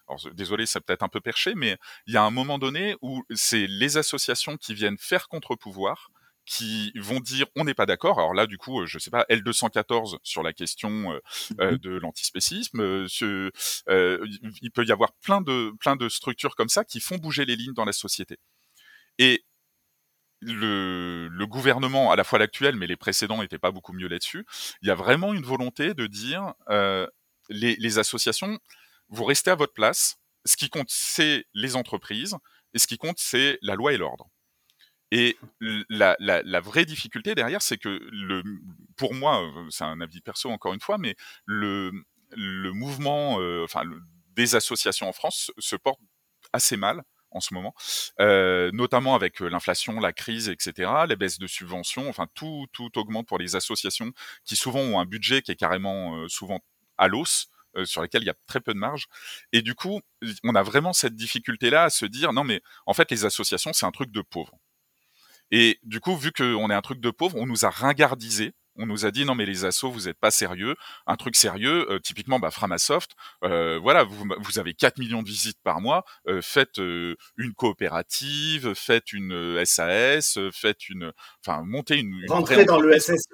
[0.07, 1.77] Alors, désolé, c'est peut-être un peu perché, mais
[2.07, 6.11] il y a un moment donné où c'est les associations qui viennent faire contre-pouvoir,
[6.45, 8.19] qui vont dire on n'est pas d'accord.
[8.19, 11.19] Alors là, du coup, euh, je sais pas, L214 sur la question euh,
[11.61, 12.81] euh, de l'antispécisme.
[12.81, 13.07] euh,
[13.89, 17.17] euh, il- il peut y avoir plein de plein de structures comme ça qui font
[17.17, 18.37] bouger les lignes dans la société.
[19.19, 19.43] Et
[20.41, 24.45] le, le gouvernement, à la fois l'actuel, mais les précédents n'étaient pas beaucoup mieux là-dessus.
[24.81, 27.07] Il y a vraiment une volonté de dire euh,
[27.49, 28.59] les, les associations,
[29.09, 30.17] vous restez à votre place.
[30.45, 32.35] Ce qui compte, c'est les entreprises,
[32.73, 34.27] et ce qui compte, c'est la loi et l'ordre.
[35.15, 35.37] Et
[35.89, 38.01] la, vraie difficulté derrière, c'est que
[38.97, 41.15] pour moi, c'est un avis perso encore une fois, mais
[41.45, 41.91] le,
[42.35, 43.83] mouvement, euh, enfin,
[44.35, 45.99] des associations en France se porte
[46.51, 47.75] assez mal en ce moment,
[48.21, 53.27] euh, notamment avec l'inflation, la crise, etc., les baisses de subventions, enfin tout tout augmente
[53.27, 54.11] pour les associations
[54.45, 56.59] qui souvent ont un budget qui est carrément souvent
[56.97, 57.49] à l'os.
[57.85, 59.07] sur lesquels il y a très peu de marge.
[59.51, 60.01] Et du coup,
[60.43, 63.85] on a vraiment cette difficulté-là à se dire, non mais en fait, les associations, c'est
[63.85, 64.59] un truc de pauvre.
[65.55, 68.87] Et du coup, vu qu'on est un truc de pauvre, on nous a ringardisé on
[68.87, 70.75] nous a dit non mais les assos vous êtes pas sérieux.
[71.05, 73.11] Un truc sérieux euh, typiquement bah Framasoft
[73.43, 78.73] euh, voilà vous, vous avez 4 millions de visites par mois euh, faites une coopérative
[78.73, 81.11] faites une SAS faites une
[81.45, 83.27] enfin montez une, une rentrez dans le SSE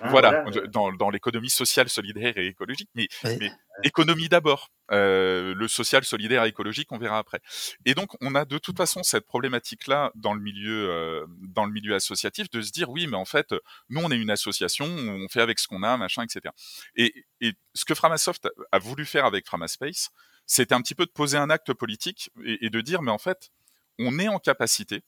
[0.00, 2.88] hein, voilà, dans, dans l'économie sociale solidaire et écologique.
[2.94, 3.52] Mais, mais
[3.84, 7.40] économie d'abord euh, le social, solidaire, écologique, on verra après.
[7.84, 11.72] Et donc, on a de toute façon cette problématique-là dans le milieu, euh, dans le
[11.72, 13.54] milieu associatif, de se dire oui, mais en fait,
[13.88, 16.52] nous, on est une association, on fait avec ce qu'on a, machin, etc.
[16.96, 20.10] Et, et ce que Framasoft a voulu faire avec Framaspace,
[20.46, 23.50] c'était un petit peu de poser un acte politique et, de dire, mais en fait,
[23.98, 25.02] on est en capacité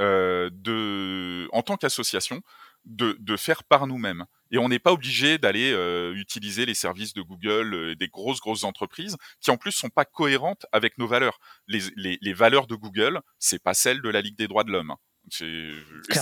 [0.00, 2.42] euh, de, en tant qu'association,
[2.84, 7.22] de, faire par nous-mêmes et on n'est pas obligé d'aller euh, utiliser les services de
[7.22, 11.38] Google, euh, des grosses grosses entreprises qui en plus sont pas cohérentes avec nos valeurs.
[11.68, 14.72] Les, les, les valeurs de Google, c'est pas celles de la Ligue des droits de
[14.72, 14.94] l'homme.
[15.30, 15.72] C'est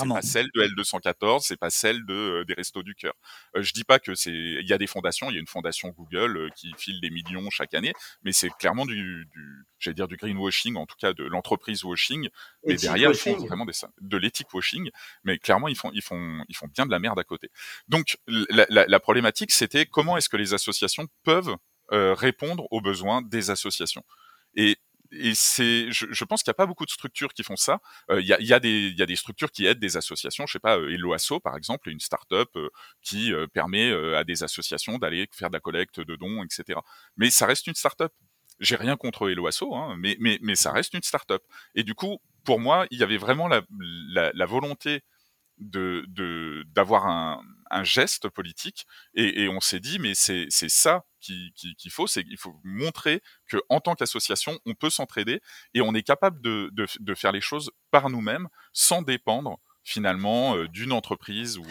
[0.08, 3.14] pas celle de L214, c'est pas celle de euh, des Restos du Cœur.
[3.56, 5.46] Euh, je dis pas que c'est, il y a des fondations, il y a une
[5.46, 9.94] fondation Google euh, qui file des millions chaque année, mais c'est clairement du, du j'allais
[9.94, 12.28] dire du greenwashing, en tout cas de l'entreprise washing.
[12.66, 14.90] Mais derrière, ils font vraiment des, de l'éthique washing,
[15.24, 17.48] mais clairement ils font, ils font, ils font bien de la merde à côté.
[17.88, 21.56] Donc la, la, la problématique, c'était comment est-ce que les associations peuvent
[21.92, 24.04] répondre aux besoins des associations.
[24.54, 24.76] Et
[25.12, 27.80] et c'est, je, je, pense qu'il n'y a pas beaucoup de structures qui font ça.
[28.10, 30.46] Euh, il y, a, y, a des, y a des structures qui aident des associations.
[30.46, 32.68] Je sais pas, euh, Eloasso par exemple, une start-up euh,
[33.02, 36.78] qui permet à des associations d'aller faire de la collecte de dons, etc.
[37.16, 38.12] Mais ça reste une start-up.
[38.60, 41.42] J'ai rien contre Eloasso, hein, mais, mais, mais ça reste une start-up.
[41.74, 43.62] Et du coup, pour moi, il y avait vraiment la,
[44.10, 45.02] la, la volonté
[45.60, 51.52] de d'avoir un, un, geste politique et, et on s'est dit mais c'est ça qu'il
[51.52, 55.40] qui, faut c'est qu'il faut montrer que en tant qu'association on peut s'entraider
[55.74, 60.56] et on est capable de, de, de faire les choses par nous-mêmes sans dépendre finalement
[60.56, 61.64] euh, d'une entreprise ou...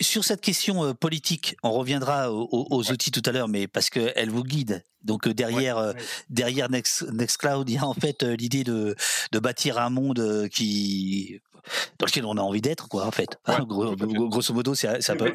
[0.00, 4.12] sur, cette question euh, politique on reviendra aux, outils tout à l'heure mais parce que
[4.16, 4.84] elle vous guide.
[5.02, 5.94] Donc euh, derrière
[6.30, 8.96] derrière Next, Nextcloud il y a en fait l'idée de,
[9.32, 11.40] de bâtir un monde qui
[11.98, 13.38] dans lequel on a envie d'être, quoi, en fait.
[13.46, 15.32] Hein, grosso modo, c'est à, peu,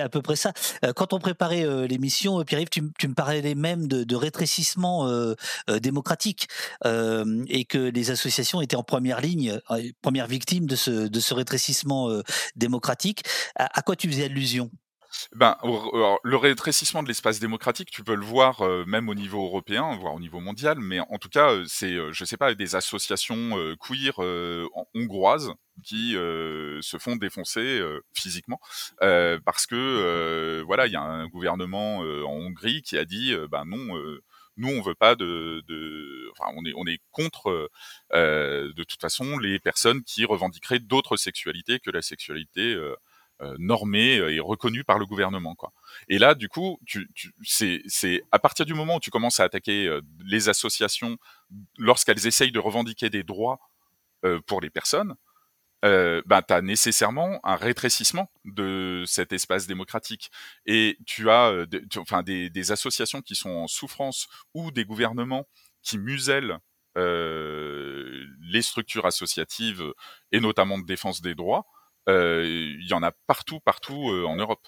[0.00, 0.52] à, peu près ça.
[0.84, 4.16] Euh, quand on préparait euh, l'émission, euh, Pierre-Yves, tu, tu, me parlais même de, de
[4.16, 5.34] rétrécissement euh,
[5.80, 6.48] démocratique
[6.84, 9.58] et que les associations étaient en première ligne,
[10.00, 12.08] première victime de ce, de ce rétrécissement
[12.56, 13.22] démocratique.
[13.56, 14.70] À, à quoi tu faisais allusion?
[15.34, 19.96] Ben, le rétrécissement de l'espace démocratique, tu peux le voir euh, même au niveau européen,
[19.96, 22.74] voire au niveau mondial, mais en tout cas, euh, c'est, euh, je sais pas, des
[22.74, 23.32] associations
[23.80, 24.18] queer
[24.94, 25.52] hongroises
[25.84, 27.82] qui se font défoncer
[28.14, 28.60] physiquement
[29.00, 33.98] parce que voilà, il y a un gouvernement en Hongrie qui a dit, ben non
[34.56, 37.70] nous on veut pas de, de enfin on est on est contre
[38.12, 42.94] euh, de toute façon les personnes qui revendiqueraient d'autres sexualités que la sexualité euh,
[43.58, 45.72] normé euh, et reconnu par le gouvernement quoi.
[46.08, 46.78] Et là du coup
[47.42, 51.16] c'est à partir du moment où tu commences à attaquer euh, les associations
[51.78, 53.58] lorsqu'elles essayent de revendiquer des droits
[54.46, 55.16] pour les personnes
[55.84, 60.30] euh, ben, tu as nécessairement un rétrécissement de cet espace démocratique.
[60.64, 61.66] Et tu as
[61.96, 65.48] enfin, des, associations qui sont en souffrance ou des gouvernements
[65.82, 66.58] qui musellent
[66.96, 69.82] euh, les structures associatives
[70.30, 71.66] et notamment de défense des droits.
[72.08, 74.66] Euh, il y en a partout, partout euh, en Europe.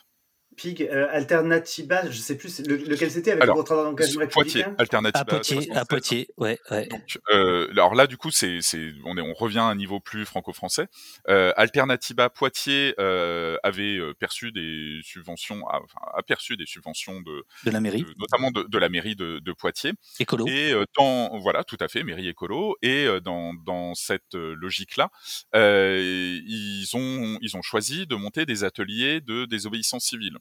[0.56, 5.20] Pig, euh, Alternativa, je sais plus lequel c'était avec alors, votre engagement Poitiers, Alternativa.
[5.20, 6.58] À Poitiers, à Poitiers, ouais.
[6.70, 6.86] ouais.
[6.86, 10.00] Donc, euh, alors là, du coup, c'est, c'est, on, est, on revient à un niveau
[10.00, 10.86] plus franco-français.
[11.28, 17.20] Euh, Alternativa Poitiers euh, avait euh, perçu des subventions, a, enfin, a perçu des subventions
[17.20, 19.92] de, de la mairie, de, notamment de, de, la mairie de, de Poitiers.
[20.20, 20.46] Écolo.
[20.46, 22.76] Et euh, dans, voilà, tout à fait, mairie écolo.
[22.82, 25.10] Et euh, dans, dans cette logique-là,
[25.54, 30.38] ils ont, ils ont choisi de monter des ateliers de désobéissance civile.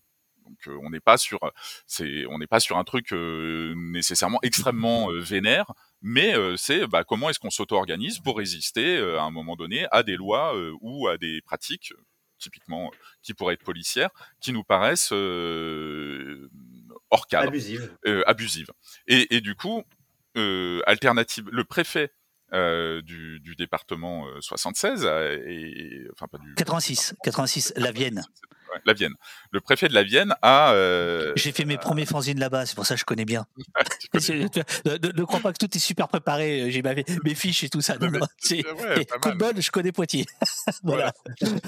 [0.54, 1.40] Donc euh, on n'est pas sur
[1.88, 7.04] c'est on n'est pas sur un truc euh, nécessairement extrêmement euh, vénère, mais c'est bah,
[7.04, 11.18] comment est-ce qu'on s'auto-organise pour résister à un moment donné à des lois ou à
[11.18, 11.94] des pratiques
[12.38, 14.10] typiquement qui pourraient être policières
[14.42, 15.12] qui nous paraissent
[17.10, 17.96] hors cadre, abusives.
[18.26, 18.72] abusives.
[19.08, 19.84] Et, et, du coup
[20.86, 22.12] alternative le préfet
[22.54, 25.06] euh, du, du, département 76
[25.48, 28.24] et enfin pas du 86 86 la Vienne
[28.86, 29.14] la Vienne.
[29.52, 30.74] Le préfet de la Vienne a.
[30.74, 33.46] Euh, J'ai fait mes premiers fanzines là-bas, c'est pour ça que je connais bien.
[34.14, 36.72] ne, crois pas que tout est super préparé.
[36.72, 36.82] J'ai
[37.24, 37.98] mes, fiches et tout ça.
[37.98, 40.26] Non, non, ouais, coup de bol, je connais Poitiers.
[40.84, 41.14] voilà.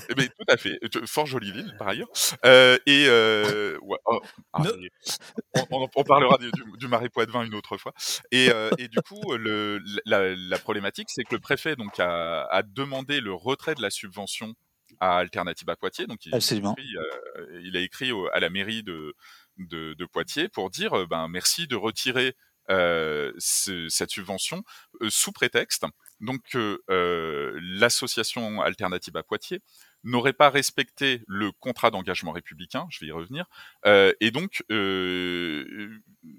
[0.10, 0.80] Eh ben, tout à fait.
[1.06, 2.08] Fort jolie ville, par ailleurs.
[2.46, 4.22] Euh, et euh, oh,
[4.54, 4.62] ah,
[5.72, 7.94] on, parlera du, du, Marais Poitevin une autre fois.
[8.32, 12.44] Et, euh, et du coup, le, la, la, problématique, c'est que le préfet donc a,
[12.46, 14.56] a demandé le retrait de la subvention
[15.00, 16.08] à Alternative à Poitiers.
[16.08, 16.76] Donc, il, Absolument.
[16.78, 19.16] Euh, il a écrit à la mairie de,
[19.58, 22.36] de, Poitiers pour dire euh, ben, merci de retirer
[22.70, 24.64] euh, cette subvention
[25.08, 25.86] sous prétexte
[26.20, 26.82] donc que
[27.80, 29.62] l'association Alternative à Poitiers
[30.06, 33.46] n'aurait pas respecté le contrat d'engagement républicain, je vais y revenir,
[33.86, 35.90] euh, et donc euh,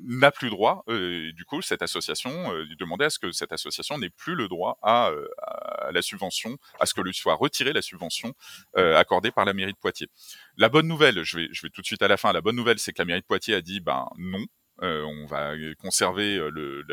[0.04, 0.84] n'a plus droit.
[0.88, 4.48] Euh, du coup, cette association euh, demandait à ce que cette association n'ait plus le
[4.48, 5.10] droit à,
[5.42, 8.34] à, la subvention, à ce que lui soit retirée la subvention
[8.76, 10.08] euh, accordée par la mairie de Poitiers.
[10.56, 12.32] La bonne nouvelle, je vais, je vais tout de suite à la fin.
[12.32, 14.46] La bonne nouvelle, c'est que la mairie de Poitiers a dit, ben non,
[14.82, 16.84] euh, on va conserver euh, le,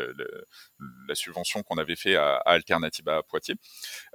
[1.08, 3.56] la subvention qu'on avait fait à, à Alternative à Poitiers.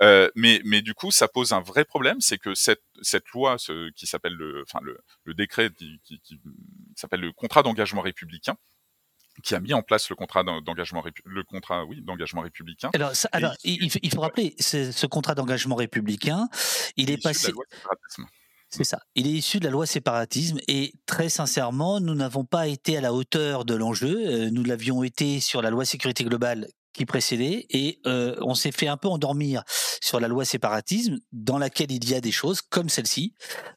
[0.02, 3.58] Euh, mais, mais du coup, ça pose un vrai problème, c'est que cette, cette loi
[3.58, 6.40] ce, qui s'appelle le, enfin le, le décret qui, qui, qui
[6.96, 8.56] s'appelle le contrat d'engagement républicain,
[9.44, 12.90] qui a mis en place le contrat d'engagement le contrat oui d'engagement républicain.
[12.94, 16.50] Alors, ça, alors il, il, faut rappeler ce contrat d'engagement républicain,
[16.98, 17.54] il est passé.
[18.70, 19.00] C'est ça.
[19.16, 23.02] Il est issu de la loi séparatisme et très sincèrement, nous n'avons pas été à
[23.02, 24.16] la hauteur de l'enjeu.
[24.28, 28.72] Euh, nous l'avions été sur la loi sécurité globale qui précédait et euh, on s'est
[28.72, 29.64] fait un peu endormir
[30.02, 33.34] sur la loi séparatisme dans laquelle il y a des choses comme celle-ci,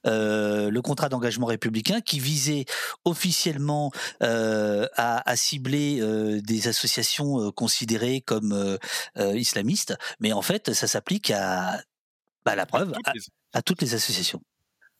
[0.06, 2.64] euh, le contrat d'engagement républicain qui visait
[3.04, 6.00] officiellement à, à, cibler
[6.42, 8.78] des associations considérées comme
[9.16, 11.80] islamistes, mais en fait ça s'applique à
[12.44, 12.92] bah, la preuve
[13.52, 14.42] à toutes les associations.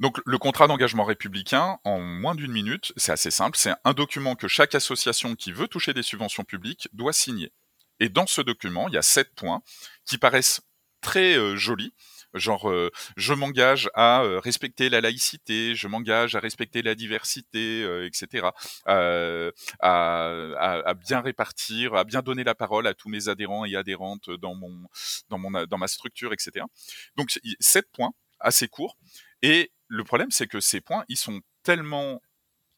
[0.02, 4.34] Donc le contrat d'engagement républicain, en moins d'une minute, c'est assez simple, c'est un document
[4.34, 7.52] que chaque association qui veut toucher des subventions publiques doit signer.
[8.00, 9.62] Et dans ce document, il y a sept points
[10.04, 10.60] qui paraissent
[11.02, 11.94] très euh, jolis,
[12.34, 17.84] genre euh, je m'engage à euh, respecter la laïcité, je m'engage à respecter la diversité,
[18.04, 18.48] etc.,
[18.86, 24.30] à, à, bien répartir, à bien donner la parole à tous mes adhérents et adhérentes
[24.30, 24.88] dans mon
[25.28, 26.66] dans mon dans ma structure, etc.
[27.14, 27.28] Donc
[27.60, 28.10] sept points
[28.40, 28.96] assez courts
[29.42, 32.23] et le problème, c'est que ces points, ils sont tellement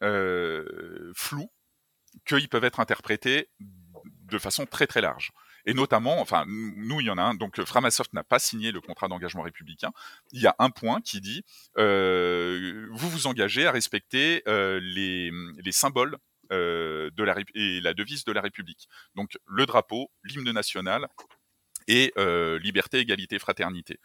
[0.02, 1.48] euh, flous
[2.26, 5.30] qu'ils peuvent être interprétés de façon très très large.
[5.64, 7.34] Et notamment, enfin, nous, il y en a un.
[7.34, 9.92] Donc, Framasoft n'a pas signé le contrat d'engagement républicain.
[10.32, 11.44] Il y a un point qui dit
[11.78, 15.30] euh, vous vous engagez à respecter euh, les,
[15.64, 16.18] les, symboles
[16.50, 17.10] euh,
[17.54, 18.88] et la devise de la République.
[19.14, 21.06] Donc, le drapeau, l'hymne national
[21.86, 24.00] et euh, liberté, égalité, fraternité.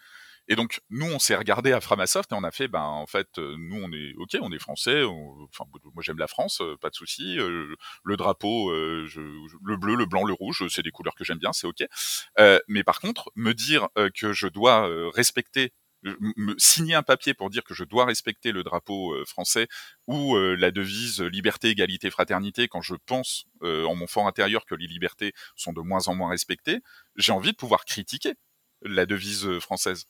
[0.51, 3.37] Et donc, nous, on s'est regardé à Framasoft et on a fait, ben, en fait,
[3.37, 5.03] euh, nous, on est, ok, on est français.
[5.03, 7.37] enfin, moi, j'aime la France, euh, pas de souci.
[7.37, 11.53] Euh, le drapeau, le bleu, le blanc, le rouge, c'est des couleurs que j'aime bien,
[11.53, 11.83] c'est ok.
[12.67, 15.71] mais par contre, me dire que je dois respecter
[16.03, 19.67] me signer un papier pour dire que je dois respecter le drapeau français
[20.07, 24.87] ou la devise liberté, égalité, fraternité quand je pense en mon fort intérieur que les
[24.87, 26.79] libertés sont de moins en moins respectées,
[27.17, 28.33] j'ai envie de pouvoir critiquer
[28.81, 30.05] la devise française.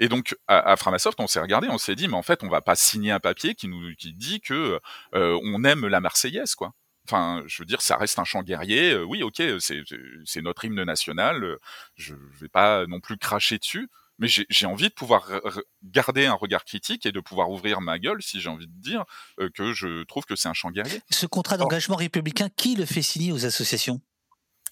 [0.00, 2.62] Et donc à, Framasoft, on s'est regardé, on s'est dit, mais en fait, on va
[2.62, 4.80] pas signer un papier qui nous qui dit que
[5.14, 6.72] euh, on aime la Marseillaise, quoi.
[7.06, 8.92] Enfin, je veux dire, ça reste un chant guerrier.
[8.92, 11.44] Euh, oui, ok, c'est notre hymne national.
[11.44, 11.58] Euh,
[11.96, 15.30] je vais pas non plus cracher dessus, mais j'ai envie de pouvoir
[15.82, 19.04] garder un regard critique et de pouvoir ouvrir ma gueule, si j'ai envie de dire,
[19.54, 21.00] que je trouve que c'est un chant guerrier.
[21.10, 24.00] Ce contrat d'engagement républicain, qui le fait signer aux associations?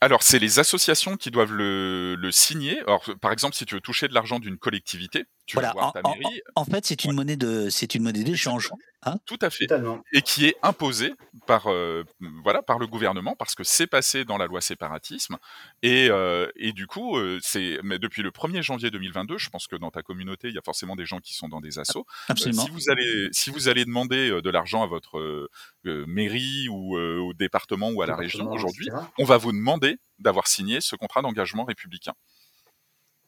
[0.00, 2.78] Alors, c'est les associations qui doivent le, le, signer.
[2.82, 6.02] Alors, par exemple, si tu veux toucher de l'argent d'une collectivité, tu voilà, voir ta
[6.02, 6.42] mairie.
[6.54, 8.70] En, fait, c'est une, monnaie de, c'est une monnaie d'échange.
[9.02, 9.66] Hein Tout à fait.
[10.12, 11.14] Et qui est imposée
[11.46, 12.04] par, euh,
[12.44, 15.38] voilà, par le gouvernement parce que c'est passé dans la loi séparatisme.
[15.82, 19.66] Et, euh, et du coup, euh, c'est mais depuis le 1er janvier 2022, je pense
[19.68, 22.04] que dans ta communauté, il y a forcément des gens qui sont dans des assos.
[22.28, 22.64] Absolument.
[22.64, 25.48] si vous allez, si vous allez demander de l'argent à votre
[25.84, 30.82] mairie ou au département ou à la région aujourd'hui, on va vous demander d'avoir signé
[30.82, 32.12] ce contrat d'engagement républicain.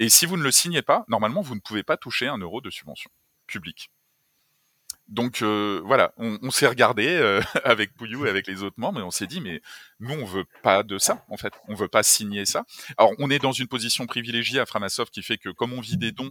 [0.00, 2.60] Et si vous ne le signez pas, normalement, vous ne pouvez pas toucher un euro
[2.62, 3.10] de subvention
[3.46, 3.92] publique.
[5.08, 9.02] Donc euh, voilà, on, s'est regardé euh, avec Pouillou et avec les autres membres, et
[9.02, 9.60] on s'est dit mais
[9.98, 12.64] nous on veut pas de ça en fait, on veut pas signer ça.
[12.96, 15.96] Alors on est dans une position privilégiée à Framasoft qui fait que comme on vit
[15.96, 16.30] des dons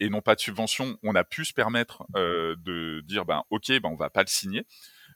[0.00, 3.68] et non pas de subventions, on a pu se permettre euh, de dire ben ok
[3.68, 4.66] ben on va pas le signer.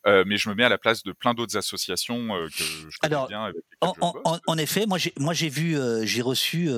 [0.06, 2.98] Euh, mais je me mets à la place de plein d'autres associations euh, que je
[2.98, 3.44] connais Alors, bien.
[3.44, 6.70] Avec En, je effet, moi j'ai moi j'ai vu euh, j'ai reçu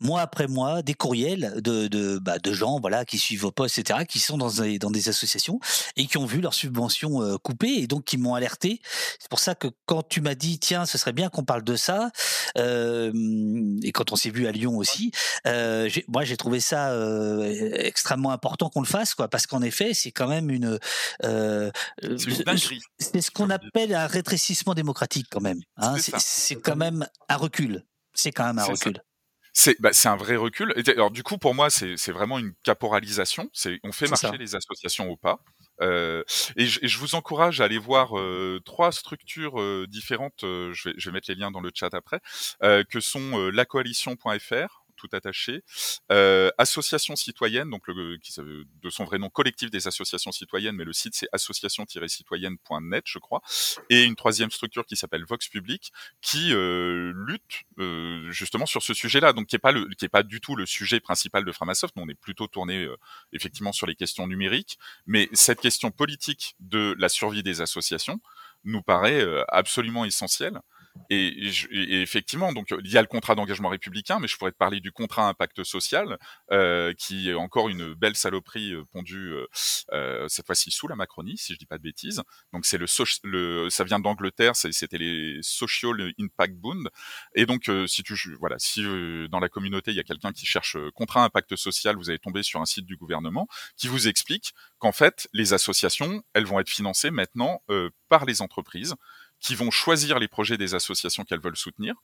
[0.00, 3.78] mois après mois des courriels de de, bah, de gens voilà qui suivent vos posts
[3.78, 5.60] etc qui sont dans des, dans des associations
[5.96, 8.80] et qui ont vu leurs subventions coupées et donc qui m'ont alerté.
[9.18, 11.76] C'est pour ça que quand tu m'as dit tiens ce serait bien qu'on parle de
[11.76, 12.10] ça
[12.56, 15.12] et quand on s'est vu à Lyon aussi,
[15.44, 16.94] j'ai- moi j'ai trouvé ça
[17.74, 20.78] extrêmement important qu'on le fasse quoi parce qu'en effet c'est quand même une
[22.02, 22.16] euh,
[22.98, 25.60] C'est ce qu'on appelle un rétrécissement démocratique quand même.
[25.76, 25.96] hein.
[26.18, 27.84] C'est quand même un recul.
[28.14, 28.72] C'est quand même un ça.
[28.72, 29.00] recul.
[29.56, 30.74] C'est bah, c'est un vrai recul.
[30.88, 33.48] Alors du coup, pour moi, c'est vraiment une caporalisation.
[33.84, 34.36] On fait marcher ça.
[34.36, 35.38] les associations au pas.
[35.80, 36.22] Euh,
[36.56, 40.40] et, je, et je vous encourage à aller voir euh, trois structures euh, différentes.
[40.42, 42.20] je, vais, je vais mettre les liens dans le chat après,
[42.60, 45.16] que sont lacoalition.fr tout
[46.12, 50.84] euh, association citoyenne, donc le, qui, de son vrai nom collectif des associations citoyennes, mais
[50.84, 53.42] le site c'est association-citoyenne.net, je crois,
[53.90, 58.94] et une troisième structure qui s'appelle Vox Public, qui euh, lutte euh, justement sur ce
[58.94, 61.52] sujet-là, donc qui est pas le, qui est pas du tout le sujet principal de
[61.52, 61.94] Framasoft.
[61.96, 62.96] On est plutôt tourné euh,
[63.32, 68.20] effectivement sur les questions numériques, mais cette question politique de la survie des associations
[68.64, 70.60] nous paraît euh, absolument essentielle.
[71.10, 74.52] Et, je- et effectivement, donc il y a le contrat d'engagement républicain, mais je pourrais
[74.52, 76.18] te parler du contrat impact social,
[76.52, 79.46] euh, qui est encore une belle saloperie euh, pondue euh,
[79.92, 82.22] euh, cette fois-ci sous la Macronie, si je dis pas de bêtises.
[82.52, 82.86] Donc c'est le,
[83.24, 86.84] le ça vient d'Angleterre, c'était les Social Impact Bond.
[87.34, 90.32] Et donc euh, si tu voilà, si euh, dans la communauté il y a quelqu'un
[90.32, 94.08] qui cherche contrat impact social, vous allez tomber sur un site du gouvernement qui vous
[94.08, 97.62] explique qu'en fait les associations, elles vont être financées maintenant
[98.08, 98.94] par les entreprises
[99.44, 101.94] qui vont choisir les projets des associations qu'elles veulent soutenir.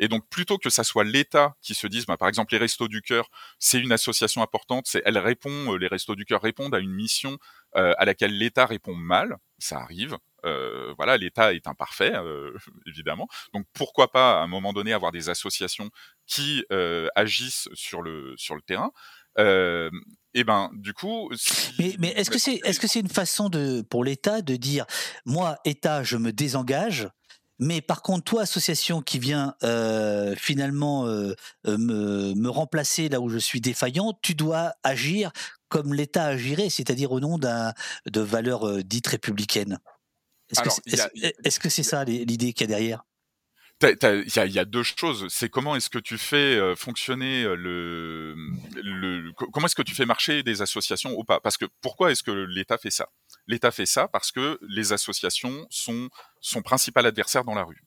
[0.00, 2.88] Et donc, plutôt que ça soit l'État qui se dise, bah, par exemple, les Restos
[2.88, 3.30] du Cœur,
[3.60, 6.92] c'est une association importante, c'est, elle répond, euh, les Restos du Cœur répondent à une
[6.92, 7.38] mission
[7.76, 10.16] euh, à laquelle l'État répond mal, ça arrive.
[10.44, 12.52] Euh, voilà, l'État est imparfait, euh,
[12.86, 13.28] évidemment.
[13.54, 15.90] Donc, pourquoi pas à un moment donné avoir des associations
[16.26, 18.92] qui euh, agissent sur le sur le terrain
[20.38, 23.48] Et ben, du coup, si- Mais, mais est-ce que c'est est-ce que c'est une façon
[23.48, 24.86] de pour l'État de dire
[25.26, 27.08] moi État je me désengage
[27.60, 31.34] mais par contre, toi, association qui vient euh, finalement euh,
[31.66, 35.32] me, me remplacer là où je suis défaillant, tu dois agir
[35.68, 39.78] comme l'État agirait, c'est-à-dire au nom de valeurs euh, dites républicaines.
[40.52, 43.02] Est-ce que c'est ça l'idée qu'il y a derrière?
[43.80, 45.26] Il y, a, y a deux choses.
[45.28, 48.34] C'est comment est-ce que tu fais euh, fonctionner euh, le,
[48.74, 51.38] le co- comment est-ce que tu fais marcher des associations ou pas?
[51.38, 53.08] Parce que pourquoi est-ce que l'État fait ça?
[53.46, 56.08] L'État fait ça parce que les associations sont
[56.40, 57.82] son principal adversaire dans la rue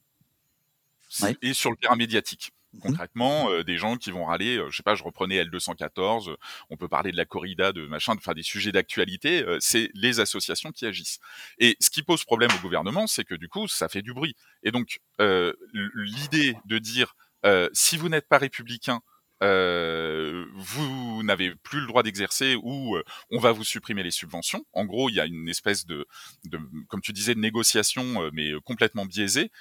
[1.22, 1.36] Ouais.
[1.42, 2.52] et sur le terrain médiatique.
[2.74, 2.82] Mhm.
[2.82, 6.38] Concrètement, euh, des gens qui vont râler, euh, je sais pas, je reprenais L214, euh,
[6.70, 10.20] on peut parler de la corrida, de machin, faire des sujets d'actualité, euh, c'est les
[10.22, 11.20] associations qui agissent.
[11.58, 14.36] Et ce qui pose problème au gouvernement, c'est que du coup, ça fait du bruit.
[14.64, 17.16] Et donc, euh, l'idée de dire,
[17.46, 19.02] euh, si vous n'êtes pas républicain,
[19.42, 24.66] euh, vous n'avez plus le droit d'exercer ou euh, on va vous supprimer les subventions.
[24.74, 26.06] En gros, il y a une espèce de,
[26.46, 29.52] de comme tu disais, de négociation, euh, mais complètement biaisée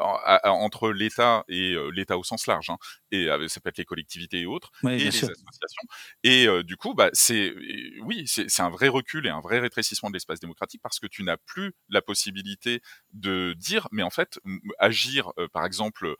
[0.00, 2.78] en- à- entre l'État et l'État au sens large, hein,
[3.10, 5.28] et ça peut être les collectivités et autres, Oui, et les sûr.
[5.28, 5.82] associations.
[6.22, 7.54] Et du coup, bah, c'est
[8.02, 11.22] oui, c'est un vrai recul et un vrai rétrécissement de l'espace démocratique parce que tu
[11.22, 12.80] n'as plus la possibilité
[13.12, 14.38] de dire, mais en fait,
[14.78, 16.14] agir, par exemple,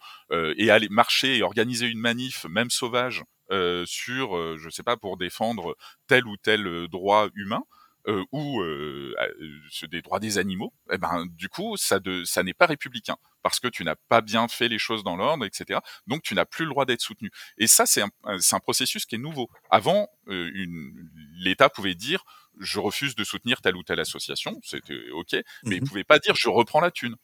[0.56, 3.22] et aller marcher et organiser une manif, même sauvage,
[3.52, 5.76] euh, sur, euh, je sais pas, pour défendre
[6.08, 7.62] tel ou tel euh, droit humain.
[8.08, 11.98] euh, ou euh, euh, des droits des animaux, eh ben du coup ça,
[12.44, 15.80] n'est pas républicain parce que tu n'as pas bien fait les choses dans l'ordre, etc.
[16.06, 17.30] Donc tu n'as plus le droit d'être soutenu.
[17.58, 19.48] Et ça c'est un, processus qui est nouveau.
[19.70, 22.22] Avant, l'État pouvait dire
[22.58, 25.32] je refuse de soutenir telle ou telle association, c'était ok,
[25.66, 25.88] mais il Mhm.
[25.88, 27.16] pouvait pas dire je reprends la thune.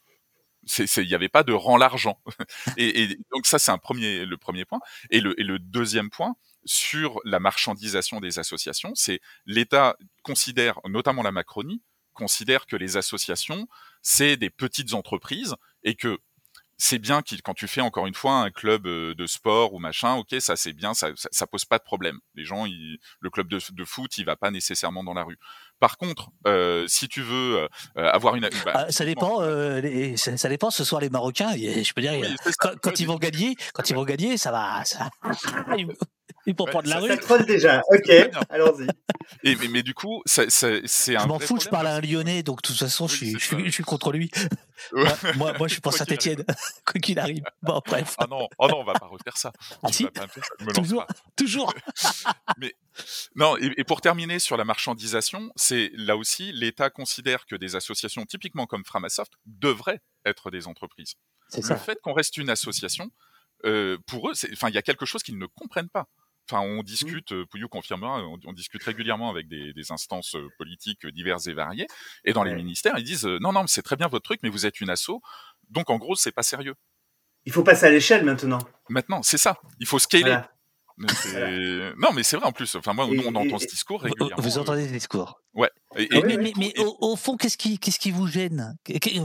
[0.78, 2.20] Il n'y avait pas de rend l'argent.
[2.76, 4.80] et, et donc ça, c'est un premier, le premier point.
[5.10, 11.22] Et le, et le deuxième point sur la marchandisation des associations, c'est l'État considère, notamment
[11.22, 11.82] la Macronie,
[12.12, 13.66] considère que les associations,
[14.02, 16.18] c'est des petites entreprises et que
[16.78, 19.78] c'est bien qu'il, quand tu fais encore une fois un club euh, de sport ou
[19.78, 22.18] machin, ok, ça c'est bien, ça, ça, ça pose pas de problème.
[22.34, 25.38] Les gens, ils- le club de, de foot, il va pas nécessairement dans la rue.
[25.80, 29.42] Par contre, euh, si tu veux euh, avoir une, bah, Ah, ça dépend.
[29.42, 30.70] euh, les- ça, ça dépend.
[30.70, 33.94] Ce soir, les Marocains, je peux dire, Oui, quand, quand ils vont gagner, quand ils
[33.94, 34.84] vont gagner, ça va.
[34.84, 35.08] Ça...
[36.46, 37.08] Et pour prendre la rue.
[37.08, 37.82] Ça troll déjà.
[37.92, 38.10] Ok,
[38.48, 38.86] allons-y.
[39.44, 40.80] Et mais, mais, du coup, c'est un.
[40.86, 43.70] Je m'en fous, je parle à un Lyonnais, donc de toute façon, je, suis, je,
[43.70, 44.30] suis, contre lui.
[45.36, 46.44] moi, moi, je suis pour Saint-Etienne,
[46.86, 47.44] quoi qu'il arrive.
[47.62, 48.14] Bon, bref.
[48.18, 49.52] Ah non, oh non, on va pas refaire ça.
[49.82, 50.06] Ah, si
[50.74, 51.06] toujours,
[51.36, 51.74] toujours.
[52.58, 52.74] mais
[53.36, 57.76] non, et, et, pour terminer sur la marchandisation, c'est là aussi, l'État considère que des
[57.76, 61.14] associations typiquement comme Framasoft devraient être des entreprises.
[61.56, 61.76] Le ça.
[61.76, 63.10] fait qu'on reste une association,
[63.64, 66.08] euh, pour eux, enfin, il y a quelque chose qu'ils ne comprennent pas.
[66.50, 66.82] Enfin, on mmh.
[66.82, 67.46] discute, mmh.
[67.46, 71.86] Pouillou confirmera, on, on, discute régulièrement avec des, des, instances euh, politiques diverses et variées,
[72.24, 74.66] et dans les ministères, ils disent non, non, c'est très bien votre truc, mais vous
[74.66, 75.20] êtes une asso,
[75.70, 76.74] donc en gros, c'est pas sérieux.
[77.44, 78.58] Il faut passer à l'échelle maintenant.
[78.88, 79.58] Maintenant, c'est ça.
[79.80, 80.22] Il faut scaler.
[80.22, 80.50] Voilà.
[81.96, 82.74] Non, mais c'est vrai en plus.
[82.76, 84.42] Enfin, moi, et, on entend ce discours régulièrement.
[84.42, 85.40] Vous entendez ce discours?
[85.54, 85.70] Ouais.
[85.96, 88.76] Et, ah mais, mais, mais au, au, fond, qu'est-ce qui, qu'est-ce qui vous gêne?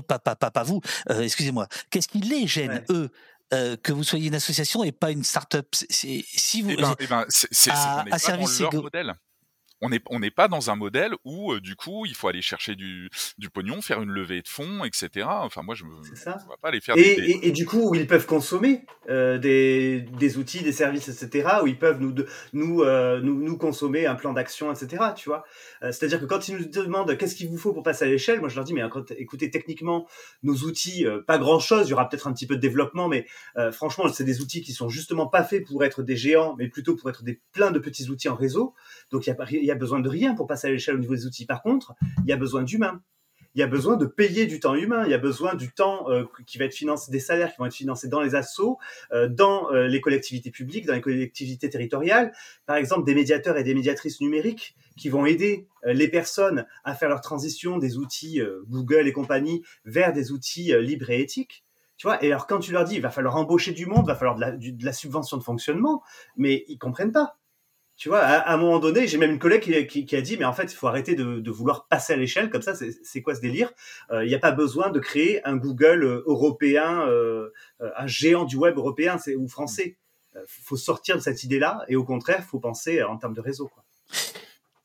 [0.07, 1.67] Pas, pas, pas, pas, vous, euh, excusez-moi.
[1.91, 2.85] Qu'est-ce qui les gêne, ouais.
[2.89, 3.09] eux?
[3.53, 5.67] Euh, que vous soyez une association et pas une start-up.
[5.71, 9.13] C'est, si vous, eh ben, eh ben, c'est, c'est, à, à service leur modèle
[9.81, 12.41] on n'est on n'est pas dans un modèle où euh, du coup il faut aller
[12.41, 15.27] chercher du, du pognon, faire une levée de fonds, etc.
[15.29, 15.89] Enfin moi je ne
[16.45, 16.97] vois pas les faire.
[16.97, 17.21] Et, des, des...
[17.21, 21.47] et, et, du coup où ils peuvent consommer euh, des, des outils, des services, etc.
[21.63, 22.13] Où ils peuvent nous
[22.53, 25.03] nous euh, nous, nous consommer un plan d'action, etc.
[25.15, 25.43] Tu vois.
[25.81, 28.49] C'est-à-dire que quand ils nous demandent qu'est-ce qu'il vous faut pour passer à l'échelle, moi
[28.49, 28.81] je leur dis mais
[29.17, 30.07] écoutez techniquement
[30.41, 33.27] nos outils pas grand chose, il y aura peut-être un petit peu de développement, mais
[33.71, 36.95] franchement c'est des outils qui sont justement pas faits pour être des géants, mais plutôt
[36.95, 38.73] pour être des plein de petits outils en réseau.
[39.11, 41.15] Donc il y a y a besoin de rien pour passer à l'échelle au niveau
[41.15, 41.45] des outils.
[41.45, 43.01] Par contre, il y a besoin d'humains.
[43.57, 45.03] Il y a besoin de payer du temps humain.
[45.05, 47.65] Il y a besoin du temps euh, qui va être financé, des salaires qui vont
[47.65, 48.77] être financés dans les assos,
[49.11, 52.33] euh, dans euh, les collectivités publiques, dans les collectivités territoriales.
[52.67, 57.09] Par exemple, des médiateurs et des médiatrices numériques qui vont aider les personnes à faire
[57.09, 61.63] leur transition des outils Google et compagnie vers des outils libres et éthiques.
[61.97, 64.07] Tu vois, et alors quand tu leur dis, il va falloir embaucher du monde, il
[64.07, 66.01] va falloir de la, de la subvention de fonctionnement,
[66.35, 67.36] mais ils comprennent pas
[67.97, 70.21] tu vois, à, à, un moment donné, j'ai même une collègue qui, qui, qui, a
[70.21, 72.73] dit, mais en fait, il faut arrêter de, de vouloir passer à l'échelle comme ça.
[72.75, 73.71] C'est quoi ce délire?
[74.11, 77.49] Euh, Il n'y a pas besoin de créer un Google euh, européen, euh,
[77.79, 79.97] un géant du web européen ou français.
[80.35, 83.41] Il faut sortir de cette idée-là et au contraire, il faut penser en termes de
[83.41, 83.67] réseau.
[83.67, 83.83] Quoi.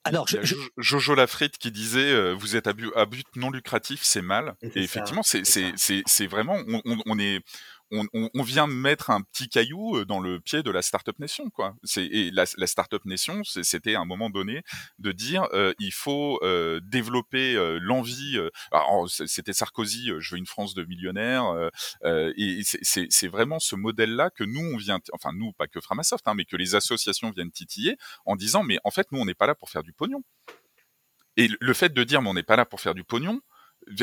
[0.05, 0.57] Alors, je, je...
[0.79, 4.57] Jojo Lafrite qui disait euh, vous êtes à but, à but non lucratif, c'est mal.
[4.63, 7.41] Et, et effectivement, c'est vraiment on, on, on, est
[7.93, 11.51] on, on, vient mettre un petit caillou euh, dans le pied de la startup nation,
[11.51, 11.75] quoi.
[11.97, 14.63] Et la, la startup nation, c'était un moment donné
[14.99, 18.39] de dire euh, il faut euh, développer euh, l'envie.
[18.39, 18.51] Euh,
[19.09, 21.71] c'était Sarkozy, euh, je veux une France de millionnaires,
[22.37, 26.35] et c'est vraiment ce modèle-là que nous on vient, enfin nous pas que Framasoft, hein,
[26.35, 29.47] mais que les associations viennent titiller en disant mais en fait nous on n'est pas
[29.47, 30.23] là pour faire du pognon.
[31.37, 33.41] Et le fait de dire mais on n'est pas là pour faire du pognon,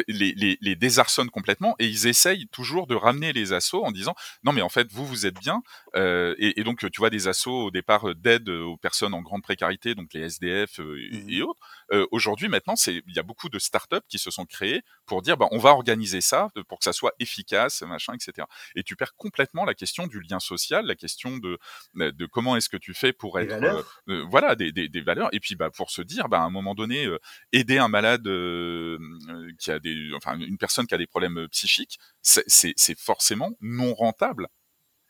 [0.07, 4.15] les, les, les, désarçonnent complètement et ils essayent toujours de ramener les assauts en disant
[4.43, 5.61] non mais en fait vous vous êtes bien
[5.95, 9.41] euh, et, et, donc tu vois des assauts au départ d'aide aux personnes en grande
[9.41, 11.29] précarité donc les SDF euh, mmh.
[11.29, 11.59] et autres
[11.91, 15.21] euh, aujourd'hui maintenant c'est il y a beaucoup de startups qui se sont créées pour
[15.21, 18.95] dire bah on va organiser ça pour que ça soit efficace machin etc et tu
[18.95, 21.57] perds complètement la question du lien social la question de
[21.95, 25.29] de comment est-ce que tu fais pour être euh, euh, voilà des, des, des, valeurs.
[25.33, 27.07] Et puis bah pour se dire bah à un moment donné
[27.51, 28.23] aider un malade
[29.57, 34.47] qui a des, enfin, une personne qui a des problèmes psychiques, c'est forcément non rentable.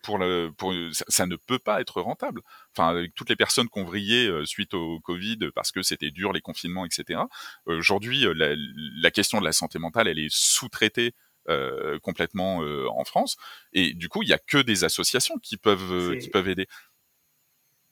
[0.01, 2.41] Pour le, pour, ça, ça, ne peut pas être rentable.
[2.75, 6.11] Enfin, avec toutes les personnes qui ont vrillé euh, suite au Covid parce que c'était
[6.11, 7.21] dur, les confinements, etc.
[7.65, 11.13] Aujourd'hui, la, la, question de la santé mentale, elle est sous-traitée
[11.49, 13.37] euh, complètement euh, en France.
[13.73, 16.67] Et du coup, il y a que des associations qui peuvent, qui peuvent aider.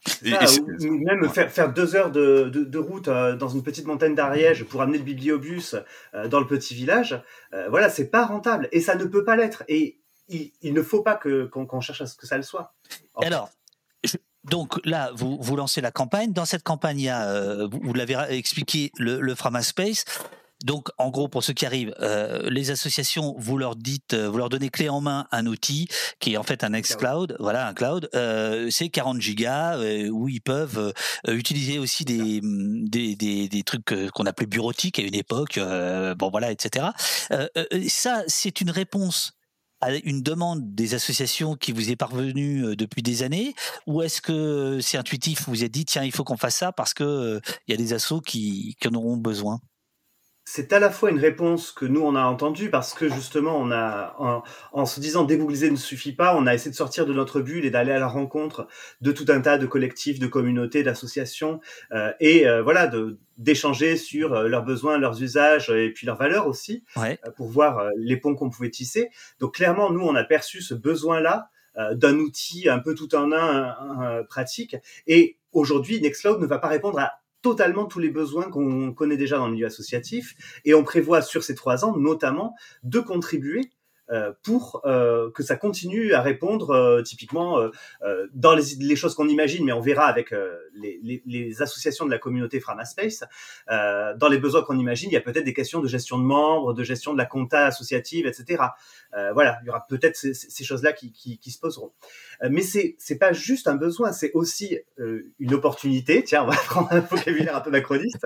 [0.05, 1.29] Ça, et, ou même ouais.
[1.29, 4.81] faire, faire deux heures de, de, de route euh, dans une petite montagne d'Ariège pour
[4.81, 5.75] amener le bibliobus
[6.13, 7.21] euh, dans le petit village,
[7.53, 9.63] euh, voilà, c'est pas rentable et ça ne peut pas l'être.
[9.67, 12.43] Et il, il, ne faut pas que qu'on qu cherche à ce que ça le
[12.43, 12.73] soit.
[13.21, 13.49] Alors,
[14.03, 16.33] je, donc là, vous, vous lancez la campagne.
[16.33, 20.05] Dans cette campagne, il y a, euh, vous, vous l'avez expliqué, le, le Frama Space.
[20.63, 24.37] Donc, en gros, pour ceux qui arrivent, euh, les associations, vous leur dites, euh, vous
[24.37, 25.87] leur donnez clé en main un outil
[26.19, 28.09] qui est en fait un ex-cloud, voilà, un cloud.
[28.15, 30.93] Euh, c'est 40 gigas euh, où ils peuvent
[31.27, 35.59] utiliser aussi des, des, des, des trucs qu'on appelait bureautiques à une époque,
[36.17, 36.87] bon voilà, etc.
[37.87, 39.36] ça, c'est une réponse
[39.81, 43.53] à une demande des associations qui vous est parvenue depuis des années
[43.85, 46.71] ou est-ce que c'est intuitif vous vous êtes dit tiens il faut qu'on fasse ça
[46.71, 49.59] parce que il y a des assos qui en auront besoin?
[50.49, 53.69] C'est à la fois une réponse que nous on a entendue parce que justement on
[53.69, 57.11] a en, en, se disant dégoogliser ne suffit pas, on a essayé de sortir de
[57.11, 58.65] notre bulle et d'aller à la rencontre
[59.01, 61.59] de tout un tas de collectifs, de communautés, d'associations
[61.91, 66.17] euh, et euh, voilà de d'échanger sur euh, leurs besoins, leurs usages et puis leurs
[66.17, 67.19] valeurs aussi ouais.
[67.35, 69.09] pour voir les ponts qu'on pouvait tisser.
[69.41, 71.49] Donc clairement nous on a perçu ce besoin là
[71.91, 74.77] d'un outil un peu tout en un, pratique.
[75.05, 79.37] Et aujourd'hui, Nextcloud ne va pas répondre à totalement tous les besoins qu'on connaît déjà
[79.37, 80.35] dans le milieu associatif.
[80.65, 83.71] Et on prévoit sur ces trois ans, notamment, de contribuer
[84.43, 87.57] pour euh, que ça continue à répondre euh, typiquement
[88.33, 90.33] dans les, choses qu'on imagine, mais on verra avec
[90.73, 93.23] les, associations de la communauté Framaspace,
[93.67, 96.73] dans les besoins qu'on imagine, il y a peut-être des questions de gestion de membres,
[96.73, 98.63] de gestion de la compta associative, etc.
[99.33, 101.91] voilà, il y aura peut-être ces, choses-là qui, se poseront.
[102.49, 104.77] mais c'est c'est pas juste un besoin, c'est aussi
[105.39, 106.23] une opportunité.
[106.23, 108.25] Tiens, on va prendre un vocabulaire un peu macroniste.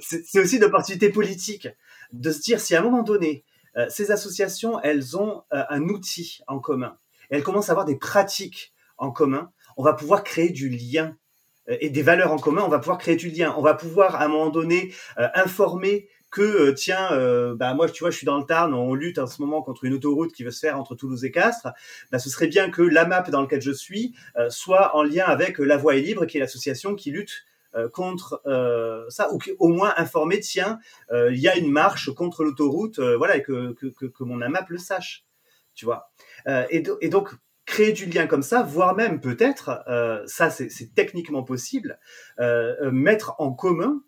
[0.00, 1.68] C'est aussi une opportunité politique
[2.12, 3.44] de se dire si à un moment donné
[3.76, 6.96] euh, ces associations, elles ont euh, un outil en commun.
[7.30, 9.50] Elles commencent à avoir des pratiques en commun.
[9.76, 11.16] On va pouvoir créer du lien
[11.68, 12.62] euh, et des valeurs en commun.
[12.64, 13.54] On va pouvoir créer du lien.
[13.58, 14.92] On va pouvoir, à un moment donné,
[15.34, 17.08] informer que tiens,
[17.54, 19.84] bah moi tu vois, je suis dans le Tarn, on lutte en ce moment contre
[19.84, 21.68] une autoroute qui veut se faire entre Toulouse et Castres.
[22.10, 24.14] Bah, ce serait bien que la map dans laquelle je suis
[24.50, 27.46] soit en lien avec La Voix est libre, qui est l'association qui lutte
[27.92, 30.78] contre euh, ça, ou au moins informer, tiens,
[31.10, 33.74] euh, il y a une marche contre l'autoroute, voilà, et que,
[34.20, 35.24] mon AMAP le sache,
[35.74, 36.10] tu vois.
[36.70, 37.30] Et, donc,
[37.64, 39.82] créer du lien comme ça, voire même peut-être,
[40.26, 41.98] ça c'est techniquement possible,
[42.92, 44.02] mettre en commun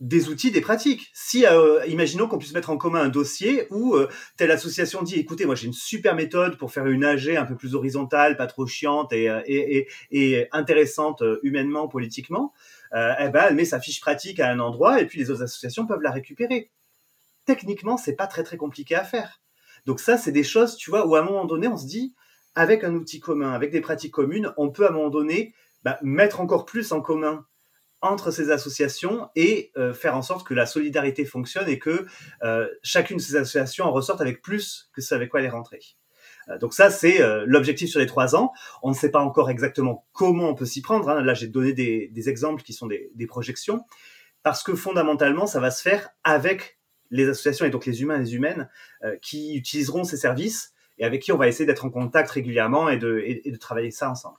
[0.00, 1.10] des outils, des pratiques.
[1.14, 1.44] Si,
[1.88, 3.96] imaginons qu'on puisse mettre en commun un dossier où
[4.36, 7.56] telle association dit, écoutez, moi j'ai une super méthode pour faire une AG un peu
[7.56, 9.88] plus horizontale, pas trop chiante et,
[10.52, 12.52] intéressante humainement, politiquement
[12.83, 15.42] euh, eh ben, elle met sa fiche pratique à un endroit et puis les autres
[15.42, 16.70] associations peuvent la récupérer.
[17.44, 19.40] Techniquement, c'est pas très très compliqué à faire.
[19.86, 22.14] Donc ça, c'est des choses, tu vois, où à un moment donné, on se dit,
[22.54, 25.98] avec un outil commun, avec des pratiques communes, on peut à un moment donné bah,
[26.02, 27.44] mettre encore plus en commun
[28.00, 32.06] entre ces associations et euh, faire en sorte que la solidarité fonctionne et que
[32.42, 35.50] euh, chacune de ces associations en ressorte avec plus que ce avec quoi elle est
[35.50, 35.80] rentrée.
[36.48, 38.52] Euh, donc ça, c'est euh, l'objectif sur les trois ans.
[38.82, 41.08] On ne sait pas encore exactement comment on peut s'y prendre.
[41.08, 41.22] Hein.
[41.22, 43.84] Là, j'ai donné des, exemples qui sont des, projections,
[44.42, 46.78] parce que fondamentalement, ça va se faire avec
[47.10, 48.68] les associations et donc les humains et les humaines
[49.04, 52.88] euh, qui utiliseront ces services et avec qui on va essayer d'être en contact régulièrement
[52.88, 54.38] et de, et de travailler ça ensemble.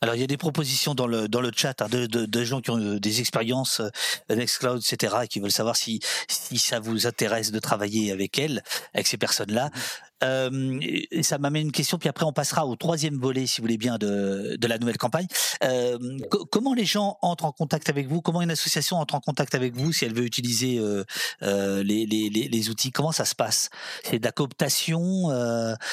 [0.00, 2.44] Alors il y a des propositions dans le dans le chat hein, de, de, de,
[2.44, 3.80] gens qui ont des expériences
[4.28, 5.16] Nextcloud, etc.
[5.22, 8.62] et qui veulent savoir si si ça vous intéresse de travailler avec elles,
[8.92, 9.70] avec ces personnes-là.
[10.24, 13.64] Euh, et ça m'amène une question, puis après on passera au troisième volet, si vous
[13.64, 15.26] voulez bien, de, de la nouvelle campagne.
[15.62, 15.98] Euh,
[16.50, 18.20] comment les gens entrent en contact avec vous?
[18.20, 21.04] Comment une association entre en contact avec vous si elle veut utiliser euh,
[21.82, 22.90] les, les, les, outils?
[22.90, 23.68] Comment ça se passe?
[24.02, 25.28] C'est de la cooptation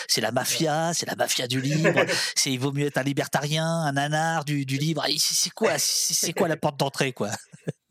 [0.08, 2.06] C'est la mafia C'est la mafia du livre
[2.36, 5.06] C'est il vaut mieux être un libertarien, un anard du, du livre?
[5.18, 5.74] C'est quoi?
[5.78, 7.30] C'est quoi la porte d'entrée quoi?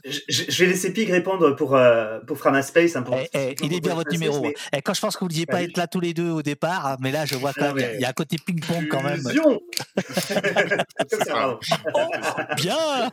[0.04, 2.96] Je, vais laisser Pig répondre pour, euh, pour Framaspace.
[2.96, 4.46] Hein, eh, eh, il est bien votre numéro.
[4.72, 6.42] Eh, quand je pense que vous ne deviez pas être là tous les deux au
[6.42, 9.02] départ, hein, mais là, je vois quand même, il y a un côté ping-pong quand
[9.02, 9.20] même.
[11.94, 12.10] oh,
[12.56, 12.76] bien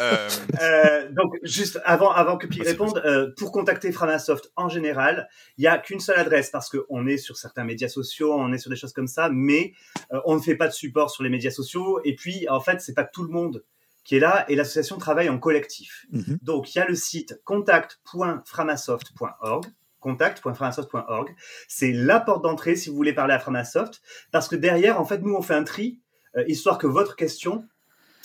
[0.00, 0.28] euh,
[0.60, 5.62] euh, Donc, juste avant, avant que Pig réponde, euh, pour contacter Framasoft en général, il
[5.62, 8.70] n'y a qu'une seule adresse parce qu'on est sur certains médias sociaux, on est sur
[8.70, 9.72] des choses comme ça, mais
[10.12, 12.00] euh, on ne fait pas de support sur les médias sociaux.
[12.04, 13.64] Et puis, en fait, c'est pas tout le monde
[14.08, 16.06] qui est là et l'association travaille en collectif.
[16.12, 16.38] Mhm.
[16.40, 19.66] Donc, il y a le site contact.framasoft.org
[20.00, 21.34] contact.framasoft.org.
[21.66, 25.18] C'est la porte d'entrée si vous voulez parler à Framasoft, parce que derrière, en fait,
[25.18, 26.00] nous, on fait un tri,
[26.36, 27.68] euh, histoire que votre question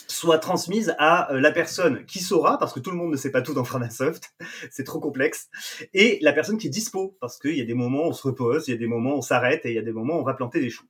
[0.07, 3.31] soit transmise à euh, la personne qui saura, parce que tout le monde ne sait
[3.31, 4.35] pas tout dans Framasoft,
[4.71, 5.49] c'est trop complexe,
[5.93, 8.25] et la personne qui est dispo, parce qu'il y a des moments où on se
[8.25, 10.17] repose, il y a des moments où on s'arrête, et il y a des moments
[10.17, 10.87] où on va planter des choux,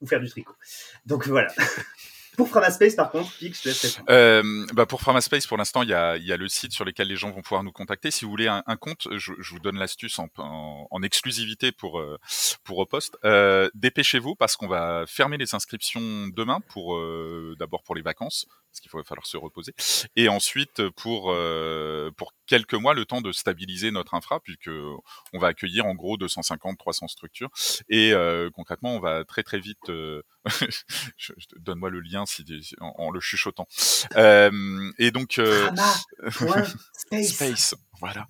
[0.00, 0.54] ou faire du tricot.
[1.04, 1.52] Donc voilà.
[2.40, 5.92] Pour Framaspace, par contre, je te laisse euh, bah Pour Framaspace, pour l'instant, il y
[5.92, 8.10] a, le site sur lequel les gens vont pouvoir nous contacter.
[8.10, 12.16] Si vous voulez un, compte, je, je, vous donne l'astuce en, exclusivité pour, euh,
[12.64, 12.88] pour.
[13.26, 18.46] Euh, Dépêchez-vous parce qu'on va fermer les inscriptions demain pour euh, d'abord pour les vacances
[18.70, 19.74] parce qu'il va falloir se reposer.
[20.14, 21.34] Et ensuite, pour,
[22.16, 24.70] pour quelques mois, le temps de stabiliser notre infra, puisque
[25.32, 27.50] on va accueillir en gros 250-300 structures.
[27.88, 28.14] Et
[28.54, 29.90] concrètement, on va très très vite.
[31.30, 32.44] Euh, donne-moi le lien si,
[32.80, 33.66] en, le chuchotant.
[34.16, 35.32] et donc.
[36.30, 37.28] space.
[37.28, 37.74] space.
[38.00, 38.26] Voilà.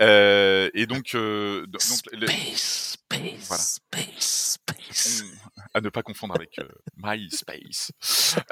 [0.00, 5.24] Euh, et donc, euh, donc space, space, space, space.
[5.72, 7.90] À ne pas confondre avec euh, MySpace.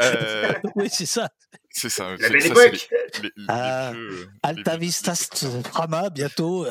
[0.01, 1.29] Euh, oui, c'est ça.
[1.69, 2.15] C'est ça.
[2.19, 2.89] La belle époque.
[3.21, 5.13] Les, les, ah, jeux, Alta Vista
[5.65, 6.67] Frama bientôt.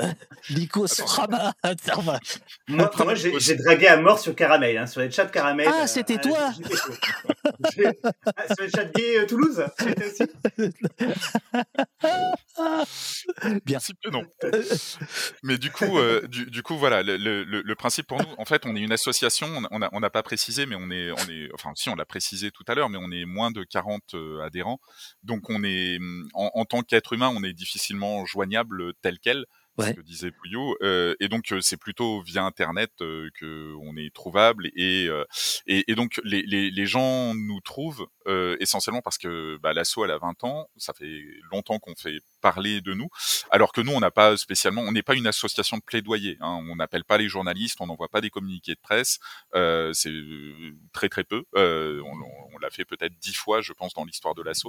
[0.50, 1.54] Lycos Frama.
[2.68, 5.68] moi, moi j'ai dragué à mort sur Caramel, hein, sur les chats Caramel.
[5.70, 6.38] Ah, c'était toi.
[6.42, 6.54] Ah,
[8.56, 9.62] sur le chat gay euh, Toulouse
[10.06, 10.24] aussi
[13.66, 13.80] Bien.
[14.12, 14.24] non.
[15.44, 18.66] Mais du coup, euh, du, coup, voilà, le, le, le, principe pour nous, en fait,
[18.66, 19.48] on est une association.
[19.72, 22.52] On n'a on pas précisé, mais on est, on est, enfin, si on l'a précisé
[22.52, 24.80] tout à l'heure, mais on est moins de 40 euh, adhérents.
[25.24, 26.00] Donc, on est,
[26.34, 29.46] en, en tant qu'être humain, on est difficilement joignable tel quel
[29.80, 30.78] ce que disait Pouillot.
[30.82, 35.10] Euh, et donc c'est plutôt via Internet euh, que on est trouvable et,
[35.68, 38.08] et, et donc les, les, les, gens nous trouvent
[38.60, 42.82] essentiellement parce que bah, l'asso elle a 20 ans, ça fait longtemps qu'on fait parler
[42.82, 43.08] de nous,
[43.52, 46.60] alors que nous on n'a pas spécialement, on n'est pas une association de plaidoyer, hein,
[46.70, 49.20] on n'appelle pas les journalistes, on n'envoie pas des communiqués de presse,
[49.56, 50.14] euh, c'est
[50.92, 54.36] très très peu, euh, on, on l'a fait peut-être dix fois je pense dans l'histoire
[54.36, 54.68] de l'asso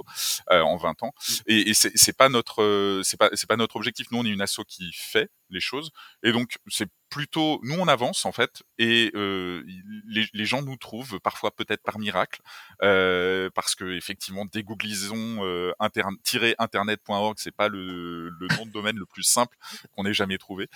[0.51, 1.33] euh, en 20 ans, mmh.
[1.47, 4.41] et, et c'est pas notre c'est pas c'est pas notre objectif, nous on est une
[4.41, 5.91] asso qui fait les choses.
[6.23, 9.63] Et donc, c'est plutôt, nous on avance en fait, et euh,
[10.07, 12.41] les, les, gens nous trouvent parfois peut-être par miracle,
[12.81, 19.05] euh, parce que effectivement, dégooglisons euh, internet.org, c'est pas le, le, nom de domaine le
[19.05, 19.55] plus simple
[19.95, 20.67] qu'on ait jamais trouvé.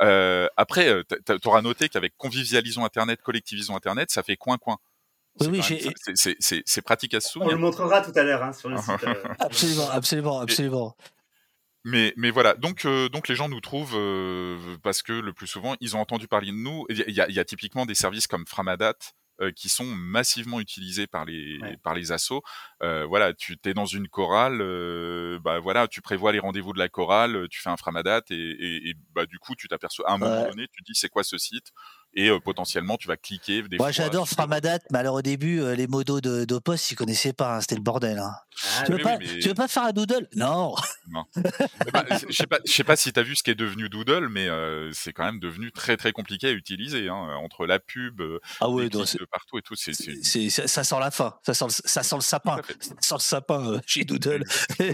[0.00, 4.78] Euh, après, tu auras noté qu'avec convivialisons Internet, collectivisons Internet, ça fait coin coin.
[5.40, 8.76] Oui, oui, c'est pratique à se On le montrera tout à l'heure hein, sur le
[8.78, 9.04] site.
[9.04, 9.14] Euh.
[9.40, 10.96] absolument, absolument, absolument.
[11.84, 15.46] Mais, mais voilà, donc, euh, donc les gens nous trouvent euh, parce que le plus
[15.46, 16.86] souvent, ils ont entendu parler de nous.
[16.88, 18.94] Il y a, y a typiquement des services comme Framadat
[19.42, 22.42] euh, qui sont massivement utilisés par les par les assos.
[22.80, 24.58] voilà, tu es dans une chorale,
[25.42, 28.88] bah voilà, tu prévois les rendez-vous de la chorale, tu fais un Framadat et, et,
[28.88, 31.36] et bah du coup, tu t'aperçois à un moment donné, tu dis c'est quoi ce
[31.36, 31.70] site?
[32.16, 33.62] Et euh, potentiellement tu vas cliquer.
[33.62, 37.32] Des Moi j'adore Framadat, mais alors au début euh, les modos de d'Opos ils connaissaient
[37.32, 38.18] pas, hein, c'était le bordel.
[38.18, 38.32] Hein.
[38.78, 40.28] Ah, tu, veux pas, tu, veux pas, faire un doodle?
[40.36, 40.74] Non.
[41.08, 41.24] non.
[41.86, 43.54] Eh ben, je sais pas, je sais pas si tu as vu ce qui est
[43.54, 47.66] devenu doodle, mais euh, c'est quand même devenu très très compliqué à utiliser hein, entre
[47.66, 48.22] la pub,
[48.60, 49.74] ah ouais, de partout et tout.
[49.76, 49.92] C'est,
[50.50, 54.04] ça sent la fin, ça sent, ça sent le sapin, ça sent le sapin chez
[54.04, 54.44] doodle.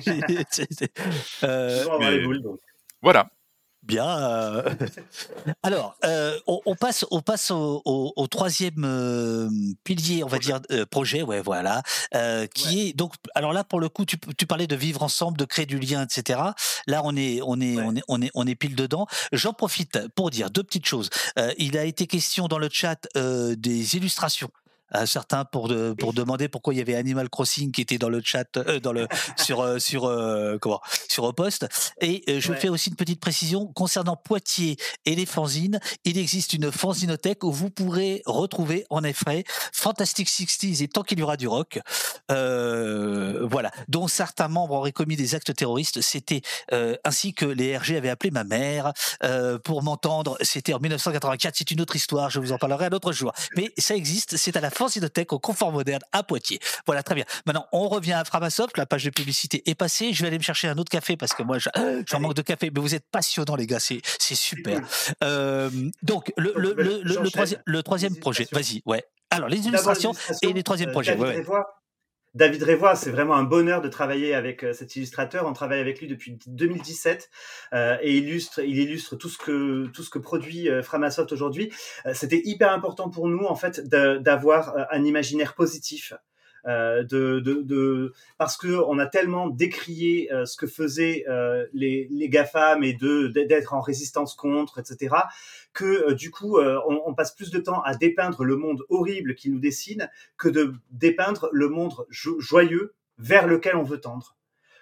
[1.45, 1.85] euh,
[3.03, 3.29] Voilà.
[3.83, 4.07] Bien.
[4.07, 4.75] Euh,
[5.63, 9.49] alors, euh, on, passe, on passe au, troisième euh,
[9.85, 11.83] pilier, on va dire projet, ouais, voilà,
[12.55, 13.15] qui est donc.
[13.35, 16.41] Alors là, pour le coup, tu, parlais de vivre ensemble, de créer du lien, etc.
[16.87, 19.07] Là, on est, on est, on est, on est, on est pile dedans.
[19.33, 21.09] J'en profite pour dire deux petites choses.
[21.59, 24.51] il a été question dans le chat des illustrations
[24.91, 28.09] à certains pour de, pour demander pourquoi il y avait Animal Crossing qui était dans
[28.09, 29.07] le chat euh, dans le
[29.37, 31.67] sur euh, sur euh, comment sur poste
[32.01, 35.79] et je fais aussi une petite précision concernant Poitiers et les fanzines.
[36.05, 41.19] Il existe une fanzinothèque où vous pourrez retrouver en effet Fantastic 60s et tant qu'il
[41.19, 41.79] y aura du rock.
[42.29, 43.71] Voilà.
[43.89, 46.01] Dont certains membres auraient commis des actes terroristes.
[46.01, 46.43] C'était
[47.05, 48.93] ainsi que les RG avaient appelé ma mère
[49.65, 50.37] pour m'entendre.
[50.43, 52.31] C'était en 1984 c'est une autre histoire.
[52.31, 53.33] Je vous en parlerai un autre jour.
[53.57, 54.37] Mais ça existe.
[54.37, 56.59] C'est à la Fanzinothèque au Confort Moderne à Poitiers.
[56.87, 57.25] Voilà, très bien.
[57.45, 58.79] Maintenant, on revient à Framasoft.
[58.79, 60.15] La page de publicité est passée.
[60.15, 61.59] Je vais aller me chercher un autre café parce que moi,
[62.07, 62.71] j'en manque de café.
[62.75, 63.79] Mais vous êtes passionnants, les gars.
[63.79, 64.01] C'est
[64.35, 64.81] super.
[65.23, 65.69] Euh,
[66.03, 68.49] donc, le, le, le, le, troisième, troisième projet.
[68.53, 69.05] Vas-y, ouais.
[69.29, 71.17] Alors, les illustrations et les troisièmes euh, projets.
[71.17, 71.45] Ouais,
[72.35, 75.47] David Révois, c'est vraiment un bonheur de travailler avec euh, cet illustrateur.
[75.47, 77.29] On travaille avec lui depuis 2017
[77.73, 81.73] euh, et illustre, il illustre tout ce que tout ce que produit euh, Framasoft aujourd'hui.
[82.07, 86.13] Euh, c'était hyper important pour nous en fait d'avoir un imaginaire positif
[86.67, 91.67] euh, de, de, de, parce que on a tellement décrié euh, ce que faisaient euh,
[91.73, 95.15] les, les GAFAM et d'être en résistance contre, etc.,
[95.73, 99.51] que du coup on, on, passe plus de temps à dépeindre le monde horrible qui
[99.51, 104.37] nous dessine que de dépeindre le monde joyeux vers lequel on veut tendre.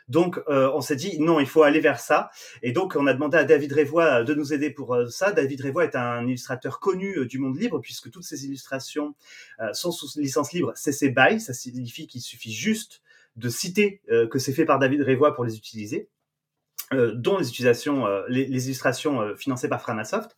[0.09, 2.31] Donc, euh, on s'est dit non, il faut aller vers ça.
[2.63, 5.33] Et donc, on a demandé à David Révois de nous aider pour euh, ça.
[5.33, 9.15] David Révois est un illustrateur connu euh, du monde libre puisque toutes ses illustrations
[9.73, 11.41] sont sous licence libre CC BY.
[11.41, 13.03] Ça signifie qu'il suffit juste
[13.37, 16.09] de citer que c'est fait par David Révois pour les utiliser,
[16.93, 20.37] dont les utilisations, les, les, illustrations financées par Framasoft.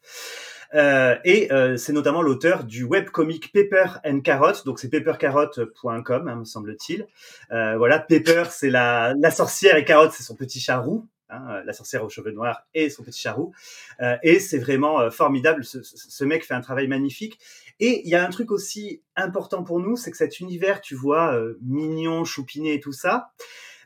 [0.74, 6.36] Euh, et euh, c'est notamment l'auteur du webcomic Pepper and Carrot, donc c'est peppercarrot.com, hein,
[6.36, 7.06] me semble-t-il.
[7.51, 11.06] Euh, voilà, Pepper, c'est la, la sorcière et Carrot, c'est son petit chat roux.
[11.32, 13.52] Hein, la sorcière aux cheveux noirs et son petit chat roux.
[14.01, 15.64] Euh, et c'est vraiment formidable.
[15.64, 17.38] Ce, ce, mec fait un travail magnifique.
[17.78, 20.97] Et il y a un truc aussi important pour nous, c'est que cet univers, tu
[20.97, 23.30] vois, mignon, choupiné et tout ça,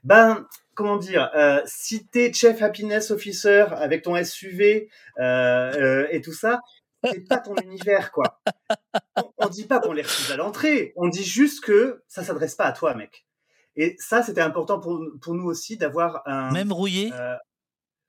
[0.05, 4.89] ben comment dire, euh, si t'es chef happiness officer avec ton SUV
[5.19, 6.61] euh, euh, et tout ça,
[7.05, 8.41] c'est pas ton univers, quoi.
[9.17, 12.55] On, on dit pas qu'on les refuse à l'entrée, on dit juste que ça s'adresse
[12.55, 13.27] pas à toi, mec.
[13.77, 16.53] Et ça, c'était important pour, pour nous aussi d'avoir un.
[16.53, 17.13] Même rouillé.
[17.13, 17.37] Euh,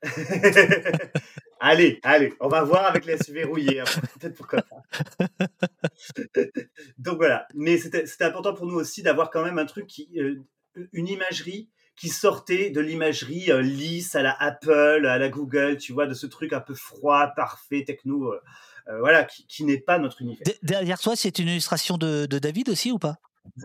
[1.59, 3.81] Allez, allez, on va voir avec les SUV rouillés.
[4.19, 5.27] Peut-être pourquoi pas.
[6.99, 7.47] Donc voilà.
[7.55, 10.09] Mais c'était important pour nous aussi d'avoir quand même un truc qui,
[10.91, 15.93] une imagerie qui sortait de l'imagerie euh, lisse à la Apple, à la Google, tu
[15.93, 20.21] vois, de ce truc un peu froid, parfait, techno, euh, voilà, qui, n'est pas notre
[20.21, 20.43] univers.
[20.61, 23.17] Derrière toi, c'est une illustration de, David aussi ou pas?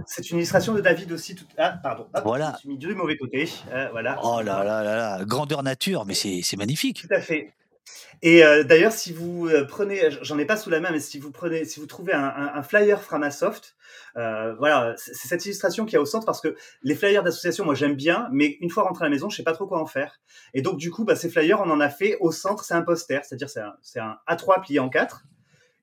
[0.06, 1.34] C'est une illustration de David aussi.
[1.34, 1.46] Tout...
[1.56, 2.06] Ah, pardon.
[2.24, 2.52] voilà.
[2.56, 3.48] Je suis mis du mauvais côté.
[3.92, 4.18] voilà.
[4.22, 7.06] Oh là là là là, grandeur nature, mais c'est magnifique.
[7.08, 7.52] Tout à fait.
[8.22, 11.18] Et euh, d'ailleurs, si vous euh, prenez, j'en ai pas sous la main, mais si
[11.18, 13.76] vous prenez, si vous trouvez un, flyer Framasoft,
[14.16, 17.74] euh, voilà, c'est cette illustration qui est au centre parce que les flyers d'association, moi
[17.74, 19.86] j'aime bien, mais une fois rentré à la maison, je sais pas trop quoi en
[19.86, 20.20] faire.
[20.52, 22.82] Et donc du coup, bah, ces flyers, on en a fait au centre, c'est un
[22.82, 25.24] poster, c'est-à-dire c'est un, un, A3 plié en 4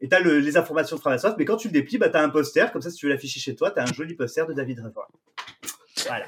[0.01, 2.21] et tu as les informations de Framasoft, mais quand tu le déplies, bah, tu as
[2.21, 4.45] un poster, comme ça, si tu veux l'afficher chez toi, tu as un joli poster
[4.45, 5.07] de David Revoy.
[6.05, 6.27] Voilà.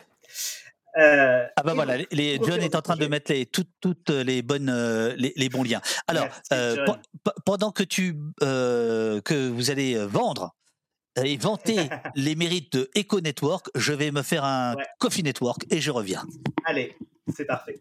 [0.97, 4.41] Euh, ah bah voilà, les, John est en train de mettre les, toutes, toutes les
[4.41, 5.81] bonnes euh, les, bons liens.
[6.07, 6.85] Alors euh,
[7.45, 10.55] pendant que tu que vous allez vendre
[11.23, 11.77] et vanter
[12.15, 16.25] les mérites de Eco Network, je vais me faire un Coffee Network et je reviens.
[16.65, 16.95] Allez,
[17.35, 17.79] c'est parfait.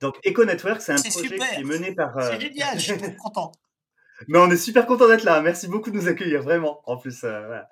[0.00, 2.14] Donc Eco Network, c'est un projet qui est mené par.
[2.22, 3.52] C'est génial, je suis content.
[4.28, 5.42] Mais on est super content d'être là.
[5.42, 6.80] Merci beaucoup de nous accueillir, vraiment.
[6.86, 7.68] En plus, voilà.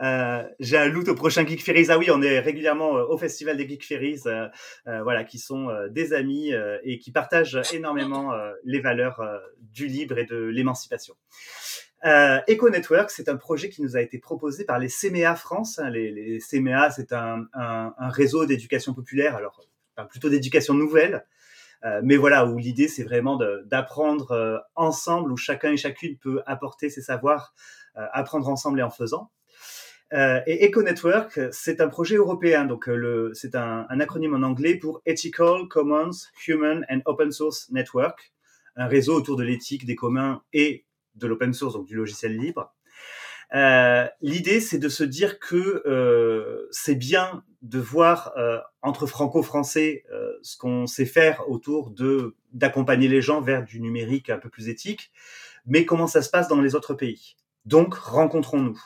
[0.00, 1.86] Euh, j'ai un loot au prochain Geek Ferries.
[1.90, 4.48] Ah oui, on est régulièrement euh, au festival des Geek Ferries, euh,
[4.84, 6.52] voilà, qui sont des amis
[6.84, 8.32] et qui partagent énormément
[8.64, 9.20] les valeurs
[9.60, 11.14] du libre et de l'émancipation.
[12.04, 15.78] Euh, Eco Network, c'est un projet qui nous a été proposé par les CMA France.
[15.78, 15.90] Hein.
[15.90, 17.46] Les, les CMA, c'est un,
[17.98, 19.60] réseau d'éducation populaire, alors
[20.08, 21.26] plutôt d'éducation nouvelle,
[21.84, 26.88] euh, mais voilà, où l'idée c'est vraiment d'apprendre ensemble, où chacun et chacune peut apporter
[26.88, 27.54] ses savoirs,
[27.94, 29.30] apprendre ensemble et en faisant.
[30.12, 35.02] Euh, et EcoNetwork, c'est un projet européen, donc euh, c'est un, acronyme en anglais pour
[35.06, 36.10] Ethical Commons
[36.48, 38.32] Human and Open Source Network,
[38.74, 40.84] un réseau autour de l'éthique, des communs et
[41.14, 42.74] de l'open source, donc du logiciel libre.
[43.54, 48.32] Euh, l'idée, c'est de se dire que c'est bien de voir
[48.80, 50.04] entre franco-français
[50.42, 54.68] ce qu'on sait faire autour de d'accompagner les gens vers du numérique un peu plus
[54.68, 55.12] éthique,
[55.66, 57.36] mais comment ça se passe dans les autres pays.
[57.64, 58.80] Donc, rencontrons-nous.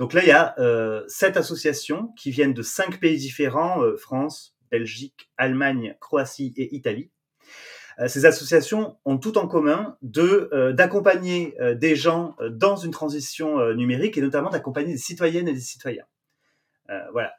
[0.00, 3.98] Donc là, il y a euh, sept associations qui viennent de cinq pays différents, euh,
[3.98, 7.10] France, Belgique, Allemagne, Croatie et Italie.
[7.98, 14.16] Euh, ces associations ont tout en commun de d'accompagner des gens dans une transition numérique
[14.16, 16.06] et notamment d'accompagner des citoyennes et des citoyens.
[17.12, 17.34] voilà.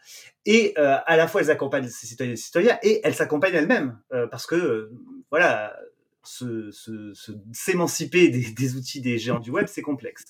[0.46, 3.98] Et à la fois, elles accompagnent ces citoyennes et citoyens et elles s'accompagnent elles-mêmes
[4.30, 4.92] parce que
[5.32, 5.76] voilà,
[6.24, 10.26] s'émanciper des, des, outils des géants du web, c'est complexe.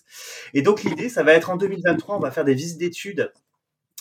[0.54, 3.32] Et donc l'idée, ça va être en 2023, on va faire des visites d'études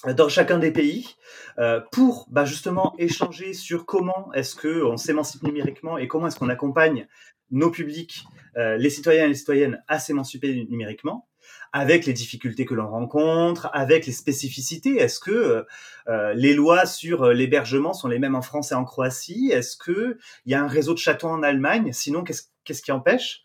[0.07, 1.17] euh, dans chacun des pays
[1.59, 6.37] euh, pour bah, justement échanger sur comment est-ce que on s'émancipe numériquement et comment est-ce
[6.37, 7.07] qu'on accompagne
[7.51, 8.25] nos publics,
[8.57, 11.27] euh, les citoyens et les citoyennes à s'émanciper numériquement
[11.73, 14.97] avec les difficultés que l'on rencontre, avec les spécificités.
[14.97, 15.63] Est-ce que euh,
[16.09, 19.51] euh, les lois sur euh, l'hébergement sont les mêmes en France et en Croatie?
[19.53, 21.93] Est-ce que il y a un réseau de châteaux en Allemagne?
[21.93, 23.43] Sinon, qu'est-ce qui empêche?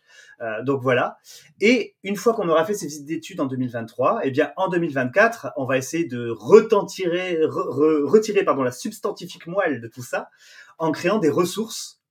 [0.64, 1.16] Donc voilà.
[1.62, 5.52] Et une fois qu'on aura fait ces visites d'études en 2023, eh bien en 2024,
[5.56, 10.28] on va essayer de retentirer, retirer pardon la substantifique moelle de tout ça
[10.76, 12.02] en créant des ressources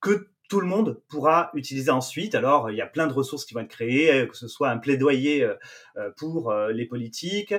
[0.00, 2.34] que tout le monde pourra utiliser ensuite.
[2.34, 4.70] Alors, il y a plein de ressources qui vont être créées, euh, que ce soit
[4.70, 5.54] un plaidoyer euh,
[5.96, 7.54] euh, pour les politiques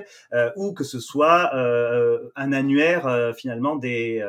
[0.56, 1.54] ou que ce soit
[2.36, 4.24] un annuaire finalement des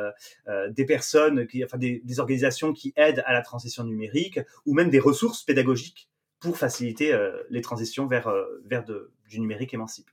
[0.69, 4.89] des personnes, qui, enfin des, des, organisations qui aident à la transition numérique ou même
[4.89, 6.09] des ressources pédagogiques
[6.39, 7.17] pour faciliter
[7.49, 8.33] les transitions vers
[8.65, 10.11] vers de, du numérique émancipé.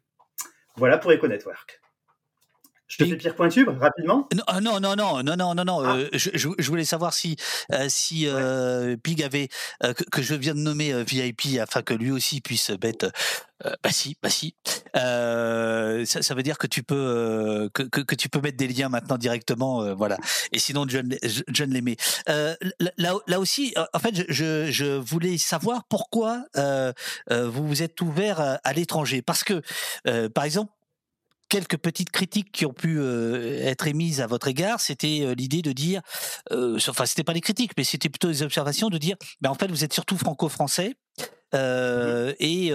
[0.76, 1.80] Voilà pour EcoNetwork.
[2.88, 5.84] Je te fais Pierre Pointu rapidement non, non, non, non, non, non, non, non.
[5.84, 5.96] Ah.
[5.96, 7.36] Euh, je, je, voulais savoir si
[7.72, 9.48] euh, si euh, Pig avait
[9.82, 13.10] que, que, je viens de nommer VIP afin que lui aussi puisse mettre.
[13.62, 14.54] bah si, bah si.
[14.94, 18.88] Ça, ça, veut dire que tu peux que, que, que, tu peux mettre des liens
[18.88, 20.16] maintenant directement, voilà.
[20.52, 21.14] Et sinon John
[21.48, 21.96] John l'aimait.
[22.26, 28.72] là, là aussi, en fait, je, je voulais savoir pourquoi vous vous êtes ouvert à
[28.72, 29.62] l'étranger, parce que
[30.28, 30.72] par exemple
[31.48, 35.62] quelques petites critiques qui ont pu euh, être émises à votre égard, c'était euh, l'idée
[35.62, 36.02] de dire,
[36.52, 39.54] euh, enfin c'était pas des critiques, mais c'était plutôt des observations de dire, ben en
[39.54, 40.94] fait vous êtes surtout franco-français.
[41.54, 42.72] Euh, et,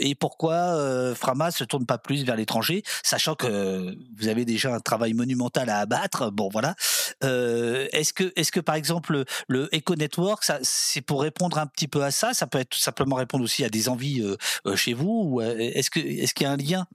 [0.00, 4.80] et pourquoi Frama se tourne pas plus vers l'étranger, sachant que vous avez déjà un
[4.80, 6.32] travail monumental à abattre.
[6.32, 6.74] Bon, voilà.
[7.22, 11.86] est-ce que, est-ce que par exemple le Eco Network, ça, c'est pour répondre un petit
[11.86, 14.26] peu à ça Ça peut être tout simplement répondre aussi à des envies
[14.74, 15.22] chez vous.
[15.24, 16.88] Ou est-ce que, est-ce qu'il y a un lien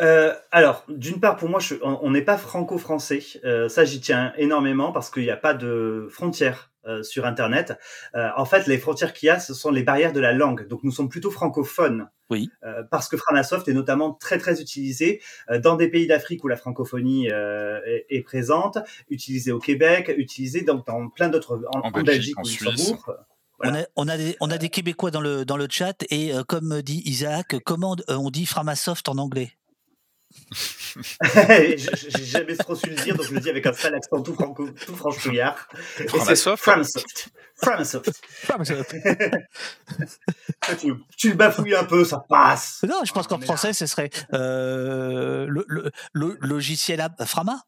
[0.00, 3.22] euh, alors, d'une part, pour moi, je, on n'est pas franco-français.
[3.44, 7.78] Euh, ça, j'y tiens énormément parce qu'il n'y a pas de frontières euh, sur Internet.
[8.14, 10.68] Euh, en fait, les frontières qu'il y a, ce sont les barrières de la langue.
[10.68, 12.08] Donc, nous sommes plutôt francophones.
[12.28, 12.50] Oui.
[12.64, 16.48] Euh, parce que Framasoft est notamment très très utilisé euh, dans des pays d'Afrique où
[16.48, 18.78] la francophonie euh, est, est, présente,
[19.08, 22.94] utilisé au Québec, utilisé dans, dans plein d'autres en, en, Belgique, en Suisse.
[23.58, 23.86] Voilà.
[23.96, 26.32] On, a, on, a des, on a des Québécois dans le, dans le chat et
[26.46, 29.52] comme dit Isaac, comment on dit Framasoft en anglais?
[30.96, 34.34] J'ai jamais trop su le dire, donc je le dis avec un sale accent tout,
[34.34, 35.68] franco, tout franchouillard.
[36.08, 37.30] Framasoft Framasoft.
[37.56, 38.26] Framasoft.
[38.26, 38.94] Framasoft.
[40.78, 42.82] tu, tu, le bafouilles un peu, ça passe.
[42.88, 47.62] Non, je pense qu'en français, ce serait euh, le, le, le, logiciel Frama.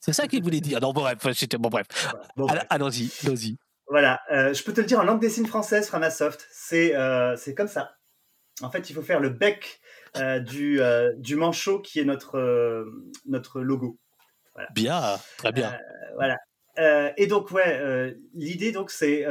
[0.00, 0.80] C'est ça qu'il voulait dire.
[0.80, 1.18] Non, bon, bref,
[1.58, 1.86] bon, bref.
[2.36, 2.64] Bon, bref.
[2.70, 3.58] Allons-y, allons-y.
[3.86, 6.46] Voilà, euh, je peux te le dire en langue des signes française, Framasoft.
[6.52, 7.96] C'est euh, comme ça.
[8.62, 9.79] En fait, il faut faire le bec
[10.16, 12.84] du, euh, du manchot qui est notre, euh,
[13.26, 13.98] notre logo.
[14.54, 14.68] Voilà.
[14.74, 15.76] Bien, très bien.
[16.16, 16.38] voilà.
[17.16, 19.24] et donc, ouais, l'idée, donc, c'est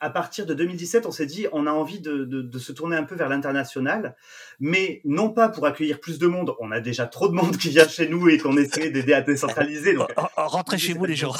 [0.00, 2.96] à partir de 2017, on s'est dit, on a envie de, de, de se tourner
[2.96, 4.16] un peu vers l'international,
[4.58, 6.54] mais non pas pour accueillir plus de monde.
[6.58, 9.20] On a déjà trop de monde qui vient chez nous et qu'on essaie d'aider à
[9.20, 9.94] décentraliser.
[9.94, 11.34] Donc, rentrez chez vous, les gens.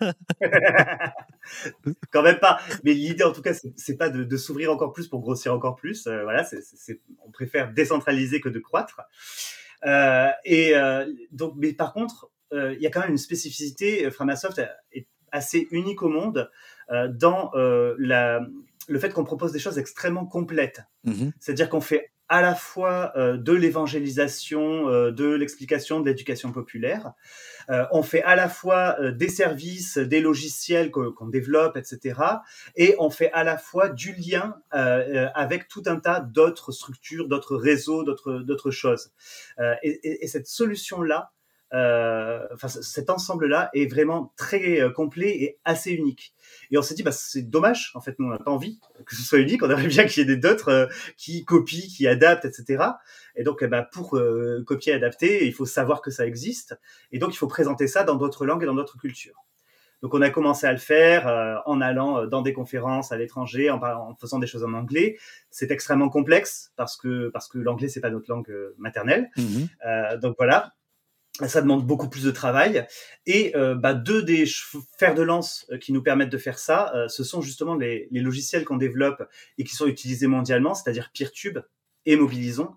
[2.10, 2.60] Quand même pas.
[2.84, 5.76] Mais l'idée, en tout cas, c'est pas de, de s'ouvrir encore plus pour grossir encore
[5.76, 6.06] plus.
[6.06, 6.48] Euh, voilà,
[7.24, 9.00] on préfère décentraliser que de croître.
[9.84, 14.10] Euh, et euh, donc, mais par contre, il y a quand même une spécificité.
[14.10, 14.60] Framasoft
[14.92, 16.50] est assez unique au monde
[16.90, 18.46] dans la,
[18.88, 20.82] le fait qu'on propose des choses extrêmement complètes.
[21.04, 21.30] Mmh.
[21.40, 27.12] C'est-à-dire qu'on fait à la fois euh, de l'évangélisation, euh, de l'explication, de l'éducation populaire.
[27.68, 32.18] Euh, on fait à la fois euh, des services, des logiciels qu'on qu développe, etc.
[32.74, 37.28] Et on fait à la fois du lien euh, avec tout un tas d'autres structures,
[37.28, 39.12] d'autres réseaux, d'autres choses.
[39.82, 41.41] Et, et, et, cette solution-là, euh,
[41.72, 46.34] enfin, cet ensemble-là est vraiment très euh, complet et assez unique.
[46.70, 49.16] Et on s'est dit, bah, c'est dommage, en fait, nous, on n'a pas envie que
[49.16, 50.86] ce soit unique, on aimerait bien qu'il y ait d'autres euh,
[51.16, 52.84] qui copient, qui adaptent, etc.
[53.36, 56.78] Et donc, bah, pour euh, copier et adapter, il faut savoir que ça existe.
[57.10, 59.44] Et donc, il faut présenter ça dans d'autres langues et dans d'autres cultures.
[60.02, 63.70] Donc, on a commencé à le faire euh, en allant dans des conférences à l'étranger,
[63.70, 65.16] en, en, faisant des choses en anglais.
[65.50, 69.30] C'est extrêmement complexe parce que parce que l'anglais c'est pas notre langue maternelle.
[69.36, 69.42] Mmh.
[69.86, 70.72] Euh, donc voilà
[71.40, 72.86] ça demande beaucoup plus de travail.
[73.26, 74.44] Et euh, bah, deux des
[74.98, 78.08] fers de lance euh, qui nous permettent de faire ça, euh, ce sont justement les,
[78.10, 79.22] les logiciels qu'on développe
[79.58, 81.58] et qui sont utilisés mondialement, c'est-à-dire Peertube
[82.04, 82.74] et Mobilisons.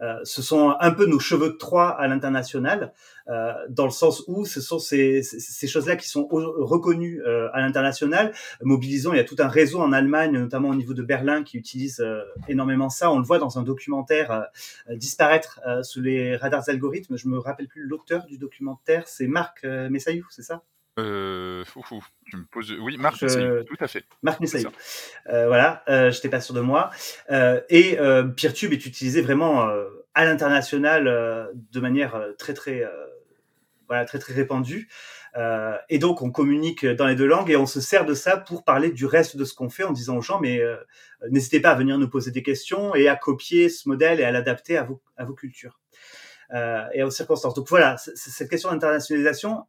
[0.00, 2.92] Euh, ce sont un peu nos cheveux de Troie à l'international,
[3.28, 7.60] euh, dans le sens où ce sont ces, ces choses-là qui sont reconnues euh, à
[7.60, 8.32] l'international.
[8.62, 11.58] Mobilisons, il y a tout un réseau en Allemagne, notamment au niveau de Berlin, qui
[11.58, 13.10] utilise euh, énormément ça.
[13.10, 14.30] On le voit dans un documentaire
[14.88, 17.16] euh, disparaître sous les radars algorithmes.
[17.16, 20.62] Je me rappelle plus l'auteur du documentaire, c'est Marc Messaillou, c'est ça?
[20.98, 22.72] Euh, ouh, tu me poses...
[22.80, 23.62] Oui, Marc je...
[23.62, 24.04] tout à fait.
[24.22, 24.70] Marc Messaillou.
[25.28, 26.90] Euh, voilà, euh, j'étais pas sûr de moi.
[27.30, 27.96] Euh, et
[28.36, 29.68] Peertube est utilisé vraiment
[30.14, 31.04] à l'international
[31.54, 32.84] de manière très très
[33.86, 34.88] voilà très très répandue.
[35.88, 38.64] et donc on communique dans les deux langues et on se sert de ça pour
[38.64, 40.60] parler du reste de ce qu'on fait en disant aux gens mais
[41.30, 44.30] n'hésitez pas à venir nous poser des questions et à copier ce modèle et à
[44.30, 45.80] l'adapter à vos à vos cultures.
[46.92, 47.54] et aux circonstances.
[47.54, 49.64] Donc voilà, cette question d'internationalisation,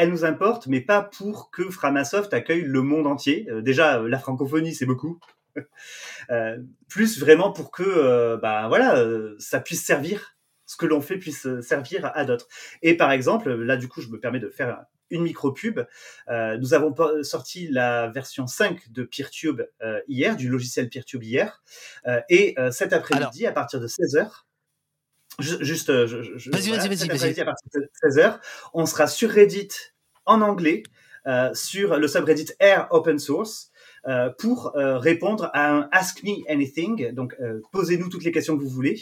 [0.00, 3.46] elle nous importe, mais pas pour que Framasoft accueille le monde entier.
[3.50, 5.20] Euh, déjà, la francophonie, c'est beaucoup.
[6.30, 6.56] euh,
[6.88, 11.18] plus vraiment pour que, euh, bah voilà, euh, ça puisse servir, ce que l'on fait
[11.18, 12.48] puisse servir à d'autres.
[12.80, 15.80] Et par exemple, là, du coup, je me permets de faire une micro-pub.
[16.28, 21.62] Euh, nous avons sorti la version 5 de PeerTube euh, hier, du logiciel PeerTube hier.
[22.06, 24.44] Euh, et cet après-midi, à partir de 16h,
[25.40, 27.40] juste, vas-y, vas-y, vas-y, vas-y.
[27.40, 28.38] À partir de 16h,
[28.74, 29.70] on sera sur Reddit
[30.26, 30.82] en anglais,
[31.26, 33.69] euh, sur le subreddit Air Open Source.
[34.08, 37.12] Euh, pour euh, répondre à un Ask Me Anything.
[37.12, 38.98] Donc, euh, posez-nous toutes les questions que vous voulez.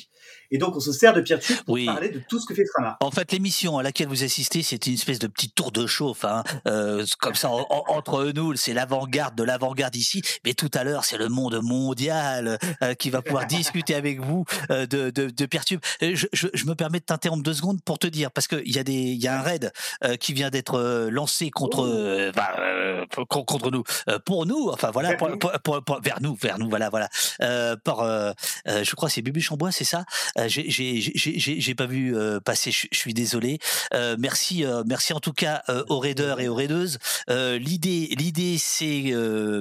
[0.51, 1.87] Et donc, on se sert de Peertube pour oui.
[1.87, 2.97] parler de tout ce que fait Frama.
[3.01, 6.25] En fait, l'émission à laquelle vous assistez, c'est une espèce de petit tour de chauffe.
[6.25, 6.43] Hein.
[6.67, 10.23] Euh, comme ça, en, entre nous, c'est l'avant-garde de l'avant-garde ici.
[10.45, 14.45] Mais tout à l'heure, c'est le monde mondial euh, qui va pouvoir discuter avec vous
[14.71, 15.81] euh, de, de, de Peertube.
[16.01, 18.79] Je, je, je, me permets de t'interrompre deux secondes pour te dire, parce qu'il y,
[18.79, 19.73] a des, il y a un raid
[20.19, 22.33] qui vient d'être lancé contre, oh.
[22.35, 23.85] bah, contre nous.
[24.25, 27.09] pour nous, enfin, voilà, pour, pour, pour, pour, vers nous, vers nous, voilà, voilà.
[27.43, 28.33] Euh, par, euh,
[28.67, 30.05] je crois, c'est Bubu Chambois, c'est ça?
[30.39, 32.71] Euh, J'ai pas vu passer.
[32.71, 33.59] Je suis désolé.
[34.19, 36.99] merci, merci en tout cas aux raiders et aux raideuses.
[37.29, 39.13] l'idée, l'idée, c'est,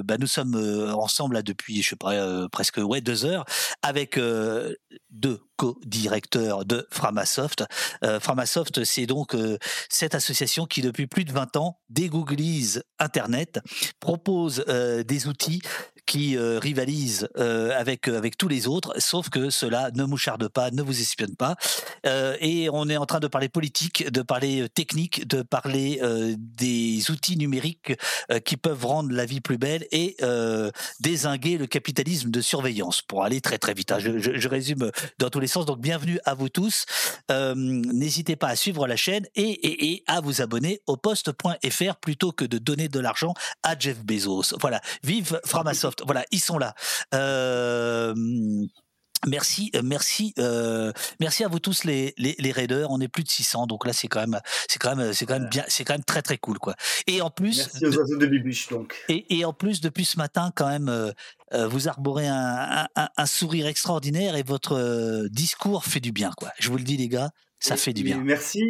[0.04, 0.56] bah, nous sommes
[0.94, 3.44] ensemble là depuis, je sais pas, presque ouais deux heures
[3.82, 4.18] avec
[5.10, 7.64] deux co-directeur de Framasoft.
[8.20, 9.36] Framasoft, c'est donc
[9.88, 13.60] cette association qui, depuis plus de 20 ans, dégooglise Internet,
[14.00, 15.62] propose des outils
[16.08, 20.48] qui euh, rivalise euh, avec euh, avec tous les autres, sauf que cela ne moucharde
[20.48, 21.54] pas, ne vous espionne pas.
[22.40, 26.00] et on est en train de parler politique, de parler technique, de parler
[26.36, 27.92] des outils numériques
[28.46, 30.16] qui peuvent rendre la vie plus belle et
[31.00, 33.02] désinguer le capitalisme de surveillance.
[33.02, 33.98] Pour aller très très vite, hein.
[33.98, 35.66] je, résume dans tous les sens.
[35.66, 36.86] Donc bienvenue à vous tous.
[37.28, 42.32] N'hésitez pas à suivre la chaîne et, et, et à vous abonner au poste.fr plutôt
[42.32, 44.56] que de donner de l'argent à Jeff Bezos.
[44.60, 45.97] Voilà, vive Framasoft.
[46.04, 46.74] Voilà, ils sont là.
[47.14, 48.14] Euh,
[49.26, 52.90] merci, euh, merci, euh, merci à vous tous les, les, raiders.
[52.90, 55.38] On est plus de 600, donc là c'est quand même, c'est quand même, c'est quand
[55.38, 56.74] même bien, c'est quand même très très cool quoi.
[57.06, 58.94] Et en plus, merci aux oiseaux de Bibiche donc.
[59.08, 61.12] Et, et, en plus depuis ce matin quand même,
[61.52, 66.50] vous arborez un, un, sourire extraordinaire et votre discours fait du bien quoi.
[66.58, 67.30] Je vous le dis les gars,
[67.60, 68.22] ça fait du bien.
[68.22, 68.62] Merci.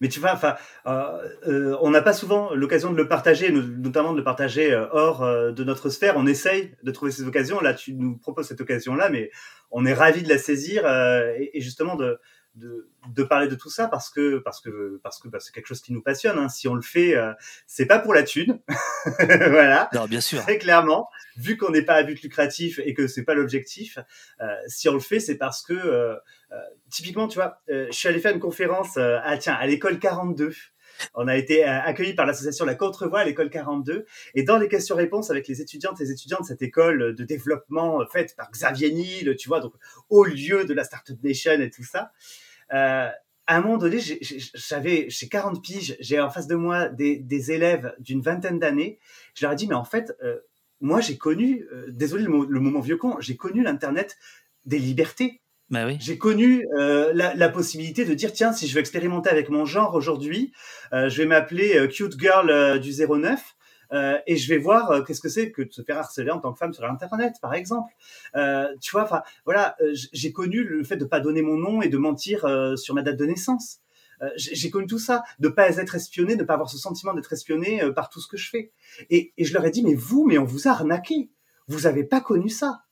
[0.00, 0.54] Mais tu vois, enfin,
[0.86, 4.86] euh, euh, on n'a pas souvent l'occasion de le partager, notamment de le partager euh,
[4.92, 6.14] hors de notre sphère.
[6.16, 7.60] On essaye de trouver ces occasions.
[7.60, 9.30] Là, tu nous proposes cette occasion-là, mais
[9.70, 12.20] on est ravi de la saisir et, et, justement de,
[12.58, 15.66] de, de, parler de tout ça parce que parce que parce que bah, c'est quelque
[15.66, 16.38] chose qui nous passionne.
[16.38, 16.48] Hein.
[16.48, 17.32] Si on le fait, euh,
[17.66, 18.60] c'est pas pour la thune,
[19.18, 19.88] voilà.
[19.94, 20.42] Non, bien sûr.
[20.42, 23.98] Très clairement, vu qu'on n'est pas à but lucratif et que c'est pas l'objectif,
[24.40, 26.14] euh, si on le fait, c'est parce que euh,
[26.52, 26.56] euh
[26.90, 30.54] typiquement, tu vois, je suis allé faire une conférence à tiens à l'école 42.
[31.14, 34.06] On a été accueilli par l'association La Contrevoix à l'école 42.
[34.34, 38.04] Et dans les questions-réponses avec les étudiantes et les étudiants de cette école de développement
[38.06, 39.74] faite par Xavier Niel, tu vois, donc
[40.08, 42.12] au lieu de la Startup Nation et tout ça,
[42.72, 43.08] euh,
[43.48, 43.98] à un moment donné,
[44.54, 48.98] j'avais, j'ai 40 piges, j'ai en face de moi des, des élèves d'une vingtaine d'années.
[49.34, 50.36] Je leur ai dit, mais en fait, euh,
[50.82, 54.18] moi, j'ai connu, euh, désolé le, le, moment vieux con, j'ai connu l'Internet
[54.66, 55.40] des libertés.
[55.70, 55.96] Bah oui.
[55.98, 59.64] J'ai connu euh, la, la, possibilité de dire, tiens, si je veux expérimenter avec mon
[59.64, 60.52] genre aujourd'hui,
[60.92, 63.56] je vais m'appeler Cute Girl du 09
[63.92, 66.40] euh, et je vais voir euh, qu'est-ce que c'est que de se faire harceler en
[66.40, 67.92] tant que femme sur Internet, par exemple.
[68.36, 69.76] Euh, tu vois, enfin, voilà,
[70.12, 72.46] j'ai connu le fait de pas donner mon nom et de mentir
[72.76, 73.80] sur ma date de naissance.
[74.36, 77.82] j'ai connu tout ça, de pas être espionné, de pas avoir ce sentiment d'être espionné
[77.94, 78.72] par tout ce que je fais.
[79.10, 81.30] Et, je leur ai dit, mais vous, mais on vous a arnaqué.
[81.68, 82.82] Vous avez pas connu ça.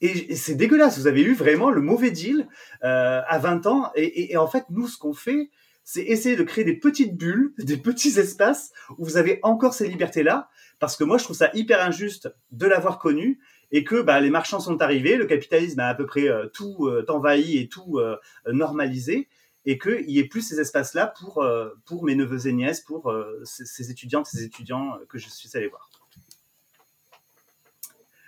[0.00, 0.98] Et, c'est dégueulasse.
[0.98, 2.48] Vous avez eu vraiment le mauvais deal
[2.82, 3.90] à 20 ans.
[3.96, 5.50] Et en fait, nous, ce qu'on fait,
[5.86, 9.88] c'est essayer de créer des petites bulles, des petits espaces où vous avez encore ces
[9.88, 13.38] libertés-là, parce que moi je trouve ça hyper injuste de l'avoir connu
[13.70, 16.86] et que bah, les marchands sont arrivés, le capitalisme a à peu près euh, tout
[16.86, 18.16] euh, envahi et tout euh,
[18.52, 19.28] normalisé,
[19.64, 21.44] et qu'il y ait plus ces espaces-là pour,
[21.86, 25.66] pour mes neveux et nièces, pour ces, ces étudiantes, ces étudiants que je suis allé
[25.66, 25.90] voir.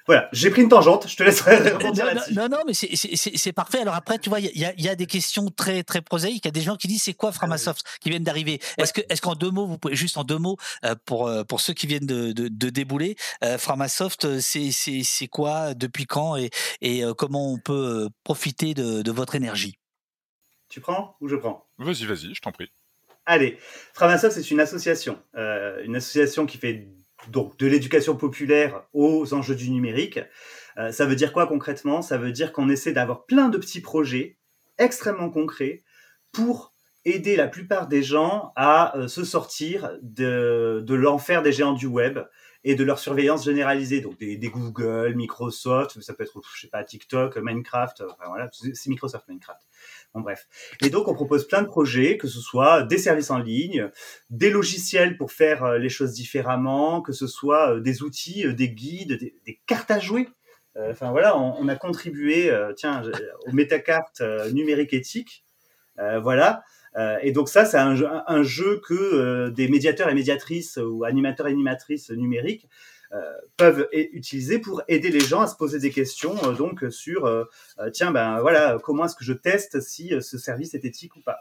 [0.09, 2.33] Voilà, j'ai pris une tangente, je te laisserai répondre là-dessus.
[2.35, 3.81] Non, non, mais c'est parfait.
[3.81, 6.47] Alors après, tu vois, il y a, y a, des questions très très prosaïques.
[6.47, 8.59] Il y a des gens qui disent c'est quoi Framasoft qui viennent d'arriver?
[8.79, 10.57] Est-ce que est-ce qu'en deux mots, vous pouvez juste en deux mots
[10.87, 15.29] euh, pour euh, pour ceux qui viennent de, de, de débouler, euh, Framasoft, c'est c'est
[15.29, 16.49] quoi, depuis quand et
[16.81, 19.79] et comment on peut profiter de, de votre énergie?
[20.71, 21.67] Tu prends ou je prends?
[21.77, 22.73] Vas-y, vas-y, je t'en prie.
[23.27, 23.59] Allez,
[23.93, 26.89] Framasoft, c'est une association, une association qui fait
[27.27, 30.20] donc de l'éducation populaire aux enjeux du numérique.
[30.78, 32.03] Euh, ça veut dire quoi concrètement?
[32.03, 34.39] Ça veut dire qu'on essaie d'avoir plein de petits projets
[34.78, 35.82] extrêmement concrets
[36.32, 36.73] pour
[37.05, 41.86] aider la plupart des gens à euh, se sortir de, de l'enfer des géants du
[41.86, 42.19] web
[42.65, 44.01] et de leur surveillance généralisée.
[44.01, 48.89] Donc des, Google, Microsoft, ça peut être, je sais pas, TikTok, Minecraft, enfin voilà, c'est
[48.89, 49.63] Microsoft Minecraft.
[50.15, 50.49] Bon, bref.
[50.83, 53.91] Et donc, on propose plein de projets, que ce soit des services en ligne,
[54.31, 58.55] des logiciels pour faire euh, les choses différemment, que ce soit euh, des outils, euh,
[58.55, 60.29] des guides, des, cartes à jouer.
[60.91, 63.03] Enfin voilà, on, a contribué, tiens,
[63.49, 64.23] aux métacartes
[64.53, 65.45] numériques éthiques.
[65.97, 66.63] voilà.
[67.23, 67.97] Et donc ça, c'est un,
[68.27, 72.69] un, jeu que des médiateurs et médiatrices ou animateurs et animatrices numériques
[73.15, 77.25] euh, peuvent utiliser pour aider les gens à se poser des questions euh, donc sur
[77.25, 77.45] euh,
[77.91, 81.39] tiens ben voilà comment est-ce que je teste si ce service est éthique ou pas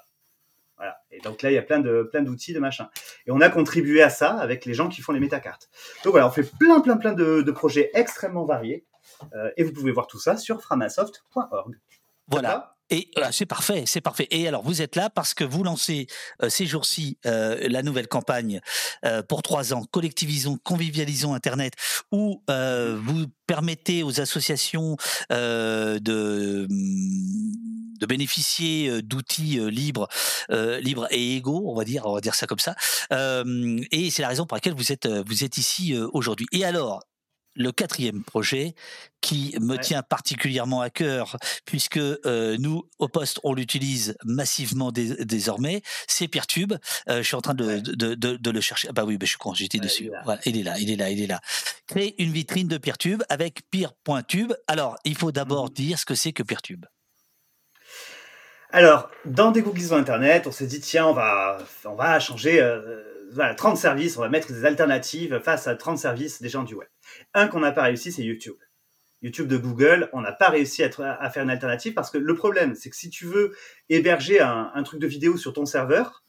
[0.77, 1.01] voilà.
[1.11, 2.87] Et donc là, il y a plein de plein d'outils, de machin.
[3.25, 5.69] Et on a contribué à ça avec les gens qui font les métacartes.
[6.03, 8.85] Donc voilà, on fait plein, plein, plein de, de projets extrêmement variés.
[9.33, 11.79] Euh, et vous pouvez voir tout ça sur framasoft.org.
[12.27, 12.76] Voilà.
[12.89, 14.27] Et c'est parfait, c'est parfait.
[14.31, 16.07] Et alors, vous êtes là parce que vous lancez
[16.41, 18.61] euh, ces jours-ci euh, la nouvelle campagne
[19.03, 21.73] euh, pour trois ans, collectivisons, convivialisons Internet,
[22.11, 24.95] où vous permettez aux associations
[25.29, 30.07] de, de bénéficier d'outils libres,
[30.49, 32.75] libres et égaux, on va dire, on va dire ça comme ça.
[33.11, 36.47] et c'est la raison pour laquelle vous êtes, vous êtes ici aujourd'hui.
[36.51, 37.03] Et alors,
[37.57, 38.75] le quatrième projet
[39.21, 39.79] qui me Ouais.
[39.81, 46.27] tient particulièrement à cœur, puisque euh, nous, au poste, on l'utilise massivement dés- désormais, c'est
[46.27, 46.73] Peertube.
[47.09, 47.81] Euh, je suis en train de, Ouais.
[47.81, 48.87] de, de- de le chercher.
[48.89, 50.03] Ah bah oui, bah, je suis con, j'étais Ouais, dessus.
[50.03, 50.21] il est là.
[50.23, 51.41] Voilà, il est là, il est là, il est là.
[51.87, 54.53] Créer une vitrine de Peertube avec Peer.tube.
[54.67, 55.73] Alors, il faut d'abord Mhm.
[55.73, 56.85] dire ce que c'est que Peertube.
[58.71, 63.55] Alors, dans dégooglisons Internet, on s'est dit, tiens, on va, on va changer euh, voilà,
[63.55, 66.87] 30 services, on va mettre des alternatives face à 30 services des gens du web.
[67.33, 68.55] Un qu'on n'a pas réussi, c'est YouTube.
[69.21, 72.75] YouTube de Google, on n'a pas réussi à, faire une alternative parce que le problème,
[72.75, 73.51] c'est que si tu veux
[73.89, 76.23] héberger un, un truc de vidéo sur ton serveur,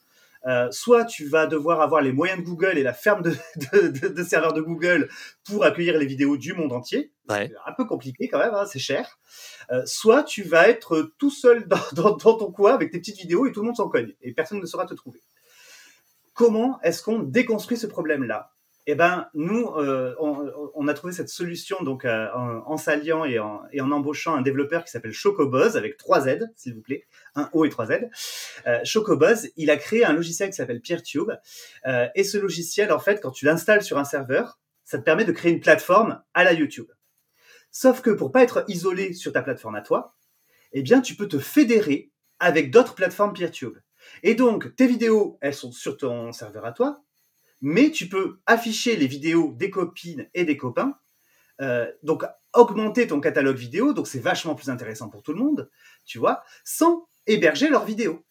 [0.47, 3.31] euh, soit tu vas devoir avoir les moyens de Google et la ferme de,
[3.73, 5.09] de- de- de serveurs de Google
[5.45, 7.13] pour accueillir les vidéos du monde entier.
[7.29, 7.49] Ouais.
[7.53, 9.19] C'est un peu compliqué quand même, hein, c'est cher.
[9.71, 13.19] Euh, soit tu vas être tout seul dans, dans- dans ton coin avec tes petites
[13.19, 15.23] vidéos et tout le monde s'en cogne et personne ne saura te trouver.
[16.39, 18.53] Comment est-ce qu'on déconstruit ce problème-là?
[18.87, 23.91] Eh ben, nous, euh, on, a trouvé cette solution donc euh, en, s'alliant et en,
[23.91, 27.03] embauchant un développeur qui s'appelle Chocobuzz avec trois Z, s'il vous plaît,
[27.35, 28.09] un O et trois Z.
[28.69, 28.79] Euh,
[29.57, 31.33] il a créé un logiciel qui s'appelle PeerTube
[31.89, 35.25] euh, et ce logiciel, en fait, quand tu l'installes sur un serveur, ça te permet
[35.25, 36.87] de créer une plateforme à la YouTube.
[37.73, 40.15] Sauf que pour pas être isolé sur ta plateforme à toi,
[40.71, 43.77] eh bien, tu peux te fédérer avec d'autres plateformes PeerTube.
[44.23, 47.03] Et donc, tes vidéos, elles sont sur ton serveur à toi,
[47.61, 50.99] mais tu peux afficher les vidéos des copines et des copains,
[51.61, 55.71] euh, donc augmenter ton catalogue vidéo, donc c'est vachement plus intéressant pour tout le monde,
[56.05, 58.25] tu vois, sans héberger leurs vidéos.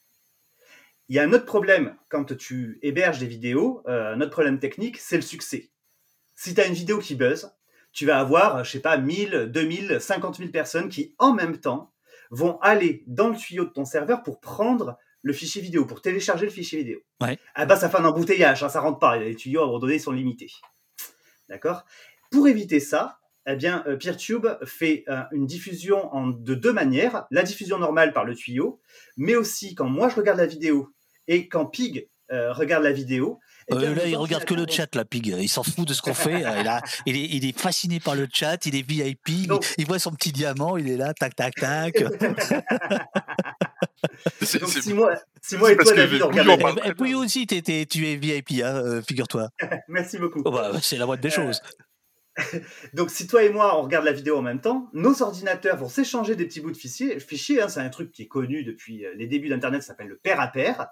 [1.09, 4.59] Il y a un autre problème quand tu héberges des vidéos, euh, un autre problème
[4.59, 5.71] technique, c'est le succès.
[6.35, 7.51] Si tu as une vidéo qui buzz,
[7.93, 11.93] tu vas avoir, je sais pas, 1000, 2000, 50 000 personnes qui, en même temps,
[12.29, 16.45] vont aller dans le tuyau de ton serveur pour prendre le fichier vidéo, pour télécharger
[16.45, 16.99] le fichier vidéo.
[17.21, 17.37] Ouais.
[17.55, 19.17] Ah bah, ça fait un embouteillage, hein, ça rentre pas.
[19.17, 20.51] Les tuyaux, à un moment donné, sont limités.
[21.49, 21.85] D'accord?
[22.31, 27.25] Pour éviter ça, eh bien, euh, PeerTube fait euh, une diffusion en, de deux manières.
[27.31, 28.81] La diffusion normale par le tuyau,
[29.15, 30.93] mais aussi quand moi je regarde la vidéo
[31.27, 33.39] et quand Pig euh, regarde la vidéo.
[33.71, 35.27] eh bien, Euh, là, il regarde que le chat, la pig.
[35.27, 36.41] Il s'en fout de ce qu'on fait.
[36.41, 38.65] Il, a- il est, il est fasciné par le chat.
[38.65, 39.29] Il est VIP.
[39.77, 40.75] Il voit son petit diamant.
[40.75, 41.95] Il est là, tac, tac, tac.
[44.41, 47.45] C'est- Donc, c'est- si moi, si moi et toi, David, on regarde Et puis aussi,
[47.47, 49.49] t'es- t'es- tu es VIP, hein, euh, figure-toi.
[49.87, 50.41] Merci beaucoup.
[50.45, 51.61] Oh, bah, c'est la moindre des choses.
[52.93, 55.89] Donc, si toi et moi, on regarde la vidéo en même temps, nos ordinateurs vont
[55.89, 57.19] s'échanger des petits bouts de fichiers.
[57.19, 60.07] fichiers hein, c'est un truc qui est connu depuis euh, les débuts d'Internet, ça s'appelle
[60.07, 60.87] le pair à pair.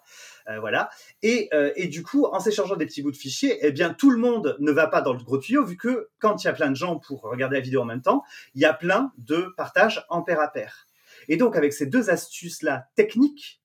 [0.50, 0.90] Euh, voilà.
[1.22, 4.10] Et, euh, et du coup, en s'échangeant des petits bouts de fichiers, eh bien, tout
[4.10, 6.54] le monde ne va pas dans le gros tuyau, vu que quand il y a
[6.54, 8.24] plein de gens pour regarder la vidéo en même temps,
[8.56, 10.85] il y a plein de partages en pair à pair.
[11.28, 13.62] Et donc, avec ces deux astuces-là techniques,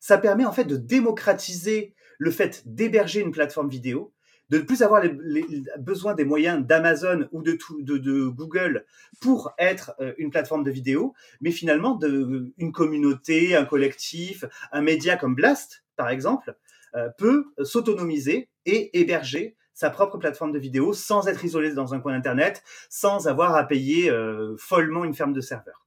[0.00, 4.12] ça permet en fait de démocratiser le fait d'héberger une plateforme vidéo,
[4.50, 5.46] de ne plus avoir les,
[5.78, 8.84] besoin des moyens d'Amazon ou de, Google
[9.20, 14.82] pour être euh, une plateforme de vidéo, mais finalement de, une communauté, un collectif, un
[14.82, 16.54] média comme Blast, par exemple,
[16.94, 22.00] euh, peut s'autonomiser et héberger sa propre plateforme de vidéo sans être isolé dans un
[22.00, 25.86] coin d'Internet, sans avoir à payer euh, follement une ferme de serveurs.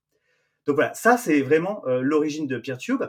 [0.65, 3.03] Donc voilà, ça c'est vraiment euh, l'origine de PeerTube.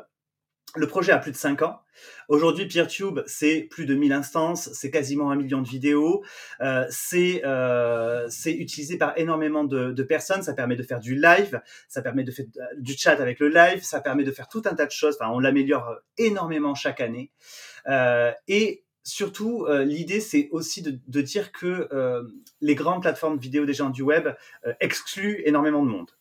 [0.75, 1.81] Le projet a plus de 5 ans.
[2.29, 6.23] Aujourd'hui, PeerTube, c'est plus de 1000 instances, c'est quasiment un million de vidéos,
[6.61, 11.63] euh, c'est euh, c'est utilisé par énormément de, personnes, ça permet de faire du live,
[11.89, 12.45] ça permet de faire
[12.77, 15.31] du chat avec le live, ça permet de faire tout un tas de choses, enfin,
[15.33, 17.31] on l'améliore énormément chaque année.
[18.47, 21.89] Et surtout, l'idée, c'est aussi de, dire que
[22.61, 24.29] les grandes plateformes vidéo des gens du web
[24.81, 26.16] excluent énormément de monde.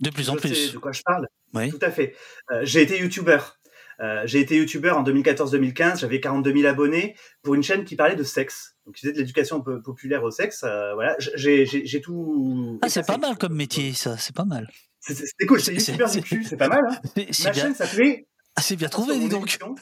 [0.00, 0.72] De plus en plus.
[0.72, 1.70] de quoi je parle Oui.
[1.70, 2.14] Tout à fait.
[2.50, 3.56] Euh, j'ai été youtubeur.
[4.00, 8.16] Euh, j'ai été youtubeur en 2014-2015, j'avais 42 000 abonnés pour une chaîne qui parlait
[8.16, 8.76] de sexe.
[8.86, 10.62] Donc, qui faisait de l'éducation po- populaire au sexe.
[10.64, 11.66] euh, voilà, j'ai,
[12.02, 12.78] tout.
[12.80, 14.16] Ah, c'est pas mal comme métier, ça.
[14.16, 14.70] C'est pas mal.
[15.00, 16.80] C'est, c'est- c'était cool, c'est C'est- youtubeur c'est- du cul, c'est pas mal.
[16.88, 18.26] Hein C'est c'est Ma bien, chaîne s'appelait.
[18.56, 19.42] ah, c'est bien trouvé, dis donc.
[19.42, 19.74] émission-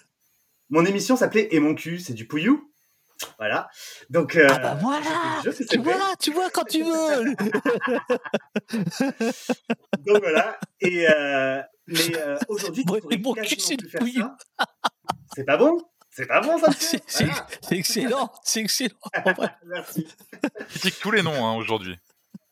[0.70, 2.72] mon émission s'appelait Et mon cul, c'est du pouillou.
[3.38, 3.68] Voilà.
[4.10, 4.36] Donc.
[4.36, 7.34] euh, Ah bah voilà, je Tu vois, tu vois quand tu veux.
[10.06, 10.58] Donc voilà.
[10.80, 13.34] Et euh, mais euh, aujourd'hui, tu Bon,
[15.34, 15.80] c'est pas bon
[16.10, 17.46] C'est pas bon, ça C'est c'est- Voilà.
[17.62, 18.96] c'est excellent, c'est excellent.
[19.24, 19.50] En vrai.
[19.66, 20.06] Merci.
[20.68, 21.96] Critique tous les noms hein, aujourd'hui.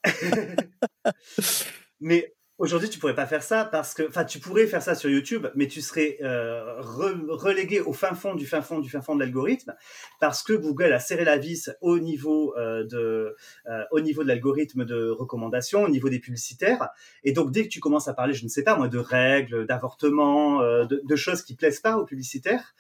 [2.01, 5.11] Mais Aujourd'hui, tu pourrais pas faire ça parce que, enfin, tu pourrais faire ça sur
[5.11, 9.15] YouTube, mais tu serais euh, relégué au fin fond du fin fond du fin fond
[9.15, 9.74] de l'algorithme
[10.20, 14.28] parce que Google a serré la vis au niveau euh, de, euh, au niveau de
[14.28, 16.89] l'algorithme de recommandation, au niveau des publicitaires.
[17.24, 19.67] Et donc, dès que tu commences à parler, je ne sais pas moi, de règles,
[19.67, 22.75] d'avortement, de, de, choses qui plaisent pas aux publicitaires,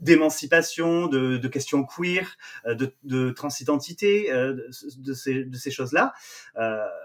[0.00, 2.36] d'émancipation, de, de, questions queer,
[2.66, 4.68] de, de transidentité, de,
[4.98, 6.12] de, ces, de ces choses-là,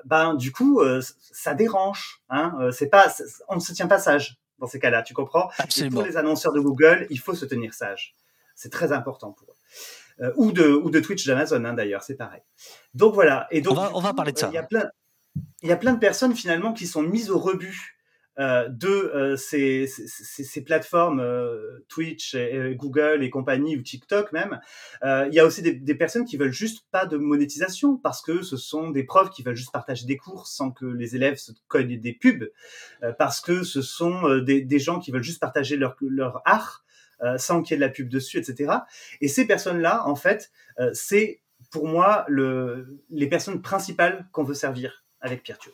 [0.05, 0.81] ben du coup,
[1.31, 1.90] ça dérange
[2.29, 3.13] Hein euh, c'est pas,
[3.47, 5.49] on ne se tient pas sage dans ces cas-là, tu comprends?
[5.57, 5.95] Absolument.
[5.95, 8.15] pour les annonceurs de Google, il faut se tenir sage.
[8.55, 9.55] C'est très important pour eux.
[10.21, 12.41] Euh, ou de ou de Twitch d'Amazon hein, d'ailleurs, c'est pareil.
[12.93, 13.47] Donc voilà.
[13.49, 14.49] Et donc on va, on va parler de ça.
[14.51, 14.89] Il y a plein,
[15.61, 18.00] il y a plein de personnes finalement qui sont mises au rebut euh,
[18.39, 24.59] de euh, ces, ces, ces, plateformes euh, Twitch, et, Google et compagnie ou TikTok même,
[25.03, 28.41] il y a aussi des, des, personnes qui veulent juste pas de monétisation parce que
[28.41, 31.51] ce sont des profs qui veulent juste partager des cours sans que les élèves se
[31.67, 32.49] cognent des pubs,
[33.17, 36.85] parce que ce sont des, des, gens qui veulent juste partager leur, leur art
[37.37, 38.73] sans qu'il y ait de la pub dessus, etc.
[39.19, 40.51] Et ces personnes-là, en fait,
[40.93, 45.73] c'est pour moi le, les personnes principales qu'on veut servir avec Peertube.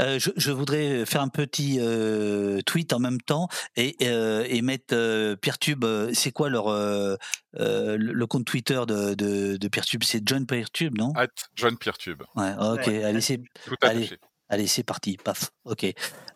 [0.00, 4.62] Euh, je, je, voudrais faire un petit euh, tweet en même temps et, euh, et
[4.62, 5.84] mettre euh, Peertube.
[6.12, 11.12] C'est quoi leur le compte Twitter de, de, de Peertube C'est John Peertube, non?
[11.14, 12.22] At John Peertube.
[12.34, 12.86] Ouais, ok.
[12.86, 13.04] Ouais.
[13.04, 13.40] Allez, c'est
[13.82, 14.10] allez,
[14.48, 15.16] allez c'est parti.
[15.16, 15.50] Paf.
[15.64, 15.86] Ok.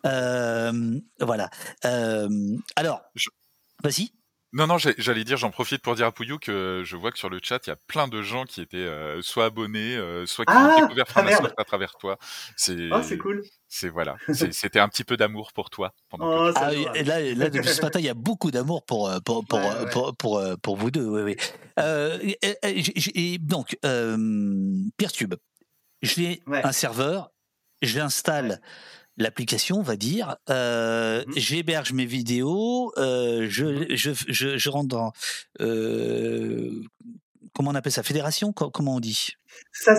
[0.03, 1.49] voilà.
[2.75, 3.29] alors, je...
[3.83, 4.11] vas-y.
[4.53, 7.29] Non, non, j'allais dire, j'en profite pour dire à Pouillou que je vois que sur
[7.29, 10.43] le chat, il y a plein de gens qui étaient euh, soit abonnés, euh, soit
[10.43, 12.17] qui ah, ont découvert Framasoft ah, à travers toi.
[12.57, 13.43] C'est oh, c'est cool.
[13.69, 14.17] C'est voilà,
[14.51, 15.93] c'était un petit peu d'amour pour toi.
[16.09, 19.09] Pendant oh, ah, et là, là, depuis ce matin, il y a beaucoup d'amour pour
[19.23, 20.13] pour pour, ouais, pour, ouais.
[20.17, 21.05] pour, pour, pour, vous deux.
[21.05, 21.37] Oui, oui.
[21.79, 23.77] Euh, et, et, et, donc,
[24.97, 25.35] Peertube,
[26.01, 26.61] j'ai ouais.
[26.65, 27.31] un serveur,
[27.81, 28.59] j'installe
[29.17, 30.37] l'application, on va dire.
[30.49, 31.33] Euh, mmh.
[31.35, 35.13] J'héberge mes vidéos, euh, je, je, je, je, rentre dans.
[35.59, 36.71] Euh,
[37.53, 39.35] comment on appelle ça Fédération Comment on dit?
[39.73, 39.95] Ça,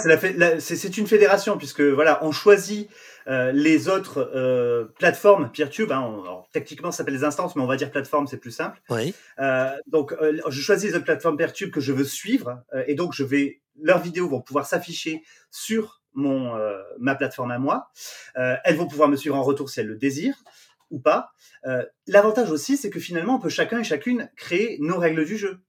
[0.58, 2.88] c'est une fédération, puisque voilà, on choisit
[3.28, 5.92] euh, les autres euh, plateformes PeerTube.
[5.92, 8.50] Hein, on, alors, techniquement, ça s'appelle les instances, mais on va dire plateforme, c'est plus
[8.50, 8.80] simple.
[8.90, 9.14] Oui.
[9.38, 13.24] Euh, donc, je choisis les autres plateformes PeerTube que je veux suivre, et donc je
[13.24, 13.60] vais.
[13.80, 17.90] Leurs vidéos vont pouvoir s'afficher sur mon euh, ma plateforme à moi.
[18.36, 20.42] Euh, elles vont pouvoir me suivre en retour si elles le désirent
[20.90, 21.32] ou pas.
[21.66, 25.36] Euh, L'avantage aussi, c'est que finalement, on peut chacun et chacune créer nos règles du
[25.36, 25.60] jeu.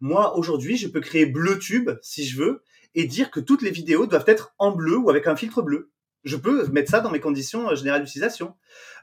[0.00, 2.62] Moi, aujourd'hui, je peux créer BleuTube si je veux
[2.94, 5.90] et dire que toutes les vidéos doivent être en bleu ou avec un filtre bleu.
[6.24, 8.54] Je peux mettre ça dans mes conditions générales d'utilisation.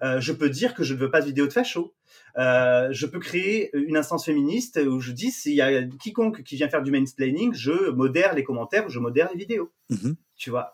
[0.02, 1.94] Je peux dire que je ne veux pas de vidéo de facho.
[2.38, 6.56] Euh, je peux créer une instance féministe où je dis s'il y a quiconque qui
[6.56, 9.72] vient faire du mansplaining, je modère les commentaires, je modère les vidéos.
[9.90, 10.14] Mmh.
[10.36, 10.74] Tu vois.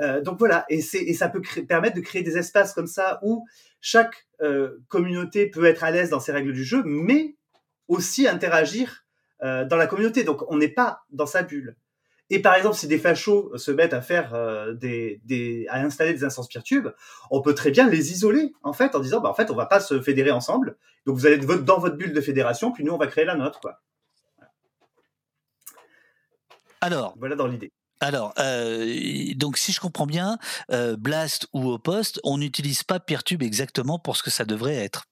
[0.00, 3.46] Euh, donc voilà, et, et ça peut permettre de créer des espaces comme ça où
[3.80, 7.36] chaque euh, communauté peut être à l'aise dans ses règles du jeu, mais
[7.88, 9.04] aussi interagir
[9.42, 10.24] euh, dans la communauté.
[10.24, 11.76] Donc on n'est pas dans sa bulle.
[12.28, 14.34] Et par exemple, si des fachos se mettent à faire
[14.74, 16.88] des, des, à installer des instances Peertube,
[17.30, 19.66] on peut très bien les isoler en fait en disant, bah en fait, on va
[19.66, 20.76] pas se fédérer ensemble.
[21.06, 23.36] Donc vous allez être dans votre bulle de fédération, puis nous on va créer la
[23.36, 23.80] nôtre, quoi.
[26.80, 27.72] Alors, voilà dans l'idée.
[28.00, 30.38] Alors, euh, donc si je comprends bien,
[30.70, 35.06] euh, Blast ou Opost, on n'utilise pas Peertube exactement pour ce que ça devrait être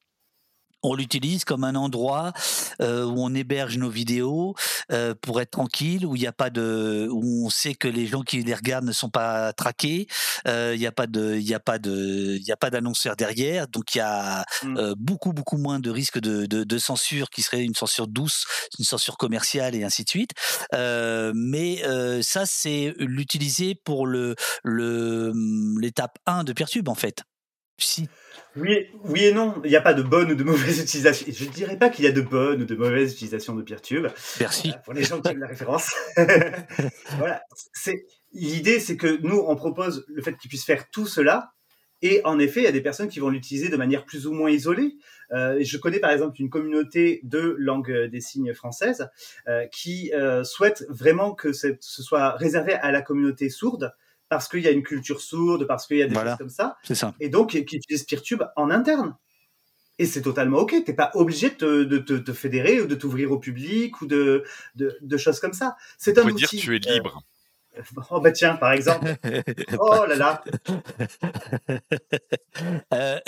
[0.84, 2.32] on l'utilise comme un endroit
[2.80, 4.54] euh, où on héberge nos vidéos
[4.92, 8.06] euh, pour être tranquille, où il n'y a pas de, où on sait que les
[8.06, 10.06] gens qui les regardent ne sont pas traqués.
[10.46, 13.68] Euh, il n'y a pas de, il a pas de, il a pas d'annonceur derrière,
[13.68, 14.76] donc il y a Mm.
[14.78, 18.44] euh, beaucoup beaucoup moins de risques de, de, de censure qui serait une censure douce,
[18.78, 20.30] une censure commerciale et ainsi de suite.
[20.74, 25.32] Euh, mais euh, ça c'est l'utiliser pour le le
[25.80, 27.22] l'étape 1 de Peertube en fait.
[27.78, 28.08] Si
[28.56, 29.60] Oui, oui et non.
[29.64, 31.26] Il n'y a pas de bonne ou de mauvaise utilisation.
[31.28, 34.06] Je ne dirais pas qu'il y a de bonne ou de mauvaise utilisation de Peertube.
[34.40, 34.68] Merci.
[34.68, 35.92] Voilà, pour les gens qui aiment la référence.
[37.18, 37.42] voilà.
[37.72, 41.52] C'est, l'idée, c'est que nous, on propose le fait qu'ils puissent faire tout cela.
[42.02, 44.32] Et en effet, il y a des personnes qui vont l'utiliser de manière plus ou
[44.32, 44.96] moins isolée.
[45.32, 49.08] Euh, je connais par exemple une communauté de langue des signes française
[49.48, 53.94] euh, qui euh, souhaite vraiment que ce soit réservé à la communauté sourde
[54.34, 56.32] parce qu'il y a une culture sourde, parce qu'il y a des voilà.
[56.32, 56.76] choses comme ça.
[56.82, 57.14] C'est ça.
[57.20, 59.14] Et donc, qui utilise Peertube en interne.
[60.00, 60.74] Et c'est totalement OK.
[60.84, 64.06] T'es pas obligé de te, de, te, de fédérer ou de t'ouvrir au public ou
[64.06, 64.42] de,
[64.74, 65.76] de, de choses comme ça.
[65.98, 66.34] C'est un outil.
[66.34, 67.22] dire que tu es libre.
[67.78, 69.14] Euh, oh bah tiens, par exemple.
[69.78, 70.42] oh là là.
[72.92, 73.20] euh,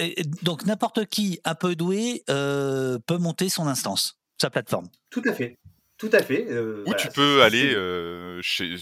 [0.43, 4.89] donc n'importe qui un peu doué euh, peut monter son instance, sa plateforme.
[5.10, 5.57] Tout à fait.
[5.99, 6.47] Tout à fait.
[6.50, 8.75] Euh, Ou tu peux aller euh, chez,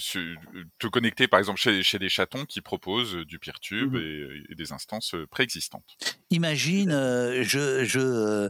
[0.80, 4.72] te connecter par exemple chez, chez, des chatons qui proposent du PeerTube mmh et, des
[4.72, 5.96] instances préexistantes.
[6.30, 8.48] Imagine, je, je,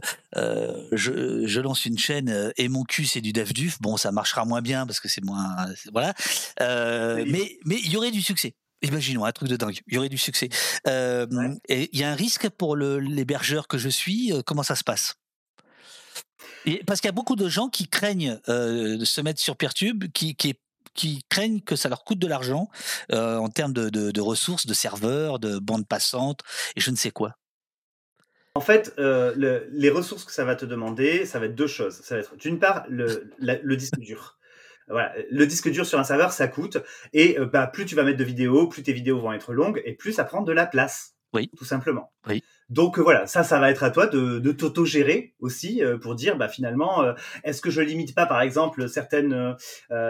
[0.91, 3.79] je, je, lance une chaîne et mon cul c'est du DevDuf.
[3.81, 5.55] Bon, ça marchera moins bien parce que c'est moins.
[5.91, 6.13] Voilà.
[6.59, 8.55] mais mais il y aurait du succès.
[8.81, 9.79] Imaginons un truc de dingue.
[9.87, 10.49] Il y aurait du succès.
[10.87, 14.31] Et il y a un risque pour l'hébergeur que je suis.
[14.45, 15.15] Comment ça se passe?
[16.85, 20.05] Parce qu'il y a beaucoup de gens qui craignent euh, de se mettre sur Peertube,
[20.11, 20.55] qui, qui,
[20.93, 22.69] qui craignent que ça leur coûte de l'argent
[23.11, 26.41] euh, en termes de, de, ressources, de serveurs, de bandes passantes
[26.75, 27.35] et je ne sais quoi.
[28.55, 31.99] En fait, euh, les ressources que ça va te demander, ça va être deux choses.
[32.01, 34.37] Ça va être d'une part le, le disque dur.
[34.87, 36.77] Voilà, le disque dur sur un serveur, ça coûte.
[37.11, 39.93] Et bah, plus tu vas mettre de vidéos, plus tes vidéos vont être longues et
[39.93, 41.15] plus ça prend de la place.
[41.33, 41.49] Oui.
[41.57, 42.13] Tout simplement.
[42.27, 42.43] Oui.
[42.69, 46.15] Donc euh, voilà, ça, ça va être à toi de, de t'auto-gérer aussi euh, pour
[46.15, 47.13] dire, bah finalement, euh,
[47.43, 49.55] est-ce que je limite pas, par exemple, certaines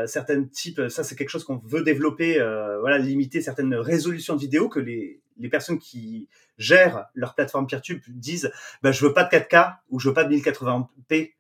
[0.06, 2.40] certaines types, ça c'est quelque chose qu'on veut développer,
[2.80, 8.01] voilà, limiter certaines résolutions de vidéos que les les personnes qui gèrent leur plateforme PeerTube
[8.08, 8.51] disent,
[8.82, 11.34] bah je veux pas de 4K ou je veux pas de 1080p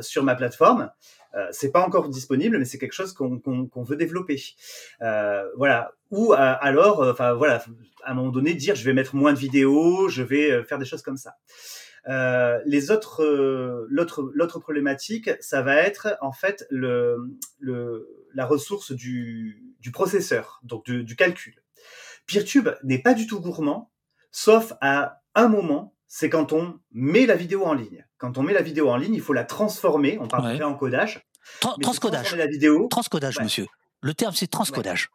[0.00, 0.90] sur ma plateforme.
[1.34, 4.42] Euh, c'est pas encore disponible, mais c'est quelque chose qu'on veut développer.
[5.02, 5.92] Euh, voilà.
[6.10, 7.62] Ou euh, alors, enfin voilà,
[8.04, 10.84] à un moment donné, dire je vais mettre moins de vidéos, je vais faire des
[10.84, 11.36] choses comme ça.
[12.66, 13.24] les autres,
[13.88, 17.18] l'autre, l'autre problématique, ça va être en fait le,
[17.58, 21.54] le la ressource du, du processeur, donc du, du calcul.
[22.26, 23.90] PeerTube n'est pas du tout gourmand,
[24.30, 28.04] sauf à un moment c'est quand on met la vidéo en ligne.
[28.20, 30.18] Quand on met la vidéo en ligne, il faut la transformer.
[30.20, 31.26] On parle de encodage.
[31.80, 32.36] transcodage.
[32.36, 32.86] La vidéo.
[32.88, 33.66] Transcodage, monsieur.
[34.02, 35.08] Le terme, c'est transcodage.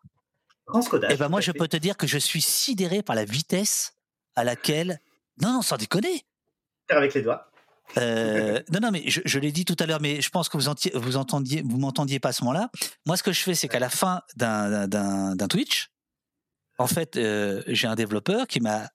[0.66, 1.12] Transcodage.
[1.12, 3.94] Et eh ben moi, je peux te dire que je suis sidéré par la vitesse
[4.36, 5.00] à laquelle.
[5.42, 6.24] Non, non, sans déconner.
[6.88, 7.52] Faire avec les doigts.
[7.98, 10.64] Euh, non, non, mais je, l'ai dit tout à l'heure, mais je pense que vous,
[10.94, 12.70] vous entendiez, vous m'entendiez pas à ce moment-là.
[13.06, 15.92] Moi, ce que je fais, c'est qu'à la fin d'un Twitch,
[16.78, 18.88] en fait, euh, j'ai un développeur qui m'a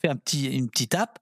[0.00, 1.18] fait un petit, une petite app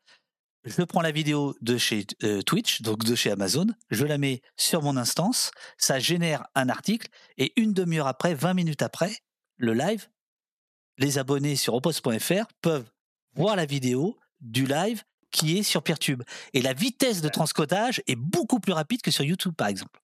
[0.65, 4.43] je prends la vidéo de chez euh, Twitch, donc de chez Amazon, je la mets
[4.57, 7.09] sur mon instance, ça génère un article,
[7.39, 9.17] et une demi-heure après, 20 minutes après,
[9.57, 10.09] le live,
[10.99, 12.91] les abonnés sur opost.fr peuvent
[13.35, 16.23] voir la vidéo du live qui est sur Peertube.
[16.53, 20.02] Et la vitesse de transcodage est beaucoup plus rapide que sur YouTube, par exemple.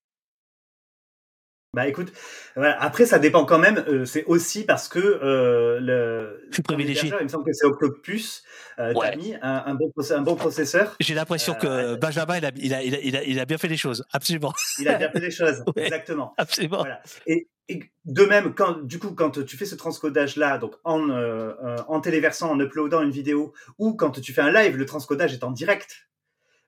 [1.75, 2.13] Bah écoute,
[2.57, 2.81] voilà.
[2.81, 3.85] après ça dépend quand même.
[3.89, 6.47] Euh, c'est aussi parce que euh, le.
[6.49, 7.13] Je suis privilégié.
[7.21, 8.43] Il me semble que c'est Octopus.
[8.79, 9.17] Euh, ouais.
[9.17, 10.97] mis un, un, bon, un bon processeur.
[11.01, 13.69] J'ai l'impression que euh, Benjamin il a, il, a, il, a, il, a, bien fait
[13.69, 14.55] les choses, absolument.
[14.79, 16.33] Il a bien fait les choses, exactement.
[16.39, 16.79] Absolument.
[16.79, 17.03] Voilà.
[17.27, 21.11] Et, et, de même, quand du coup quand tu fais ce transcodage là, donc en
[21.11, 21.53] euh,
[21.87, 25.45] en téléversant, en uploadant une vidéo, ou quand tu fais un live, le transcodage est
[25.45, 26.09] en direct.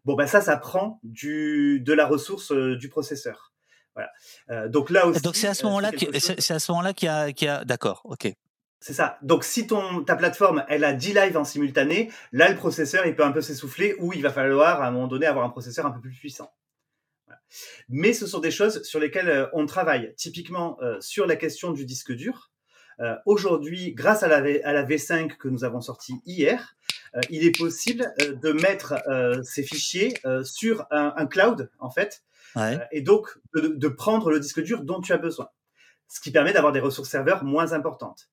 [0.04, 3.49] Bon ben ça, ça prend du de la ressource du processeur.
[3.94, 4.68] Voilà.
[4.68, 5.20] Donc là aussi.
[5.20, 7.64] Donc c'est à ce moment-là c'est à ce moment-là qu'il y a, qu'il y a...
[7.64, 8.32] d'accord, ok.
[8.80, 9.18] C'est ça.
[9.20, 13.14] Donc si ton ta plateforme elle a 10 lives en simultané, là le processeur il
[13.14, 15.84] peut un peu s'essouffler ou il va falloir à un moment donné avoir un processeur
[15.84, 16.50] un peu plus puissant.
[17.26, 17.42] Voilà.
[17.90, 20.14] Mais ce sont des choses sur lesquelles on travaille.
[20.16, 22.50] Typiquement euh, sur la question du disque dur.
[23.00, 26.74] Euh, Aujourd'hui, grâce à la, v, à la V5 que nous avons sorti hier,
[27.14, 28.94] euh, il est possible de mettre
[29.44, 32.22] ces fichiers sur un, un, cloud en fait
[32.56, 32.78] ouais.
[32.92, 35.48] et donc de, de, prendre le disque dur dont tu as besoin.
[36.08, 38.28] Ce qui permet d'avoir des ressources serveurs moins importantes.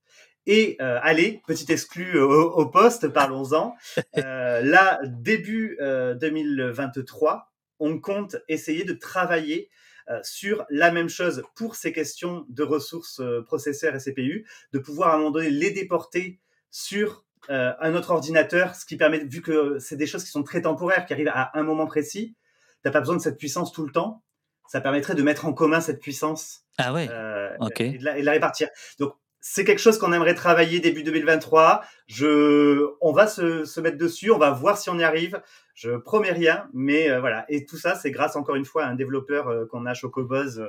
[0.48, 3.76] Et euh, allez, petit exclu au, au poste, parlons-en.
[4.18, 9.70] Euh, là, début euh, 2023, on compte essayer de travailler
[10.10, 14.80] euh, sur la même chose pour ces questions de ressources euh, processeurs et CPU, de
[14.80, 16.40] pouvoir à un moment donné les déporter
[16.72, 20.44] sur euh, un autre ordinateur, ce qui permet, vu que c'est des choses qui sont
[20.44, 22.38] très temporaires, qui arrivent à un moment précis,
[22.84, 24.24] t'as pas besoin de cette puissance tout le temps.
[24.68, 26.66] Ça permettrait de mettre en commun cette puissance.
[26.78, 27.08] Ah ouais.
[27.10, 27.56] Euh.
[27.80, 28.68] Et de, la, et de la répartir.
[29.00, 31.82] Donc c'est quelque chose qu'on aimerait travailler début 2023.
[32.08, 35.42] Je, on va se, se, mettre dessus, on va voir si on y arrive.
[35.74, 37.46] Je promets rien, mais euh, voilà.
[37.48, 40.60] Et tout ça, c'est grâce encore une fois à un développeur euh, qu'on a, Chocoboz,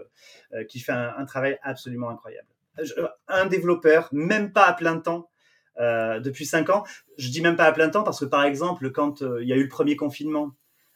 [0.52, 2.46] euh, qui fait un, un, travail absolument incroyable.
[2.80, 2.92] Je,
[3.26, 5.28] un développeur, même pas à plein temps,
[5.80, 6.82] euh, depuis cinq ans.
[7.18, 9.52] Je dis même pas à plein temps parce que par exemple, quand euh, il y
[9.52, 10.50] a eu le premier confinement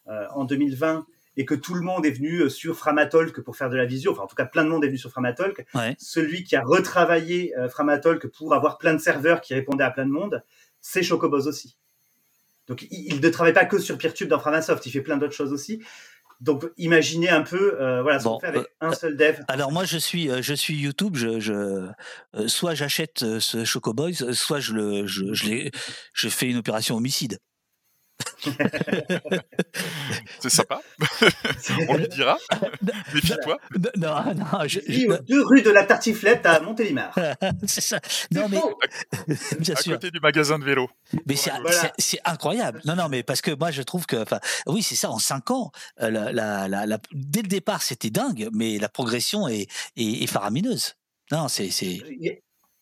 [0.06, 1.06] en 2020
[1.36, 4.22] et que tout le monde est venu sur Framatalk pour faire de la visio, enfin
[4.22, 5.96] en tout cas plein de monde est venu sur Framatalk, ouais.
[5.98, 10.04] celui qui a retravaillé euh, Framatalk pour avoir plein de serveurs qui répondaient à plein
[10.04, 10.42] de monde,
[10.80, 11.78] c'est Chocoboz aussi.
[12.66, 15.34] Donc il, il, ne travaille pas que sur Peertube dans Framasoft, il fait plein d'autres
[15.34, 15.82] choses aussi.
[16.40, 19.36] Donc imaginez un peu, euh, voilà, ce bon, qu'on fait avec euh, un seul dev.
[19.46, 24.58] Alors moi je suis, je suis YouTube, je, je euh, soit j'achète ce Chocoboz, soit
[24.58, 25.70] je le, je, je,
[26.12, 27.38] je fais une opération homicide.
[30.40, 30.80] C'est sympa.
[31.88, 32.38] On lui dira.
[33.14, 33.58] Méfie-toi.
[33.96, 34.80] Non, non, je,
[35.26, 37.14] deux rue de la Tartiflette à Montélimar.
[37.66, 38.00] c'est ça.
[38.30, 38.58] Non, mais
[39.60, 40.88] bien à côté du magasin de vélo.
[41.26, 42.80] Mais c'est incroyable.
[42.84, 45.10] Non, non, mais parce que moi, je trouve que, enfin, oui, c'est ça.
[45.10, 46.32] En cinq ans, euh, la,
[46.68, 50.94] la, la, dès le départ, c'était dingue, mais la progression est, est, est faramineuse.
[51.30, 51.70] Non, c'est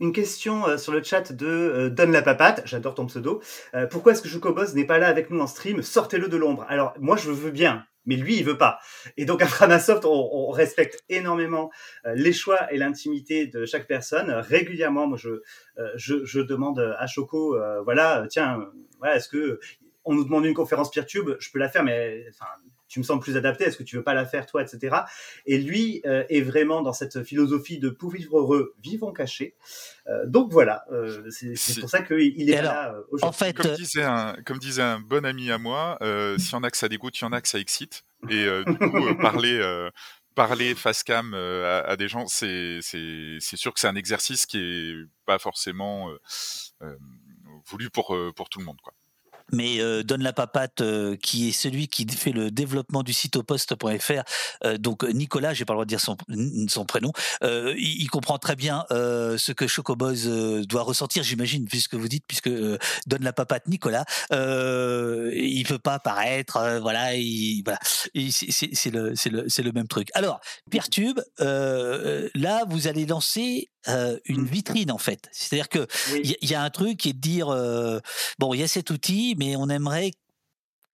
[0.01, 3.41] une question euh, sur le chat de euh, Donne la papate, j'adore ton pseudo.
[3.75, 5.83] Euh, pourquoi est-ce que Chocoboss n'est pas là avec nous en stream?
[5.83, 6.65] Sortez-le de l'ombre.
[6.69, 8.79] Alors moi je veux bien, mais lui il veut pas.
[9.19, 11.71] Et donc à Framasoft, on, respecte énormément
[12.15, 14.31] les choix et l'intimité de chaque personne.
[14.31, 15.43] Régulièrement, moi je
[15.97, 18.59] je, demande à Choco, voilà, tiens,
[19.07, 19.61] est-ce que
[20.05, 22.27] on nous demande une conférence PeerTube, je peux la faire, mais
[22.91, 24.97] tu me sembles plus adapté, est-ce que tu veux pas la faire toi, etc.
[25.47, 29.55] Et lui euh, est vraiment dans cette philosophie de pour vivre heureux, vivons cachés.
[30.09, 33.29] Euh, donc voilà, euh, c'est pour ça qu'il est là aujourd'hui.
[33.29, 35.99] En fait, comme disait, un, comme disait un bon ami à moi,
[36.39, 38.03] s'il y en a que ça dégoûte, il y en a que ça excite.
[38.29, 39.89] Et du coup, parler
[40.35, 44.95] parler face cam à, des gens, c'est sûr que c'est un exercice qui est
[45.27, 46.11] pas forcément
[47.67, 48.79] voulu pour, pour tout le monde.
[48.83, 48.95] Quoi
[49.53, 53.37] mais euh, Donne la papate, euh, qui est celui qui fait le développement du site
[53.37, 54.23] oposte.fr,
[54.65, 56.17] euh, donc Nicolas, j'ai pas le droit de dire son,
[56.69, 57.13] son prénom,
[57.43, 60.27] euh, il, il, comprend très bien euh, ce que Chocoboz
[60.67, 66.79] doit ressentir, j'imagine, puisque vous dites, puisque Donne la papate Nicolas, il peut pas paraître,
[66.81, 70.09] voilà, il, voilà, c'est le, le, le même truc.
[70.15, 74.45] Alors, Piertube, là, vous allez lancer une mmh.
[74.45, 75.29] vitrine en fait.
[75.33, 75.87] C'est-à-dire que
[76.23, 77.47] il y, a un truc qui est de dire
[78.39, 80.13] bon, il y a cet outil, mais on aimerait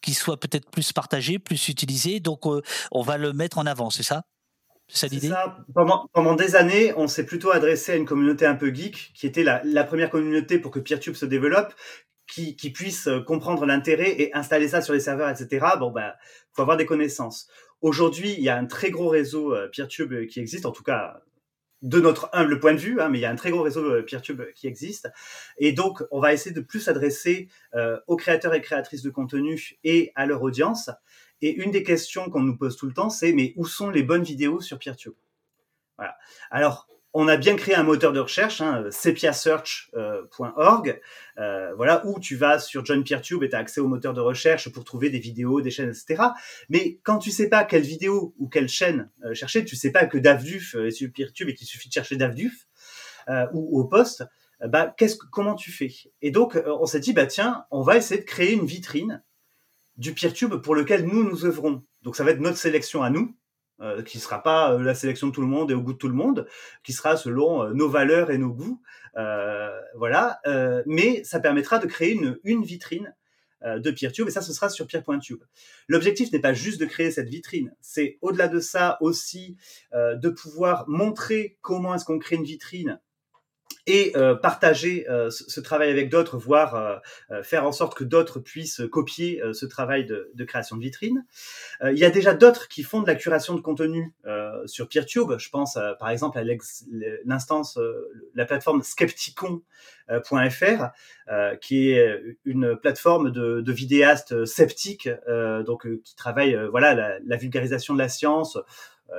[0.02, 4.02] qu'il soit peut-être plus partagé, plus utilisé, donc on va le mettre en avant, c'est
[4.02, 4.22] ça?
[4.88, 5.32] C'est ça l'idée?
[5.74, 9.26] pendant, pendant, des années, on s'est plutôt adressé à une communauté un peu geek, qui
[9.26, 11.74] était la, la première communauté pour que PeerTube se développe,
[12.28, 15.66] qui, qui puisse comprendre l'intérêt et installer ça sur les serveurs, etc.
[15.78, 16.12] Bon, ben,
[16.52, 17.48] faut avoir des connaissances.
[17.80, 21.20] Aujourd'hui, il y a un très gros réseau PeerTube qui existe, en tout cas
[21.82, 23.84] de notre humble point de vue, hein, mais il y a un très gros réseau
[23.84, 25.08] euh, PeerTube qui existe.
[25.58, 29.78] Et donc, on va essayer de plus s'adresser euh, aux créateurs et créatrices de contenu
[29.84, 30.90] et à leur audience.
[31.42, 34.02] Et une des questions qu'on nous pose tout le temps, c'est mais où sont les
[34.02, 35.14] bonnes vidéos sur PeerTube?
[35.98, 36.16] Voilà.
[36.50, 36.88] Alors,
[37.18, 41.00] on a bien créé un moteur de recherche, hein, sepiasearch.org,
[41.38, 44.20] euh, voilà, où tu vas sur John PeerTube et tu as accès au moteur de
[44.20, 46.24] recherche pour trouver des vidéos, des chaînes, etc.
[46.68, 50.04] Mais quand tu sais pas quelle vidéo ou quelle chaîne euh, chercher, tu sais pas
[50.04, 52.66] que DavDuf est sur PeerTube et qu'il suffit de chercher DavDuf
[53.30, 54.22] euh, ou au poste,
[54.68, 55.90] bah, qu'est-ce, comment tu fais?
[56.20, 59.24] Et donc, on s'est dit, bah tiens, on va essayer de créer une vitrine
[59.96, 61.82] du PeerTube pour lequel nous nous œuvrons.
[62.02, 63.34] Donc, ça va être notre sélection à nous,
[63.82, 65.98] euh, qui sera pas euh, la sélection de tout le monde et au goût de
[65.98, 66.46] tout le monde,
[66.82, 68.80] qui sera selon euh, nos valeurs et nos goûts,
[69.94, 70.40] voilà.
[70.86, 73.14] mais ça permettra de créer une, une vitrine
[73.62, 75.42] de PeerTube et ça ce sera sur Peer.tube.
[75.88, 79.56] L'objectif n'est pas juste de créer cette vitrine, c'est au-delà de ça aussi
[79.94, 83.00] de pouvoir montrer comment est-ce qu'on crée une vitrine
[83.86, 88.40] et euh, partager euh, ce, travail avec d'autres, voire euh, faire en sorte que d'autres
[88.40, 91.24] puissent copier ce travail de, de, création de vitrine.
[91.84, 94.12] il y a déjà d'autres qui font de la curation de contenu
[94.66, 95.38] sur PeerTube.
[95.38, 96.44] Je pense par exemple à
[97.24, 97.78] l'instance,
[98.34, 100.84] la plateforme skepticon.fr,
[101.60, 105.08] qui est une plateforme de, de vidéastes sceptiques,
[105.64, 108.62] donc qui travaille voilà la, la vulgarisation de la science euh,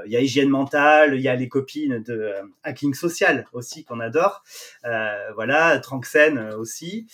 [0.05, 3.83] il y a hygiène mentale, il y a les copines de euh, hacking social aussi
[3.83, 4.43] qu'on adore.
[4.85, 7.07] Euh, voilà, Tranxen aussi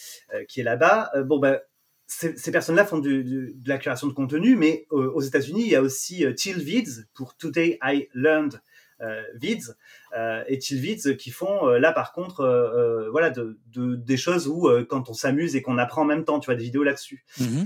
[0.48, 1.12] qui est là-bas.
[1.26, 1.60] bon ben
[2.06, 5.70] ces, ces personnes-là font du, du, de la création de contenu, mais aux États-Unis, il
[5.70, 8.62] y a aussi euh, Vids pour Today I Learned
[9.02, 9.74] euh, Vids
[10.16, 15.10] euh, et Vids qui font là par contre voilà de, de, des choses où quand
[15.10, 17.26] on s'amuse et qu'on apprend en même temps, tu vois des vidéos là-dessus.
[17.40, 17.64] Mm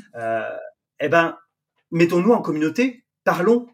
[1.00, 1.38] eh ben
[1.92, 3.68] mettons-nous en communauté, parlons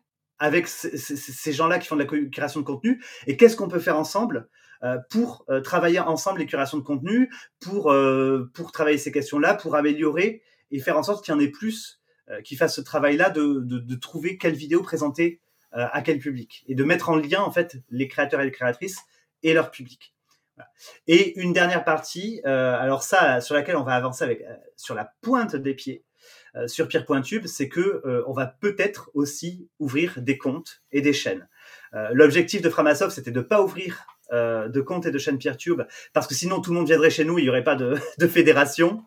[0.43, 3.97] avec ces gens-là qui font de la création de contenu et qu'est-ce qu'on peut faire
[3.97, 4.49] ensemble
[4.83, 7.31] euh, pour euh, travailler ensemble les créations de contenu,
[7.61, 10.41] pour, euh, pour travailler ces questions-là, pour améliorer
[10.71, 12.01] et faire en sorte qu'il y en ait plus
[12.45, 15.41] qui fassent ce travail-là de, de, de, trouver quelle vidéo présenter
[15.71, 18.99] à quel public et de mettre en lien en fait les créateurs et les créatrices
[19.43, 20.15] et leur public.
[21.05, 24.41] Et une dernière partie, alors ça sur laquelle on va avancer avec
[24.77, 26.05] sur la pointe des pieds,
[26.67, 31.47] sur Pierre.tube, c'est que euh, on va peut-être aussi ouvrir des comptes et des chaînes.
[31.93, 36.25] Euh, l'objectif de Framasoft, c'était de pas ouvrir de comptes et de chaînes PeerTube, parce
[36.25, 39.03] que sinon tout le monde viendrait chez nous, il y aurait pas de, de fédération.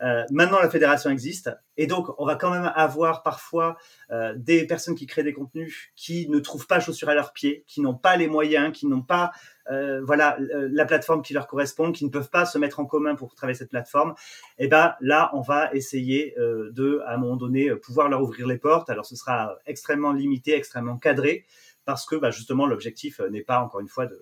[0.00, 3.76] Euh, maintenant, la fédération existe, et donc on va quand même avoir parfois
[4.10, 7.64] euh, des personnes qui créent des contenus qui ne trouvent pas chaussures à leurs pieds,
[7.66, 9.32] qui n'ont pas les moyens, qui n'ont pas
[9.70, 13.14] euh, voilà la plateforme qui leur correspond, qui ne peuvent pas se mettre en commun
[13.14, 14.14] pour travailler cette plateforme,
[14.58, 18.46] et eh ben là on va essayer de à un moment donné pouvoir leur ouvrir
[18.46, 18.90] les portes.
[18.90, 21.44] Alors ce sera extrêmement limité, extrêmement cadré
[21.84, 24.20] parce que bah, justement l'objectif n'est pas encore une fois de,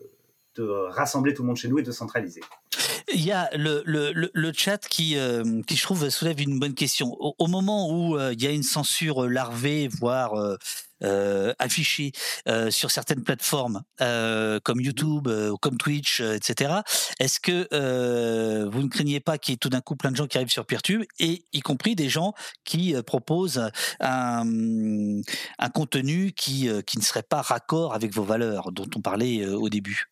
[0.57, 2.41] de rassembler tout le monde chez nous et de centraliser.
[3.15, 6.75] Il y a le, le, le, chat qui, euh, qui, je trouve, soulève une bonne
[6.75, 7.17] question.
[7.20, 10.35] Au, moment où euh, il y a une censure larvée, voire
[11.05, 12.10] euh, affichée
[12.70, 15.28] sur certaines plateformes comme YouTube,
[15.60, 16.81] comme Twitch, etc.,
[17.20, 17.68] est-ce que
[18.65, 20.51] vous ne craignez pas qu'il y ait tout d'un coup plein de gens qui arrivent
[20.51, 23.70] sur Peertube, et y compris des gens qui proposent
[24.01, 24.44] un,
[25.59, 29.68] un contenu qui, qui ne serait pas raccord avec vos valeurs dont on parlait au
[29.68, 30.09] début?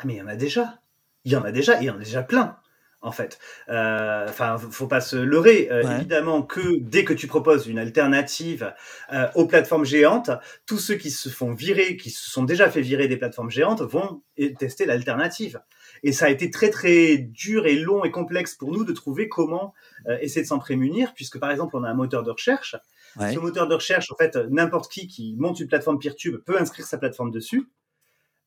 [0.00, 0.80] Ah, mais il y en a déjà.
[1.24, 2.56] Il y en a déjà, il y en a déjà plein,
[3.02, 3.38] en fait.
[3.68, 5.68] Euh, enfin, faut pas se leurrer.
[5.70, 8.72] Euh, évidemment que dès que tu proposes une alternative
[9.12, 10.30] euh, aux plateformes géantes,
[10.64, 13.82] tous ceux qui se font virer, qui se sont déjà fait virer des plateformes géantes,
[13.82, 14.22] vont
[14.58, 15.60] tester l'alternative.
[16.02, 19.28] Et ça a été très très dur et long et complexe pour nous de trouver
[19.28, 19.74] comment
[20.22, 22.76] essayer de s'en prémunir, puisque par exemple on a un moteur de recherche.
[23.18, 26.86] Ce moteur de recherche, en fait, n'importe qui qui monte une plateforme PeerTube peut inscrire
[26.86, 27.68] sa plateforme dessus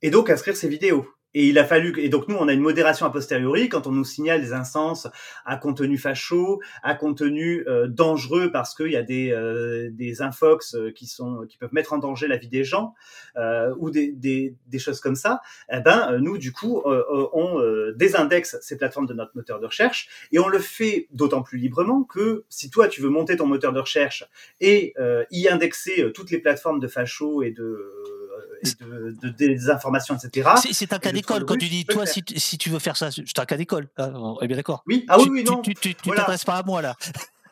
[0.02, 1.08] et donc inscrire ses vidéos.
[1.36, 3.92] Et il a fallu et donc nous on a une modération a posteriori quand on
[3.92, 5.08] nous signale des instances
[5.46, 10.76] à contenu facho, à contenu euh, dangereux parce qu'il y a des euh, des infox
[10.76, 12.94] euh, qui sont qui peuvent mettre en danger la vie des gens
[13.38, 15.42] euh, ou des, des, des choses comme ça.
[15.72, 17.60] Eh ben nous du coup on
[17.96, 22.04] désindexe ces plateformes de notre moteur de recherche et on le fait d'autant plus librement
[22.04, 24.26] que si toi tu veux monter ton moteur de recherche
[24.62, 24.94] et
[25.32, 28.23] y indexer toutes les plateformes de facho et de
[28.64, 30.50] de, des informations, etc.
[30.72, 33.40] C'est un cas d'école quand tu dis, toi, si, si, tu veux faire ça, c'est
[33.40, 33.88] un cas d'école.
[33.98, 34.84] Ah, on est bien d'accord.
[34.88, 35.62] Oui, ah oui, oui, non.
[35.62, 36.96] Tu tu, t'adresses pas à moi là.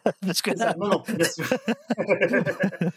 [0.25, 1.45] Parce que Non, non, bien sûr.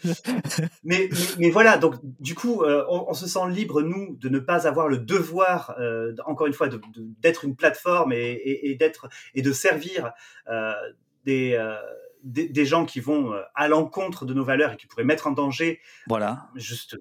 [0.83, 4.67] mais, mais, voilà, donc du coup, euh, on, se sent libre, nous, de ne pas
[4.67, 9.51] avoir le devoir, euh, encore une fois, d'être une plateforme et, et, d'être et de
[9.51, 10.11] servir
[10.49, 10.73] euh,
[11.25, 11.59] des,
[12.23, 15.31] des, des, gens qui vont à l'encontre de nos valeurs et qui pourraient mettre en
[15.31, 16.49] danger voilà.
[16.55, 16.97] juste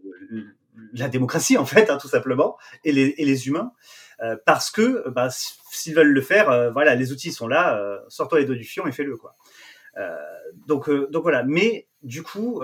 [0.93, 3.73] la démocratie en fait, hein, tout simplement, et les, et les humains,
[4.23, 7.99] euh, parce que bah, s'ils veulent le faire, euh, voilà, les outils sont là, euh,
[8.09, 9.37] sors-toi les doigts du fion et fais-le quoi.
[9.97, 10.17] Euh,
[10.67, 11.43] donc, donc voilà.
[11.45, 12.63] Mais du coup,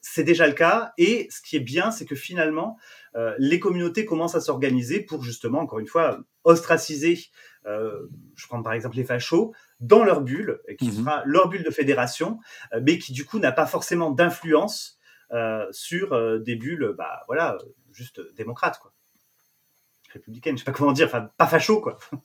[0.00, 2.78] c'est déjà le cas, et ce qui est bien, c'est que finalement,
[3.38, 7.18] les communautés commencent à s'organiser pour justement, encore une fois, ostraciser.
[7.64, 11.70] je prends par exemple les fachos dans leur bulle, qui mmh sera leur bulle de
[11.70, 12.40] fédération,
[12.80, 15.01] mais qui du coup n'a pas forcément d'influence euh,
[15.70, 17.58] sur euh, des bulles, bah voilà,
[17.92, 18.92] juste démocrates, quoi.
[20.12, 21.98] Républicaines, je sais pas comment dire, enfin, pas facho, quoi.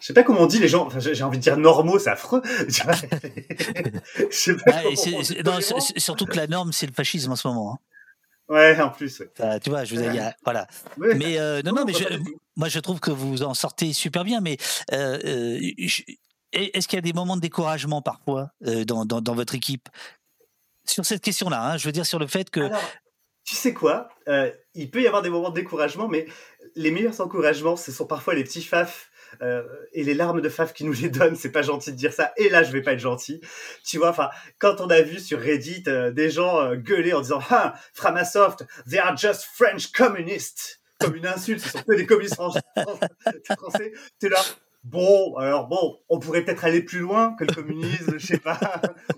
[0.00, 0.86] Je sais pas comment on dit les gens.
[0.88, 2.42] Enfin, j'ai envie de dire normaux, c'est affreux.
[2.68, 2.72] je
[4.32, 5.60] sais pas
[5.96, 7.74] surtout que la norme, c'est le fascisme en ce moment.
[7.74, 7.78] Hein.
[8.52, 9.22] Ouais, en plus.
[9.62, 10.66] tu vois, je vous ai, voilà.
[10.96, 11.92] Mais euh, non, non, mais
[12.56, 14.40] moi je trouve que vous en sortez super bien.
[14.40, 14.56] Mais
[14.90, 19.88] est-ce qu'il y a des moments de découragement parfois dans, dans, dans, votre équipe
[20.84, 21.72] sur cette question-là.
[21.72, 22.68] Hein, je veux dire sur le fait que.
[23.44, 26.26] tu sais quoi euh, Il peut y avoir des moments de découragement, mais
[26.74, 29.62] les meilleurs encouragements, ce sont parfois les petits faf euh,
[29.92, 31.36] et les larmes de faf qui nous les donnent.
[31.36, 32.32] C'est pas gentil de dire ça.
[32.36, 33.40] Et là, je vais pas être gentil.
[33.84, 37.40] Tu vois, enfin, quand on a vu sur Reddit euh, des gens gueuler en disant
[37.50, 42.36] ah, Framasoft, they are just French communists comme une insulte, ce sont que des communistes
[42.36, 43.92] français.
[44.18, 44.40] T'es là,
[44.84, 48.58] Bon, alors bon, on pourrait peut-être aller plus loin que le communisme, je sais pas,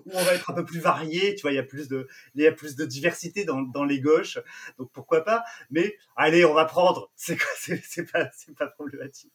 [0.04, 2.06] où on va être un peu plus varié, tu vois, il y a plus de,
[2.34, 4.38] il y a plus de diversité dans, dans les gauches,
[4.78, 5.42] donc pourquoi pas.
[5.70, 9.32] Mais allez, on va prendre, c'est c'est pas, c'est pas problématique.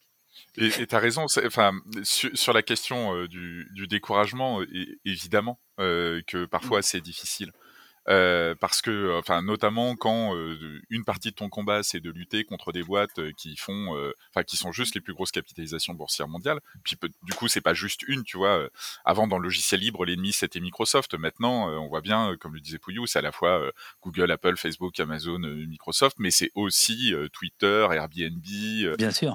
[0.58, 4.61] Et tu as raison, enfin, sur, la question euh, du, du, découragement,
[5.06, 7.51] évidemment euh, que parfois c'est difficile.
[8.09, 12.43] Euh, parce que, enfin, notamment quand euh, une partie de ton combat c'est de lutter
[12.43, 13.89] contre des boîtes euh, qui font,
[14.31, 16.59] enfin, qui sont juste les plus grosses capitalisations boursières mondiales.
[16.83, 18.67] Puis du coup, c'est pas juste une, tu vois.
[19.05, 21.13] avant, dans le logiciel libre, l'ennemi c'était Microsoft.
[21.13, 23.71] Maintenant, on voit bien, comme le disait Pouillou, c'est à la fois
[24.01, 28.45] Google, Apple, Facebook, Amazon, Microsoft, mais c'est aussi Twitter, Airbnb,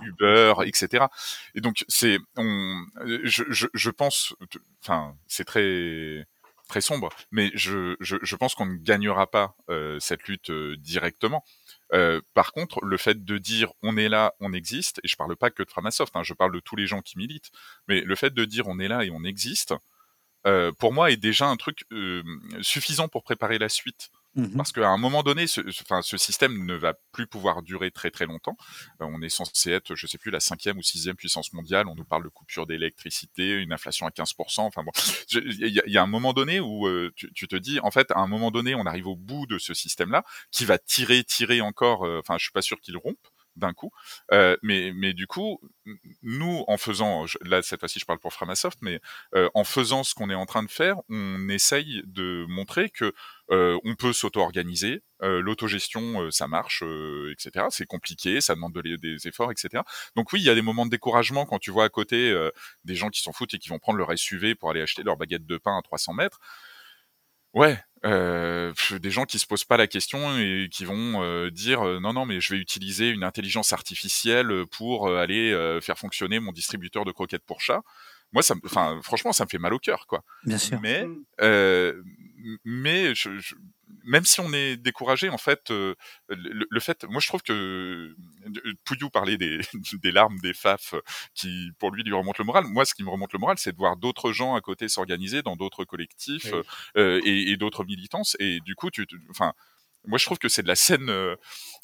[0.03, 1.07] Uber, etc.
[1.55, 2.85] Et donc, c'est, on,
[3.23, 4.35] je, je, je pense,
[4.81, 6.27] enfin, c'est très
[6.75, 11.45] très sombre, mais je, je, pense qu'on ne gagnera pas euh, cette lutte euh, directement.
[11.93, 15.37] Euh, par contre, le fait de dire on est là, on existe, et je parle
[15.37, 17.53] pas que de Framasoft, hein, je parle de tous les gens qui militent,
[17.87, 19.73] mais le fait de dire on est là et on existe,
[20.81, 21.85] pour moi est déjà un truc
[22.61, 24.11] suffisant pour préparer la suite.
[24.37, 27.93] Mmh Parce qu'à un moment donné, ce, enfin, ce système ne va plus pouvoir durer
[27.93, 28.57] très très longtemps.
[29.01, 31.87] Euh, on est censé être, je sais plus, la cinquième ou sixième puissance mondiale.
[31.89, 34.61] On nous parle de coupure d'électricité, une inflation à 15%.
[34.63, 34.91] Enfin bon,
[35.33, 38.27] il y, a un moment donné où euh, tu, te dis, en fait, à un
[38.27, 42.05] moment donné, on arrive au bout de ce système-là, qui va tirer, tirer encore.
[42.05, 43.19] Euh, enfin, je suis pas sûr qu'il rompe
[43.55, 43.93] d'un coup.
[44.33, 45.61] Euh, mais, mais du coup,
[46.23, 49.01] nous, en faisant, là cette fois-ci je parle pour Framasoft, mais
[49.55, 53.15] en faisant ce qu'on est en train de faire, on essaye de montrer que
[53.51, 56.83] on peut s'auto-organiser, euh, l'autogestion euh, ça marche,
[57.33, 57.67] etc.
[57.71, 59.83] C'est compliqué, ça demande de, des efforts, etc.
[60.17, 62.35] Donc oui, il y a des moments de découragement quand tu vois à côté
[62.85, 65.17] des gens qui s'en foutent et qui vont prendre leur SUV pour aller acheter leur
[65.17, 66.41] baguette de pain à 300 mètres.
[67.53, 72.27] Ouais, des gens qui se posent pas la question et qui vont dire non non
[72.27, 77.45] mais je vais utiliser une intelligence artificielle pour aller faire fonctionner mon distributeur de croquettes
[77.45, 77.83] pour chat.
[78.35, 80.23] Moi ça, enfin franchement ça me fait mal au cœur quoi.
[80.45, 80.79] Bien sûr.
[80.83, 81.07] Mais
[82.65, 83.55] mais je, je,
[84.05, 85.95] même si on est découragé, en fait, euh,
[86.29, 88.15] le, le, fait, moi je trouve que
[88.85, 89.61] Pouillou parlait des,
[90.03, 90.95] des larmes des FAF
[91.35, 92.65] qui, pour lui, lui remontent le moral.
[92.65, 95.43] Moi, ce qui me remonte le moral, c'est de voir d'autres gens à côté s'organiser
[95.43, 96.61] dans d'autres collectifs oui.
[96.99, 98.37] euh, et, et d'autres militances.
[98.39, 99.55] Et du coup, tu, enfin,
[100.07, 101.37] moi je trouve que c'est de la scène euh,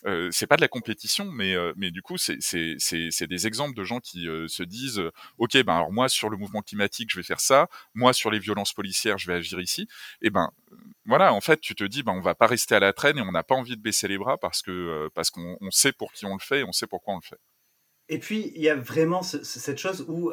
[0.07, 3.85] euh, c'est pas de la compétition mais euh, mais du coup c'est des exemples de
[3.85, 5.03] gens qui se disent
[5.39, 7.69] ok ben alors moi sur le mouvement climatique je vais faire ça.
[7.95, 9.89] Moi sur les violences policières je vais agir ici.
[10.23, 10.51] Et ben
[11.05, 13.23] voilà en fait tu te dis ben on va pas rester à la traîne et
[13.23, 16.13] on n'a pas envie de baisser les bras parce que parce qu'on on sait pour
[16.13, 17.41] qui on le fait et on sait pourquoi on le fait.
[18.13, 20.33] Et puis, il y a vraiment ce, cette chose où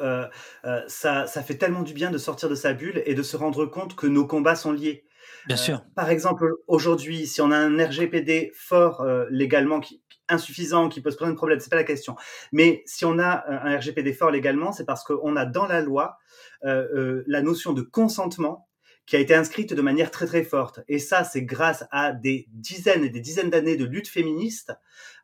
[0.87, 3.67] ça, ça fait tellement du bien de sortir de sa bulle et de se rendre
[3.67, 5.07] compte que nos combats sont liés.
[5.47, 5.75] Bien sûr.
[5.75, 11.01] Euh, par exemple, aujourd'hui, si on a un RGPD fort euh, légalement, qui, insuffisant, qui
[11.01, 12.15] pose plein de problèmes, c'est pas la question.
[12.51, 16.17] Mais si on a un RGPD fort légalement, c'est parce qu'on a dans la loi
[16.65, 18.67] euh, la notion de consentement
[19.07, 20.81] qui a été inscrite de manière très très forte.
[20.87, 24.73] Et ça, c'est grâce à des dizaines et des dizaines d'années de lutte féministe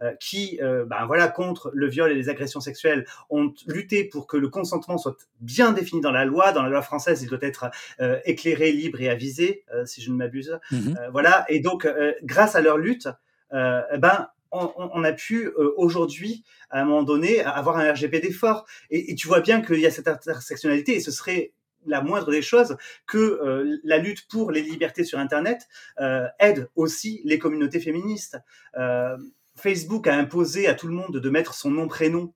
[0.02, 4.26] euh, qui, euh, ben voilà, contre le viol et les agressions sexuelles, ont lutté pour
[4.26, 6.54] que le consentement soit bien défini dans la loi.
[6.54, 10.12] Dans la loi française, il doit être euh, éclairé, libre et avisé, euh, si je
[10.12, 10.60] ne m'abuse.
[10.72, 10.96] Mmh.
[11.12, 11.46] voilà.
[11.50, 13.10] Et donc, euh, grâce à leur lutte,
[13.52, 18.66] ben on, a pu euh, aujourd'hui, à un moment donné, avoir un RGPD fort.
[18.90, 21.54] Et tu vois bien qu'il y a cette intersectionnalité, et ce serait
[21.86, 25.68] la moindre des choses que euh, la lutte pour les libertés sur Internet
[26.00, 28.38] euh, aide aussi les communautés féministes.
[28.78, 29.18] Euh,
[29.56, 32.34] Facebook a imposé à tout le monde de mettre son nom prénom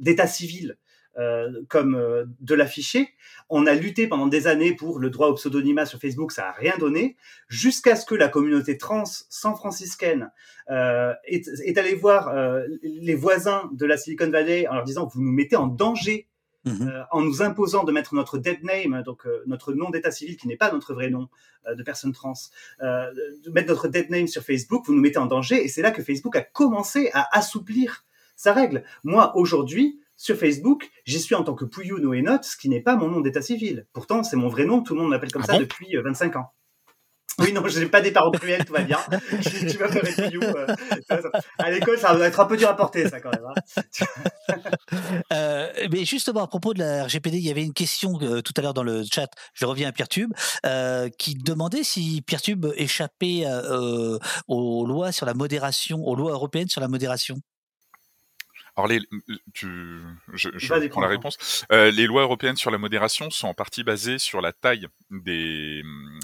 [0.00, 0.78] d'état civil
[1.68, 3.10] comme de l'afficher.
[3.50, 6.52] On a lutté pendant des années pour le droit au pseudonymat sur Facebook, ça a
[6.52, 7.18] rien donné,
[7.48, 10.30] jusqu'à ce que la communauté trans san-franciscaine
[10.70, 12.34] est, est allée voir
[12.82, 16.26] les voisins de la Silicon Valley en leur disant vous nous mettez en danger
[16.64, 16.88] Mmh.
[16.88, 20.36] Euh, en nous imposant de mettre notre dead name, donc euh, notre nom d'état civil
[20.36, 21.28] qui n'est pas notre vrai nom
[21.66, 22.34] euh, de personne trans,
[22.80, 25.64] de mettre notre dead name sur Facebook, vous nous mettez en danger.
[25.64, 28.04] Et c'est là que Facebook a commencé à assouplir
[28.36, 28.84] sa règle.
[29.02, 32.94] Moi, aujourd'hui, sur Facebook, j'y suis en tant que Pouillou Noénote, ce qui n'est pas
[32.94, 33.86] mon nom d'état civil.
[33.92, 35.60] Pourtant, c'est mon vrai nom, tout le monde m'appelle comme ah ça bon?
[35.60, 36.52] depuis 25 ans.
[37.42, 38.98] Oui, non, je n'ai pas des parents cruels, tout va bien.
[39.42, 43.08] tu vas faire les euh, À l'école, ça va être un peu dur à porter,
[43.08, 43.46] ça, quand même.
[43.46, 43.82] Hein.
[45.32, 48.52] euh, mais justement, à propos de la RGPD, il y avait une question euh, tout
[48.56, 50.32] à l'heure dans le chat, je reviens à Piertube,
[50.66, 56.68] euh, qui demandait si Piertube échappait euh, aux lois sur la modération, aux lois européennes
[56.68, 57.36] sur la modération.
[58.76, 59.00] Alors, les,
[59.52, 60.00] tu,
[60.32, 61.66] je, je prends la réponse.
[61.72, 65.82] Euh, les lois européennes sur la modération sont en partie basées sur la taille des,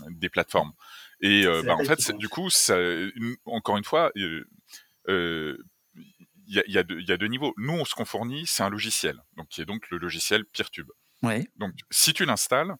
[0.08, 0.72] des plateformes.
[1.20, 4.44] Et euh, bah, en fait, du coup, ça, une, encore une fois, il
[5.08, 5.56] euh,
[6.46, 7.54] y, a, y, a deux, y a deux niveaux.
[7.56, 10.88] Nous, ce qu'on fournit, c'est un logiciel, donc qui est donc le logiciel PeerTube.
[11.22, 11.48] Ouais.
[11.56, 12.74] Donc, si tu l'installes,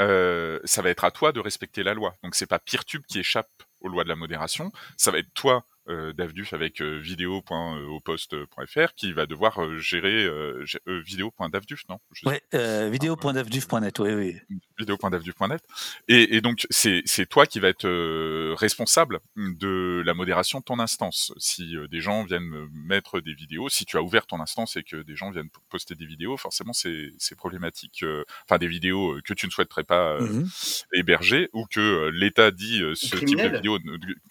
[0.00, 2.16] euh, ça va être à toi de respecter la loi.
[2.22, 5.66] Donc, c'est pas PeerTube qui échappe aux lois de la modération, ça va être toi
[5.88, 11.98] euh, d'Avduf avec euh, vidéo.aupost.fr qui va devoir euh, gérer euh, euh, vidéo.davduf, non?
[12.12, 14.36] Je Ouais, euh, vidéo.davduf.net, oui, oui.
[14.78, 15.62] Vidéo.davduf.net.
[16.08, 20.78] Et, et, donc, c'est toi qui va être euh, responsable de la modération de ton
[20.78, 21.32] instance.
[21.38, 25.02] Si des gens viennent mettre des vidéos, si tu as ouvert ton instance et que
[25.02, 28.04] des gens viennent poster des vidéos, forcément, c'est problématique.
[28.44, 30.48] Enfin, des vidéos que tu ne souhaiterais pas mmh.
[30.94, 33.78] héberger ou que l'État dit ce type de vidéo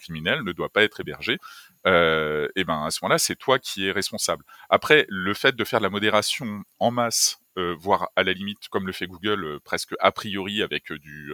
[0.00, 1.38] criminel ne doit pas être hébergé
[1.86, 4.44] euh, et ben à ce moment-là, c'est toi qui es responsable.
[4.70, 8.86] Après, le fait de faire de la modération en masse voire à la limite, comme
[8.86, 11.32] le fait Google, euh, presque a priori avec euh, du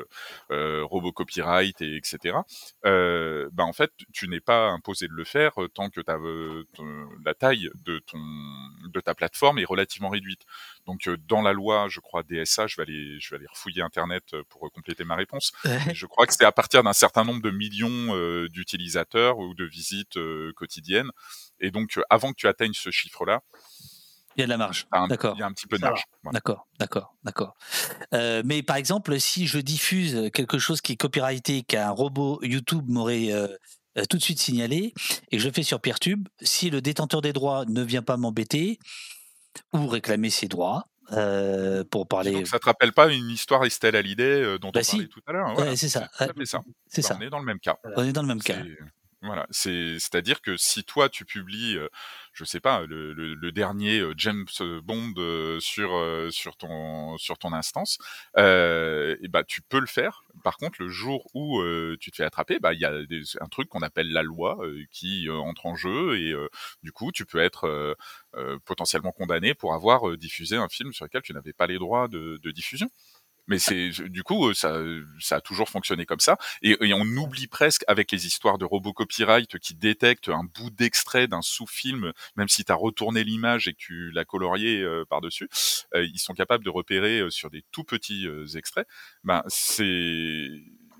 [0.50, 2.36] euh, robot copyright et etc.
[2.84, 6.18] Euh, bah en fait, tu n'es pas imposé de le faire tant que ta,
[7.24, 8.18] la taille de ton
[8.88, 10.42] de ta plateforme est relativement réduite.
[10.86, 14.24] Donc dans la loi, je crois DSA, je vais aller je vais aller refouiller internet
[14.48, 15.52] pour compléter ma réponse.
[15.92, 20.18] je crois que c'est à partir d'un certain nombre de millions d'utilisateurs ou de visites
[20.54, 21.10] quotidiennes.
[21.60, 23.42] Et donc avant que tu atteignes ce chiffre-là,
[24.38, 24.86] il y a de la marge.
[25.08, 25.34] D'accord.
[25.36, 26.04] Il y a un petit peu de marge.
[26.32, 27.56] D'accord, d'accord, d'accord.
[28.14, 32.84] Euh, mais par exemple, si je diffuse quelque chose qui est copyrighté, qu'un robot YouTube
[32.88, 33.48] m'aurait euh,
[34.08, 34.94] tout de suite signaler
[35.30, 38.78] et que je fais sur Peertube, si le détenteur des droits ne vient pas m'embêter
[39.72, 42.32] ou réclamer ses droits, euh, pour parler.
[42.32, 44.90] Donc ça te rappelle pas une histoire Estelle Hallyday euh, dont Bah on si.
[44.92, 45.76] parlait tout à l'heure hein, Ouais, voilà.
[45.76, 46.08] c'est ça.
[46.18, 46.44] C'est Bah,
[47.08, 47.16] ça.
[47.18, 47.76] On est dans le même cas.
[47.96, 48.56] On est dans le même cas.
[49.50, 51.88] C'est-à-dire que si toi tu publies, euh,
[52.32, 54.46] je sais pas, le, dernier euh, James
[54.84, 57.98] Bond euh, sur euh, sur ton instance,
[58.36, 60.24] et bah tu peux le faire.
[60.44, 61.60] Par contre, le jour où
[62.00, 64.58] tu te fais attraper, bah il y a des- un truc qu'on appelle la loi
[64.90, 66.34] qui entre en jeu et
[66.82, 67.96] du coup tu peux être
[68.64, 72.50] potentiellement condamné pour avoir diffusé un film sur lequel tu n'avais pas les droits de
[72.50, 72.88] diffusion.
[73.48, 74.80] Mais c'est du coup euh, ça,
[75.18, 78.92] ça a toujours fonctionné comme ça et, on oublie presque avec les histoires de robots
[78.92, 83.72] copyright qui détectent un bout d'extrait d'un sous-film, même si tu as retourné l'image et
[83.72, 85.48] que tu l'as colorié euh, par-dessus,
[85.94, 88.86] euh, ils sont capables de repérer euh, sur des tout petits euh, extraits.
[89.24, 90.48] Ben c'est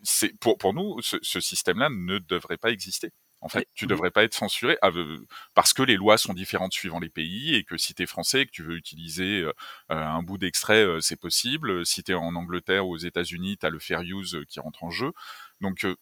[0.02, 3.10] c'est pour pour nous ce, ce système-là ne devrait pas exister.
[3.40, 6.72] En fait, tu devrais pas être censuré ah, euh, parce que les lois sont différentes
[6.72, 9.52] suivant les pays et que si tu es français et que tu veux utiliser euh,
[9.92, 11.86] euh, un bout d'extrait, euh, c'est possible.
[11.86, 14.58] Si tu es en Angleterre ou aux États-Unis, tu as le fair use euh, qui
[14.58, 15.12] rentre en jeu.
[15.60, 15.94] Donc, euh,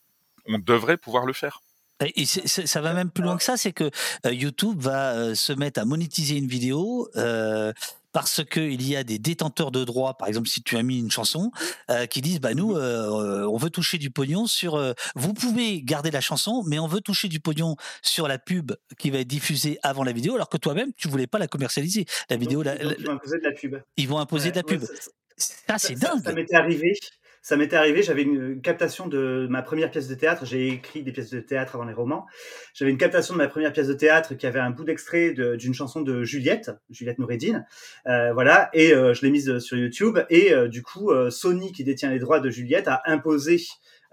[0.46, 1.60] on devrait pouvoir le faire.
[2.00, 3.90] Et ça va même plus loin que ça, c'est que
[4.26, 7.72] euh, YouTube va euh, se mettre à monétiser une vidéo euh,
[8.16, 11.10] parce qu'il y a des détenteurs de droits, par exemple si tu as mis une
[11.10, 11.50] chanson,
[11.90, 14.76] euh, qui disent bah nous euh, on veut toucher du pognon sur.
[14.76, 18.72] euh, vous pouvez garder la chanson, mais on veut toucher du pognon sur la pub
[18.96, 22.06] qui va être diffusée avant la vidéo, alors que toi-même tu voulais pas la commercialiser.
[22.30, 23.76] La vidéo, Donc, la- donc, la- ils vont imposer de la pub.
[23.98, 24.82] ils vont imposer de la Ouais, pub.
[24.82, 25.10] ça-
[25.68, 26.24] Ça c'est dingue.
[26.24, 26.94] Ça m'était arrivé.
[27.46, 30.44] Ça m'était arrivé, j'avais une captation de ma première pièce de théâtre.
[30.44, 32.26] J'ai écrit des pièces de théâtre avant les romans.
[32.74, 35.54] J'avais une captation de ma première pièce de théâtre qui avait un bout d'extrait de-
[35.54, 37.62] d'une chanson de Juliette, Juliette Noureddin.
[38.08, 40.18] Euh, voilà, et euh, je l'ai mise sur YouTube.
[40.28, 43.58] Et euh, du coup, euh, Sony, qui détient les droits de Juliette, a imposé euh,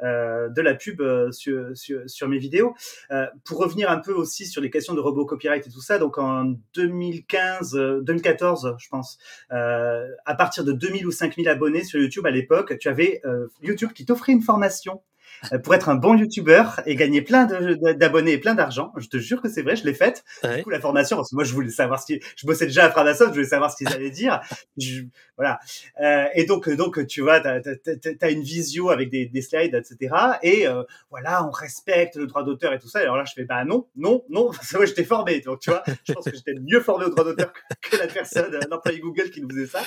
[0.01, 2.75] de la pub euh, sur, sur, sur mes vidéos.
[3.11, 5.97] Euh, pour revenir un peu aussi sur les questions de robots copyright et tout ça,
[5.97, 9.17] donc en 2015, euh, 2014, je pense,
[9.51, 13.47] euh, à partir de 2000 ou 5000 abonnés sur YouTube à l'époque, tu avais euh,
[13.61, 15.12] YouTube qui t'offrait une formation euh,
[15.63, 18.91] pour être un bon youtubeur et gagner plein d'abonnés et plein d'argent.
[18.97, 20.23] Je te jure que c'est vrai, je l'ai faite.
[20.43, 20.57] Ouais.
[20.57, 22.85] Du coup, la formation, parce que moi, je voulais savoir ce qui, je bossais déjà
[22.85, 24.39] à Framasoft, je voulais savoir ce qu'ils allaient dire.
[24.77, 25.03] Je-
[25.35, 25.59] voilà.
[26.01, 29.73] Euh, et donc, donc, tu vois, t'as, t'as- t'as une visio avec des, des slides,
[29.75, 30.15] etc.
[30.43, 32.99] Et euh, voilà, on respecte le droit d'auteur et tout ça.
[33.01, 35.39] Et alors là, je fais, bah non, non, non, parce que moi, j'étais formé.
[35.41, 38.07] Donc, tu vois, je pense que j'étais mieux formé au droit d'auteur que, que la
[38.07, 39.81] personne, euh, l'employé Google qui nous faisait ça.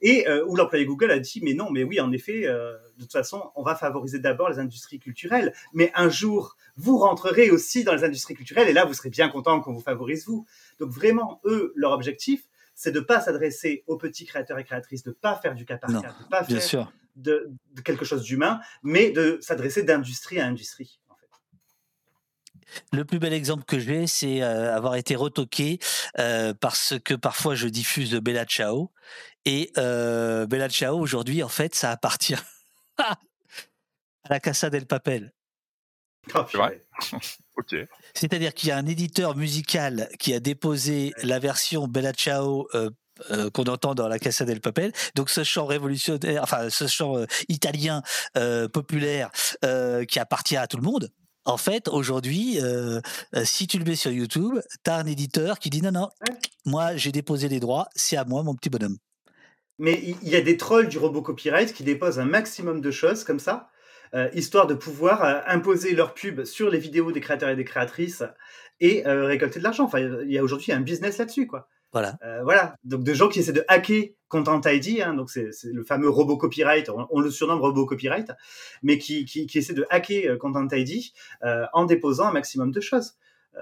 [0.00, 3.02] Et euh, où l'employé Google a dit, mais non, mais oui, en effet, euh, de
[3.02, 5.52] toute façon, on va favoriser d'abord les industries culturelles.
[5.72, 9.28] Mais un jour, vous rentrerez aussi dans les industries culturelles et là, vous serez bien
[9.28, 10.46] content qu'on vous favorise vous.
[10.80, 12.42] Donc vraiment, eux, leur objectif,
[12.74, 15.90] c'est de pas s'adresser aux petits créateurs et créatrices, de pas faire du cas par
[15.90, 16.92] Non, cas, de pas Bien faire sûr.
[17.16, 21.00] de, de quelque chose d'humain, mais de s'adresser d'industrie à industrie.
[22.92, 25.78] Le plus bel exemple que j'ai, c'est euh, avoir été retoqué
[26.18, 28.90] euh, parce que parfois je diffuse de Bella Ciao.
[29.48, 32.36] Et euh, Bella Ciao, aujourd'hui, en fait, ça appartient
[32.98, 33.16] à
[34.28, 35.32] la Casa del Papel.
[36.34, 37.20] Oh, C'est vrai purée.
[37.56, 37.74] Ok.
[38.14, 42.90] C'est-à-dire qu'il y a un éditeur musical qui a déposé la version Bella Ciao euh,
[43.30, 44.92] euh, qu'on entend dans la Casa del Papel.
[45.14, 48.02] Donc ce chant révolutionnaire, enfin ce chant euh, italien
[48.36, 49.30] euh, populaire
[49.64, 51.10] euh, qui appartient à tout le monde.
[51.46, 53.00] En fait, aujourd'hui, euh,
[53.34, 56.10] euh, si tu le mets sur YouTube, tu as un éditeur qui dit non, non,
[56.66, 58.98] moi j'ai déposé les droits, c'est à moi, mon petit bonhomme.
[59.78, 63.24] Mais il y a des trolls du robot copyright qui déposent un maximum de choses
[63.24, 63.70] comme ça,
[64.14, 67.64] euh, histoire de pouvoir euh, imposer leur pub sur les vidéos des créateurs et des
[67.64, 68.24] créatrices
[68.80, 69.84] et euh, récolter de l'argent.
[69.84, 71.68] Enfin, il y a aujourd'hui un business là-dessus, quoi.
[71.92, 72.18] Voilà.
[72.42, 72.76] Voilà.
[72.84, 76.36] Donc, de gens qui essaient de hacker Content ID, hein, donc c'est le fameux robot
[76.36, 78.30] copyright, on, on le surnomme robot copyright,
[78.82, 81.12] mais qui, qui, qui essaie de hacker Content ID
[81.72, 83.14] en déposant un maximum de choses.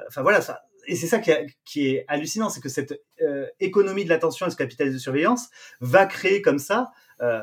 [0.09, 0.63] Enfin, voilà, ça.
[0.87, 4.57] Et c'est ça qui, est hallucinant, c'est que cette euh, économie de l'attention et ce
[4.57, 5.49] capitalisme de surveillance
[5.81, 7.41] va créer comme ça euh,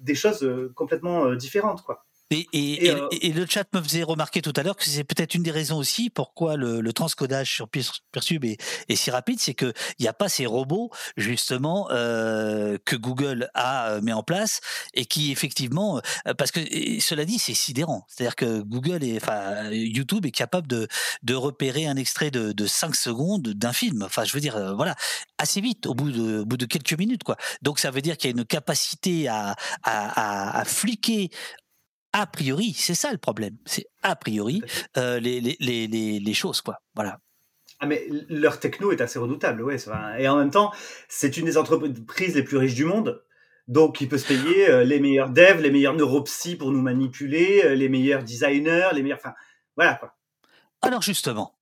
[0.00, 2.04] des choses euh, complètement différentes, quoi.
[2.32, 4.84] Et, et, Et, et- euh, et le chat me faisait remarquer tout à l'heure que
[4.84, 8.56] c'est peut-être une des raisons aussi pourquoi le, le transcodage sur Peertube est,
[8.88, 13.90] est si rapide, c'est qu'il n'y a pas ces robots justement euh, que Google a
[13.94, 14.60] euh, mis en place
[14.94, 16.60] et qui effectivement, euh, parce que
[17.00, 18.06] cela dit, c'est sidérant.
[18.08, 20.86] C'est-à-dire que Google et enfin YouTube est capable de,
[21.24, 24.02] de repérer un extrait de, de 5 secondes d'un film.
[24.04, 24.94] Enfin, je veux dire, euh, voilà,
[25.38, 27.36] assez vite, au bout de, au bout de quelques minutes, quoi.
[27.62, 31.30] Donc ça veut dire qu'il y a une capacité à, à, à, à fliquer
[32.12, 33.56] a priori, c'est ça le problème.
[33.64, 34.62] C'est a priori
[34.96, 36.82] euh, les, les, les, choses, quoi.
[36.94, 37.20] Voilà.
[37.78, 39.76] Ah mais leur techno est assez redoutable, ouais.
[40.18, 40.72] Et en même temps,
[41.08, 43.22] c'est une des entreprises les plus riches du monde.
[43.68, 47.62] Donc, il peut se payer euh, les meilleurs devs, les meilleurs neuropsy pour nous manipuler,
[47.64, 49.18] euh, les meilleurs designers, les meilleurs.
[49.18, 49.34] Enfin,
[49.76, 50.16] voilà quoi.
[50.82, 51.54] Alors justement,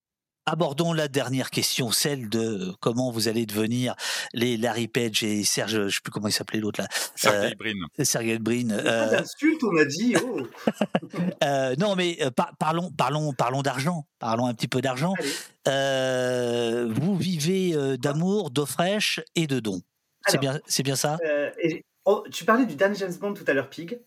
[0.49, 3.95] abordons la dernière question, celle de comment vous allez devenir
[4.33, 6.87] les Larry Page et Serge, je sais plus comment il s'appelait l'autre là.
[7.15, 8.03] Sergey Brin.
[8.03, 8.71] Sergey Brin.
[8.71, 10.15] Euh, d'insulte, on a dit.
[10.23, 10.41] Oh.
[11.43, 14.07] euh, non, mais euh, par, parlons, parlons, parlons d'argent.
[14.19, 15.13] Parlons un petit peu d'argent.
[15.67, 19.81] Euh, vous vivez euh, d'amour, d'eau fraîche et de dons.
[20.27, 21.17] C'est bien, c'est bien ça?
[21.63, 23.99] Et, oh, tu parlais du Dan James Bond tout à l'heure, Pig.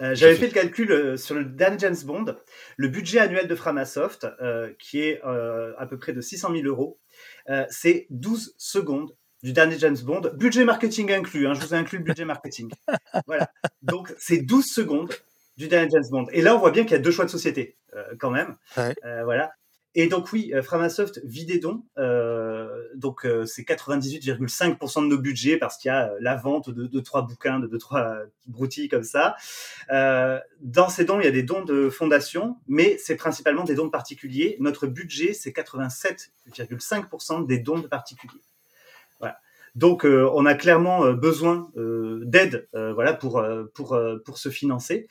[0.00, 2.36] Euh, j'avais fait le calcul euh, sur le Dan James Bond.
[2.76, 6.98] Le budget annuel de Framasoft, euh, qui est à peu près de 600 000 euros,
[7.68, 11.46] c'est 12 secondes du dernier James Bond, budget marketing inclus.
[11.46, 12.70] Hein, je vous ai inclus le budget marketing.
[13.26, 13.50] voilà.
[13.82, 15.12] Donc, c'est 12 secondes
[15.58, 16.26] du dernier James Bond.
[16.32, 17.76] Et là, on voit bien qu'il y a deux choix de société,
[18.18, 18.56] quand même.
[18.76, 18.94] Ouais.
[19.24, 19.52] voilà.
[19.96, 21.84] Et donc oui, euh, Framasoft vit des dons.
[21.98, 27.00] Euh, donc euh, c'est 98,5% de nos budgets parce qu'il y a la vente de
[27.00, 28.16] trois bouquins, de trois
[28.46, 29.36] broutilles comme ça.
[29.90, 33.86] dans ces dons, il y a des dons de fondation, mais c'est principalement des dons
[33.86, 34.56] de particuliers.
[34.60, 38.40] Notre budget, c'est 87,5% des dons de particuliers.
[39.74, 43.44] Donc, euh, on a clairement euh, besoin euh, d'aide, voilà, pour
[43.74, 45.08] pour pour se financer.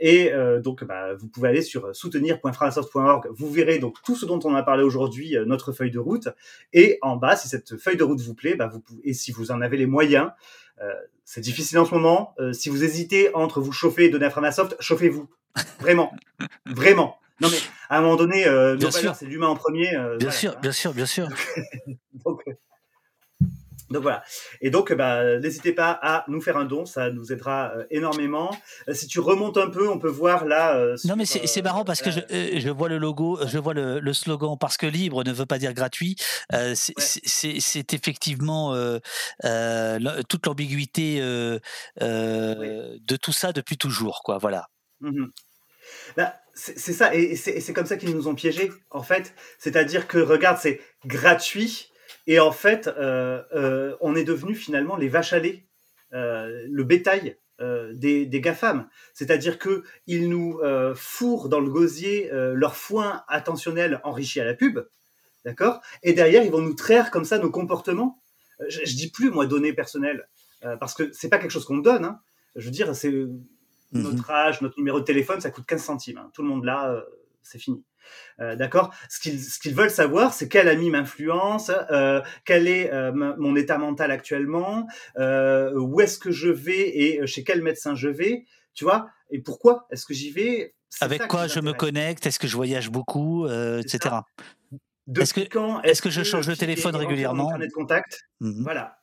[0.00, 3.28] et donc, bah, vous pouvez aller sur soutenir.framasoft.org.
[3.30, 6.28] Vous verrez donc tout ce dont on a parlé aujourd'hui, notre feuille de route.
[6.72, 9.32] Et en bas, si cette feuille de route vous plaît, bah, vous pouvez, et si
[9.32, 10.30] vous en avez les moyens,
[11.24, 12.34] c'est difficile en ce moment.
[12.52, 15.28] si vous hésitez entre vous chauffer et donner à Framasoft, chauffez-vous.
[15.80, 16.12] Vraiment,
[16.66, 17.18] vraiment.
[17.40, 19.94] Non mais à un moment donné, euh, nos valeurs, c'est l'humain en premier.
[19.94, 21.28] Euh, bien voilà, sûr, bien sûr, bien sûr.
[22.24, 22.42] donc,
[23.90, 24.24] donc voilà.
[24.60, 28.56] Et donc, bah, n'hésitez pas à nous faire un don, ça nous aidera euh, énormément.
[28.88, 30.76] Euh, si tu remontes un peu, on peut voir là.
[30.76, 33.74] Euh, sur, non, mais c'est marrant parce que je, je, vois le logo, je vois
[33.74, 36.16] le, le, slogan parce que libre ne veut pas dire gratuit.
[36.74, 37.84] C'est ouais.
[37.92, 38.74] effectivement
[40.28, 41.58] toute l'ambiguïté oui.
[42.00, 44.38] de tout ça depuis toujours, quoi.
[44.38, 44.68] Voilà.
[45.00, 45.30] Mm
[46.16, 46.32] -hmm.
[46.54, 49.34] c'est ça, et c'est comme ça qu'ils nous ont piégés, en fait.
[49.58, 51.90] C'est-à-dire que, regarde, c'est gratuit
[52.26, 55.66] et en fait, euh, euh, on est devenu finalement les vaches à lait,
[56.12, 58.88] euh, le bétail euh, des, des GAFAM.
[59.14, 64.54] C'est-à-dire qu'ils nous euh, fourrent dans le gosier euh, leur foin attentionnel enrichi à la
[64.54, 64.80] pub,
[65.44, 65.80] d'accord?
[66.02, 68.20] Et derrière, ils vont nous traire comme ça nos comportements.
[68.68, 70.28] Je, je dis plus, moi, données personnelles,
[70.80, 72.04] parce que c'est pas quelque chose qu'on donne.
[72.04, 72.20] Hein.
[72.56, 73.12] Je veux dire, c'est
[73.92, 74.02] Mhm.
[74.02, 76.18] notre âge, notre numéro de téléphone, ça coûte 15 centimes.
[76.18, 76.30] Hein.
[76.34, 77.04] Tout le monde là,
[77.46, 77.84] c'est fini.
[78.40, 78.94] Euh, D'accord?
[79.08, 83.78] Ce qu'ils ce veulent savoir, c'est quel ami m'influence, euh, quel est euh, mon état
[83.78, 88.44] mental actuellement, où est-ce que je vais et chez quel médecin je vais,
[88.74, 89.08] tu vois?
[89.30, 90.74] Et pourquoi est-ce que j'y vais?
[91.00, 92.26] Avec quoi je me connecte?
[92.26, 94.16] Est-ce que je voyage beaucoup, etc.
[95.14, 97.56] Est-ce que, est, est que, que je change de téléphone régulièrement?
[97.56, 98.22] De contact?
[98.40, 98.64] Mmh.
[98.64, 98.98] Voilà.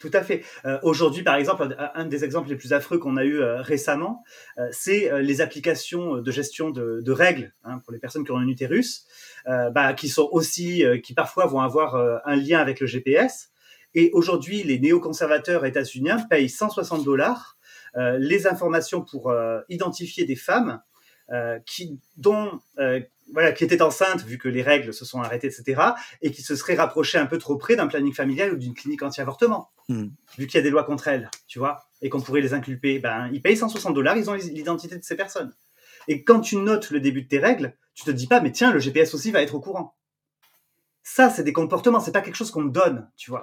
[0.00, 0.42] Tout à fait.
[0.64, 4.24] Euh, Aujourd'hui, par exemple, un, des exemples les plus affreux qu'on a eu euh, récemment,
[4.58, 8.48] euh, c'est les applications de gestion de, règles hein, pour les personnes qui ont un
[8.48, 9.04] utérus,
[9.46, 13.50] bah, qui sont aussi, qui parfois vont avoir un lien avec le GPS.
[13.94, 17.58] Et aujourd'hui, les néoconservateurs états-uniens payent 160 dollars
[17.96, 19.34] les informations pour
[19.68, 20.80] identifier des femmes
[21.66, 22.00] qui,
[23.56, 25.82] qui était enceinte, vu que les règles se sont arrêtées, etc.,
[26.22, 29.02] et qui se serait rapprochée un peu trop près d'un planning familial ou d'une clinique
[29.02, 30.06] anti-avortement, Mm.
[30.38, 33.00] vu qu'il y a des lois contre elles, tu vois, et qu'on pourrait les inculper.
[33.00, 35.52] Ben, ils payent 160 dollars, ils ont l'identité de ces personnes.
[36.06, 38.70] Et quand tu notes le début de tes règles, tu te dis pas, mais tiens,
[38.70, 39.96] le GPS aussi va être au courant.
[41.02, 43.42] Ça, c'est des comportements, c'est pas quelque chose qu'on me donne, tu vois.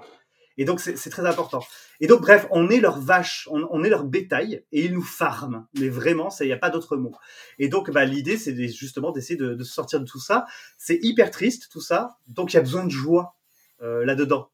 [0.56, 1.62] Et donc, c'est très important.
[2.00, 5.68] Et donc, bref, on est leur vache, on, est leur bétail, et ils nous farment.
[5.78, 7.14] Mais vraiment, il n'y a pas d'autre mot.
[7.60, 10.46] Et donc, bah, l'idée, c'est justement d'essayer de, de, sortir de tout ça.
[10.78, 12.18] C'est hyper triste, tout ça.
[12.28, 13.36] Donc, il y a besoin de joie
[13.82, 14.50] euh, là-dedans,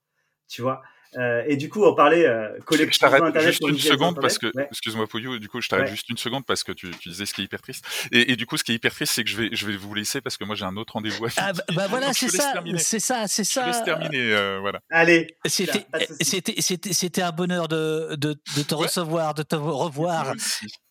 [0.49, 0.81] tu vois.
[1.17, 4.67] Euh, et du coup, on parlait euh, Je t'arrête juste une seconde parce que, ouais.
[4.71, 5.91] excuse-moi Pouillou, du coup, je t'arrête ouais.
[5.91, 7.85] juste une seconde parce que tu, tu, disais ce qui est hyper triste.
[8.11, 9.75] Et, et, du coup, ce qui est hyper triste, c'est que je vais, je vais
[9.75, 11.27] vous laisser parce que moi j'ai un autre rendez-vous.
[11.37, 13.63] Ah bah, bah voilà, c'est ça, c'est ça, c'est ça.
[13.63, 14.79] Je laisse terminer, euh, voilà.
[14.89, 15.27] Allez.
[15.45, 15.85] C'était,
[16.21, 18.85] c'était, c'était, c'était un bonheur de, de, de te ouais.
[18.85, 20.33] recevoir, de te revoir.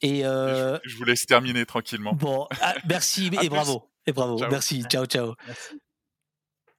[0.00, 0.78] Et euh...
[0.84, 2.12] je, je, vous laisse terminer tranquillement.
[2.12, 4.50] Bon, ah, merci et bravo, et bravo, ciao.
[4.50, 5.34] merci, ciao, ciao.
[5.46, 5.80] Merci.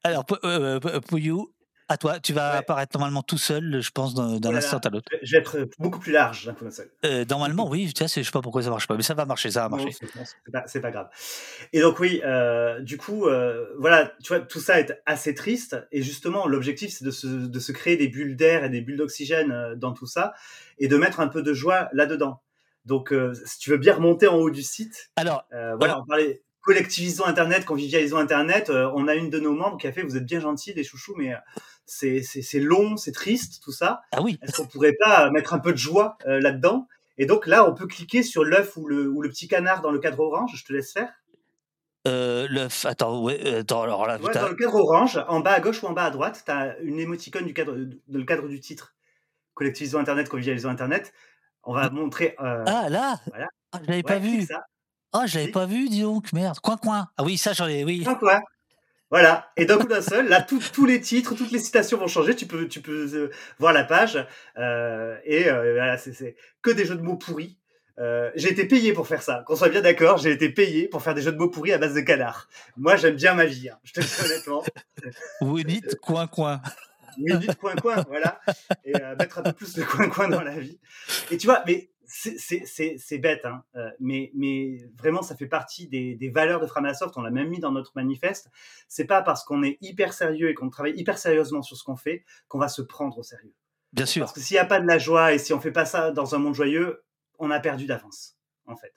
[0.05, 1.52] Alors, euh, Pouillou,
[1.90, 2.58] à toi, tu vas ouais.
[2.58, 4.58] apparaître normalement tout seul, je pense, d'un voilà.
[4.58, 5.12] instant à l'autre.
[5.22, 6.90] Je vais être beaucoup plus large d'un coup seul.
[7.06, 9.26] Euh, normalement, oui, tu sais, je sais pas pourquoi ça marche pas, mais ça va
[9.26, 9.92] marcher, ça va marcher.
[9.92, 10.12] C'est
[10.52, 11.10] pas, pas, grave.
[11.74, 15.78] Et donc oui, euh, du coup, euh, voilà, tu vois, tout ça est assez triste,
[15.92, 18.98] et justement, l'objectif, c'est de se, de se créer des bulles d'air et des bulles
[18.98, 20.34] d'oxygène dans tout ça,
[20.80, 22.42] et de mettre un peu de joie là-dedans.
[22.86, 23.14] Donc,
[23.45, 26.03] si tu veux bien remonter en haut du site, alors, voilà, alors...
[26.03, 28.70] on parlait collectivisons Internet, convivialisons Internet.
[28.70, 31.14] On a une de nos membres qui a fait, vous êtes bien gentils, les chouchous,
[31.18, 31.34] mais
[31.86, 34.02] c'est long, c'est triste, tout ça.
[34.12, 34.40] Ah oui.
[34.42, 36.88] Est-ce qu'on pourrait pas mettre un peu de joie euh, là-dedans?
[37.18, 39.92] Et donc là, on peut cliquer sur l'œuf ou le, ou le petit canard dans
[39.92, 40.52] le cadre orange.
[40.56, 41.10] Je te laisse faire.
[42.08, 45.60] Euh, le, attends, ouais, attends, alors là, Ouais, dans le cadre orange, en bas à
[45.62, 48.48] gauche ou en bas à droite, tu as une émoticône du cadre, de le cadre
[48.48, 48.94] du titre.
[49.53, 51.14] Collectivisons Internet, convivialisons Internet.
[51.64, 52.36] On va montrer.
[52.42, 53.48] euh, Ah, là Voilà.
[53.72, 54.48] Ah, je l'avais ouais, pas vu.
[55.14, 56.60] Ah, je l'avais pas vu, dis donc, merde.
[56.60, 57.08] Coin, coin.
[57.18, 58.03] Ah oui, ça, j'en ai, oui.
[58.03, 58.42] Point, point.
[59.14, 59.51] Voilà.
[59.58, 62.35] Et d'un coup d'un seul, là, tout- tous les titres, toutes les citations vont changer.
[62.35, 64.25] Tu peux, tu peux euh, voir la page.
[64.58, 67.58] euh, et euh, voilà, c'est- que des jeux de mots pourris.
[68.35, 69.43] J'ai été payé pour faire ça.
[69.45, 71.77] Qu'on soit bien d'accord, j'ai été payé pour faire des jeux de mots pourris à
[71.77, 72.50] base de canards.
[72.75, 73.69] Moi, j'aime bien ma vie.
[73.69, 73.77] hein.
[73.83, 74.64] Je te le dis honnêtement.
[75.42, 76.59] Winit, coin, coin.
[77.19, 78.42] Minute coin coin, voilà,
[78.83, 80.80] et mettre un peu plus de coin coin dans la vie.
[81.30, 86.16] Et tu vois, mais c'est- bête, hein, euh, mais, mais vraiment, ça fait partie des,
[86.16, 87.17] des valeurs de Framasoft.
[87.17, 88.50] On l'a même mis dans notre manifeste.
[88.88, 91.95] C'est pas parce qu'on est hyper sérieux et qu'on travaille hyper sérieusement sur ce qu'on
[91.95, 93.53] fait qu'on va se prendre au sérieux.
[93.93, 94.22] Bien sûr.
[94.22, 96.11] Parce que s'il n'y a pas de la joie et si on fait pas ça
[96.11, 97.03] dans un monde joyeux,
[97.40, 98.93] on a perdu d'avance, en fait.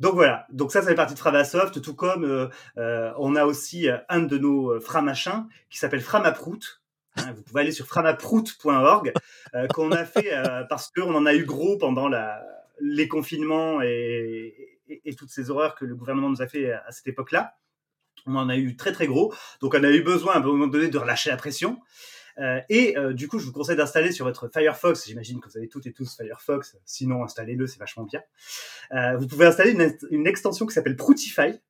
[0.00, 3.44] Donc voilà, donc ça, ça fait partie de Framasoft, tout comme euh, euh, on a
[3.44, 6.82] aussi un de nos framachins qui s'appelle Framaprout.
[7.16, 9.12] Hein, vous pouvez aller sur framaprout.org,
[9.54, 12.44] euh, qu'on a fait euh, parce qu'on en a eu gros pendant la,
[12.80, 17.06] les confinements et, et, toutes ces horreurs que le gouvernement nous a fait à cette
[17.06, 17.56] époque-là.
[18.26, 20.66] On en a eu très très gros, donc on a eu besoin à un moment
[20.66, 21.80] donné de relâcher la pression.
[22.38, 25.06] Euh, et euh, du coup, je vous conseille d'installer sur votre Firefox.
[25.06, 26.76] J'imagine que vous avez toutes et tous Firefox.
[26.84, 28.22] Sinon, installez-le, c'est vachement bien.
[28.92, 31.60] Euh, vous pouvez installer une, une extension qui s'appelle Proutify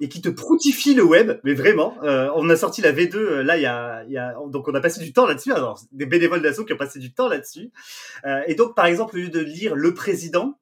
[0.00, 1.40] et qui te proutifie le web.
[1.44, 3.66] Mais vraiment, euh, on a sorti la V2 euh, là, il y
[4.18, 5.52] a, donc on a passé du temps là-dessus.
[5.52, 7.72] Alors, des bénévoles d'assaut qui ont passé du temps là-dessus.
[8.24, 10.58] Euh, et donc, par exemple, au lieu de lire le président,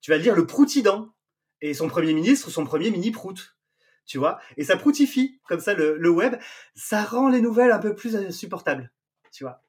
[0.00, 1.12] tu vas lire le proutident
[1.60, 3.54] et son premier ministre, son premier mini prout
[4.06, 6.36] tu vois, et ça proutifie comme ça le, le, web,
[6.74, 8.90] ça rend les nouvelles un peu plus supportables,
[9.32, 9.60] tu vois.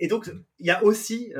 [0.00, 1.32] Et donc, il y a aussi,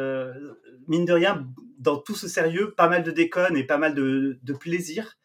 [0.87, 1.45] mine de rien,
[1.81, 5.19] dans tout ce sérieux, pas mal de déconnes et pas mal de, de plaisir,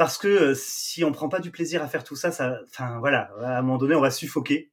[0.00, 3.00] parce que euh, si on prend pas du plaisir à faire tout ça, ça, enfin
[3.00, 4.70] voilà, à un moment donné, on va suffoquer.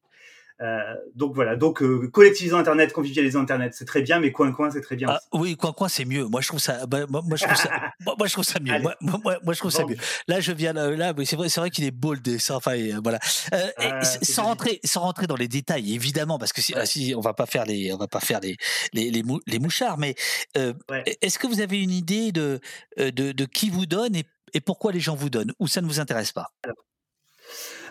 [0.61, 2.09] Euh, donc voilà, donc euh,
[2.53, 5.07] Internet, convivialisons Internet, c'est très bien, mais coin coin, c'est très bien.
[5.09, 6.25] Ah, oui, coin coin, c'est mieux.
[6.25, 6.85] Moi, je trouve ça.
[6.87, 7.69] Bah, moi, je trouve ça.
[8.05, 8.79] moi, moi, je trouve ça mieux.
[8.79, 9.77] Moi, moi, moi, je trouve bon.
[9.77, 9.97] ça mieux.
[10.27, 12.55] Là, je viens là, là c'est vrai, c'est vrai qu'il est beau le dessin.
[12.55, 13.19] Enfin, voilà.
[13.53, 16.85] Euh, ah, sans rentrer, sans rentrer dans les détails, évidemment, parce que si, ouais.
[16.85, 18.57] si on va pas faire les, on va pas faire les,
[18.93, 20.15] les, les, mou, les mouchards, mais
[20.57, 21.03] euh, ouais.
[21.21, 22.59] est-ce que vous avez une idée de,
[22.97, 25.87] de, de qui vous donne et, et pourquoi les gens vous donnent, ou ça ne
[25.87, 26.47] vous intéresse pas?
[26.63, 26.86] Alors.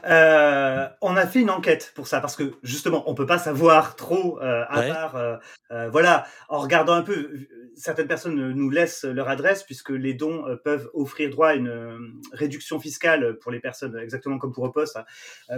[0.06, 3.96] Euh, on a fait une enquête pour ça parce que justement on peut pas savoir
[3.96, 4.88] trop euh, à ouais.
[4.88, 7.30] part euh, voilà en regardant un peu
[7.74, 12.78] certaines personnes nous laissent leur adresse puisque les dons peuvent offrir droit à une réduction
[12.78, 14.96] fiscale pour les personnes exactement comme pour Opost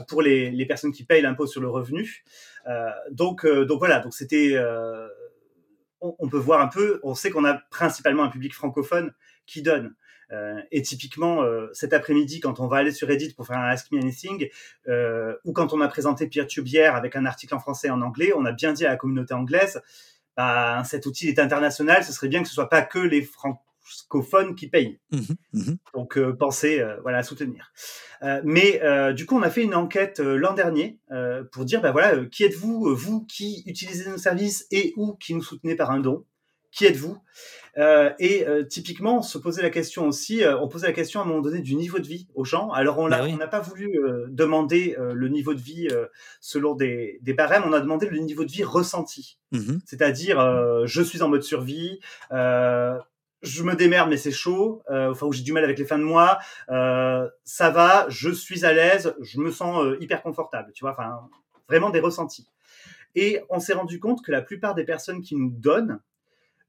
[0.07, 2.25] pour les, les, personnes qui payent l'impôt sur le revenu
[3.11, 4.57] donc donc voilà donc c'était
[6.01, 9.13] on, on, peut voir un peu on sait qu'on a principalement un public francophone
[9.47, 9.95] qui donne
[10.71, 13.91] et typiquement, euh, cet après-midi, quand on va aller sur Reddit pour faire un Ask
[13.93, 14.49] Me Anything,
[14.89, 18.03] euh, ou quand on a présenté Peertube hier avec un article en français et en
[18.03, 19.81] anglais, on a bien dit à la communauté anglaise,
[20.37, 24.55] bah, cet outil est international, ce serait bien que ce soit pas que les francophones
[24.55, 25.01] qui payent.
[25.11, 25.19] Mmh,
[25.55, 25.73] mmh.
[25.95, 27.73] Donc, pensez voilà, à soutenir.
[28.45, 28.81] mais
[29.15, 31.01] du coup, on a fait une enquête l'an dernier
[31.51, 35.43] pour dire, bah, voilà, qui êtes-vous, vous qui utilisez nos services et ou qui nous
[35.43, 36.25] soutenez par un don
[36.71, 37.19] qui êtes-vous?
[37.79, 41.21] Euh, Et euh, typiquement, on se posait la question aussi, euh, on posait la question
[41.21, 42.71] à un moment donné du niveau de vie aux gens.
[42.73, 43.39] Alors, on n'a oui.
[43.51, 45.89] pas voulu demander le niveau de vie
[46.41, 49.39] selon des, des, barèmes, on a demandé le niveau de vie ressenti.
[49.53, 49.79] Mmh.
[49.85, 55.53] C'est-à-dire, je suis en mode survie, je me démerde, mais c'est chaud, enfin, j'ai du
[55.53, 56.39] mal avec les fins de mois,
[56.69, 61.29] ça va, je suis à l'aise, je me sens hyper confortable, tu vois, enfin,
[61.69, 62.49] vraiment des ressentis.
[63.15, 66.01] Et on s'est rendu compte que la plupart des personnes qui nous donnent,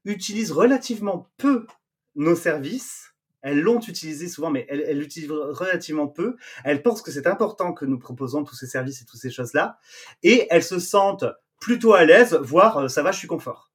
[0.04, 1.66] utilisent relativement peu
[2.14, 3.14] nos services.
[3.42, 6.36] Elles l'ont utilisé souvent, mais elles, l'utilisent relativement peu.
[6.64, 9.78] Elles pensent que c'est important que nous proposons tous ces services et toutes ces choses-là.
[10.22, 11.24] Et elles se sentent
[11.58, 13.70] plutôt à l'aise, voire euh, ça va, je suis confort.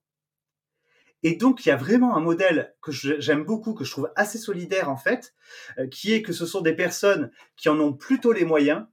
[1.23, 4.37] Et donc, il y a vraiment un modèle que j'aime beaucoup, que je trouve assez
[4.37, 5.33] solidaire en fait,
[5.79, 8.85] euh, qui est que ce sont des personnes qui en ont plutôt les moyens,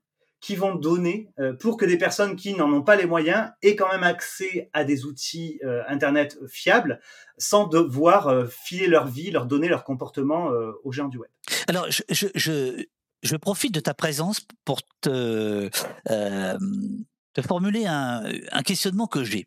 [0.42, 3.76] qui vont donner euh, pour que des personnes qui n'en ont pas les moyens aient
[3.76, 7.00] quand même accès à des outils euh, Internet fiables
[7.38, 10.50] sans devoir euh, filer leur vie, leur donner leur comportement
[10.84, 11.30] aux géants du web.
[11.68, 12.84] Alors, je, je, je,
[13.22, 15.70] je profite de ta présence pour te,
[16.10, 16.58] euh,
[17.32, 19.46] te formuler un, un questionnement que j'ai.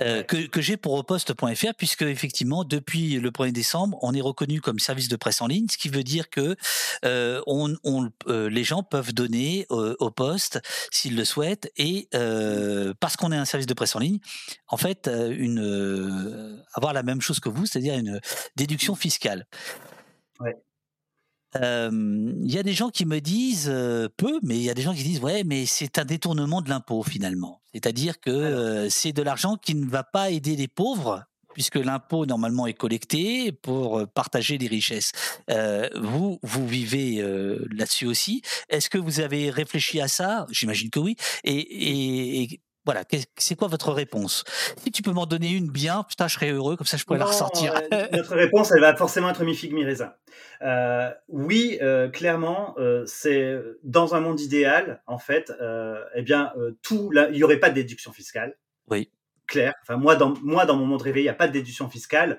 [0.00, 4.60] Euh, que, que j'ai pour oposte.fr puisque effectivement depuis le 1er décembre on est reconnu
[4.60, 6.56] comme service de presse en ligne ce qui veut dire que
[7.04, 10.60] euh, on, on euh, les gens peuvent donner au poste
[10.92, 12.08] s'ils le souhaitent et
[13.00, 14.18] parce qu'on est un service de presse en ligne
[14.68, 18.20] en fait une avoir la même chose que vous c'est-à-dire une
[18.56, 19.46] déduction fiscale
[20.40, 20.56] ouais.
[21.54, 23.72] Il y a des gens qui me disent
[24.16, 26.68] peu, mais il y a des gens qui disent ouais, mais c'est un détournement de
[26.68, 27.60] l'impôt finalement.
[27.72, 32.66] C'est-à-dire que c'est de l'argent qui ne va pas aider les pauvres, puisque l'impôt normalement
[32.66, 35.12] est collecté pour partager les richesses.
[35.96, 37.22] vous, vous vivez
[37.70, 38.42] là-dessus aussi.
[38.68, 40.46] Est-ce que vous avez réfléchi à ça?
[40.50, 41.16] J'imagine que oui.
[41.44, 43.04] Et, et, voilà,
[43.36, 44.44] c'est quoi votre réponse?
[44.82, 47.18] Si tu peux m'en donner une bien, putain, je serais heureux, comme ça je pourrais
[47.18, 47.74] la ressortir.
[47.92, 50.14] Euh, notre réponse, elle va forcément être mi-figue, mi-raisin.
[50.62, 55.52] Euh, oui, euh, clairement, c'est dans un monde idéal, en fait,
[56.14, 56.50] eh bien,
[56.80, 58.56] tout, il n'y aurait pas de déduction fiscale.
[58.88, 59.10] Oui.
[59.46, 59.74] Claire.
[59.82, 62.38] Enfin, moi, dans, moi, dans mon monde rêvé, il n'y a pas de déduction fiscale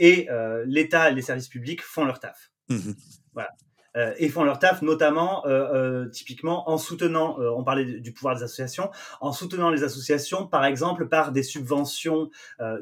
[0.00, 0.26] et
[0.66, 2.50] l'État et les services publics font leur taf.
[2.68, 2.94] Mmh
[3.32, 3.50] voilà.
[3.96, 8.36] Euh, et font leur taf, notamment euh, euh, typiquement en soutenant, on parlait du pouvoir
[8.36, 12.30] des associations, en soutenant les associations, par exemple par des subventions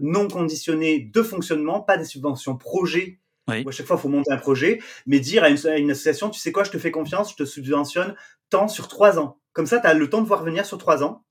[0.01, 3.21] non conditionnées de fonctionnement, pas des subventions projets.
[3.49, 3.65] Oui.
[3.65, 6.31] à chaque fois, il faut monter un projet, mais dire à une, à une, association,
[6.31, 8.17] tu sais quoi, je te fais confiance, je te subventionne
[8.51, 9.39] tant sur trois ans.
[9.53, 11.23] Comme ça, tu as le temps de voir venir sur trois ans.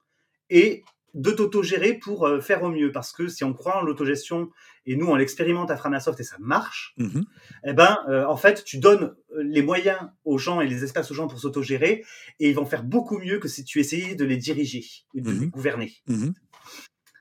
[0.50, 0.86] Et
[1.16, 2.92] de t'autogérer pour euh, faire au mieux.
[2.92, 4.52] Parce que si on croit en l'autogestion,
[4.86, 7.22] et nous on l'expérimente à Framasoft et ça marche, mmh
[7.68, 11.10] eh ben, euh, en fait, tu donnes euh, les moyens aux gens et les espaces
[11.10, 12.04] aux gens pour s'autogérer,
[12.40, 14.86] et ils vont faire beaucoup mieux que si tu essayais de les diriger,
[15.16, 15.94] de mmh les gouverner.
[16.08, 16.32] Mmh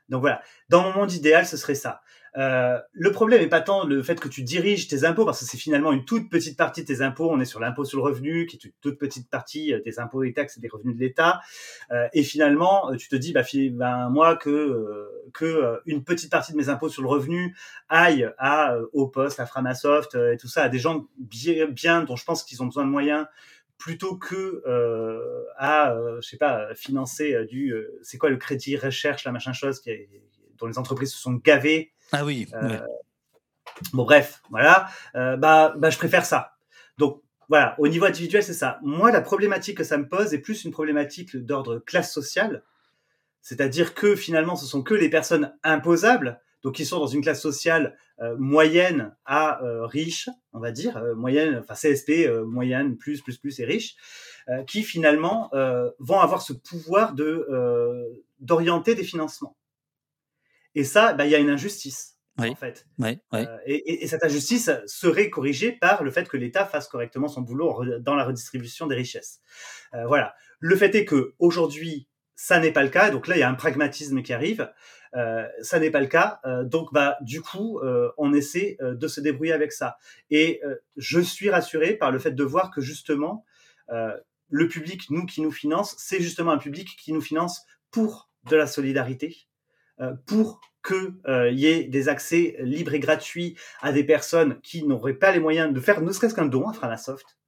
[0.09, 2.03] Donc voilà, dans mon monde idéal, ce serait ça.
[2.37, 5.45] Euh, le problème n'est pas tant le fait que tu diriges tes impôts, parce que
[5.45, 7.31] c'est finalement une toute petite partie de tes impôts.
[7.31, 9.99] On est sur l'impôt sur le revenu, qui est une toute petite partie euh, des
[9.99, 11.41] impôts et taxes et des revenus de l'État.
[11.93, 16.57] Euh, et finalement, tu te dis, bah, ben, moi, que, que une petite partie de
[16.57, 17.57] mes impôts sur le revenu
[17.89, 22.17] aille à, au poste, à Framasoft et tout ça, à des gens bien, bien dont
[22.17, 23.27] je pense qu'ils ont besoin de moyens
[23.79, 24.63] plutôt que
[25.59, 29.91] à, je sais pas, financer du, c'est quoi le crédit recherche, la machin chose, qui
[30.59, 32.47] dont les entreprises se sont gavées ah oui.
[32.55, 32.79] Euh,
[33.93, 34.89] bon, bref, voilà.
[35.15, 36.53] Euh, bah, bah, je préfère ça.
[36.99, 38.79] Donc, voilà, au niveau individuel, c'est ça.
[38.83, 42.63] Moi, la problématique que ça me pose est plus une problématique d'ordre classe sociale.
[43.43, 47.43] C'est-à-dire que finalement, ce sont que les personnes imposables, donc qui sont dans une classe
[47.43, 53.61] sociale euh, moyenne à riche, on va dire, moyenne, enfin CSP, moyenne, plus, plus, plus
[53.61, 53.97] et riche,
[54.67, 55.51] qui finalement
[55.99, 57.47] vont avoir ce pouvoir de
[58.41, 59.57] d'orienter des financements.
[60.75, 62.17] Et ça, bah, il y a une injustice.
[62.39, 62.87] en fait.
[63.01, 67.85] Euh, et, cette injustice serait corrigée par le fait que l'État fasse correctement son boulot
[68.01, 69.41] dans la redistribution des richesses.
[69.95, 70.35] Euh, voilà.
[70.59, 73.11] Le fait est que aujourd'hui, ça n'est pas le cas.
[73.11, 74.73] Donc là, il y a un pragmatisme qui arrive.
[75.15, 76.41] Euh, ça n'est pas le cas.
[76.65, 77.81] donc, bah, du coup,
[78.19, 79.97] on essaie de se débrouiller avec ça.
[80.31, 80.61] Et
[80.97, 83.45] je suis rassuré par le fait de voir que justement,
[83.89, 88.57] le public, nous qui nous finance, c'est justement un public qui nous finance pour de
[88.57, 89.47] la solidarité,
[90.27, 95.15] pour qu'il euh, y ait des accès libres et gratuits à des personnes qui n'auraient
[95.15, 97.39] pas les moyens de faire ne serait-ce qu'un don à Framasoft.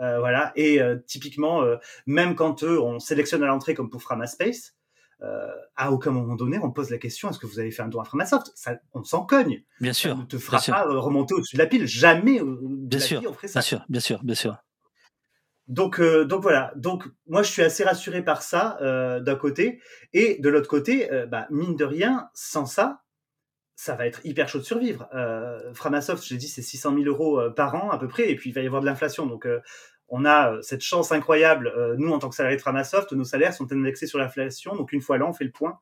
[0.00, 0.52] Euh, voilà.
[0.56, 1.62] Et typiquement,
[2.06, 4.74] même quand on sélectionne à l'entrée comme pour Framaspace,
[5.76, 8.00] à aucun moment donné, on pose la question est-ce que vous avez fait un don
[8.00, 8.50] à Framasoft?
[8.54, 9.62] Ça, On s'en cogne.
[9.80, 10.12] Bien sûr.
[10.12, 11.86] Ça ne te fera pas remonter au-dessus de la pile.
[11.86, 12.40] Jamais.
[12.42, 13.22] Bien sûr.
[13.28, 13.60] on ferait ça.
[13.60, 13.84] Bien sûr.
[13.90, 14.24] Bien sûr.
[14.24, 14.56] Bien sûr.
[15.70, 16.72] Donc, euh, donc voilà.
[16.74, 19.80] Donc moi, je suis assez rassuré par ça euh, d'un côté,
[20.12, 23.02] et de l'autre côté, euh, bah, mine de rien, sans ça,
[23.76, 25.08] ça va être hyper chaud de survivre.
[25.72, 28.52] Framasoft, j'ai dit, c'est 600 000 euros par an à peu près, et puis il
[28.52, 29.26] va y avoir de l'inflation.
[29.26, 29.48] Donc
[30.08, 31.72] on a cette chance incroyable.
[31.96, 34.76] nous, en tant que salariés de Framasoft, nos salaires sont indexés sur l'inflation.
[34.76, 35.78] Donc une fois là, on fait le point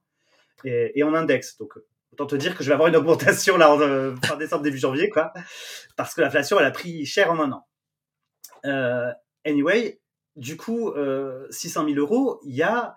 [0.64, 1.56] et, et on indexe.
[1.58, 1.74] Donc
[2.12, 3.78] autant te dire que je vais avoir une augmentation là en
[4.24, 5.32] fin décembre début janvier, quoi,
[5.96, 7.66] parce que l'inflation, elle a pris cher en un an.
[9.44, 10.00] Anyway,
[10.36, 10.92] du coup,
[11.50, 12.94] 600 euh, 000 euros, il y a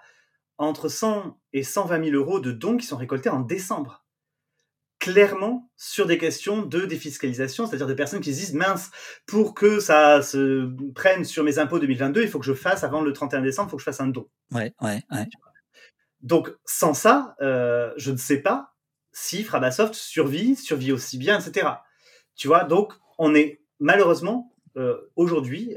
[0.58, 4.06] entre 100 et 120 000 euros de dons qui sont récoltés en décembre.
[5.00, 8.92] Clairement sur des questions de défiscalisation, c'est-à-dire des personnes qui se disent mince,
[9.26, 13.02] pour que ça se prenne sur mes impôts 2022, il faut que je fasse avant
[13.02, 14.30] le 31 décembre, il faut que je fasse un don.
[14.52, 15.28] Ouais, ouais, ouais.
[16.22, 18.76] Donc sans ça, euh, je ne sais pas
[19.12, 21.68] si Framasoft survit, survit aussi bien, etc.
[22.36, 25.76] Tu vois, donc on est malheureusement euh, aujourd'hui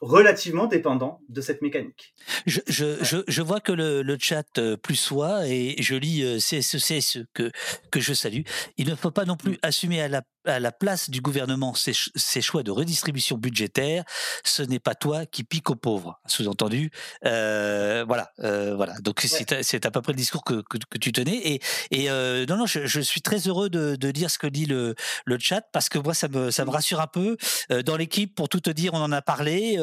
[0.00, 2.14] relativement dépendant de cette mécanique.
[2.46, 6.22] Je, je, je, je vois que le, le, chat euh, plus soit et je lis
[6.22, 7.50] euh, CSE que,
[7.90, 8.42] que je salue.
[8.76, 9.58] Il ne faut pas non plus mm.
[9.62, 14.04] assumer à la à la place du gouvernement ces, choix de redistribution budgétaire,
[14.44, 16.20] ce n'est pas toi qui pique aux pauvres.
[16.26, 16.90] Sous-entendu,
[17.24, 18.94] euh, voilà, euh, voilà.
[19.00, 21.36] Donc c'est à peu près le discours que, que, tu tenais.
[21.36, 21.60] Et,
[21.90, 24.66] et euh, non, non, je, je, suis très heureux de, de dire ce que dit
[24.66, 24.94] le,
[25.24, 27.36] le chat parce que moi ça me ça me rassure un peu.
[27.84, 29.78] Dans l'équipe, pour tout te dire, on en a parlé.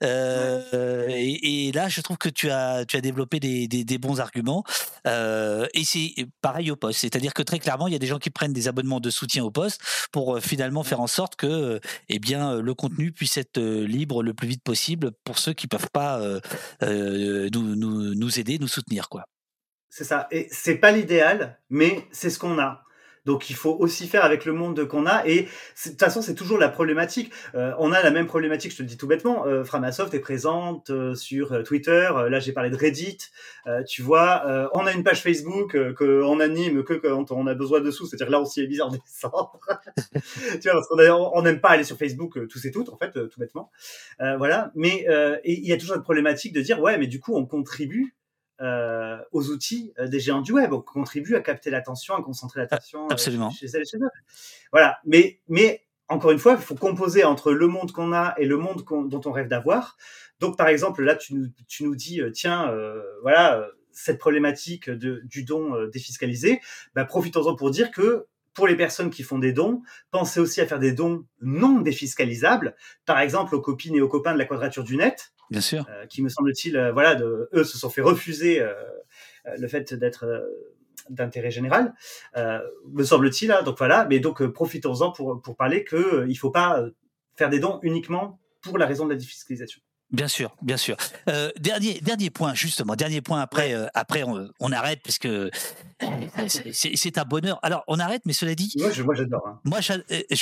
[0.00, 4.20] Et, et, là, je trouve que tu as tu as développé des, des, des bons
[4.20, 4.64] arguments.
[5.06, 8.30] et c'est pareil au poste, c'est-à-dire que très clairement, il y a des gens qui
[8.30, 9.80] prennent des abonnements de soutien au poste
[10.12, 14.48] pour finalement faire en sorte que eh bien le contenu puisse être libre le plus
[14.48, 16.20] vite possible pour ceux qui peuvent pas
[16.82, 19.24] nous, nous, nous aider, nous soutenir quoi.
[19.90, 20.28] C'est ça.
[20.30, 22.84] Et c'est pas l'idéal, mais c'est ce qu'on a.
[23.28, 25.26] Donc il faut aussi faire avec le monde qu'on a.
[25.26, 27.30] Et de toute façon, c'est toujours la problématique.
[27.54, 29.46] Euh, on a la même problématique, je te le dis tout bêtement.
[29.46, 32.08] Euh, Framasoft est présente euh, sur Twitter.
[32.30, 33.18] là, j'ai parlé de Reddit.
[33.86, 37.90] tu vois, on a une page Facebook qu'on anime que quand on a besoin de
[37.90, 38.06] sous.
[38.06, 39.60] C'est-à-dire là aussi, est bizarre décembre.
[40.16, 43.12] tu vois, parce qu'on on n'aime pas aller sur Facebook tous et toutes, en fait,
[43.12, 43.70] tout bêtement.
[44.18, 44.72] voilà.
[44.74, 45.06] Mais
[45.44, 48.14] il y a toujours une problématique de dire, ouais, mais du coup, on contribue
[48.60, 52.60] euh, aux outils euh, des géants du web, on contribue à capter l'attention, à concentrer
[52.60, 53.50] l'attention euh, Absolument.
[53.50, 54.10] chez elles et chez eux.
[54.72, 58.46] Voilà, mais, mais encore une fois, il faut composer entre le monde qu'on a et
[58.46, 59.96] le monde dont on rêve d'avoir.
[60.40, 62.72] Donc, par exemple, là, tu nous, tu nous dis, tiens,
[63.22, 66.60] voilà, cette problématique de, du don défiscalisé,
[66.94, 68.26] bah, profitons-en pour dire que
[68.58, 72.74] pour les personnes qui font des dons, pensez aussi à faire des dons non défiscalisables,
[73.06, 75.86] par exemple aux copines et aux copains de la Quadrature du Net, Bien sûr.
[75.88, 78.74] Euh, qui me semble-t-il, euh, voilà, de, eux se sont fait refuser euh,
[79.58, 80.26] le fait d'être
[81.08, 81.94] d'intérêt général,
[82.34, 83.52] me semble-t-il.
[83.52, 86.84] Hein, donc voilà, mais donc profitons-en pour, pour parler qu'il ne faut pas
[87.36, 89.80] faire des dons uniquement pour la raison de la défiscalisation.
[90.10, 90.96] Bien sûr, bien sûr.
[91.28, 93.42] Euh, dernier, dernier point, justement, dernier point.
[93.42, 95.50] Après, euh, après, on, arrête parce que
[96.72, 97.58] c'est un bonheur.
[97.62, 99.46] Alors, on arrête, mais cela dit, moi, j'adore.
[99.46, 99.60] Hein.
[99.64, 99.92] Moi, je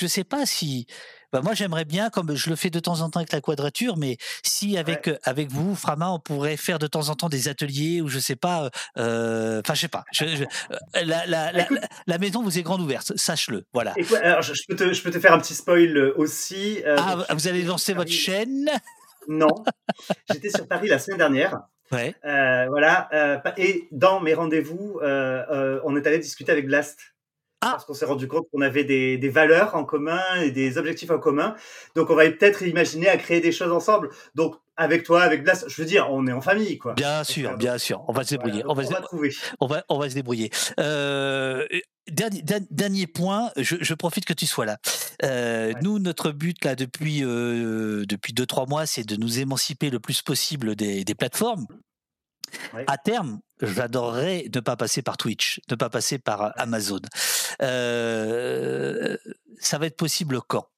[0.05, 0.87] ne sais pas si,
[1.33, 3.97] bah, moi, j'aimerais bien, comme je le fais de temps en temps avec la quadrature,
[3.97, 8.01] mais si avec avec vous, Frama, on pourrait faire de temps en temps des ateliers
[8.01, 8.71] ou je sais pas.
[8.99, 10.05] Euh, enfin, je sais pas.
[10.95, 11.53] la, la,
[12.07, 13.65] la, maison vous est grande ouverte, sache-le.
[13.75, 13.95] Voilà.
[14.23, 16.83] alors, je, peux te, je peux te faire un petit spoil aussi.
[16.87, 18.71] ah, vous allez lancer votre chaîne?
[19.29, 19.65] Non.
[20.31, 21.61] J'étais sur Paris la semaine dernière.
[21.93, 22.15] Ouais.
[22.25, 23.09] Euh, voilà.
[23.13, 27.16] Euh, et dans mes rendez-vous, euh, on est allé discuter avec Blast.
[27.67, 27.71] Ah.
[27.73, 31.11] Parce qu'on s'est rendu compte qu'on avait des, des, valeurs en commun et des objectifs
[31.11, 31.55] en commun.
[31.95, 34.11] Donc, on va peut-être imaginer à créer des choses ensemble.
[34.35, 36.95] Donc, avec toi, avec Blast, je veux dire, on est en famille, quoi.
[36.95, 38.05] Bien sûr, bien sûr.
[38.09, 38.63] On va se débrouiller.
[38.67, 38.93] on, va se...
[39.03, 39.35] trouver.
[39.59, 40.51] On va, on va se débrouiller.
[40.79, 41.67] Euh,
[42.09, 44.79] dernier, dernier point, je, je, profite que tu sois là.
[45.25, 49.91] Euh, Nous, notre but là depuis euh, depuis deux trois mois, c'est de nous émanciper
[49.91, 51.67] le plus possible des, des plateformes.
[52.87, 57.01] À terme, j'adorerais ne pas passer par Twitch, ne pas passer par Amazon.
[57.63, 59.17] Euh,
[59.59, 60.69] ça va être possible quand?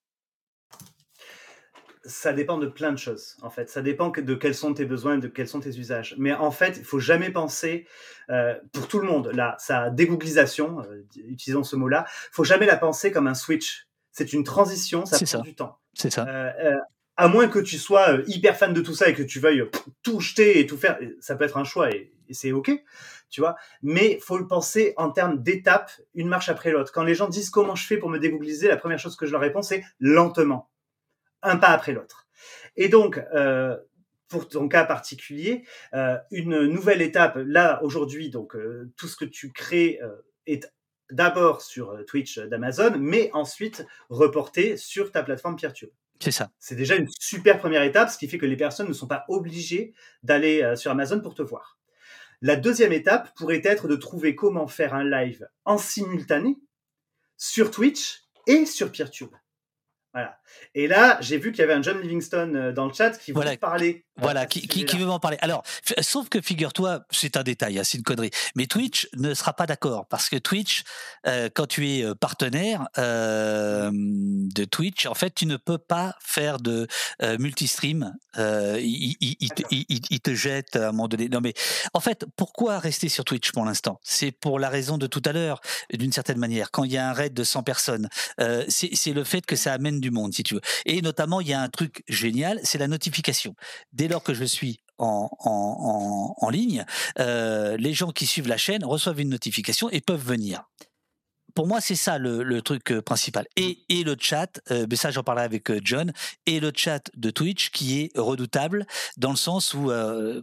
[2.04, 3.68] Ça dépend de plein de choses, en fait.
[3.68, 6.14] Ça dépend de quels sont tes besoins, de quels sont tes usages.
[6.16, 7.86] Mais en fait, il faut jamais penser,
[8.30, 12.76] euh, pour tout le monde, là, sa dégooglisation, euh, utilisons ce mot-là, faut jamais la
[12.76, 13.88] penser comme un switch.
[14.12, 15.78] C'est une transition, ça prend du temps.
[15.92, 16.26] C'est ça
[17.18, 19.64] à moins que tu sois euh, hyper fan de tout ça et que tu veuilles
[20.04, 22.70] tout jeter et tout faire, ça peut être un choix et, c'est ok,
[23.28, 23.56] tu vois.
[23.82, 26.92] Mais faut le penser en termes d'étapes, une marche après l'autre.
[26.92, 29.32] Quand les gens disent comment je fais pour me dégoogliser, la première chose que je
[29.32, 30.70] leur réponds c'est lentement,
[31.42, 32.28] un pas après l'autre.
[32.76, 33.76] Et donc, euh,
[34.28, 35.64] pour ton cas particulier,
[35.94, 38.54] euh, une nouvelle étape là aujourd'hui, donc
[38.96, 39.98] tout ce que tu crées
[40.46, 40.70] est
[41.10, 45.90] d'abord sur Twitch d'Amazon, mais ensuite reporté sur ta plateforme PeerTube.
[46.20, 46.50] C'est ça.
[46.58, 49.24] C'est déjà une super première étape, ce qui fait que les personnes ne sont pas
[49.28, 51.78] obligées d'aller euh, sur Amazon pour te voir.
[52.40, 56.56] La deuxième étape pourrait être de trouver comment faire un live en simultané
[57.36, 59.34] sur Twitch et sur PeerTube.
[60.14, 60.38] Voilà.
[60.74, 63.32] Et là, j'ai vu qu'il y avait un John Livingston euh, dans le chat qui
[63.32, 64.06] voulait parler.
[64.16, 65.36] Voilà, qui, qui, veut m'en parler.
[65.42, 65.62] Alors,
[66.00, 68.30] sauf que figure-toi, c'est un détail, hein, c'est une connerie.
[68.56, 70.82] Mais Twitch ne sera pas d'accord parce que Twitch,
[71.26, 76.58] euh, quand tu es euh, partenaire de Twitch, en fait, tu ne peux pas faire
[76.58, 76.88] de
[77.38, 78.12] multistream.
[78.36, 81.28] Il, il, te jette à un moment donné.
[81.28, 81.54] Non, mais
[81.94, 84.00] en fait, pourquoi rester sur Twitch pour l'instant?
[84.02, 85.60] C'est pour la raison de tout à l'heure,
[85.92, 86.70] d'une certaine manière.
[86.72, 88.08] Quand il y a un raid de 100 personnes,
[88.68, 90.60] c'est le fait que ça amène du monde, si tu veux.
[90.86, 93.54] Et notamment, il y a un truc génial, c'est la notification.
[93.92, 96.84] Dès lors que je suis en, en, en, ligne,
[97.18, 100.64] euh, les gens qui suivent la chaîne reçoivent une notification et peuvent venir.
[101.54, 103.46] Pour moi, c'est ça le, le, truc euh, principal.
[103.56, 106.12] Et, et le chat, euh, mais ça j'en parlerai avec John,
[106.46, 108.86] et le chat de Twitch qui est redoutable
[109.16, 109.90] dans le sens où,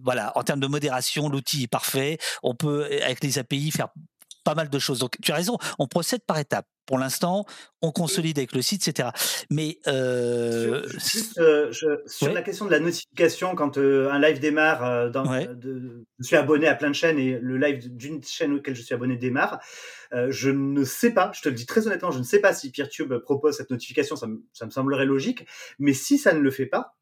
[0.04, 2.18] voilà, en termes de modération, l'outil est parfait.
[2.44, 3.90] On peut, avec les API, faire
[4.46, 5.00] pas mal de choses.
[5.00, 6.68] Donc tu as raison, on procède par étapes.
[6.86, 7.46] Pour l'instant,
[7.82, 9.10] on consolide avec le site, etc.
[9.50, 10.88] Mais euh...
[10.88, 15.24] juste, euh, je, sur la question de la notification, quand euh, un live démarre, dans,
[15.24, 18.84] de, je suis abonné à plein de chaînes et le live d'une chaîne auquel je
[18.84, 19.60] suis abonné démarre.
[20.12, 22.70] je ne sais pas, je te le dis très honnêtement, je ne sais pas si
[22.70, 25.48] PeerTube propose cette notification, ça me semblerait logique,
[25.80, 26.95] mais si ça ne le fait pas,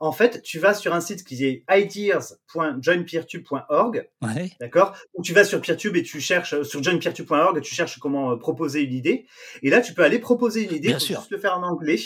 [0.00, 4.50] en fait, tu vas sur un site qui est ideas.joinpeertube.org, Ouais.
[4.60, 8.32] d'accord Ou tu vas sur Peertube et tu cherches sur joinpeertube.org et tu cherches comment
[8.32, 9.26] euh, proposer une idée.
[9.62, 11.18] Et là, tu peux aller proposer une idée, Bien faut sûr.
[11.20, 11.96] juste le faire en anglais.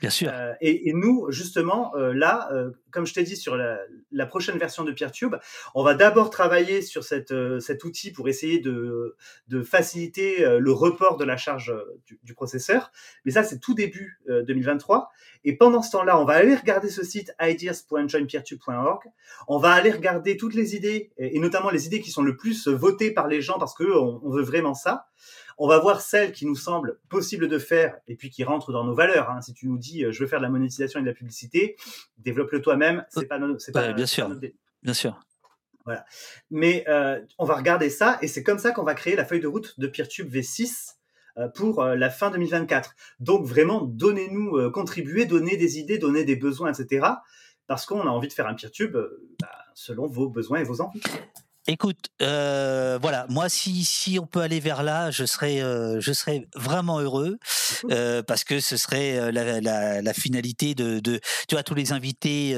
[0.00, 0.30] Bien sûr.
[0.32, 3.78] Euh, et, et nous, justement, euh, là, euh, comme je t'ai dit sur la,
[4.12, 5.36] la prochaine version de Peertube,
[5.74, 9.16] on va d'abord travailler sur cette, euh, cet outil pour essayer de,
[9.48, 12.92] de faciliter euh, le report de la charge euh, du, du processeur.
[13.24, 15.10] Mais ça, c'est tout début euh, 2023.
[15.44, 19.02] Et pendant ce temps-là, on va aller regarder ce site ideas.joinpeertube.org.
[19.48, 22.68] On va aller regarder toutes les idées, et, notamment les idées qui sont le plus
[22.68, 25.06] votées par les gens parce que on, on veut vraiment ça.
[25.62, 28.82] On va voir celles qui nous semblent possibles de faire et puis qui rentrent dans
[28.82, 29.28] nos valeurs.
[29.30, 29.42] Hein.
[29.42, 31.76] Si tu nous dis euh, je veux faire de la monétisation et de la publicité,
[32.16, 33.04] développe-le toi-même.
[33.10, 34.24] C'est pas c'est pas, Ouais, bien sûr.
[34.24, 35.20] pas notre dé- Bien sûr.
[36.50, 39.40] Mais euh, on va regarder ça et c'est comme ça qu'on va créer la feuille
[39.40, 40.94] de route de PeerTube V6
[41.36, 42.94] euh, pour euh, la fin 2024.
[43.18, 47.06] Donc vraiment, donnez-nous, contribuez, donnez des idées, donnez des besoins, etc.
[47.66, 48.96] Parce qu'on a envie de faire un PeerTube
[49.40, 51.02] bah, selon vos besoins et vos envies.
[51.70, 56.12] Écoute, euh, voilà, moi si si on peut aller vers là, je serais euh, je
[56.12, 57.38] serais vraiment heureux
[57.92, 61.92] euh, parce que ce serait la, la, la finalité de, de tu vois tous les
[61.92, 62.56] invités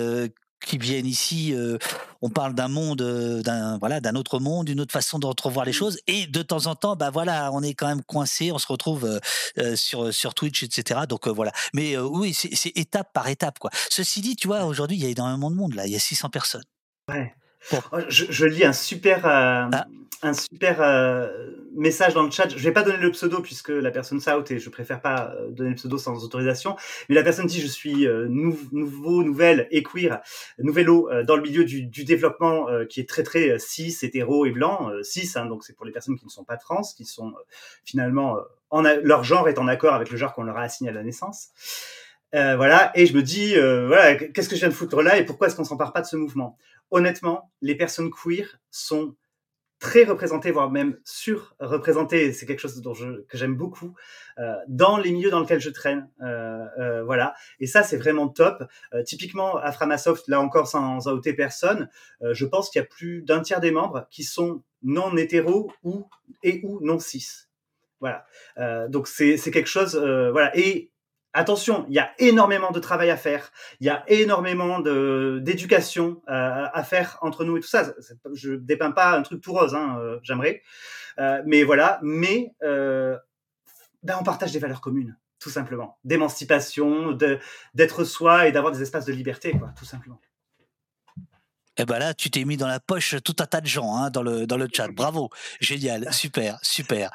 [0.64, 1.76] qui viennent ici, euh,
[2.22, 5.72] on parle d'un monde, euh, d'un voilà, d'un autre monde, d'une autre façon d'entrevoir les
[5.72, 5.74] Mm.
[5.74, 8.66] choses, et de temps en temps, bah voilà, on est quand même coincé, on se
[8.66, 9.20] retrouve
[9.58, 11.00] euh, sur sur Twitch, etc.
[11.06, 11.52] Donc voilà.
[11.74, 13.70] Mais oui, c'est c'est étape par étape, quoi.
[13.90, 16.00] Ceci dit, tu vois, aujourd'hui, il y a énormément de monde là, il y a
[16.00, 16.64] 600 personnes.
[17.08, 17.34] Ouais.
[17.92, 19.86] Oh, Je, je lis un super, euh, Ah.
[20.22, 21.28] un super euh,
[21.74, 22.48] message dans le chat.
[22.48, 25.48] Je vais pas donner le pseudo puisque la personne s'out et je préfère pas euh,
[25.50, 26.76] donner le pseudo sans autorisation.
[27.08, 30.20] Mais la personne dit je suis euh, nou- nouveau, nouvelle et queer,
[30.58, 34.90] nouvello dans le milieu du, du développement qui est très très cis, hétéro et blanc.
[35.02, 37.32] Cis, hein, donc c'est pour les personnes qui ne sont pas trans, qui sont
[37.84, 38.36] finalement
[38.70, 40.92] en a- leur genre est en accord avec le genre qu'on leur a assigné à
[40.94, 41.48] la naissance.
[42.34, 45.18] Euh, voilà, et je me dis, euh, voilà, qu'est-ce que je viens de foutre là
[45.18, 46.56] et pourquoi est-ce qu'on s'empare pas de ce mouvement?
[46.92, 49.16] Honnêtement, les personnes queer sont
[49.82, 52.32] très représentées, voire même surreprésentées.
[52.32, 52.80] C'est quelque chose
[53.28, 53.94] que j'aime beaucoup
[54.38, 56.08] euh, dans les milieux dans lesquels je traîne.
[56.22, 58.62] Euh, euh, voilà, et ça c'est vraiment top.
[59.04, 61.88] Typiquement à Framasoft, là encore sans outer personne,
[62.20, 66.06] je pense qu'il y a plus d'un tiers des membres qui sont non hétéros ou
[66.44, 67.48] et ou non cis.
[68.00, 68.24] Voilà,
[68.88, 69.96] donc c'est quelque chose.
[69.96, 70.91] voilà, et
[71.34, 73.52] Attention, il y a énormément de travail à faire.
[73.80, 77.94] Il y a énormément de d'éducation euh, à faire entre nous et tout ça.
[78.34, 80.62] Je dépeins pas un truc tout rose, hein, euh, j'aimerais.
[81.18, 83.16] Euh, mais voilà, mais euh,
[84.02, 85.98] ben on partage des valeurs communes, tout simplement.
[86.04, 87.38] D'émancipation, de
[87.74, 90.20] d'être soi et d'avoir des espaces de liberté, quoi, tout simplement.
[91.78, 94.10] Eh ben là, tu t'es mis dans la poche tout un tas de gens hein,
[94.10, 94.88] dans le dans le chat.
[94.88, 97.10] Bravo, génial, super, super.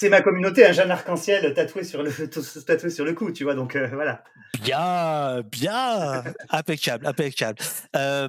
[0.00, 2.10] C'est ma communauté, un jeune arc-en-ciel tatoué sur le
[2.66, 3.54] tatoué sur le cou, tu vois.
[3.54, 4.24] Donc euh, voilà.
[4.62, 7.58] Bien, bien, impeccable, impeccable.
[7.96, 8.28] Euh,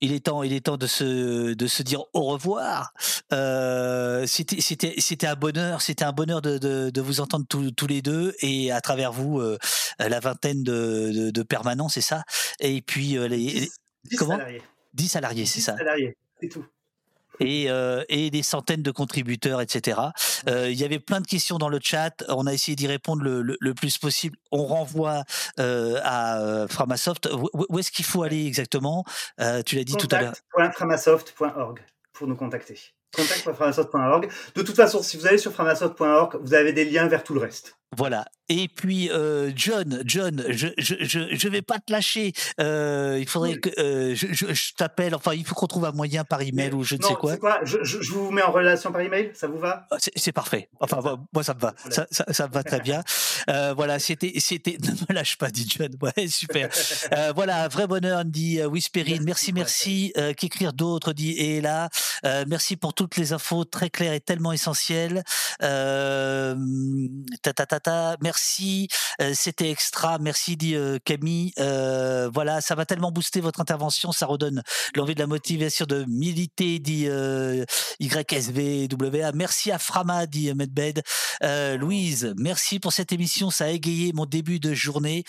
[0.00, 2.92] il est temps, il est temps de se de se dire au revoir.
[3.32, 7.70] Euh, c'était c'était c'était un bonheur, c'était un bonheur de, de, de vous entendre tous,
[7.72, 9.58] tous les deux et à travers vous euh,
[9.98, 12.22] la vingtaine de, de, de permanents, c'est ça?
[12.60, 13.68] Et puis euh, les
[14.10, 14.62] 10, 10 comment salariés.
[14.94, 15.76] 10 salariés, c'est 10 ça.
[15.76, 16.64] salariés, c'est tout.
[17.40, 19.98] et, euh, et des centaines de contributeurs, etc.
[20.48, 22.24] Euh, il y avait plein de questions dans le chat.
[22.28, 24.36] On a essayé d'y répondre le, le, le plus possible.
[24.50, 25.24] On renvoie
[25.58, 27.28] euh, à Framasoft.
[27.32, 29.04] Où, où est-ce qu'il faut aller exactement?
[29.64, 30.34] Tu l'as dit tout à l'heure.
[30.52, 31.80] Contact.framasoft.org
[32.12, 32.78] pour nous contacter.
[33.16, 34.28] Contact.framasoft.org.
[34.54, 37.40] De toute façon, si vous allez sur framasoft.org, vous avez des liens vers tout le
[37.40, 37.76] reste.
[37.96, 38.24] Voilà.
[38.52, 42.32] Et puis euh, John, John, je je je je vais pas te lâcher.
[42.60, 43.60] Euh, il faudrait Oui.
[43.60, 45.14] que euh, je, je, je t'appelle.
[45.14, 47.36] Enfin, il faut qu'on trouve un moyen par email ou je ne non, sais quoi.
[47.36, 49.86] quoi je, je, vous mets en relation par email, ça vous va?
[49.92, 50.68] Ah, C'est parfait.
[50.80, 51.74] Enfin, moi, moi, ça me va.
[51.90, 53.04] Ça, ça, ça me va très bien.
[53.46, 54.78] Voilà, c'était, c'était.
[54.90, 55.90] Ne me lâche pas, dit John.
[56.02, 56.68] Ouais, super.
[57.36, 59.22] Voilà, vrai bonheur, dit Whisperine.
[59.22, 60.34] Merci, Merci, merci.
[60.36, 61.88] Qu'écrire d'autres, dit et là.
[62.48, 65.22] Merci pour toutes les infos très claires et tellement essentielles.
[65.60, 68.16] Ta, ta, ta, ta.
[68.20, 68.39] Merci.
[69.20, 70.18] Euh, c'était extra.
[70.18, 71.52] Merci, dit euh, Camille.
[71.58, 74.12] Euh, voilà, ça va tellement booster votre intervention.
[74.12, 74.62] Ça redonne
[74.94, 77.08] l'envie de la motivation de militer, dit
[78.00, 79.32] YSVWA.
[79.32, 81.02] Merci à Frama, dit Medbed.
[81.42, 83.50] Louise, merci pour cette émission.
[83.50, 85.24] Ça a égayé mon début de journée.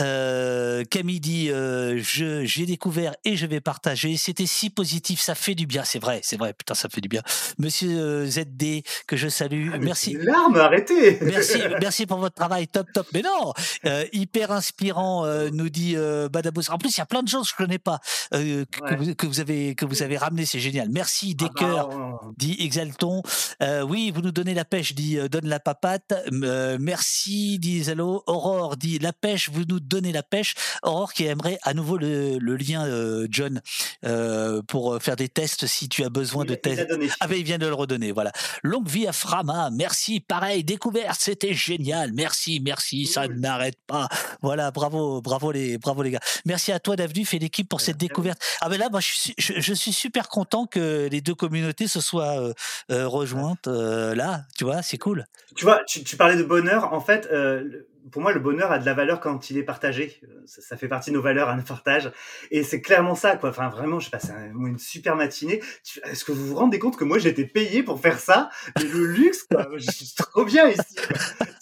[0.00, 4.16] Euh, Camille dit euh, je j'ai découvert et je vais partager.
[4.16, 5.84] C'était si positif, ça fait du bien.
[5.84, 6.52] C'est vrai, c'est vrai.
[6.52, 7.22] Putain, ça fait du bien.
[7.58, 9.70] Monsieur euh, ZD que je salue.
[9.72, 10.12] Ah, merci.
[10.14, 13.06] des larmes, arrêtez Merci, merci pour votre travail, top, top.
[13.12, 13.52] Mais non,
[13.86, 16.70] euh, hyper inspirant, euh, nous dit euh, Badabous.
[16.70, 18.00] En plus, il y a plein de choses que je connais pas
[18.34, 18.96] euh, que, Ouais.
[18.96, 20.88] vous, que vous avez que vous avez ramené, c'est génial.
[20.90, 22.32] Merci, des Ah bah, cœurs, oh.
[22.36, 23.22] dit Exalton.
[23.62, 26.12] Euh, oui, vous nous donnez la pêche, dit euh, donne la papate.
[26.32, 28.22] Euh, merci, dit Zalo.
[28.26, 30.54] Aurore dit la pêche, vous nous donner la pêche.
[30.82, 33.60] Aurore qui aimerait à nouveau le, le lien, euh, John,
[34.04, 36.86] euh, pour faire des tests si tu as besoin Il- de tests.
[37.20, 38.32] Ah ben il vient de le redonner, voilà.
[38.62, 43.40] Longue vie à Frama, merci, pareil, découverte, c'était génial, merci, merci, ça Cool.
[43.40, 44.08] n'arrête pas.
[44.42, 46.20] Voilà, bravo, bravo les, bravo les gars.
[46.44, 48.38] Merci à toi Davenu, fait l'équipe pour cette découverte.
[48.60, 51.88] Ah ben là, moi je suis, je, je suis super content que les deux communautés
[51.88, 52.52] se soient euh,
[52.90, 55.24] euh, rejointes euh, là, tu vois, c'est cool.
[55.54, 56.92] Tu vois, tu, tu parlais de bonheur.
[56.92, 59.62] En fait, euh, le- pour moi, le bonheur a de la valeur quand il est
[59.62, 60.20] partagé.
[60.24, 62.10] Euh, Ça, fait partie de nos valeurs, un partage.
[62.50, 63.50] Et c'est clairement ça, quoi.
[63.50, 65.60] Enfin, vraiment, j'ai passé un- une super matinée.
[66.04, 68.50] Est-ce que vous vous rendez compte que moi, été payé pour faire ça?
[68.76, 69.66] Mais le luxe, quoi.
[69.76, 70.96] Je suis trop bien ici.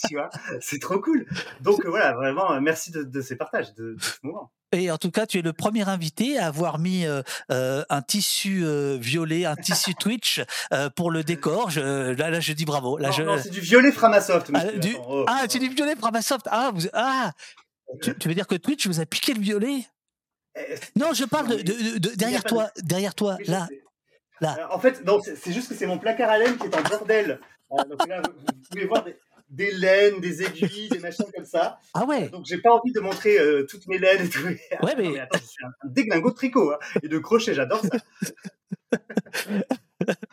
[0.08, 0.28] Tu vois,
[0.60, 1.26] c'est trop cool.
[1.60, 4.52] Donc voilà, vraiment, euh, merci de, ces partages, de ce moment.
[4.74, 8.02] Et en tout cas, tu es le premier invité à avoir mis euh, euh, un
[8.02, 10.42] tissu euh, violet, un tissu Twitch
[10.96, 11.70] pour le décor.
[11.70, 12.98] Je, là, là, je dis bravo.
[12.98, 14.50] Là, non, je, non, c'est du violet Framasoft.
[14.52, 15.46] Ah, du- oh, ah, oh.
[15.48, 16.48] tu dis violet Framasoft.
[16.50, 17.32] Ah, vous, ah
[18.02, 19.86] tu, tu veux dire que Twitch vous a piqué le violet?
[20.56, 23.68] Eh, Non, je parle de, derrière toi, derrière toi, là.
[24.40, 24.68] là.
[24.72, 27.40] En fait, c'est c'est juste que c'est mon placard à laine qui est en bordel.
[27.70, 29.16] Donc là, vous, vous pouvez voir des,
[29.48, 31.78] des laines, des aiguilles, des machins comme ça.
[31.94, 32.28] Ah ouais.
[32.28, 34.40] Donc j'ai pas envie de montrer euh, toutes mes laines et tout.
[34.78, 37.18] Ah, Ouais, non, mais- attends, je suis un, un déglingo de tricot hein, et de
[37.18, 37.98] crochet, j'adore ça.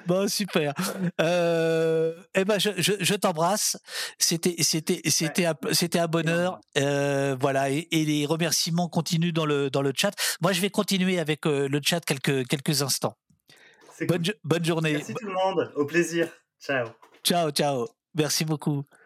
[0.05, 0.73] Bon, super.
[1.21, 3.77] Euh, eh ben, je, je, je t'embrasse.
[4.17, 6.59] C'était, c'était, c'était, un, c'était un bonheur.
[6.77, 7.69] Euh, voilà.
[7.69, 10.11] Et, et les remerciements continuent dans le, dans le chat.
[10.41, 13.17] Moi, je vais continuer avec euh, le chat quelques, quelques instants.
[14.09, 14.21] Cool.
[14.43, 14.93] bonne journée.
[14.93, 15.71] Merci tout le monde.
[15.75, 16.27] Au plaisir.
[16.59, 16.87] Ciao.
[17.23, 17.87] Ciao, ciao.
[18.15, 18.83] Merci beaucoup.